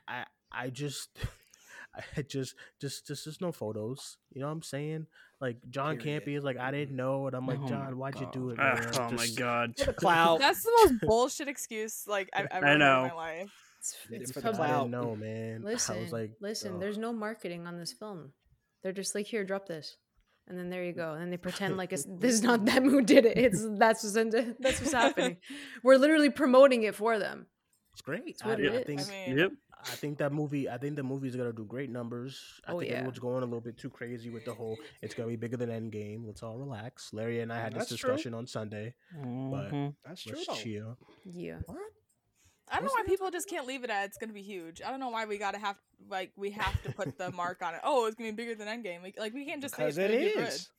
I 0.07 0.25
I 0.51 0.69
just 0.69 1.09
I 2.17 2.21
just 2.21 2.55
just 2.79 3.07
just 3.07 3.23
just 3.25 3.41
no 3.41 3.51
photos. 3.51 4.17
You 4.31 4.41
know 4.41 4.47
what 4.47 4.53
I'm 4.53 4.61
saying? 4.61 5.07
Like 5.41 5.57
John 5.69 5.97
Period. 5.97 6.25
Campea 6.25 6.37
is 6.37 6.43
like 6.43 6.57
I 6.57 6.69
didn't 6.71 6.95
know, 6.95 7.25
and 7.27 7.35
I'm 7.35 7.47
like 7.47 7.59
Oh 7.63 7.67
John, 7.67 7.97
why'd 7.97 8.19
you 8.19 8.29
do 8.31 8.49
it? 8.51 8.59
Ah, 8.59 8.75
Man? 8.75 8.91
oh 8.99 9.11
my 9.11 9.27
god. 9.35 9.73
For 9.77 9.85
the 9.85 9.93
clout. 9.93 10.39
That's 10.39 10.63
the 10.63 10.71
most 10.83 11.01
bullshit 11.01 11.47
excuse 11.47 12.03
like 12.07 12.29
I've 12.33 12.47
ever 12.51 12.65
I 12.65 12.69
heard 12.69 12.73
in 12.75 12.79
know. 12.79 13.07
my 13.09 13.13
life. 13.15 13.51
It's, 13.79 13.95
Did 14.11 14.21
it's 14.21 14.31
for 14.33 14.41
the 14.41 14.49
I 14.49 14.51
public. 14.51 14.67
clout. 14.69 14.91
didn't 14.91 14.91
know, 14.91 15.15
man. 15.15 15.61
Listen, 15.63 15.97
I 15.97 16.01
was 16.01 16.11
like, 16.11 16.31
listen. 16.41 16.73
oh. 16.75 16.79
There's 16.79 16.97
no 16.97 17.13
marketing 17.13 17.65
on 17.65 17.77
this 17.79 17.93
film. 17.93 18.33
They're 18.83 18.91
just 18.91 19.15
like, 19.15 19.25
here, 19.25 19.45
drop 19.45 19.67
this, 19.67 19.95
and 20.49 20.57
then 20.57 20.69
there 20.69 20.83
you 20.83 20.93
go. 20.93 21.13
And 21.13 21.21
then 21.21 21.29
they 21.29 21.37
pretend 21.47 21.77
like 21.77 21.93
it's 21.93 22.05
this 22.09 22.33
is 22.33 22.43
not 22.43 22.65
them 22.71 22.89
who 22.89 23.01
did 23.01 23.25
it. 23.25 23.37
It's 23.37 23.65
that's 23.77 24.03
what's 24.03 24.15
in- 24.15 24.55
that's 24.59 24.79
what's 24.81 24.93
happening. 24.93 25.37
We're 25.83 25.97
literally 25.97 26.29
promoting 26.29 26.83
it 26.83 26.95
for 26.95 27.19
them. 27.19 27.47
It's 27.93 28.01
great. 28.01 28.23
It's 28.27 28.43
what 28.43 28.59
I, 28.59 28.63
it 28.63 28.71
I 28.71 28.75
is. 28.77 28.85
think 28.85 29.01
I 29.01 29.27
mean, 29.27 29.37
Yep. 29.37 29.51
I 29.81 29.95
think 29.95 30.17
that 30.17 30.33
movie. 30.33 30.69
I 30.69 30.77
think 30.77 30.97
the 30.97 31.03
movie 31.03 31.29
is 31.29 31.35
gonna 31.37 31.53
do 31.53 31.63
great 31.63 31.89
numbers. 31.89 32.59
I 32.67 32.73
Oh, 32.73 32.79
think 32.79 32.91
yeah. 32.91 32.97
everyone's 32.97 33.19
going 33.19 33.43
a 33.43 33.45
little 33.45 33.61
bit 33.61 33.77
too 33.77 33.89
crazy 33.89 34.29
with 34.29 34.43
the 34.43 34.53
whole. 34.53 34.77
It's 35.01 35.13
gonna 35.15 35.29
be 35.29 35.37
bigger 35.37 35.55
than 35.55 35.69
Endgame. 35.69 36.25
Let's 36.27 36.43
all 36.43 36.57
relax. 36.57 37.13
Larry 37.13 37.39
and 37.39 37.51
I 37.53 37.61
had 37.61 37.73
this 37.73 37.87
That's 37.87 38.01
true. 38.01 38.09
discussion 38.11 38.33
on 38.33 38.45
Sunday. 38.45 38.93
But 39.13 39.71
mm-hmm. 39.71 39.87
That's 40.05 40.21
true. 40.23 40.35
let's 40.37 40.61
chill. 40.61 40.97
Yeah. 41.23 41.59
What? 41.65 41.77
I 42.71 42.75
don't 42.75 42.85
know 42.85 42.91
why 42.95 43.03
people 43.07 43.29
just 43.31 43.49
can't 43.49 43.65
leave 43.67 43.83
it 43.83 43.89
at 43.89 44.05
it's 44.05 44.17
gonna 44.17 44.33
be 44.33 44.41
huge. 44.41 44.81
I 44.85 44.91
don't 44.91 44.99
know 44.99 45.09
why 45.09 45.25
we 45.25 45.37
gotta 45.37 45.57
have 45.57 45.77
like 46.09 46.31
we 46.35 46.51
have 46.51 46.81
to 46.83 46.91
put 46.91 47.17
the 47.17 47.31
mark 47.35 47.61
on 47.61 47.73
it. 47.75 47.81
Oh, 47.83 48.05
it's 48.05 48.15
gonna 48.15 48.31
be 48.31 48.35
bigger 48.35 48.55
than 48.55 48.67
Endgame. 48.67 49.01
Like, 49.03 49.17
like 49.19 49.33
we 49.33 49.45
can't 49.45 49.61
just 49.61 49.75
Because 49.75 49.95
say 49.95 50.05
it 50.05 50.11
it's 50.11 50.35
gonna 50.35 50.45
be 50.45 50.51
is. 50.51 50.69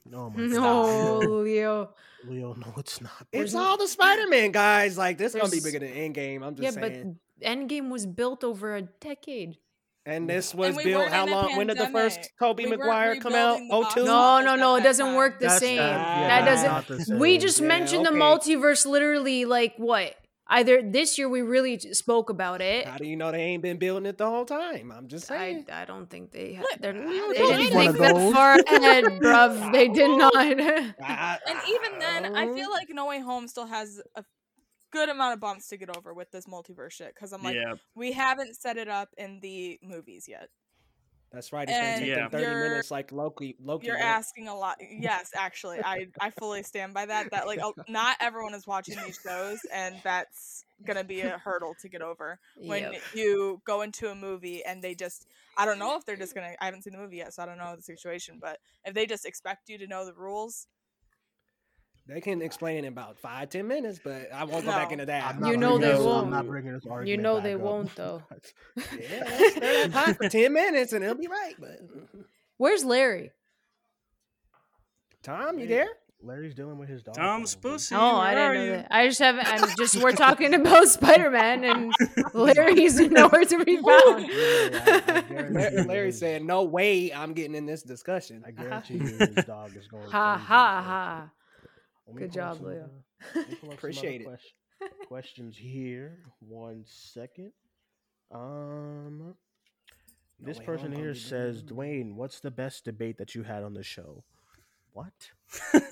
No, 0.06 0.30
my 0.30 0.42
No, 0.46 0.60
God. 0.60 1.30
Leo. 1.44 1.90
Leo, 2.26 2.54
no, 2.54 2.74
it's 2.78 3.00
not. 3.00 3.12
It's 3.32 3.54
all 3.54 3.76
the 3.78 3.86
Spider-Man 3.88 4.52
guys. 4.52 4.98
Like 4.98 5.18
this 5.18 5.34
is 5.34 5.40
gonna 5.40 5.50
be 5.52 5.60
bigger 5.60 5.78
than 5.78 5.90
Endgame. 5.90 6.42
I'm 6.42 6.54
just 6.56 6.62
Yeah, 6.62 6.70
just 6.70 6.80
but 6.80 6.92
saying. 6.92 7.18
Endgame 7.42 7.90
was 7.90 8.06
built 8.06 8.44
over 8.44 8.76
a 8.76 8.82
decade. 8.82 9.56
And 10.06 10.24
mm. 10.24 10.28
this 10.28 10.54
was 10.54 10.76
we 10.76 10.84
built 10.84 11.08
how 11.08 11.26
long? 11.26 11.56
When 11.56 11.68
did 11.68 11.78
the 11.78 11.86
first 11.86 12.16
pandemic. 12.16 12.38
Tobey 12.38 12.64
We 12.64 12.70
weren't 12.70 12.80
Maguire 12.82 13.20
come 13.20 13.34
out? 13.34 13.60
rebuilding 13.60 13.68
the 13.68 13.74
Oh 13.74 13.82
box 13.82 13.94
two. 13.94 14.00
office. 14.02 14.06
No, 14.06 14.56
no, 14.56 14.56
no. 14.56 14.76
It 14.76 14.82
doesn't 14.82 15.14
work 15.14 15.38
the 15.40 15.46
That's 15.46 15.60
same. 15.60 15.76
not- 15.78 15.84
yeah, 15.86 16.28
that 16.28 16.44
doesn't. 16.44 16.70
not 16.70 16.86
the 17.08 17.16
we 17.16 17.38
just 17.38 17.60
Yeah, 17.60 17.68
mentioned 17.68 18.04
the 18.06 18.10
multiverse 18.10 18.84
literally 18.86 19.44
like 19.46 19.74
what? 19.76 20.14
Either 20.48 20.82
this 20.82 21.16
year 21.16 21.28
we 21.28 21.40
really 21.40 21.78
spoke 21.78 22.28
about 22.28 22.60
it. 22.60 22.86
How 22.86 22.98
do 22.98 23.06
you 23.06 23.16
know 23.16 23.32
they 23.32 23.40
ain't 23.40 23.62
been 23.62 23.78
building 23.78 24.06
it 24.06 24.18
the 24.18 24.28
whole 24.28 24.44
time? 24.44 24.92
I'm 24.92 25.08
just 25.08 25.26
saying. 25.26 25.66
I 25.72 25.86
don't 25.86 26.08
think 26.08 26.32
they 26.32 26.54
ha- 26.54 26.64
they're, 26.80 26.92
they 26.92 27.00
don't 27.00 27.32
didn't 27.34 27.56
think 27.56 27.72
think 27.72 27.98
one 27.98 28.10
of 28.10 28.16
that 28.16 28.32
far 28.32 28.54
ahead, 28.76 29.04
bruv. 29.04 29.72
They 29.72 29.88
did 29.88 30.10
not. 30.10 30.34
And 31.46 31.58
even 31.68 31.98
then, 31.98 32.36
I 32.36 32.52
feel 32.52 32.70
like 32.70 32.88
No 32.90 33.06
Way 33.06 33.20
Home 33.20 33.48
still 33.48 33.66
has 33.66 34.02
a 34.16 34.24
good 34.90 35.08
amount 35.08 35.34
of 35.34 35.40
bumps 35.40 35.68
to 35.68 35.76
get 35.76 35.96
over 35.96 36.12
with 36.12 36.30
this 36.30 36.46
multiverse 36.46 36.92
shit. 36.92 37.14
Because 37.14 37.32
I'm 37.32 37.42
like, 37.42 37.56
yeah. 37.56 37.74
we 37.94 38.12
haven't 38.12 38.54
set 38.54 38.76
it 38.76 38.88
up 38.88 39.08
in 39.16 39.40
the 39.40 39.78
movies 39.82 40.26
yet. 40.28 40.48
That's 41.34 41.52
right. 41.52 41.68
It's 41.68 41.80
gonna 41.80 41.92
And 41.92 41.98
take 41.98 42.08
Yeah. 42.10 42.28
them 42.28 42.30
30 42.30 42.54
minutes 42.54 42.90
like 42.90 43.12
Loki. 43.12 43.56
Loki. 43.60 43.86
You're 43.86 43.96
went. 43.96 44.04
asking 44.04 44.48
a 44.48 44.54
lot. 44.56 44.76
Yes, 44.80 45.30
actually, 45.34 45.82
I 45.82 46.06
I 46.20 46.30
fully 46.30 46.62
stand 46.62 46.94
by 46.94 47.06
that. 47.06 47.30
That 47.30 47.46
like 47.46 47.60
oh, 47.62 47.74
not 47.88 48.16
everyone 48.20 48.54
is 48.54 48.66
watching 48.66 48.96
these 49.04 49.18
shows, 49.26 49.58
and 49.72 49.96
that's 50.04 50.64
gonna 50.84 51.04
be 51.04 51.22
a 51.22 51.38
hurdle 51.38 51.74
to 51.80 51.88
get 51.88 52.00
over 52.02 52.38
when 52.66 52.82
Yep. 52.82 53.02
you 53.14 53.60
go 53.66 53.82
into 53.82 54.08
a 54.10 54.14
movie 54.14 54.64
and 54.64 54.82
they 54.82 54.94
just. 54.94 55.26
I 55.56 55.66
don't 55.66 55.78
know 55.78 55.96
if 55.96 56.04
they're 56.04 56.16
just 56.16 56.34
gonna. 56.34 56.54
I 56.60 56.64
haven't 56.66 56.82
seen 56.82 56.92
the 56.92 56.98
movie 56.98 57.16
yet, 57.18 57.34
so 57.34 57.42
I 57.42 57.46
don't 57.46 57.58
know 57.58 57.74
the 57.76 57.82
situation. 57.82 58.38
But 58.40 58.58
if 58.84 58.94
they 58.94 59.06
just 59.06 59.26
expect 59.26 59.68
you 59.68 59.78
to 59.78 59.86
know 59.86 60.04
the 60.06 60.14
rules, 60.14 60.66
They 62.06 62.20
can 62.20 62.42
explain 62.42 62.78
in 62.78 62.92
about 62.92 63.18
five, 63.18 63.48
ten 63.48 63.66
minutes, 63.66 63.98
but 64.04 64.30
I 64.32 64.44
won't 64.44 64.66
go 64.66 64.72
back 64.72 64.92
into 64.92 65.06
that. 65.06 65.24
I'm 65.24 65.34
I'm 65.36 65.40
not 65.40 65.50
You 65.52 65.56
know 65.56 65.78
they 65.78 65.92
this- 65.92 66.00
won't. 66.00 66.24
I'm 66.26 66.30
not 66.30 66.46
bringing 66.46 66.74
this 66.74 66.84
argument. 66.84 67.08
You 67.08 67.16
know 67.16 67.36
back 67.36 67.44
they 67.44 67.54
up. 67.54 67.60
won't 67.60 67.94
though. 67.96 68.22
Yeah, 68.30 69.24
let's 69.26 69.50
stir 69.52 69.60
that 69.88 69.92
pot 69.92 70.16
for 70.16 70.28
ten 70.28 70.52
minutes 70.52 70.92
and 70.92 71.02
it'll 71.02 71.16
be 71.16 71.28
right. 71.28 71.54
But 71.58 71.80
Where's 72.58 72.84
Larry? 72.84 73.32
Tom, 75.22 75.58
you 75.58 75.66
there? 75.66 75.88
Larry's 76.22 76.54
dealing 76.54 76.78
with 76.78 76.88
his 76.88 77.02
dog. 77.02 77.14
Tom's 77.14 77.54
probably. 77.54 77.72
pussy. 77.76 77.94
Oh, 77.94 78.16
I 78.16 78.34
didn't 78.34 78.54
know 78.54 78.62
you? 78.64 78.70
that. 78.72 78.86
I 78.90 79.06
just 79.08 79.18
haven't. 79.18 79.46
I'm 79.46 79.68
just. 79.78 79.96
We're 80.02 80.12
talking 80.12 80.54
about 80.54 80.88
Spider 80.88 81.30
Man, 81.30 81.64
and 81.64 81.92
Larry's 82.32 82.98
nowhere 83.00 83.44
to 83.44 83.64
be 83.64 83.76
found. 83.76 84.26
Literally, 84.26 84.30
I- 84.74 85.02
I 85.06 85.24
Larry, 85.50 85.74
you 85.76 85.84
Larry 85.84 86.12
said, 86.12 86.42
"No 86.42 86.62
way, 86.64 87.12
I'm 87.12 87.32
getting 87.34 87.54
in 87.54 87.66
this 87.66 87.82
discussion." 87.82 88.42
I 88.46 88.52
guarantee 88.52 88.94
you 88.94 89.00
his 89.18 89.44
dog 89.44 89.76
is 89.76 89.86
going. 89.86 90.08
Ha 90.10 90.36
ha 90.38 90.82
ha. 90.82 91.30
Let 92.06 92.16
me 92.16 92.22
Good 92.22 92.32
job, 92.32 92.56
some, 92.58 92.66
Leo. 92.66 92.82
uh, 92.82 92.86
let 93.36 93.48
me 93.50 93.54
pull 93.60 93.60
up 93.60 93.60
some 93.60 93.68
other 93.68 93.74
Appreciate 93.74 94.20
it. 94.22 94.26
ques- 94.28 94.88
questions 95.08 95.56
here. 95.56 96.18
One 96.40 96.84
second. 96.86 97.52
Um, 98.32 99.34
this 100.40 100.58
way 100.58 100.64
person 100.64 100.92
home, 100.92 101.00
here 101.00 101.12
baby. 101.12 101.18
says, 101.18 101.62
Duane, 101.62 102.16
what's 102.16 102.40
the 102.40 102.50
best 102.50 102.84
debate 102.84 103.18
that 103.18 103.34
you 103.34 103.42
had 103.42 103.62
on 103.62 103.74
the 103.74 103.82
show? 103.82 104.24
What? 104.92 105.12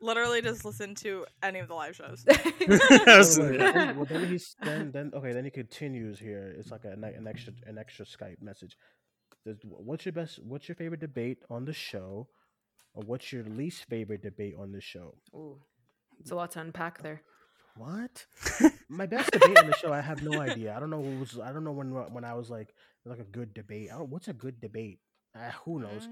literally 0.00 0.40
just 0.42 0.64
listen 0.64 0.94
to 0.96 1.26
any 1.42 1.58
of 1.58 1.68
the 1.68 1.74
live 1.74 1.96
shows. 1.96 2.24
Wait, 2.26 2.68
That's- 2.68 3.38
wait, 3.38 3.58
then- 3.58 3.96
well, 3.96 4.06
then 4.06 4.26
he's 4.26 4.56
then 4.62 4.90
then 4.92 5.10
okay. 5.14 5.32
Then 5.32 5.44
he 5.44 5.50
continues 5.50 6.18
here. 6.18 6.54
It's 6.58 6.70
like 6.70 6.84
a, 6.84 6.92
an 6.92 7.26
extra 7.28 7.52
an 7.66 7.78
extra 7.78 8.04
Skype 8.06 8.40
message. 8.40 8.76
Says, 9.44 9.56
What's 9.64 10.04
your 10.04 10.12
best? 10.12 10.40
What's 10.42 10.68
your 10.68 10.76
favorite 10.76 11.00
debate 11.00 11.38
on 11.50 11.64
the 11.64 11.72
show? 11.72 12.28
Or 12.98 13.04
what's 13.04 13.32
your 13.32 13.44
least 13.44 13.84
favorite 13.84 14.22
debate 14.22 14.56
on 14.58 14.72
the 14.72 14.80
show? 14.80 15.14
Ooh, 15.32 15.60
it's 16.18 16.32
a 16.32 16.34
lot 16.34 16.50
to 16.52 16.60
unpack 16.60 17.00
there. 17.00 17.22
What? 17.76 18.26
My 18.88 19.06
best 19.06 19.30
debate 19.30 19.56
on 19.56 19.68
the 19.68 19.76
show, 19.76 19.92
I 19.92 20.00
have 20.00 20.20
no 20.24 20.40
idea. 20.40 20.74
I 20.76 20.80
don't 20.80 20.90
know 20.90 20.98
what 20.98 21.20
was. 21.20 21.38
I 21.38 21.52
don't 21.52 21.62
know 21.62 21.70
when 21.70 21.92
when 22.12 22.24
I 22.24 22.34
was 22.34 22.50
like 22.50 22.74
like 23.04 23.20
a 23.20 23.24
good 23.24 23.54
debate. 23.54 23.90
I 23.94 23.98
don't, 23.98 24.10
what's 24.10 24.26
a 24.26 24.32
good 24.32 24.60
debate? 24.60 24.98
Uh, 25.32 25.52
who 25.64 25.78
knows? 25.78 26.08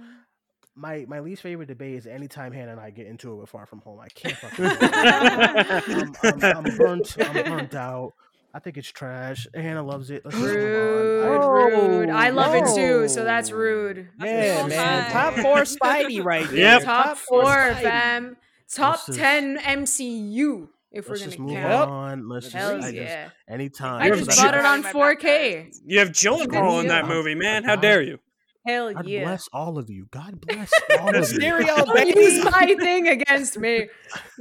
My 0.76 1.04
my 1.08 1.18
least 1.18 1.42
favorite 1.42 1.66
debate 1.66 1.96
is 1.96 2.06
anytime 2.06 2.52
Hannah 2.52 2.70
and 2.70 2.80
I 2.80 2.90
get 2.90 3.08
into 3.08 3.32
it 3.32 3.34
with 3.34 3.48
Far 3.50 3.66
From 3.66 3.80
Home. 3.80 3.98
I 3.98 4.06
can't 4.06 4.36
fucking. 4.36 4.64
I'm, 6.22 6.44
I'm, 6.44 6.66
I'm 6.66 6.76
burnt. 6.76 7.16
I'm 7.20 7.44
burnt 7.46 7.74
out. 7.74 8.12
I 8.56 8.58
think 8.58 8.78
it's 8.78 8.90
trash. 8.90 9.46
Hannah 9.54 9.82
loves 9.82 10.10
it. 10.10 10.22
Let's 10.24 10.34
Rude, 10.38 12.08
on. 12.08 12.16
I 12.16 12.30
love 12.30 12.54
it 12.54 12.74
too, 12.74 13.06
so 13.06 13.22
that's 13.22 13.52
rude. 13.52 14.08
Yeah, 14.18 14.62
so 14.62 14.68
man. 14.68 15.02
fine. 15.04 15.12
Top 15.12 15.34
four 15.34 15.56
Spidey 15.64 16.24
right 16.24 16.46
there. 16.48 16.56
Yep. 16.58 16.82
Top 16.84 17.18
four, 17.18 17.44
Spidey. 17.44 17.82
fam. 17.82 18.36
Top 18.72 18.96
This 19.04 19.10
is- 19.10 19.16
ten 19.18 19.58
MCU. 19.58 20.68
If 20.90 21.06
we're 21.06 21.16
Let's 21.16 21.24
just 21.24 21.36
gonna 21.36 21.52
move 21.52 21.60
count. 21.60 21.90
on. 21.90 22.28
Let's 22.30 22.46
just. 22.46 22.56
Hell 22.56 22.76
I 22.76 22.80
just 22.80 22.94
yeah. 22.94 23.28
anytime. 23.46 24.00
I 24.00 24.06
You're 24.06 24.16
just 24.16 24.30
the 24.30 24.36
bought 24.42 24.54
it 24.54 24.64
on 24.64 24.82
4K. 24.82 25.74
You 25.84 25.98
have 25.98 26.10
Joan 26.12 26.46
Gyllenhaal 26.46 26.80
in 26.80 26.88
that 26.88 27.06
movie, 27.06 27.34
man. 27.34 27.64
How 27.64 27.76
dare 27.76 28.00
you? 28.00 28.18
Hell 28.66 28.94
God 28.94 29.06
yeah. 29.06 29.24
bless 29.24 29.48
all 29.52 29.76
of 29.76 29.90
you. 29.90 30.06
God 30.10 30.40
bless 30.46 30.72
all 30.98 31.12
The 31.12 31.18
of 31.18 31.30
you. 31.30 31.36
stereo, 31.38 31.66
Don't 31.76 31.94
baby. 31.94 32.18
use 32.18 32.42
my 32.42 32.74
thing 32.80 33.08
against 33.08 33.58
me. 33.58 33.88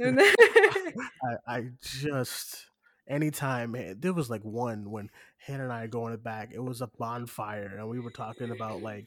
I, 0.02 1.36
I 1.46 1.64
just 1.82 2.64
anytime 3.08 3.76
there 3.98 4.12
was 4.12 4.30
like 4.30 4.42
one 4.42 4.90
when 4.90 5.10
Hannah 5.38 5.64
and 5.64 5.72
I 5.72 5.84
are 5.84 5.88
going 5.88 6.16
back, 6.18 6.50
it 6.52 6.62
was 6.62 6.80
a 6.80 6.90
bonfire 6.98 7.76
and 7.78 7.88
we 7.88 8.00
were 8.00 8.10
talking 8.10 8.50
about 8.50 8.82
like 8.82 9.06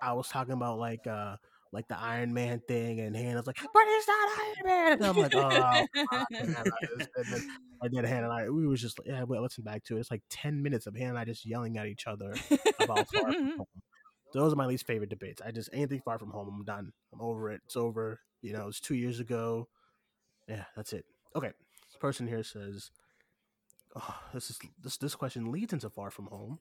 I 0.00 0.12
was 0.12 0.28
talking 0.28 0.54
about 0.54 0.78
like 0.78 1.06
uh 1.06 1.36
like 1.72 1.88
the 1.88 1.98
Iron 1.98 2.34
Man 2.34 2.60
thing 2.68 3.00
and 3.00 3.16
Hannah's 3.16 3.46
like, 3.46 3.56
but 3.56 3.82
it's 3.86 4.08
not 4.08 4.28
Iron 4.38 4.66
Man 4.66 4.92
and 4.92 5.06
I'm 5.06 5.16
like, 5.16 5.34
oh 5.34 5.50
fuck. 5.50 6.26
And 6.32 6.54
then, 7.30 7.48
and 7.82 7.94
then, 7.94 8.04
Hannah 8.04 8.30
and 8.30 8.32
I 8.32 8.50
we 8.50 8.66
was 8.66 8.80
just 8.80 8.98
like, 8.98 9.08
yeah, 9.08 9.22
well 9.22 9.42
listen 9.42 9.64
back 9.64 9.84
to 9.84 9.96
it. 9.96 10.00
It's 10.00 10.10
like 10.10 10.22
ten 10.28 10.62
minutes 10.62 10.86
of 10.86 10.94
Hannah 10.94 11.10
and 11.10 11.18
I 11.18 11.24
just 11.24 11.46
yelling 11.46 11.78
at 11.78 11.86
each 11.86 12.06
other 12.06 12.34
about 12.80 13.08
far 13.08 13.32
from 13.32 13.50
home. 13.58 13.66
Those 14.34 14.52
are 14.52 14.56
my 14.56 14.66
least 14.66 14.86
favorite 14.86 15.10
debates. 15.10 15.42
I 15.44 15.50
just 15.50 15.70
anything 15.72 16.00
far 16.04 16.18
from 16.18 16.30
home, 16.30 16.48
I'm 16.48 16.64
done. 16.64 16.92
I'm 17.12 17.20
over 17.20 17.50
it. 17.50 17.60
It's 17.66 17.76
over. 17.76 18.20
You 18.40 18.52
know, 18.52 18.68
it's 18.68 18.80
two 18.80 18.94
years 18.94 19.20
ago. 19.20 19.68
Yeah, 20.48 20.64
that's 20.76 20.92
it. 20.92 21.04
Okay. 21.36 21.52
This 21.88 21.98
person 22.00 22.26
here 22.26 22.42
says, 22.42 22.90
oh, 23.96 24.20
"This 24.32 24.50
is 24.50 24.58
this 24.82 24.96
this 24.96 25.14
question 25.14 25.50
leads 25.52 25.72
into 25.72 25.90
Far 25.90 26.10
From 26.10 26.26
Home." 26.26 26.58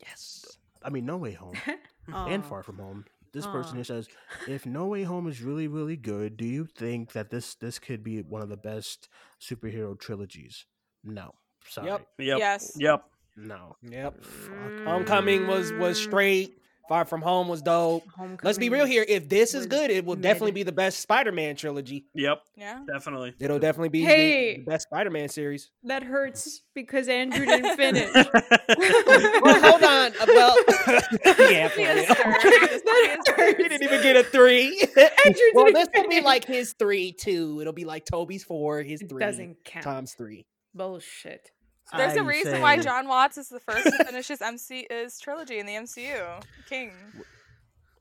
Yes. 0.00 0.44
I 0.82 0.90
mean, 0.90 1.04
No 1.04 1.16
Way 1.16 1.32
Home 1.32 1.54
and 2.08 2.44
Far 2.44 2.62
From 2.62 2.78
Home. 2.78 3.04
This 3.32 3.46
person 3.46 3.76
here 3.76 3.84
says, 3.84 4.08
"If 4.48 4.66
No 4.66 4.86
Way 4.86 5.04
Home 5.04 5.28
is 5.28 5.40
really 5.42 5.68
really 5.68 5.96
good, 5.96 6.36
do 6.36 6.44
you 6.44 6.64
think 6.66 7.12
that 7.12 7.30
this 7.30 7.54
this 7.54 7.78
could 7.78 8.02
be 8.02 8.22
one 8.22 8.42
of 8.42 8.48
the 8.48 8.56
best 8.56 9.08
superhero 9.40 9.98
trilogies?" 9.98 10.64
No. 11.04 11.34
Sorry. 11.68 11.88
Yep. 11.88 12.06
Yep. 12.18 12.38
Yes. 12.38 12.72
Yep. 12.76 13.04
No. 13.36 13.76
Yep. 13.82 14.22
Mm. 14.22 14.84
Homecoming 14.84 15.46
was 15.46 15.72
was 15.72 16.02
straight. 16.02 16.58
Far 16.90 17.04
from 17.04 17.22
Home 17.22 17.46
was 17.46 17.62
dope. 17.62 18.02
Let's 18.42 18.58
be 18.58 18.68
real 18.68 18.84
here. 18.84 19.04
If 19.08 19.28
this 19.28 19.54
is 19.54 19.66
good, 19.66 19.92
it 19.92 20.04
will 20.04 20.16
mid. 20.16 20.22
definitely 20.24 20.50
be 20.50 20.64
the 20.64 20.72
best 20.72 20.98
Spider-Man 20.98 21.54
trilogy. 21.54 22.06
Yep. 22.16 22.42
Yeah. 22.56 22.80
Definitely. 22.92 23.32
It'll 23.38 23.60
definitely 23.60 23.90
be 23.90 24.00
the- 24.00 24.06
Hey. 24.06 24.56
the 24.56 24.64
best 24.64 24.88
Spider-Man 24.88 25.28
series. 25.28 25.70
That 25.84 26.02
hurts 26.02 26.62
because 26.74 27.06
Andrew 27.08 27.46
didn't 27.46 27.76
finish. 27.76 28.10
well, 28.12 29.60
hold 29.70 29.84
on. 29.84 30.12
Uh, 30.20 30.26
Well, 30.26 30.56
yeah, 31.48 31.68
for 31.68 31.78
real. 31.78 33.56
he 33.56 33.68
didn't 33.68 33.82
even 33.84 34.02
get 34.02 34.16
a 34.16 34.24
three. 34.24 34.80
Andrew 35.24 35.40
well, 35.54 35.66
didn't 35.66 35.74
this 35.74 35.88
will 35.94 36.08
be 36.08 36.20
like 36.22 36.44
his 36.44 36.72
three 36.72 37.12
too. 37.12 37.58
It'll 37.60 37.72
be 37.72 37.84
like 37.84 38.04
Tobey's 38.04 38.42
four, 38.42 38.82
his 38.82 39.00
three. 39.08 39.20
doesn't 39.20 39.64
count. 39.64 39.84
Tom's 39.84 40.14
three. 40.14 40.44
Bullshit. 40.74 41.52
There's 41.96 42.16
a 42.16 42.22
reason 42.24 42.60
why 42.60 42.76
Jon 42.78 43.08
Watts 43.08 43.38
is 43.38 43.48
the 43.48 43.60
first 43.60 43.84
to 43.84 44.04
finish 44.04 44.28
his 44.28 44.40
MC 44.40 44.86
his 44.90 45.18
trilogy 45.20 45.58
in 45.58 45.66
the 45.66 45.74
MCU. 45.74 46.42
King. 46.68 46.92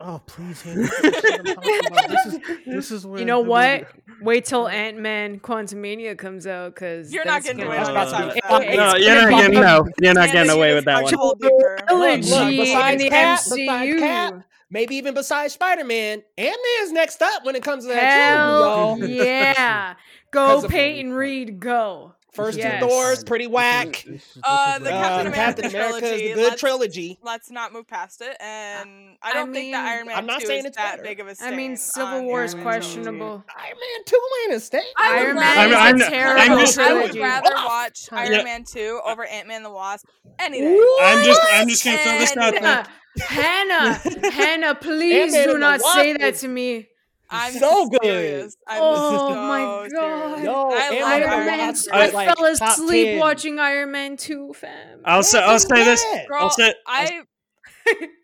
Oh 0.02 0.22
please, 0.26 0.62
Hannah. 0.62 0.88
this 1.02 1.14
is 1.14 1.24
what 1.24 1.40
I'm 1.40 1.56
talking 1.56 1.88
about. 1.88 2.66
This 2.66 2.92
is 2.92 3.06
where 3.06 3.20
You 3.20 3.26
know 3.26 3.44
the- 3.44 3.50
what? 3.50 3.88
Wait 4.22 4.46
till 4.46 4.68
Ant 4.70 4.98
Man 4.98 5.40
Quantumania 5.42 6.18
comes 6.18 6.48
out 6.48 6.74
because 6.74 7.12
You're 7.14 7.26
not 7.26 7.44
getting 7.44 7.64
away 7.66 7.80
with 7.80 7.88
that. 7.88 8.14
Uh, 8.50 8.60
no, 8.60 8.96
you're 8.96 9.30
not 9.30 9.42
getting 9.42 9.60
no. 9.60 9.88
You're 10.02 10.14
not 10.14 10.32
getting 10.32 10.52
away 10.52 10.74
with 10.74 10.86
that 10.86 11.04
one. 11.04 11.12
trilogy 11.12 12.72
in 12.72 12.98
the 12.98 13.10
Cap, 13.10 13.40
MCU. 13.42 14.00
Cap, 14.00 14.34
maybe 14.70 14.96
even 14.96 15.14
besides 15.14 15.54
Spider-Man, 15.54 16.24
Ant-Man's 16.38 16.92
next 16.92 17.22
up 17.22 17.44
when 17.46 17.56
it 17.56 17.64
comes 17.64 17.84
to 17.86 17.90
that 17.90 18.36
Hell 18.38 18.96
trilogy, 18.96 19.14
y'all. 19.16 19.26
yeah. 19.26 19.94
'Cause 20.32 20.62
Go 20.62 20.66
of- 20.66 20.72
Peyton 20.72 21.12
Reed, 21.12 21.60
go. 21.60 22.14
First 22.34 22.58
Yes. 22.60 22.82
two 22.82 22.88
Thors, 22.88 23.24
pretty 23.24 23.48
whack. 23.48 23.88
This 23.88 24.06
is- 24.06 24.12
this 24.12 24.36
is 24.38 24.42
Uh, 24.44 24.80
the 24.80 24.90
Captain 24.92 24.94
Uh. 24.94 25.20
America 25.32 25.36
Captain 25.36 25.66
America 25.66 25.96
is 25.96 26.02
trilogy, 26.02 26.28
the 26.30 26.34
good 26.36 26.44
let's- 26.50 26.60
trilogy. 26.60 27.20
Let's 27.24 27.50
not 27.52 27.74
move 27.74 27.88
past 27.88 28.22
it. 28.22 28.38
And 28.40 29.18
I 29.22 29.30
I 29.32 29.34
don't 29.34 29.52
think 29.54 29.72
that 29.74 29.86
Iron 29.86 30.08
Man 30.08 30.16
I'm 30.18 30.26
not 30.26 30.42
2 30.42 30.48
saying 30.48 30.60
is 30.60 30.66
it's 30.66 30.78
that 30.78 30.92
better. 30.98 31.04
big 31.04 31.20
of 31.20 31.28
a 31.28 31.32
I 31.32 31.34
stain 31.34 31.54
I 31.54 31.56
mean, 31.56 31.76
Civil 31.78 32.24
War 32.24 32.44
is 32.44 32.54
Iron 32.54 32.64
Man 32.64 32.72
trilogy. 32.72 32.88
questionable. 32.94 33.44
Iron 33.58 33.78
Man 33.80 34.04
2 34.06 34.22
ain't 34.46 34.54
a 34.54 34.60
stain. 34.60 34.82
I 34.98 35.10
would 35.10 35.20
Iron 35.26 35.38
rather, 35.38 35.56
Man 35.56 35.70
is 35.70 35.76
I'm- 35.76 35.84
a 36.02 36.04
I'm- 36.04 36.12
terrible 36.12 36.42
I'm 36.42 36.60
just- 36.66 36.80
I 36.80 36.94
would 36.94 37.16
rather 37.16 37.56
watch 37.56 38.10
Iron 38.12 38.32
Yeah. 38.32 38.44
Man 38.44 38.64
2 38.64 39.02
over 39.06 39.26
Ant 39.26 39.48
Man 39.48 39.64
the 39.64 39.72
Wasp 39.72 40.06
any 40.38 40.62
day. 40.62 40.80
I'm 41.02 41.24
just 41.26 41.42
I'm 41.52 41.68
just 41.68 41.84
gonna 41.84 41.98
throw 41.98 42.18
this 42.20 42.38
out 42.38 42.52
there. 42.54 42.62
Hannah, 42.62 43.94
Hannah, 43.94 44.32
Hannah, 44.32 44.76
please 44.76 45.34
Ant-Man 45.34 45.48
do 45.56 45.58
not 45.60 45.82
say 45.82 46.12
Wasp 46.14 46.20
that 46.22 46.34
is 46.36 46.42
to 46.42 46.48
me. 46.48 46.88
I'm 47.32 47.54
So 47.54 47.88
good. 47.90 48.00
Oh 48.04 48.06
serious. 48.08 48.58
I'm 48.68 48.82
Oh 48.82 49.18
so 49.30 49.36
my. 49.36 49.90
God. 49.92 50.44
Yo, 50.44 50.70
I 50.72 50.76
Ant-Man 50.76 50.76
love 50.76 50.82
and 50.82 50.92
the 50.94 51.02
Iron 51.06 51.30
Iron 51.30 51.46
Man. 51.46 51.58
Man. 51.58 51.76
I 51.92 52.10
like 52.10 52.36
fell 52.38 52.46
asleep 52.46 53.08
10. 53.08 53.20
watching 53.20 53.60
Iron 53.60 53.92
Man 53.92 54.18
2, 54.18 54.54
fam. 54.54 55.02
I'll 55.06 55.24
say 55.24 55.40
I'll 55.42 55.60
say 55.60 55.84
this. 55.84 56.04
Girl, 56.28 56.40
I'll 56.42 56.50
say 56.50 56.74
I 56.88 57.22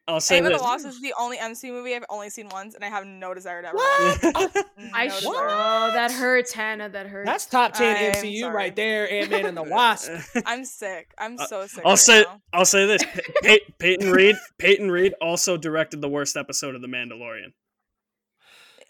I'll 0.08 0.20
say 0.20 0.36
Ant 0.38 0.44
Man 0.44 0.52
this. 0.54 0.62
the 0.62 0.64
Wasp 0.64 0.88
is 0.88 1.02
the 1.02 1.14
only 1.20 1.38
MCU 1.38 1.72
movie 1.72 1.96
I've 1.96 2.06
only 2.10 2.30
seen 2.30 2.48
once, 2.50 2.76
and 2.76 2.84
I 2.84 2.90
have 2.90 3.08
no 3.08 3.34
desire 3.34 3.64
to 3.64 3.70
ever 3.70 3.78
What? 3.78 4.24
watch 4.36 4.52
it. 4.56 4.66
I 4.94 5.08
No 5.08 5.14
sh- 5.20 5.24
oh, 5.26 5.92
that 5.94 6.12
hurts, 6.12 6.54
Hannah. 6.54 6.90
That 6.90 7.08
hurts. 7.08 7.26
That's 7.26 7.46
top 7.48 7.74
10 7.74 7.96
I'm 7.98 8.12
MCU 8.24 8.42
sorry. 8.42 8.56
right 8.56 8.76
there. 8.76 9.12
Ant-Man 9.12 9.46
and 9.48 9.58
the 9.58 9.64
Wasp. 9.68 10.12
I'm 10.46 10.64
sick. 10.66 11.12
I'm 11.18 11.38
uh, 11.40 11.48
so 11.48 11.66
sick. 11.66 11.84
I'll 11.84 11.92
right 11.94 12.00
say 12.00 12.22
now. 12.22 12.42
I'll 12.54 12.66
say 12.66 12.86
this. 12.86 13.04
Pey- 13.04 13.22
Pey- 13.42 13.60
Peyton 13.80 14.12
Reed 14.12 14.36
Peyton 14.60 14.92
Reed 14.92 15.16
also 15.22 15.58
directed 15.58 16.02
the 16.02 16.10
worst 16.10 16.38
episode 16.38 16.76
of 16.76 16.82
The 16.84 16.88
Mandalorian. 16.88 17.54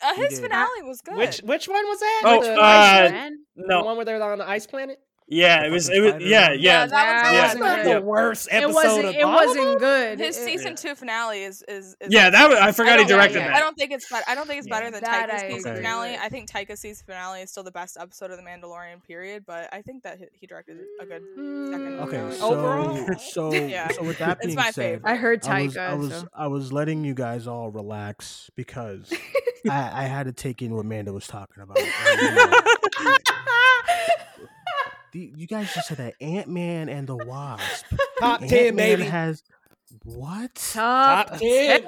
Uh, 0.03 0.13
his 0.15 0.39
finale 0.39 0.83
was 0.83 1.01
good. 1.01 1.15
Which 1.17 1.39
which 1.39 1.67
one 1.67 1.85
was 1.85 1.99
that? 1.99 2.21
Oh, 2.25 2.43
the, 2.43 2.53
uh, 2.55 2.61
ice, 2.61 3.11
Man. 3.11 3.37
the 3.55 3.63
No, 3.67 3.83
one 3.83 3.95
where 3.95 4.05
they're 4.05 4.21
on 4.21 4.37
the 4.37 4.47
ice 4.47 4.67
planet? 4.67 4.99
Yeah, 5.27 5.65
it 5.65 5.71
was 5.71 5.89
it 5.89 5.99
was 6.01 6.13
yeah 6.23 6.51
Yeah, 6.51 6.53
yeah. 6.53 6.79
that 6.79 6.81
was 6.83 6.91
That 6.91 7.05
Yeah. 7.33 7.41
That's 7.41 7.59
wasn't 7.59 7.83
the 7.83 7.89
Yeah. 7.89 7.99
worst 7.99 8.47
It 8.47 8.51
episode 8.53 8.73
wasn't. 8.75 9.05
of 9.05 9.15
It 9.15 9.25
wasn't 9.25 9.79
good. 9.79 10.19
His 10.19 10.37
It- 10.37 10.45
season 10.45 10.75
two 10.75 10.95
finale 10.95 11.43
is 11.43 11.63
is, 11.67 11.95
is 11.99 12.07
Yeah, 12.13 12.29
that 12.29 12.49
was, 12.49 12.59
I 12.59 12.71
forgot 12.71 12.99
he 12.99 13.05
directed 13.05 13.39
yeah, 13.39 13.47
I 13.47 13.53
that. 13.53 13.59
don't 13.59 13.75
think 13.77 13.91
it's 13.91 14.09
better. 14.09 14.23
I 14.27 14.35
don't 14.35 14.47
think 14.47 14.59
it's 14.59 14.67
better 14.69 14.85
Yeah. 14.85 14.91
than 14.91 15.01
That 15.03 15.29
Taika's 15.29 15.43
I 15.43 15.49
season 15.49 15.71
agree 15.71 15.83
finale. 15.83 16.17
I 16.21 16.29
think 16.29 16.49
Taika's 16.51 16.79
season 16.79 17.05
finale 17.07 17.41
is 17.41 17.49
still 17.51 17.63
the 17.63 17.71
best 17.71 17.97
episode 17.99 18.31
of 18.31 18.37
The 18.37 18.43
Mandalorian. 18.43 19.03
Period. 19.07 19.45
But 19.47 19.69
I 19.73 19.81
think 19.81 20.03
that 20.03 20.19
he, 20.19 20.25
he 20.39 20.47
directed 20.47 20.77
a 21.01 21.05
good 21.05 21.21
second. 21.23 21.25
Mm. 21.37 21.99
Okay, 22.07 22.17
finale. 22.17 22.35
so 22.37 22.51
Overall. 22.53 23.07
so 23.19 23.53
Yeah. 23.53 23.87
so 23.89 24.03
with 24.03 24.19
that 24.19 24.37
It's 24.37 24.45
being 24.47 24.55
my 24.57 24.71
said, 24.71 24.75
favorite. 25.01 25.09
I 25.11 25.15
heard 25.15 25.45
I 25.47 25.63
was 25.63 25.75
Taika. 25.75 25.79
I 25.89 25.93
was 25.95 26.09
so. 26.11 26.27
I 26.35 26.47
was 26.47 26.71
letting 26.73 27.03
you 27.03 27.13
guys 27.15 27.47
all 27.47 27.71
relax 27.71 28.51
because 28.55 29.11
I, 29.69 30.03
I 30.03 30.03
had 30.03 30.27
to 30.27 30.31
take 30.31 30.61
in 30.61 30.75
what 30.75 30.81
Amanda 30.85 31.11
was 31.13 31.25
talking 31.25 31.63
about. 31.63 31.79
And, 35.15 35.21
you, 35.23 35.31
the- 35.33 35.39
you 35.41 35.47
guys 35.47 35.73
just 35.73 35.87
said 35.87 35.97
that 35.97 36.13
Ant 36.21 36.47
Man 36.49 36.89
and 36.89 37.07
the 37.07 37.15
Wasp. 37.15 37.85
Top 38.19 38.41
Ant 38.41 38.49
10, 38.49 38.75
Man 38.75 38.97
baby. 38.99 39.09
has 39.09 39.43
what? 40.03 40.55
Top, 40.55 41.29
Top 41.29 41.39
10. 41.39 41.81
10. 41.83 41.87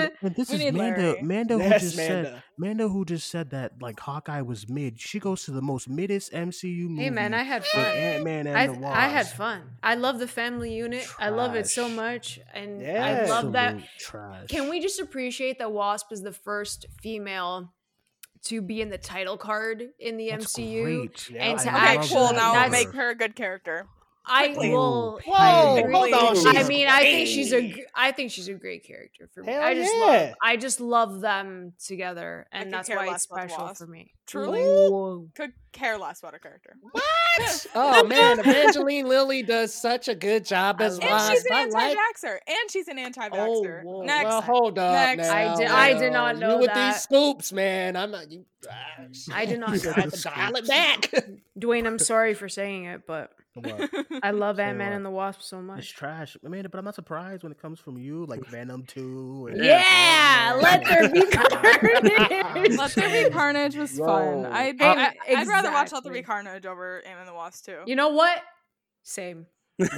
And, 0.00 0.12
and 0.22 0.34
this 0.36 0.50
We 0.50 0.56
is 0.56 0.60
need 0.64 0.74
Manda. 0.74 1.00
Larry. 1.00 1.22
Manda 1.22 1.54
who 1.58 1.60
Yes, 1.64 1.82
just 1.82 1.96
said 1.96 2.24
Manda. 2.24 2.44
Manda 2.58 2.88
who 2.88 3.04
just 3.04 3.28
said 3.28 3.50
that 3.50 3.72
like 3.80 3.98
Hawkeye 3.98 4.40
was 4.42 4.68
mid. 4.68 5.00
She 5.00 5.18
goes 5.18 5.44
to 5.44 5.50
the 5.50 5.60
most 5.62 5.88
middest 5.88 6.32
MCU 6.32 6.88
movie. 6.88 7.02
Hey 7.04 7.10
man, 7.10 7.34
I 7.34 7.42
had 7.42 7.64
fun. 7.64 7.84
Ant 7.86 8.24
Man 8.24 8.46
and 8.46 8.56
I, 8.56 8.66
the 8.68 8.74
Wasp. 8.74 8.96
I 8.96 9.08
had 9.08 9.26
fun. 9.28 9.62
I 9.82 9.94
love 9.96 10.18
the 10.18 10.28
family 10.28 10.72
unit. 10.74 11.06
I 11.18 11.30
love 11.30 11.54
it 11.56 11.66
so 11.66 11.88
much, 11.88 12.38
and 12.54 12.80
Yeah. 12.82 13.24
I 13.26 13.28
love 13.28 13.52
that. 13.52 13.78
Trash. 13.98 14.46
Can 14.48 14.68
we 14.70 14.80
just 14.80 15.00
appreciate 15.00 15.58
that 15.58 15.72
Wasp 15.72 16.12
is 16.12 16.22
the 16.22 16.32
first 16.32 16.86
female 17.02 17.72
to 18.44 18.62
be 18.62 18.80
in 18.80 18.88
the 18.90 18.98
title 18.98 19.36
card 19.36 19.90
in 19.98 20.16
the 20.16 20.30
That's 20.30 20.54
MCU? 20.56 20.82
great. 20.82 21.30
Yeah, 21.30 21.44
and 21.44 21.60
I 21.60 21.62
to 21.62 21.68
love 21.70 21.76
Okay, 21.76 21.86
actually, 21.98 22.14
cool. 22.16 22.26
that. 22.28 22.36
Now 22.36 22.68
make 22.68 22.92
her 22.92 23.10
a 23.10 23.14
good 23.14 23.36
character. 23.36 23.86
I 24.26 24.54
will. 24.56 25.20
Whoa, 25.24 25.34
I 25.34 25.50
hold 25.50 25.78
on, 25.78 25.84
agree. 25.84 26.12
I 26.12 26.34
she's 26.34 26.68
mean, 26.68 26.88
I 26.88 27.00
think 27.02 27.28
she's 27.28 27.52
a. 27.52 27.60
great. 27.60 27.86
I 27.94 28.12
think 28.12 28.30
she's 28.30 28.48
a 28.48 28.54
great 28.54 28.84
character 28.84 29.28
for 29.32 29.42
me. 29.42 29.52
Hell 29.52 29.62
I 29.62 29.74
just 29.74 29.94
yeah. 29.94 30.00
love. 30.04 30.34
I 30.42 30.56
just 30.56 30.80
love 30.80 31.20
them 31.20 31.72
together, 31.84 32.46
and 32.52 32.72
that's 32.72 32.88
why 32.88 33.08
it's 33.12 33.26
about 33.26 33.48
special 33.50 33.74
for 33.74 33.86
me. 33.86 34.12
Truly. 34.26 34.60
Ooh. 34.62 35.28
Could 35.34 35.52
care 35.72 35.98
less 35.98 36.20
about 36.20 36.34
a 36.34 36.38
character. 36.38 36.76
What? 36.80 37.66
oh 37.74 38.06
man, 38.06 38.38
Evangeline 38.38 39.08
Lilly 39.08 39.42
does 39.42 39.74
such 39.74 40.06
a 40.06 40.14
good 40.14 40.44
job 40.44 40.80
as 40.80 40.98
love 40.98 41.02
And 41.02 41.10
Wasp. 41.10 41.32
she's 41.32 41.44
an 41.46 41.52
I 41.52 41.64
like- 41.66 41.96
anti-vaxxer. 41.98 42.38
And 42.46 42.70
she's 42.70 42.88
an 42.88 42.98
oh, 42.98 43.02
anti-vaxxer. 43.02 43.82
whoa. 43.82 44.02
Next. 44.02 44.24
Well, 44.26 44.42
hold 44.42 44.78
up. 44.78 44.92
Next. 44.92 45.28
Now, 45.28 45.34
I 45.34 45.56
did- 45.56 45.66
I 45.68 45.98
did 45.98 46.12
not 46.12 46.38
know 46.38 46.54
you 46.54 46.60
with 46.60 46.74
that. 46.74 46.92
these 46.92 47.02
scoops, 47.02 47.52
man. 47.52 47.96
I'm 47.96 48.12
not. 48.12 48.30
You, 48.30 48.44
ah, 48.70 49.04
I 49.32 49.46
did 49.46 49.58
not 49.58 49.70
know 49.70 49.92
have 49.92 50.12
that. 50.12 50.22
dial 50.22 50.56
it 50.56 50.68
back. 50.68 51.10
Duane, 51.58 51.86
I'm 51.86 51.98
sorry 51.98 52.34
for 52.34 52.48
saying 52.48 52.84
it, 52.84 53.02
but 53.06 53.32
What? 53.54 53.90
I 54.22 54.30
love 54.30 54.56
So, 54.56 54.62
Ant 54.62 54.78
Man 54.78 54.92
uh, 54.92 54.96
and 54.96 55.04
the 55.04 55.10
Wasp 55.10 55.42
so 55.42 55.60
much. 55.60 55.78
It's 55.80 55.88
much. 55.88 55.94
trash, 55.96 56.36
Amanda. 56.44 56.68
But 56.68 56.78
I'm 56.78 56.84
not 56.84 56.94
surprised 56.94 57.42
when 57.42 57.50
it 57.52 57.60
comes 57.60 57.80
from 57.80 57.98
you, 57.98 58.24
like 58.26 58.44
Venom 58.46 58.84
Two. 58.84 59.48
And 59.50 59.62
Yeah, 59.64 60.58
let 60.62 60.84
there 60.84 61.08
be 61.08 61.22
carnage. 61.32 62.78
Let 62.78 62.90
There 62.94 63.24
Be 63.24 63.30
Carnage 63.30 63.76
was 63.76 63.98
fun. 63.98 64.42
Yo. 64.42 64.50
I'd, 64.50 64.78
Hey, 64.80 64.86
I, 64.86 65.14
I'd 65.36 65.48
rather 65.48 65.70
watch 65.72 65.92
Let 65.92 66.04
There 66.04 66.12
Be. 66.12 66.22
Carnage 66.22 66.64
over 66.66 66.98
Ant-Man 66.98 67.18
and 67.18 67.28
the 67.28 67.34
Wasp 67.34 67.64
too. 67.64 67.78
You 67.86 67.96
know 67.96 68.10
what? 68.10 68.40
Same. 69.02 69.46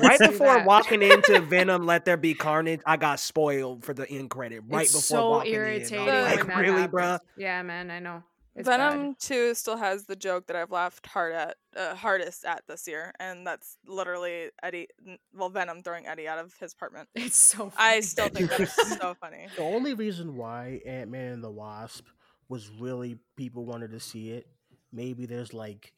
right 0.02 0.18
before 0.18 0.46
that. 0.46 0.64
walking 0.66 1.02
into 1.02 1.40
Venom, 1.40 1.84
Let 1.86 2.04
There 2.04 2.16
Be 2.16 2.34
Carnage, 2.34 2.80
I 2.86 2.96
got 2.96 3.18
spoiled 3.20 3.84
for 3.84 3.92
the 3.92 4.08
end 4.08 4.30
credit. 4.30 4.62
Right 4.68 4.84
it's 4.84 4.92
before 4.92 5.18
so 5.18 5.30
walking 5.30 5.54
irritating 5.54 6.04
in. 6.04 6.08
I 6.08 6.36
was 6.36 6.44
like, 6.46 6.56
really, 6.56 6.80
happens. 6.82 6.94
bruh? 6.94 7.18
Yeah, 7.36 7.62
man, 7.62 7.90
I 7.90 7.98
know. 7.98 8.22
It's 8.54 8.68
bad. 8.68 8.92
Venom 8.92 9.16
2 9.18 9.54
still 9.54 9.78
has 9.78 10.04
the 10.04 10.16
joke 10.16 10.46
that 10.46 10.56
I've 10.56 10.70
laughed 10.70 11.06
hard 11.06 11.32
at, 11.32 11.56
uh, 11.74 11.94
hardest 11.94 12.44
at 12.44 12.62
this 12.68 12.86
year, 12.86 13.12
and 13.18 13.46
that's 13.46 13.78
literally 13.86 14.50
Eddie, 14.62 14.88
well, 15.34 15.48
Venom 15.48 15.82
throwing 15.82 16.06
Eddie 16.06 16.28
out 16.28 16.38
of 16.38 16.54
his 16.60 16.74
apartment. 16.74 17.08
It's 17.14 17.40
so. 17.40 17.70
funny. 17.70 17.74
I 17.78 18.00
still 18.00 18.28
think 18.28 18.50
that 18.50 18.60
is 18.60 18.72
so 18.74 19.14
funny. 19.14 19.46
The 19.56 19.62
only 19.62 19.94
reason 19.94 20.36
why 20.36 20.80
Ant 20.86 21.10
Man 21.10 21.32
and 21.32 21.44
the 21.44 21.50
Wasp 21.50 22.06
was 22.48 22.68
really 22.68 23.18
people 23.36 23.64
wanted 23.64 23.92
to 23.92 24.00
see 24.00 24.32
it, 24.32 24.46
maybe 24.92 25.24
there's 25.24 25.54
like 25.54 25.94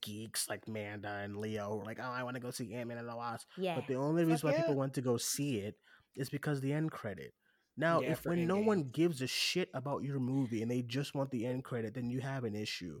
geeks 0.00 0.48
like 0.48 0.68
Manda 0.68 1.20
and 1.24 1.36
Leo 1.36 1.70
who 1.70 1.80
are 1.80 1.84
like, 1.84 1.98
oh, 2.00 2.10
I 2.10 2.22
want 2.22 2.34
to 2.36 2.40
go 2.40 2.50
see 2.50 2.74
Ant 2.74 2.88
Man 2.88 2.98
and 2.98 3.08
the 3.08 3.16
Wasp. 3.16 3.48
Yeah. 3.56 3.74
But 3.74 3.88
the 3.88 3.96
only 3.96 4.22
Fuck 4.22 4.30
reason 4.30 4.48
why 4.48 4.54
yeah. 4.54 4.60
people 4.60 4.76
went 4.76 4.94
to 4.94 5.00
go 5.00 5.16
see 5.16 5.58
it 5.58 5.74
is 6.14 6.30
because 6.30 6.60
the 6.60 6.72
end 6.72 6.92
credit. 6.92 7.34
Now, 7.78 8.00
Yeah, 8.00 8.12
if 8.12 8.18
for 8.20 8.30
when 8.30 8.46
no 8.46 8.56
Endgame. 8.56 8.64
one 8.66 8.82
gives 8.90 9.22
a 9.22 9.26
shit 9.26 9.70
about 9.72 10.02
your 10.02 10.18
movie 10.18 10.62
and 10.62 10.70
they 10.70 10.82
just 10.82 11.14
want 11.14 11.30
the 11.30 11.46
end 11.46 11.64
credit, 11.64 11.94
then 11.94 12.10
you 12.10 12.20
have 12.20 12.44
an 12.44 12.54
issue. 12.56 13.00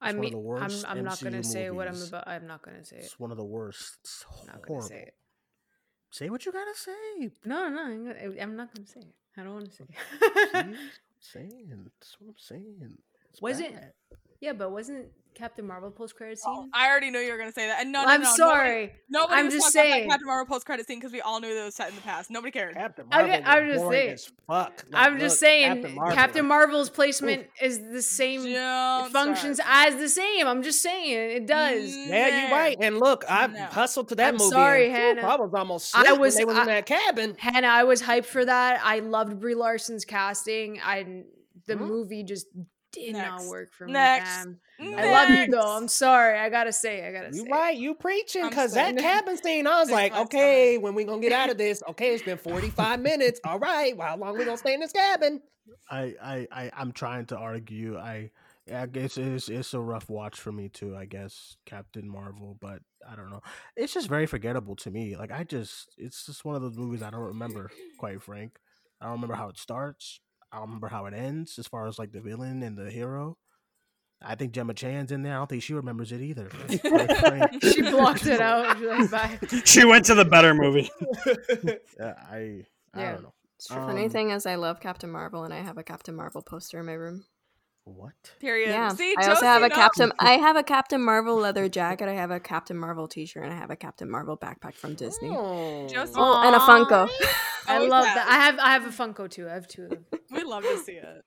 I 0.00 0.10
It's 0.10 0.16
one 0.18 0.26
of 0.26 0.32
mean, 0.32 0.44
the 0.44 0.60
I'm, 0.60 0.98
I'm 0.98 1.04
not 1.04 1.20
gonna 1.22 1.42
say 1.42 1.70
what 1.70 1.88
I'm 1.88 2.02
about. 2.02 2.28
I'm 2.28 2.46
not 2.46 2.62
gonna 2.62 2.84
say 2.84 2.96
it. 2.96 3.04
It's 3.04 3.18
one 3.18 3.30
of 3.30 3.38
the 3.38 3.44
worst. 3.44 3.96
It's 4.02 4.24
I'm 4.42 4.46
not 4.46 4.56
horrible. 4.56 4.76
gonna 4.76 4.88
say 4.88 5.02
it. 5.08 5.14
Say 6.10 6.30
what 6.30 6.44
you 6.46 6.52
gotta 6.52 6.74
say. 6.74 7.30
No, 7.44 7.68
no, 7.68 7.82
I'm, 7.82 8.06
gonna, 8.06 8.40
I'm 8.40 8.56
not 8.56 8.74
gonna 8.74 8.86
say 8.86 9.00
it. 9.00 9.14
I 9.36 9.42
don't 9.42 9.54
want 9.54 9.70
to 9.70 9.76
say. 9.76 9.84
See? 9.88 9.94
it. 9.94 10.50
I'm 10.54 10.76
saying. 11.20 11.90
That's 12.00 12.16
what 12.20 12.28
I'm 12.28 12.34
saying. 12.38 12.98
It's 13.30 13.40
Was 13.42 13.60
it? 13.60 13.72
bad. 13.74 13.92
Yeah, 14.40 14.52
but 14.52 14.70
wasn't 14.70 15.06
Captain 15.36 15.66
Marvel 15.66 15.90
post 15.90 16.16
credit 16.16 16.38
scene? 16.38 16.52
Oh, 16.54 16.68
I 16.72 16.88
already 16.88 17.10
knew 17.10 17.18
you 17.20 17.30
were 17.30 17.38
gonna 17.38 17.52
say 17.52 17.66
that. 17.68 17.82
And 17.82 17.92
no, 17.92 18.02
no, 18.02 18.08
I'm 18.08 18.22
no, 18.22 18.26
nobody- 18.30 18.36
sorry. 18.36 18.92
Nobody, 19.10 19.38
I'm 19.38 19.44
was 19.46 19.54
just 19.54 19.66
talking 19.74 19.80
about 19.80 19.92
saying. 19.94 20.08
that 20.08 20.12
Captain 20.14 20.26
Marvel 20.26 20.46
post 20.46 20.66
credit 20.66 20.86
scene 20.86 20.98
because 20.98 21.12
we 21.12 21.20
all 21.20 21.40
knew 21.40 21.54
that 21.54 21.64
was 21.64 21.74
set 21.74 21.90
in 21.90 21.94
the 21.94 22.00
past. 22.02 22.30
Nobody 22.30 22.50
cared. 22.50 22.74
Captain 22.74 23.06
I'm 23.12 23.26
Marvel. 23.28 23.36
ju- 23.44 23.50
I'm 23.50 23.66
just 23.68 23.78
boring 23.84 23.92
saying. 23.92 24.12
as 24.14 24.24
Fuck. 24.46 24.84
Like, 24.90 25.06
I'm 25.06 25.18
just 25.18 25.34
look, 25.34 25.38
saying, 25.40 25.82
Captain 25.82 26.14
Captain, 26.14 26.46
Marvel's 26.46 26.90
placement 26.90 27.46
is 27.60 27.80
the 27.92 28.02
same. 28.02 28.44
Don't 28.44 29.10
functions 29.12 29.58
start. 29.60 29.88
as 29.88 29.96
the 29.96 30.08
same. 30.08 30.46
I'm 30.46 30.62
just 30.62 30.80
saying 30.82 31.12
it 31.36 31.46
does. 31.46 31.94
Yeah, 31.96 32.42
you're 32.48 32.50
right. 32.56 32.76
And 32.80 32.98
look, 32.98 33.24
I 33.28 33.46
No. 33.48 33.64
hustled 33.66 34.08
to 34.10 34.14
that 34.16 34.28
I'm 34.28 34.36
movie. 34.36 34.50
sorry, 34.50 34.84
and, 34.86 34.94
whew, 34.94 35.00
Hannah. 35.22 35.28
I 35.28 35.36
was 35.36 35.52
almost 35.54 35.96
I 35.96 36.12
was- 36.12 36.18
when 36.18 36.34
they 36.34 36.44
was 36.44 36.58
in 36.58 36.66
that 36.66 36.86
cabin. 36.86 37.36
Hannah, 37.38 37.66
I 37.68 37.84
was 37.84 38.02
hyped 38.02 38.24
for 38.26 38.44
that. 38.44 38.80
I 38.82 39.00
loved 39.00 39.38
Brie 39.40 39.54
Larson's 39.54 40.04
casting. 40.04 40.80
I 40.82 41.24
the 41.66 41.76
Hmm? 41.76 41.84
movie 41.84 42.22
just 42.22 42.46
did 43.04 43.12
not 43.12 43.38
Next. 43.38 43.48
work 43.48 43.72
for 43.72 43.86
me. 43.86 43.92
Next. 43.92 44.28
fam. 44.28 44.58
I 44.80 45.10
love 45.10 45.30
you 45.30 45.46
though. 45.48 45.76
I'm 45.76 45.88
sorry. 45.88 46.38
I 46.38 46.48
gotta 46.48 46.72
say. 46.72 47.06
I 47.06 47.12
gotta 47.12 47.32
say. 47.32 47.38
You 47.38 47.44
say. 47.44 47.50
right, 47.50 47.76
you 47.76 47.94
preaching 47.94 48.48
because 48.48 48.74
that 48.74 48.96
cabin 48.98 49.36
scene, 49.36 49.66
I 49.66 49.80
was 49.80 49.90
like, 49.92 50.12
months 50.12 50.34
okay, 50.34 50.78
when 50.78 50.94
we 50.94 51.04
gonna 51.04 51.22
get 51.22 51.32
out 51.32 51.50
of 51.50 51.58
this? 51.58 51.82
Okay, 51.90 52.14
it's 52.14 52.22
been 52.22 52.38
45 52.38 53.00
minutes. 53.00 53.40
All 53.44 53.58
right, 53.58 53.96
well, 53.96 54.08
how 54.08 54.16
long 54.16 54.38
we 54.38 54.44
gonna 54.44 54.56
stay 54.56 54.74
in 54.74 54.80
this 54.80 54.92
cabin? 54.92 55.40
I, 55.90 56.14
I, 56.22 56.48
I, 56.50 56.70
I'm 56.76 56.92
trying 56.92 57.26
to 57.26 57.36
argue. 57.36 57.96
I, 57.96 58.30
I 58.72 58.86
guess 58.86 59.16
it's 59.16 59.48
it's 59.48 59.74
a 59.74 59.80
rough 59.80 60.08
watch 60.08 60.40
for 60.40 60.50
me 60.50 60.68
too. 60.68 60.96
I 60.96 61.04
guess 61.04 61.56
Captain 61.66 62.08
Marvel, 62.08 62.56
but 62.60 62.82
I 63.08 63.14
don't 63.14 63.30
know. 63.30 63.42
It's 63.76 63.94
just 63.94 64.08
very 64.08 64.26
forgettable 64.26 64.74
to 64.76 64.90
me. 64.90 65.16
Like 65.16 65.30
I 65.30 65.44
just, 65.44 65.94
it's 65.96 66.26
just 66.26 66.44
one 66.44 66.56
of 66.56 66.62
those 66.62 66.76
movies 66.76 67.02
I 67.02 67.10
don't 67.10 67.20
remember. 67.20 67.70
Quite 67.98 68.22
frank, 68.22 68.58
I 69.00 69.04
don't 69.04 69.14
remember 69.14 69.34
how 69.34 69.48
it 69.48 69.58
starts. 69.58 70.20
I 70.52 70.56
don't 70.58 70.66
remember 70.66 70.88
how 70.88 71.06
it 71.06 71.14
ends. 71.14 71.58
As 71.58 71.66
far 71.66 71.86
as 71.86 71.98
like 71.98 72.12
the 72.12 72.20
villain 72.20 72.62
and 72.62 72.76
the 72.78 72.90
hero, 72.90 73.36
I 74.22 74.34
think 74.36 74.52
Gemma 74.52 74.74
Chan's 74.74 75.12
in 75.12 75.22
there. 75.22 75.34
I 75.34 75.36
don't 75.36 75.48
think 75.48 75.62
she 75.62 75.74
remembers 75.74 76.12
it 76.12 76.20
either. 76.20 76.48
She 77.62 77.82
blocked 77.82 78.26
it 78.26 78.40
out. 78.40 78.78
She's 78.78 78.86
like, 78.86 79.10
bye. 79.10 79.38
She 79.64 79.84
went 79.84 80.04
to 80.06 80.14
the 80.14 80.24
better 80.24 80.54
movie. 80.54 80.90
Yeah, 81.98 82.14
I, 82.30 82.64
I 82.94 83.00
Yeah. 83.00 83.12
don't 83.12 83.22
know. 83.24 83.34
The 83.68 83.74
funny 83.74 84.04
Um, 84.04 84.10
thing 84.10 84.30
is, 84.30 84.46
I 84.46 84.54
love 84.56 84.80
Captain 84.80 85.10
Marvel, 85.10 85.44
and 85.44 85.52
I 85.54 85.58
have 85.60 85.78
a 85.78 85.82
Captain 85.82 86.14
Marvel 86.14 86.42
poster 86.42 86.78
in 86.80 86.86
my 86.86 86.92
room. 86.92 87.24
What? 87.84 88.12
Period. 88.40 88.70
Yeah, 88.70 88.88
See, 88.88 89.14
I 89.16 89.28
also 89.28 89.44
have 89.44 89.62
a 89.62 89.68
knows. 89.68 89.76
Captain. 89.76 90.12
I 90.18 90.32
have 90.32 90.56
a 90.56 90.62
Captain 90.64 91.00
Marvel 91.02 91.36
leather 91.36 91.68
jacket. 91.68 92.08
I 92.08 92.14
have 92.14 92.30
a 92.32 92.40
Captain 92.40 92.76
Marvel 92.76 93.06
T-shirt, 93.08 93.44
and 93.44 93.52
I 93.52 93.56
have 93.56 93.70
a 93.70 93.76
Captain 93.76 94.10
Marvel 94.10 94.36
backpack 94.36 94.74
from 94.74 94.94
Disney. 94.94 95.28
Oh. 95.30 95.86
Oh, 96.16 96.42
and 96.44 96.56
a 96.56 96.58
Funko. 96.58 97.08
I 97.68 97.76
Always 97.76 97.90
love 97.90 98.04
has. 98.04 98.14
that. 98.16 98.26
I 98.28 98.34
have 98.44 98.58
I 98.58 98.72
have 98.72 98.86
a 98.86 98.90
Funko 98.90 99.30
too. 99.30 99.48
I 99.48 99.52
have 99.54 99.68
two 99.68 99.84
of 99.84 99.90
them. 99.90 100.06
We 100.30 100.42
love 100.44 100.62
to 100.64 100.78
see 100.78 100.92
it. 100.92 101.24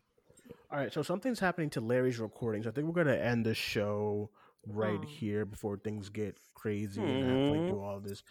All 0.71 0.77
right, 0.77 0.91
so 0.93 1.01
something's 1.01 1.39
happening 1.39 1.69
to 1.71 1.81
Larry's 1.81 2.19
recordings. 2.19 2.67
I 2.67 2.71
think 2.71 2.88
we're 2.88 3.03
gonna 3.03 3.15
end 3.17 3.45
the 3.45 3.53
show 3.55 4.30
right 4.67 4.99
Oh. 5.01 5.07
here 5.07 5.45
before 5.45 5.77
things 5.77 6.09
get 6.09 6.38
crazy 6.53 7.01
and 7.01 7.09
I 7.26 7.27
have 7.27 7.53
to 7.53 7.59
like, 7.59 7.69
do 7.71 7.80
all 7.80 7.99
this. 7.99 8.23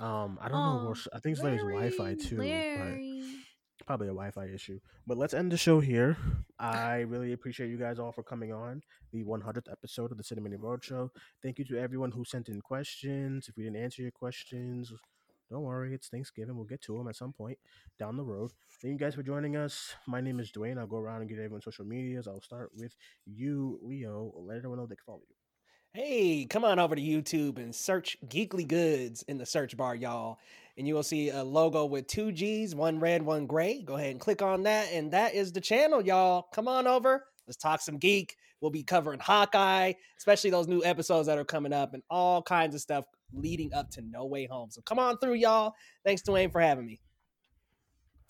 Um, 0.00 0.38
I 0.40 0.48
don't 0.48 0.56
know. 0.58 0.78
Oh, 0.80 0.84
where 0.84 0.92
s- 0.92 1.08
I 1.12 1.18
think 1.18 1.34
it's 1.36 1.44
Larry's 1.44 1.60
Wi-Fi 1.62 2.14
too, 2.14 2.38
Larry. 2.38 3.22
but 3.78 3.86
probably 3.86 4.06
a 4.08 4.10
Wi-Fi 4.10 4.46
issue. 4.46 4.80
But 5.06 5.18
let's 5.18 5.34
end 5.34 5.52
the 5.52 5.56
show 5.56 5.80
here. 5.80 6.16
I 6.58 7.00
really 7.00 7.32
appreciate 7.32 7.68
you 7.68 7.76
guys 7.76 7.98
all 7.98 8.12
for 8.12 8.22
coming 8.22 8.52
on 8.52 8.82
the 9.12 9.24
100th 9.24 9.70
episode 9.70 10.12
of 10.12 10.18
the 10.18 10.24
Cinemania 10.24 10.58
World 10.58 10.82
Show. 10.82 11.10
Thank 11.42 11.58
you 11.58 11.64
to 11.66 11.78
everyone 11.78 12.12
who 12.12 12.24
sent 12.24 12.48
in 12.48 12.60
questions. 12.62 13.48
If 13.48 13.56
we 13.56 13.64
didn't 13.64 13.82
answer 13.82 14.02
your 14.02 14.12
questions, 14.12 14.92
don't 15.52 15.62
worry. 15.62 15.94
It's 15.94 16.08
Thanksgiving. 16.08 16.56
We'll 16.56 16.64
get 16.64 16.82
to 16.82 16.96
them 16.96 17.06
at 17.08 17.16
some 17.16 17.32
point 17.32 17.58
down 17.98 18.16
the 18.16 18.24
road. 18.24 18.50
Thank 18.80 18.92
you 18.92 18.98
guys 18.98 19.14
for 19.14 19.22
joining 19.22 19.54
us. 19.56 19.94
My 20.06 20.20
name 20.20 20.40
is 20.40 20.50
Duane. 20.50 20.78
I'll 20.78 20.86
go 20.86 20.96
around 20.96 21.20
and 21.20 21.28
get 21.28 21.38
everyone's 21.38 21.64
social 21.64 21.84
medias. 21.84 22.26
I'll 22.26 22.40
start 22.40 22.70
with 22.74 22.96
you, 23.26 23.78
Leo. 23.82 24.32
Let 24.36 24.56
everyone 24.56 24.78
know 24.78 24.86
they 24.86 24.96
can 24.96 25.04
follow 25.04 25.20
you. 25.28 25.36
Hey, 25.94 26.46
come 26.46 26.64
on 26.64 26.78
over 26.78 26.96
to 26.96 27.02
YouTube 27.02 27.58
and 27.58 27.74
search 27.74 28.16
Geekly 28.26 28.66
Goods 28.66 29.22
in 29.28 29.36
the 29.36 29.44
search 29.44 29.76
bar, 29.76 29.94
y'all. 29.94 30.38
And 30.78 30.88
you 30.88 30.94
will 30.94 31.02
see 31.02 31.28
a 31.28 31.44
logo 31.44 31.84
with 31.84 32.06
two 32.06 32.32
G's, 32.32 32.74
one 32.74 32.98
red, 32.98 33.22
one 33.22 33.46
gray. 33.46 33.82
Go 33.82 33.96
ahead 33.96 34.12
and 34.12 34.18
click 34.18 34.40
on 34.40 34.62
that. 34.62 34.88
And 34.90 35.12
that 35.12 35.34
is 35.34 35.52
the 35.52 35.60
channel, 35.60 36.00
y'all. 36.00 36.46
Come 36.54 36.66
on 36.66 36.86
over. 36.86 37.26
Let's 37.46 37.58
talk 37.58 37.82
some 37.82 37.98
geek. 37.98 38.36
We'll 38.62 38.70
be 38.70 38.84
covering 38.84 39.18
Hawkeye, 39.18 39.92
especially 40.16 40.50
those 40.50 40.68
new 40.68 40.82
episodes 40.84 41.26
that 41.26 41.36
are 41.36 41.44
coming 41.44 41.72
up 41.72 41.94
and 41.94 42.02
all 42.08 42.40
kinds 42.40 42.76
of 42.76 42.80
stuff 42.80 43.04
leading 43.34 43.74
up 43.74 43.90
to 43.90 44.02
No 44.02 44.24
Way 44.24 44.46
Home. 44.46 44.70
So 44.70 44.80
come 44.82 45.00
on 45.00 45.18
through, 45.18 45.34
y'all. 45.34 45.74
Thanks, 46.04 46.22
Duane, 46.22 46.50
for 46.50 46.60
having 46.60 46.86
me. 46.86 47.00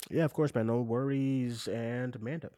Yeah, 0.09 0.25
of 0.25 0.33
course, 0.33 0.53
man. 0.55 0.67
No 0.67 0.81
worries. 0.81 1.67
And 1.67 2.15
Amanda. 2.15 2.49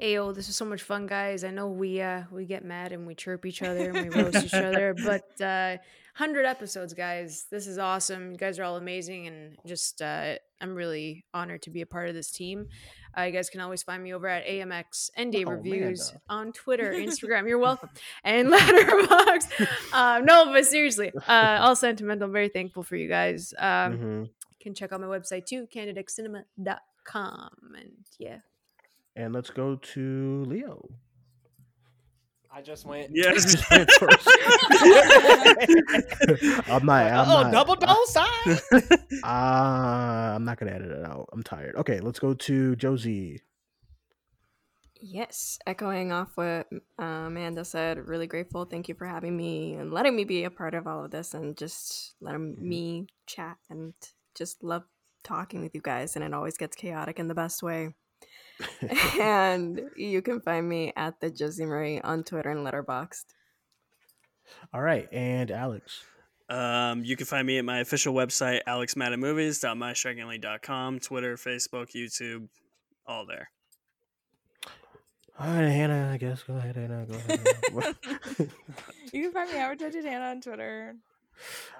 Ayo, 0.00 0.34
this 0.34 0.46
was 0.46 0.56
so 0.56 0.64
much 0.64 0.82
fun, 0.82 1.06
guys. 1.06 1.44
I 1.44 1.50
know 1.50 1.68
we 1.68 2.00
uh 2.00 2.22
we 2.32 2.46
get 2.46 2.64
mad 2.64 2.92
and 2.92 3.06
we 3.06 3.14
chirp 3.14 3.44
each 3.44 3.62
other 3.62 3.90
and 3.90 4.10
we 4.10 4.22
roast 4.22 4.44
each 4.44 4.54
other, 4.54 4.94
but 5.04 5.40
uh 5.40 5.76
hundred 6.14 6.46
episodes, 6.46 6.94
guys. 6.94 7.46
This 7.50 7.66
is 7.66 7.78
awesome. 7.78 8.32
You 8.32 8.38
guys 8.38 8.58
are 8.58 8.64
all 8.64 8.76
amazing, 8.76 9.26
and 9.26 9.56
just 9.66 10.00
uh 10.00 10.36
I'm 10.60 10.74
really 10.74 11.24
honored 11.34 11.62
to 11.62 11.70
be 11.70 11.82
a 11.82 11.86
part 11.86 12.08
of 12.08 12.14
this 12.14 12.30
team. 12.30 12.66
Uh, 13.16 13.22
you 13.22 13.32
guys 13.32 13.50
can 13.50 13.60
always 13.60 13.82
find 13.82 14.02
me 14.02 14.14
over 14.14 14.26
at 14.28 14.46
AMX 14.46 15.10
ND 15.20 15.44
Oh, 15.46 15.50
Reviews 15.52 16.08
Amanda. 16.10 16.22
on 16.28 16.52
Twitter, 16.52 16.92
Instagram. 16.96 17.46
You're 17.48 17.58
welcome, 17.58 17.90
and 18.24 18.48
Letterboxd. 18.52 19.68
uh, 19.92 20.20
no, 20.24 20.46
but 20.46 20.64
seriously, 20.66 21.12
uh, 21.28 21.58
all 21.60 21.76
sentimental. 21.76 22.26
I'm 22.26 22.32
very 22.32 22.48
thankful 22.48 22.82
for 22.82 22.96
you 22.96 23.08
guys. 23.08 23.52
Um, 23.58 23.98
Mhm. 23.98 24.30
Can 24.60 24.74
check 24.74 24.92
out 24.92 25.00
my 25.00 25.08
website 25.08 25.44
too, 25.46 25.66
candidexcinema.com, 25.74 27.50
and 27.76 27.92
yeah. 28.18 28.38
And 29.16 29.34
let's 29.34 29.50
go 29.50 29.76
to 29.76 30.44
Leo. 30.46 30.88
I 32.54 32.60
just 32.60 32.84
went. 32.84 33.10
Yes. 33.14 33.52
Just 33.52 33.70
went 33.70 33.90
first. 33.92 34.28
I'm 36.68 36.84
not. 36.84 37.06
I'm 37.06 37.30
oh, 37.30 37.42
not, 37.42 37.52
double 37.52 37.76
dose, 37.76 38.14
huh? 38.14 38.56
Uh, 39.24 39.26
I'm 40.36 40.44
not 40.44 40.58
gonna 40.58 40.72
edit 40.72 40.90
it 40.90 41.06
out. 41.06 41.30
I'm 41.32 41.42
tired. 41.42 41.76
Okay, 41.76 42.00
let's 42.00 42.18
go 42.18 42.34
to 42.34 42.76
Josie. 42.76 43.40
Yes, 45.00 45.58
echoing 45.66 46.12
off 46.12 46.30
what 46.36 46.68
uh, 47.00 47.02
Amanda 47.02 47.64
said, 47.64 48.06
really 48.06 48.28
grateful. 48.28 48.66
Thank 48.66 48.88
you 48.88 48.94
for 48.94 49.06
having 49.06 49.36
me 49.36 49.74
and 49.74 49.92
letting 49.92 50.14
me 50.14 50.22
be 50.22 50.44
a 50.44 50.50
part 50.50 50.74
of 50.74 50.86
all 50.86 51.04
of 51.04 51.10
this 51.10 51.34
and 51.34 51.56
just 51.56 52.14
letting 52.20 52.54
me 52.60 53.08
chat 53.26 53.56
and 53.68 53.94
just 54.36 54.62
love 54.62 54.84
talking 55.24 55.60
with 55.60 55.74
you 55.74 55.80
guys. 55.80 56.14
And 56.14 56.24
it 56.24 56.32
always 56.32 56.56
gets 56.56 56.76
chaotic 56.76 57.18
in 57.18 57.26
the 57.26 57.34
best 57.34 57.64
way. 57.64 57.94
and 59.20 59.80
you 59.96 60.22
can 60.22 60.40
find 60.40 60.68
me 60.68 60.92
at 60.96 61.20
the 61.20 61.30
Josie 61.30 61.64
Marie 61.64 62.00
on 62.00 62.24
Twitter 62.24 62.50
and 62.50 62.66
Letterboxd. 62.66 63.26
All 64.72 64.82
right, 64.82 65.08
and 65.12 65.50
Alex. 65.50 66.04
Um, 66.48 67.04
you 67.04 67.16
can 67.16 67.26
find 67.26 67.44
me 67.46 67.58
at 67.58 67.64
my 67.64 67.80
official 67.80 68.14
website, 68.14 68.60
alexmaddenmovies.mystrikingly.com, 68.68 71.00
Twitter, 71.00 71.36
Facebook, 71.36 71.90
YouTube, 71.92 72.48
all 73.06 73.26
there. 73.26 73.50
All 75.38 75.46
right, 75.46 75.68
Hannah. 75.68 76.10
I 76.12 76.16
guess 76.18 76.42
go 76.42 76.56
ahead, 76.56 76.76
Hannah. 76.76 77.06
Go 77.06 77.14
ahead. 77.14 77.46
Hannah. 77.72 77.94
You 79.12 79.24
can 79.24 79.32
find 79.32 79.50
me 79.50 79.58
at 79.58 79.78
Judge 79.78 79.94
Hannah 79.94 80.30
on 80.30 80.40
Twitter. 80.40 80.96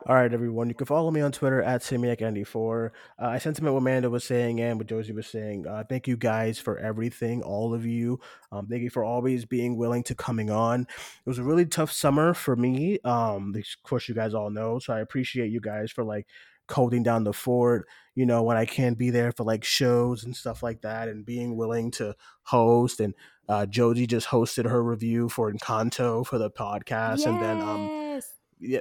All 0.07 0.17
right, 0.17 0.33
everyone. 0.33 0.69
You 0.69 0.75
can 0.75 0.87
follow 0.87 1.13
me 1.13 1.21
on 1.21 1.31
Twitter 1.31 1.63
at 1.63 1.83
Simiac94. 1.83 2.91
Uh, 3.21 3.25
I 3.25 3.39
sentiment 3.39 3.75
what 3.75 3.81
Amanda 3.81 4.11
was 4.11 4.25
saying 4.25 4.61
and 4.61 4.79
what 4.79 4.89
Josie 4.89 5.13
was 5.13 5.29
saying. 5.29 5.67
Uh, 5.67 5.85
thank 5.89 6.09
you 6.09 6.17
guys 6.17 6.59
for 6.59 6.77
everything, 6.79 7.41
all 7.43 7.73
of 7.73 7.87
you. 7.87 8.19
Um, 8.51 8.67
thank 8.67 8.83
you 8.83 8.91
for 8.91 9.05
always 9.05 9.45
being 9.45 9.77
willing 9.77 10.03
to 10.05 10.17
coming 10.17 10.51
on. 10.51 10.83
It 10.83 11.29
was 11.29 11.39
a 11.39 11.45
really 11.45 11.67
tough 11.67 11.93
summer 11.93 12.35
for 12.35 12.57
me. 12.57 12.99
Um, 13.05 13.55
of 13.57 13.65
course, 13.85 14.09
you 14.09 14.15
guys 14.15 14.35
all 14.35 14.51
know, 14.51 14.81
so 14.81 14.93
I 14.93 15.01
appreciate 15.01 15.53
you 15.53 15.61
guys 15.61 15.93
for 15.93 16.03
like 16.03 16.27
holding 16.69 17.05
down 17.05 17.23
the 17.23 17.33
fort. 17.33 17.87
You 18.17 18.27
know, 18.27 18.43
when 18.43 18.57
I 18.57 18.65
can't 18.65 18.99
be 18.99 19.11
there 19.11 19.31
for 19.31 19.45
like 19.45 19.63
shows 19.63 20.25
and 20.25 20.35
stuff 20.35 20.65
like 20.65 20.83
that, 20.83 21.09
and 21.09 21.25
being 21.25 21.57
willing 21.57 21.93
to 21.93 22.17
host. 22.43 22.99
And 22.99 23.15
uh, 23.49 23.67
Josie 23.67 24.09
just 24.09 24.27
hosted 24.27 24.69
her 24.69 24.83
review 24.83 25.29
for 25.29 25.53
Encanto 25.53 26.27
for 26.27 26.39
the 26.39 26.51
podcast, 26.51 27.25
and 27.27 27.41
then 27.41 27.61
um, 27.61 28.02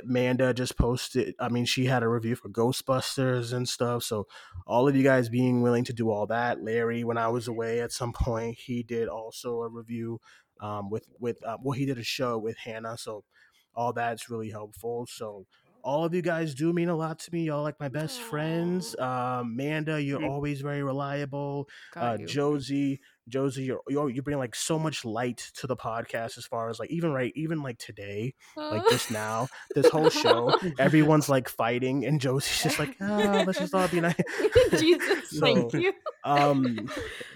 Amanda 0.04 0.54
just 0.54 0.78
posted. 0.78 1.36
I 1.40 1.50
mean, 1.50 1.66
she 1.66 1.86
had 1.86 2.04
a 2.04 2.08
review 2.08 2.36
for 2.36 2.50
Ghostbusters 2.50 3.54
and 3.54 3.68
stuff. 3.68 4.04
So, 4.04 4.28
all 4.66 4.88
of 4.88 4.96
you 4.96 5.04
guys 5.04 5.30
being 5.30 5.62
willing 5.62 5.84
to 5.86 5.94
do 5.94 6.10
all 6.10 6.28
that. 6.28 6.64
Larry, 6.64 7.04
when 7.04 7.18
I 7.18 7.28
was 7.30 7.48
away 7.48 7.82
at 7.82 7.92
some 7.92 8.14
point, 8.14 8.58
he 8.58 8.84
did 8.84 9.08
also 9.08 9.62
a 9.62 9.70
review 9.70 10.20
um, 10.62 10.90
with 10.90 11.08
with 11.20 11.44
uh, 11.46 11.58
well, 11.62 11.74
he 11.74 11.86
did 11.86 11.98
a 11.98 12.04
show 12.04 12.38
with 12.38 12.58
Hannah. 12.58 12.98
So, 12.98 13.24
all 13.76 13.94
that's 13.94 14.30
really 14.30 14.50
helpful. 14.50 15.08
So. 15.10 15.46
All 15.84 16.06
of 16.06 16.14
you 16.14 16.22
guys 16.22 16.54
do 16.54 16.72
mean 16.72 16.90
a 16.90 16.96
lot 16.96 17.18
to 17.18 17.34
me. 17.34 17.46
Y'all 17.46 17.64
like 17.64 17.80
my 17.80 17.88
best 17.88 18.22
friends. 18.22 18.96
Um, 19.00 19.54
Amanda, 19.54 20.00
you're 20.00 20.24
always 20.24 20.62
very 20.62 20.84
reliable. 20.84 21.68
Uh. 21.96 22.18
Josie, 22.18 23.02
Josie, 23.28 23.64
you're, 23.64 23.82
you're 23.88 24.10
you 24.10 24.22
bring 24.22 24.38
like 24.38 24.56
so 24.56 24.80
much 24.80 25.06
light 25.06 25.52
to 25.56 25.68
the 25.68 25.76
podcast 25.76 26.38
as 26.38 26.46
far 26.46 26.70
as 26.70 26.80
like 26.80 26.90
even 26.90 27.12
right 27.12 27.32
even 27.36 27.62
like 27.62 27.78
today, 27.78 28.34
like 28.56 28.84
just 28.90 29.12
now, 29.12 29.48
this 29.76 29.90
whole 29.90 30.10
show, 30.10 30.54
everyone's 30.80 31.30
like 31.30 31.48
fighting, 31.48 32.06
and 32.06 32.20
Josie's 32.20 32.64
just 32.64 32.80
like, 32.80 32.96
ah, 33.02 33.44
let's 33.46 33.60
just 33.60 33.74
all 33.74 33.88
be 33.88 34.02
nice. 34.02 34.16
Jesus, 34.78 35.30
thank 35.40 35.74
you. 35.74 35.94
um, 36.24 36.90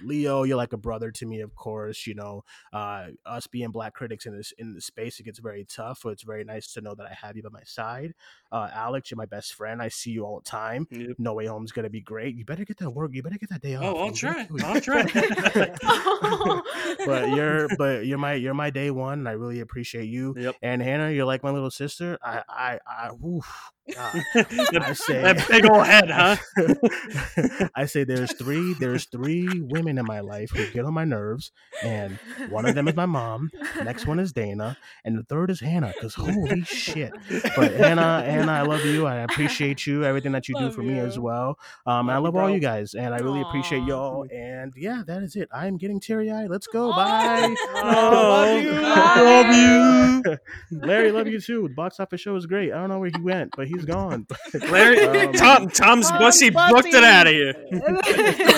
Leo, 0.04 0.44
you're 0.44 0.58
like 0.58 0.74
a 0.74 0.78
brother 0.78 1.12
to 1.12 1.26
me, 1.26 1.42
of 1.42 1.56
course. 1.56 2.08
You 2.08 2.16
know, 2.16 2.44
uh, 2.74 3.08
us 3.26 3.48
being 3.48 3.70
black 3.70 3.94
critics 3.94 4.26
in 4.26 4.36
this 4.36 4.54
in 4.58 4.74
this 4.74 4.86
space, 4.86 5.20
it 5.20 5.24
gets 5.24 5.40
very 5.40 5.66
tough. 5.66 6.00
So 6.00 6.10
it's 6.10 6.24
very 6.24 6.44
nice 6.44 6.74
to 6.74 6.82
know 6.82 6.96
that 6.96 7.06
I 7.06 7.14
have 7.14 7.36
you 7.38 7.44
by 7.44 7.50
my 7.50 7.64
side. 7.64 8.14
Uh, 8.52 8.70
Alex, 8.74 9.12
you're 9.12 9.18
my 9.18 9.26
best 9.26 9.54
friend. 9.54 9.82
I 9.82 9.90
see 9.90 10.12
you 10.12 10.26
all 10.26 10.40
the 10.40 10.50
time. 10.50 10.88
No 11.18 11.34
Way 11.34 11.46
Home's 11.46 11.72
gonna 11.72 11.90
be 11.90 12.02
great. 12.02 12.36
You 12.36 12.46
better 12.46 12.66
get 12.66 12.78
that 12.78 12.90
work. 12.90 13.12
You 13.14 13.24
better 13.24 13.38
get 13.38 13.50
that 13.50 13.62
day 13.62 13.76
off. 13.76 13.84
Oh, 13.84 13.98
I'll 13.98 14.12
try. 14.12 14.34
better 14.34 14.48
do 14.48 14.56
it. 14.58 14.64
I'll 14.64 14.82
try. 14.82 15.75
but 17.06 17.30
you're 17.30 17.68
but 17.78 18.06
you're 18.06 18.18
my 18.18 18.34
you're 18.34 18.54
my 18.54 18.70
day 18.70 18.92
one 18.92 19.20
and 19.20 19.30
I 19.30 19.34
really 19.34 19.60
appreciate 19.60 20.06
you. 20.06 20.34
Yep. 20.38 20.56
And 20.62 20.82
Hannah, 20.82 21.12
you're 21.12 21.26
like 21.26 21.44
my 21.44 21.52
little 21.52 21.72
sister. 21.72 22.18
I 22.24 22.44
I 22.48 22.80
I 22.88 23.10
oof, 23.26 23.72
God. 23.94 24.24
That- 24.34 24.84
I 24.86 24.94
say 24.94 25.22
that 25.22 25.48
big 25.48 25.66
old 25.70 25.86
head, 25.86 26.10
huh? 26.10 27.70
I 27.76 27.86
say 27.86 28.04
there's 28.04 28.34
three 28.34 28.74
there's 28.74 29.06
three 29.06 29.48
women 29.60 29.98
in 29.98 30.06
my 30.06 30.20
life 30.22 30.52
who 30.52 30.70
get 30.72 30.86
on 30.86 30.94
my 30.94 31.06
nerves, 31.06 31.52
and 31.84 32.18
one 32.50 32.66
of 32.66 32.76
them 32.76 32.88
is 32.88 32.96
my 32.96 33.06
mom. 33.06 33.52
Next 33.84 34.06
one 34.06 34.20
is 34.20 34.32
Dana, 34.32 34.78
and 35.04 35.18
the 35.18 35.24
third 35.24 35.50
is 35.52 35.60
Hannah. 35.60 35.94
Because 35.94 36.16
holy 36.16 36.64
shit! 36.64 37.12
But 37.56 37.74
Hannah, 37.74 38.24
Hannah, 38.24 38.52
I 38.52 38.62
love 38.62 38.86
you. 38.86 39.06
I 39.06 39.18
appreciate 39.18 39.86
you. 39.86 40.04
Everything 40.04 40.32
that 40.34 40.48
you 40.48 40.56
do 40.56 40.66
Love 40.66 40.76
for 40.76 40.82
me 40.82 41.00
as 41.00 41.20
well. 41.20 41.58
Um, 41.86 42.10
I 42.10 42.18
Love 42.18 42.34
you, 42.34 42.40
all 42.40 42.50
you 42.50 42.60
guys, 42.60 42.94
and 42.94 43.14
I 43.14 43.20
really 43.20 43.42
appreciate 43.42 43.84
y'all. 43.84 44.26
And 44.34 44.74
yeah, 44.76 45.04
that 45.06 45.24
is 45.24 45.36
it. 45.36 45.50
I 45.52 45.65
am 45.68 45.78
getting 45.78 46.00
teary 46.00 46.32
eyed. 46.32 46.50
Let's 46.50 46.68
go. 46.68 46.92
Bye. 46.92 47.56
Oh, 47.88 48.12
love 48.12 48.64
you. 48.64 48.72
love 48.72 49.56
you. 49.56 50.38
Larry, 50.88 51.12
love 51.12 51.28
you 51.28 51.40
too. 51.40 51.68
The 51.68 51.74
box 51.76 52.00
office 52.00 52.20
show 52.22 52.36
is 52.36 52.46
great. 52.48 52.72
I 52.74 52.78
don't 52.78 52.90
know 52.90 53.00
where 53.00 53.12
he 53.16 53.22
went, 53.22 53.52
but 53.56 53.68
he's 53.68 53.86
gone. 53.86 54.26
Larry, 54.70 55.02
Um, 55.28 55.34
Tom, 55.34 55.70
Tom's 55.70 56.10
Tom's 56.10 56.12
bussy 56.12 56.50
booked 56.50 56.88
it 56.88 57.04
out 57.04 57.28
of 57.28 57.34
here. 57.34 57.54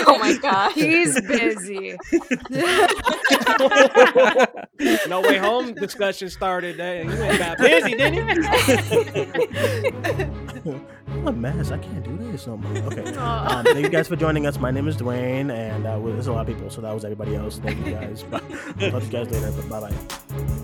oh 0.08 0.18
my 0.20 0.38
god. 0.42 0.72
He's 0.74 1.20
busy. 1.22 1.98
No 5.08 5.22
way 5.22 5.38
home 5.38 5.74
discussion 5.74 6.30
started. 6.30 6.80
Uh, 6.80 7.10
you 7.10 7.24
ain't 7.24 7.40
got 7.40 7.58
busy, 7.58 7.96
didn't 7.96 8.44
you? 10.66 10.86
I'm 11.08 11.28
a 11.28 11.32
mess. 11.32 11.72
I 11.72 11.78
can't 11.78 12.04
do 12.04 12.18
this 12.32 12.46
no 12.48 12.58
more. 12.58 12.84
Okay. 12.94 13.14
Um, 13.18 13.64
thank 13.66 13.80
you 13.80 13.90
guys 13.90 14.08
for 14.08 14.16
joining 14.16 14.46
us. 14.46 14.60
My 14.60 14.72
name 14.72 14.88
is 14.88 14.96
Duane, 14.98 15.50
and 15.52 15.86
uh, 15.86 16.00
there's 16.00 16.28
a 16.28 16.32
lot 16.34 16.48
of 16.48 16.56
people, 16.56 16.70
so 16.70 16.82
that 16.82 16.94
was 16.94 17.04
everybody 17.04 17.36
else. 17.36 17.60
Thank 17.60 17.86
you 17.86 17.94
guys. 17.94 18.24
Bye. 18.32 18.40
Talk 18.40 18.78
to 18.78 19.06
you 19.06 19.12
guys 19.12 19.30
later. 19.32 19.52
Bye 19.64 19.80
bye. 19.90 20.64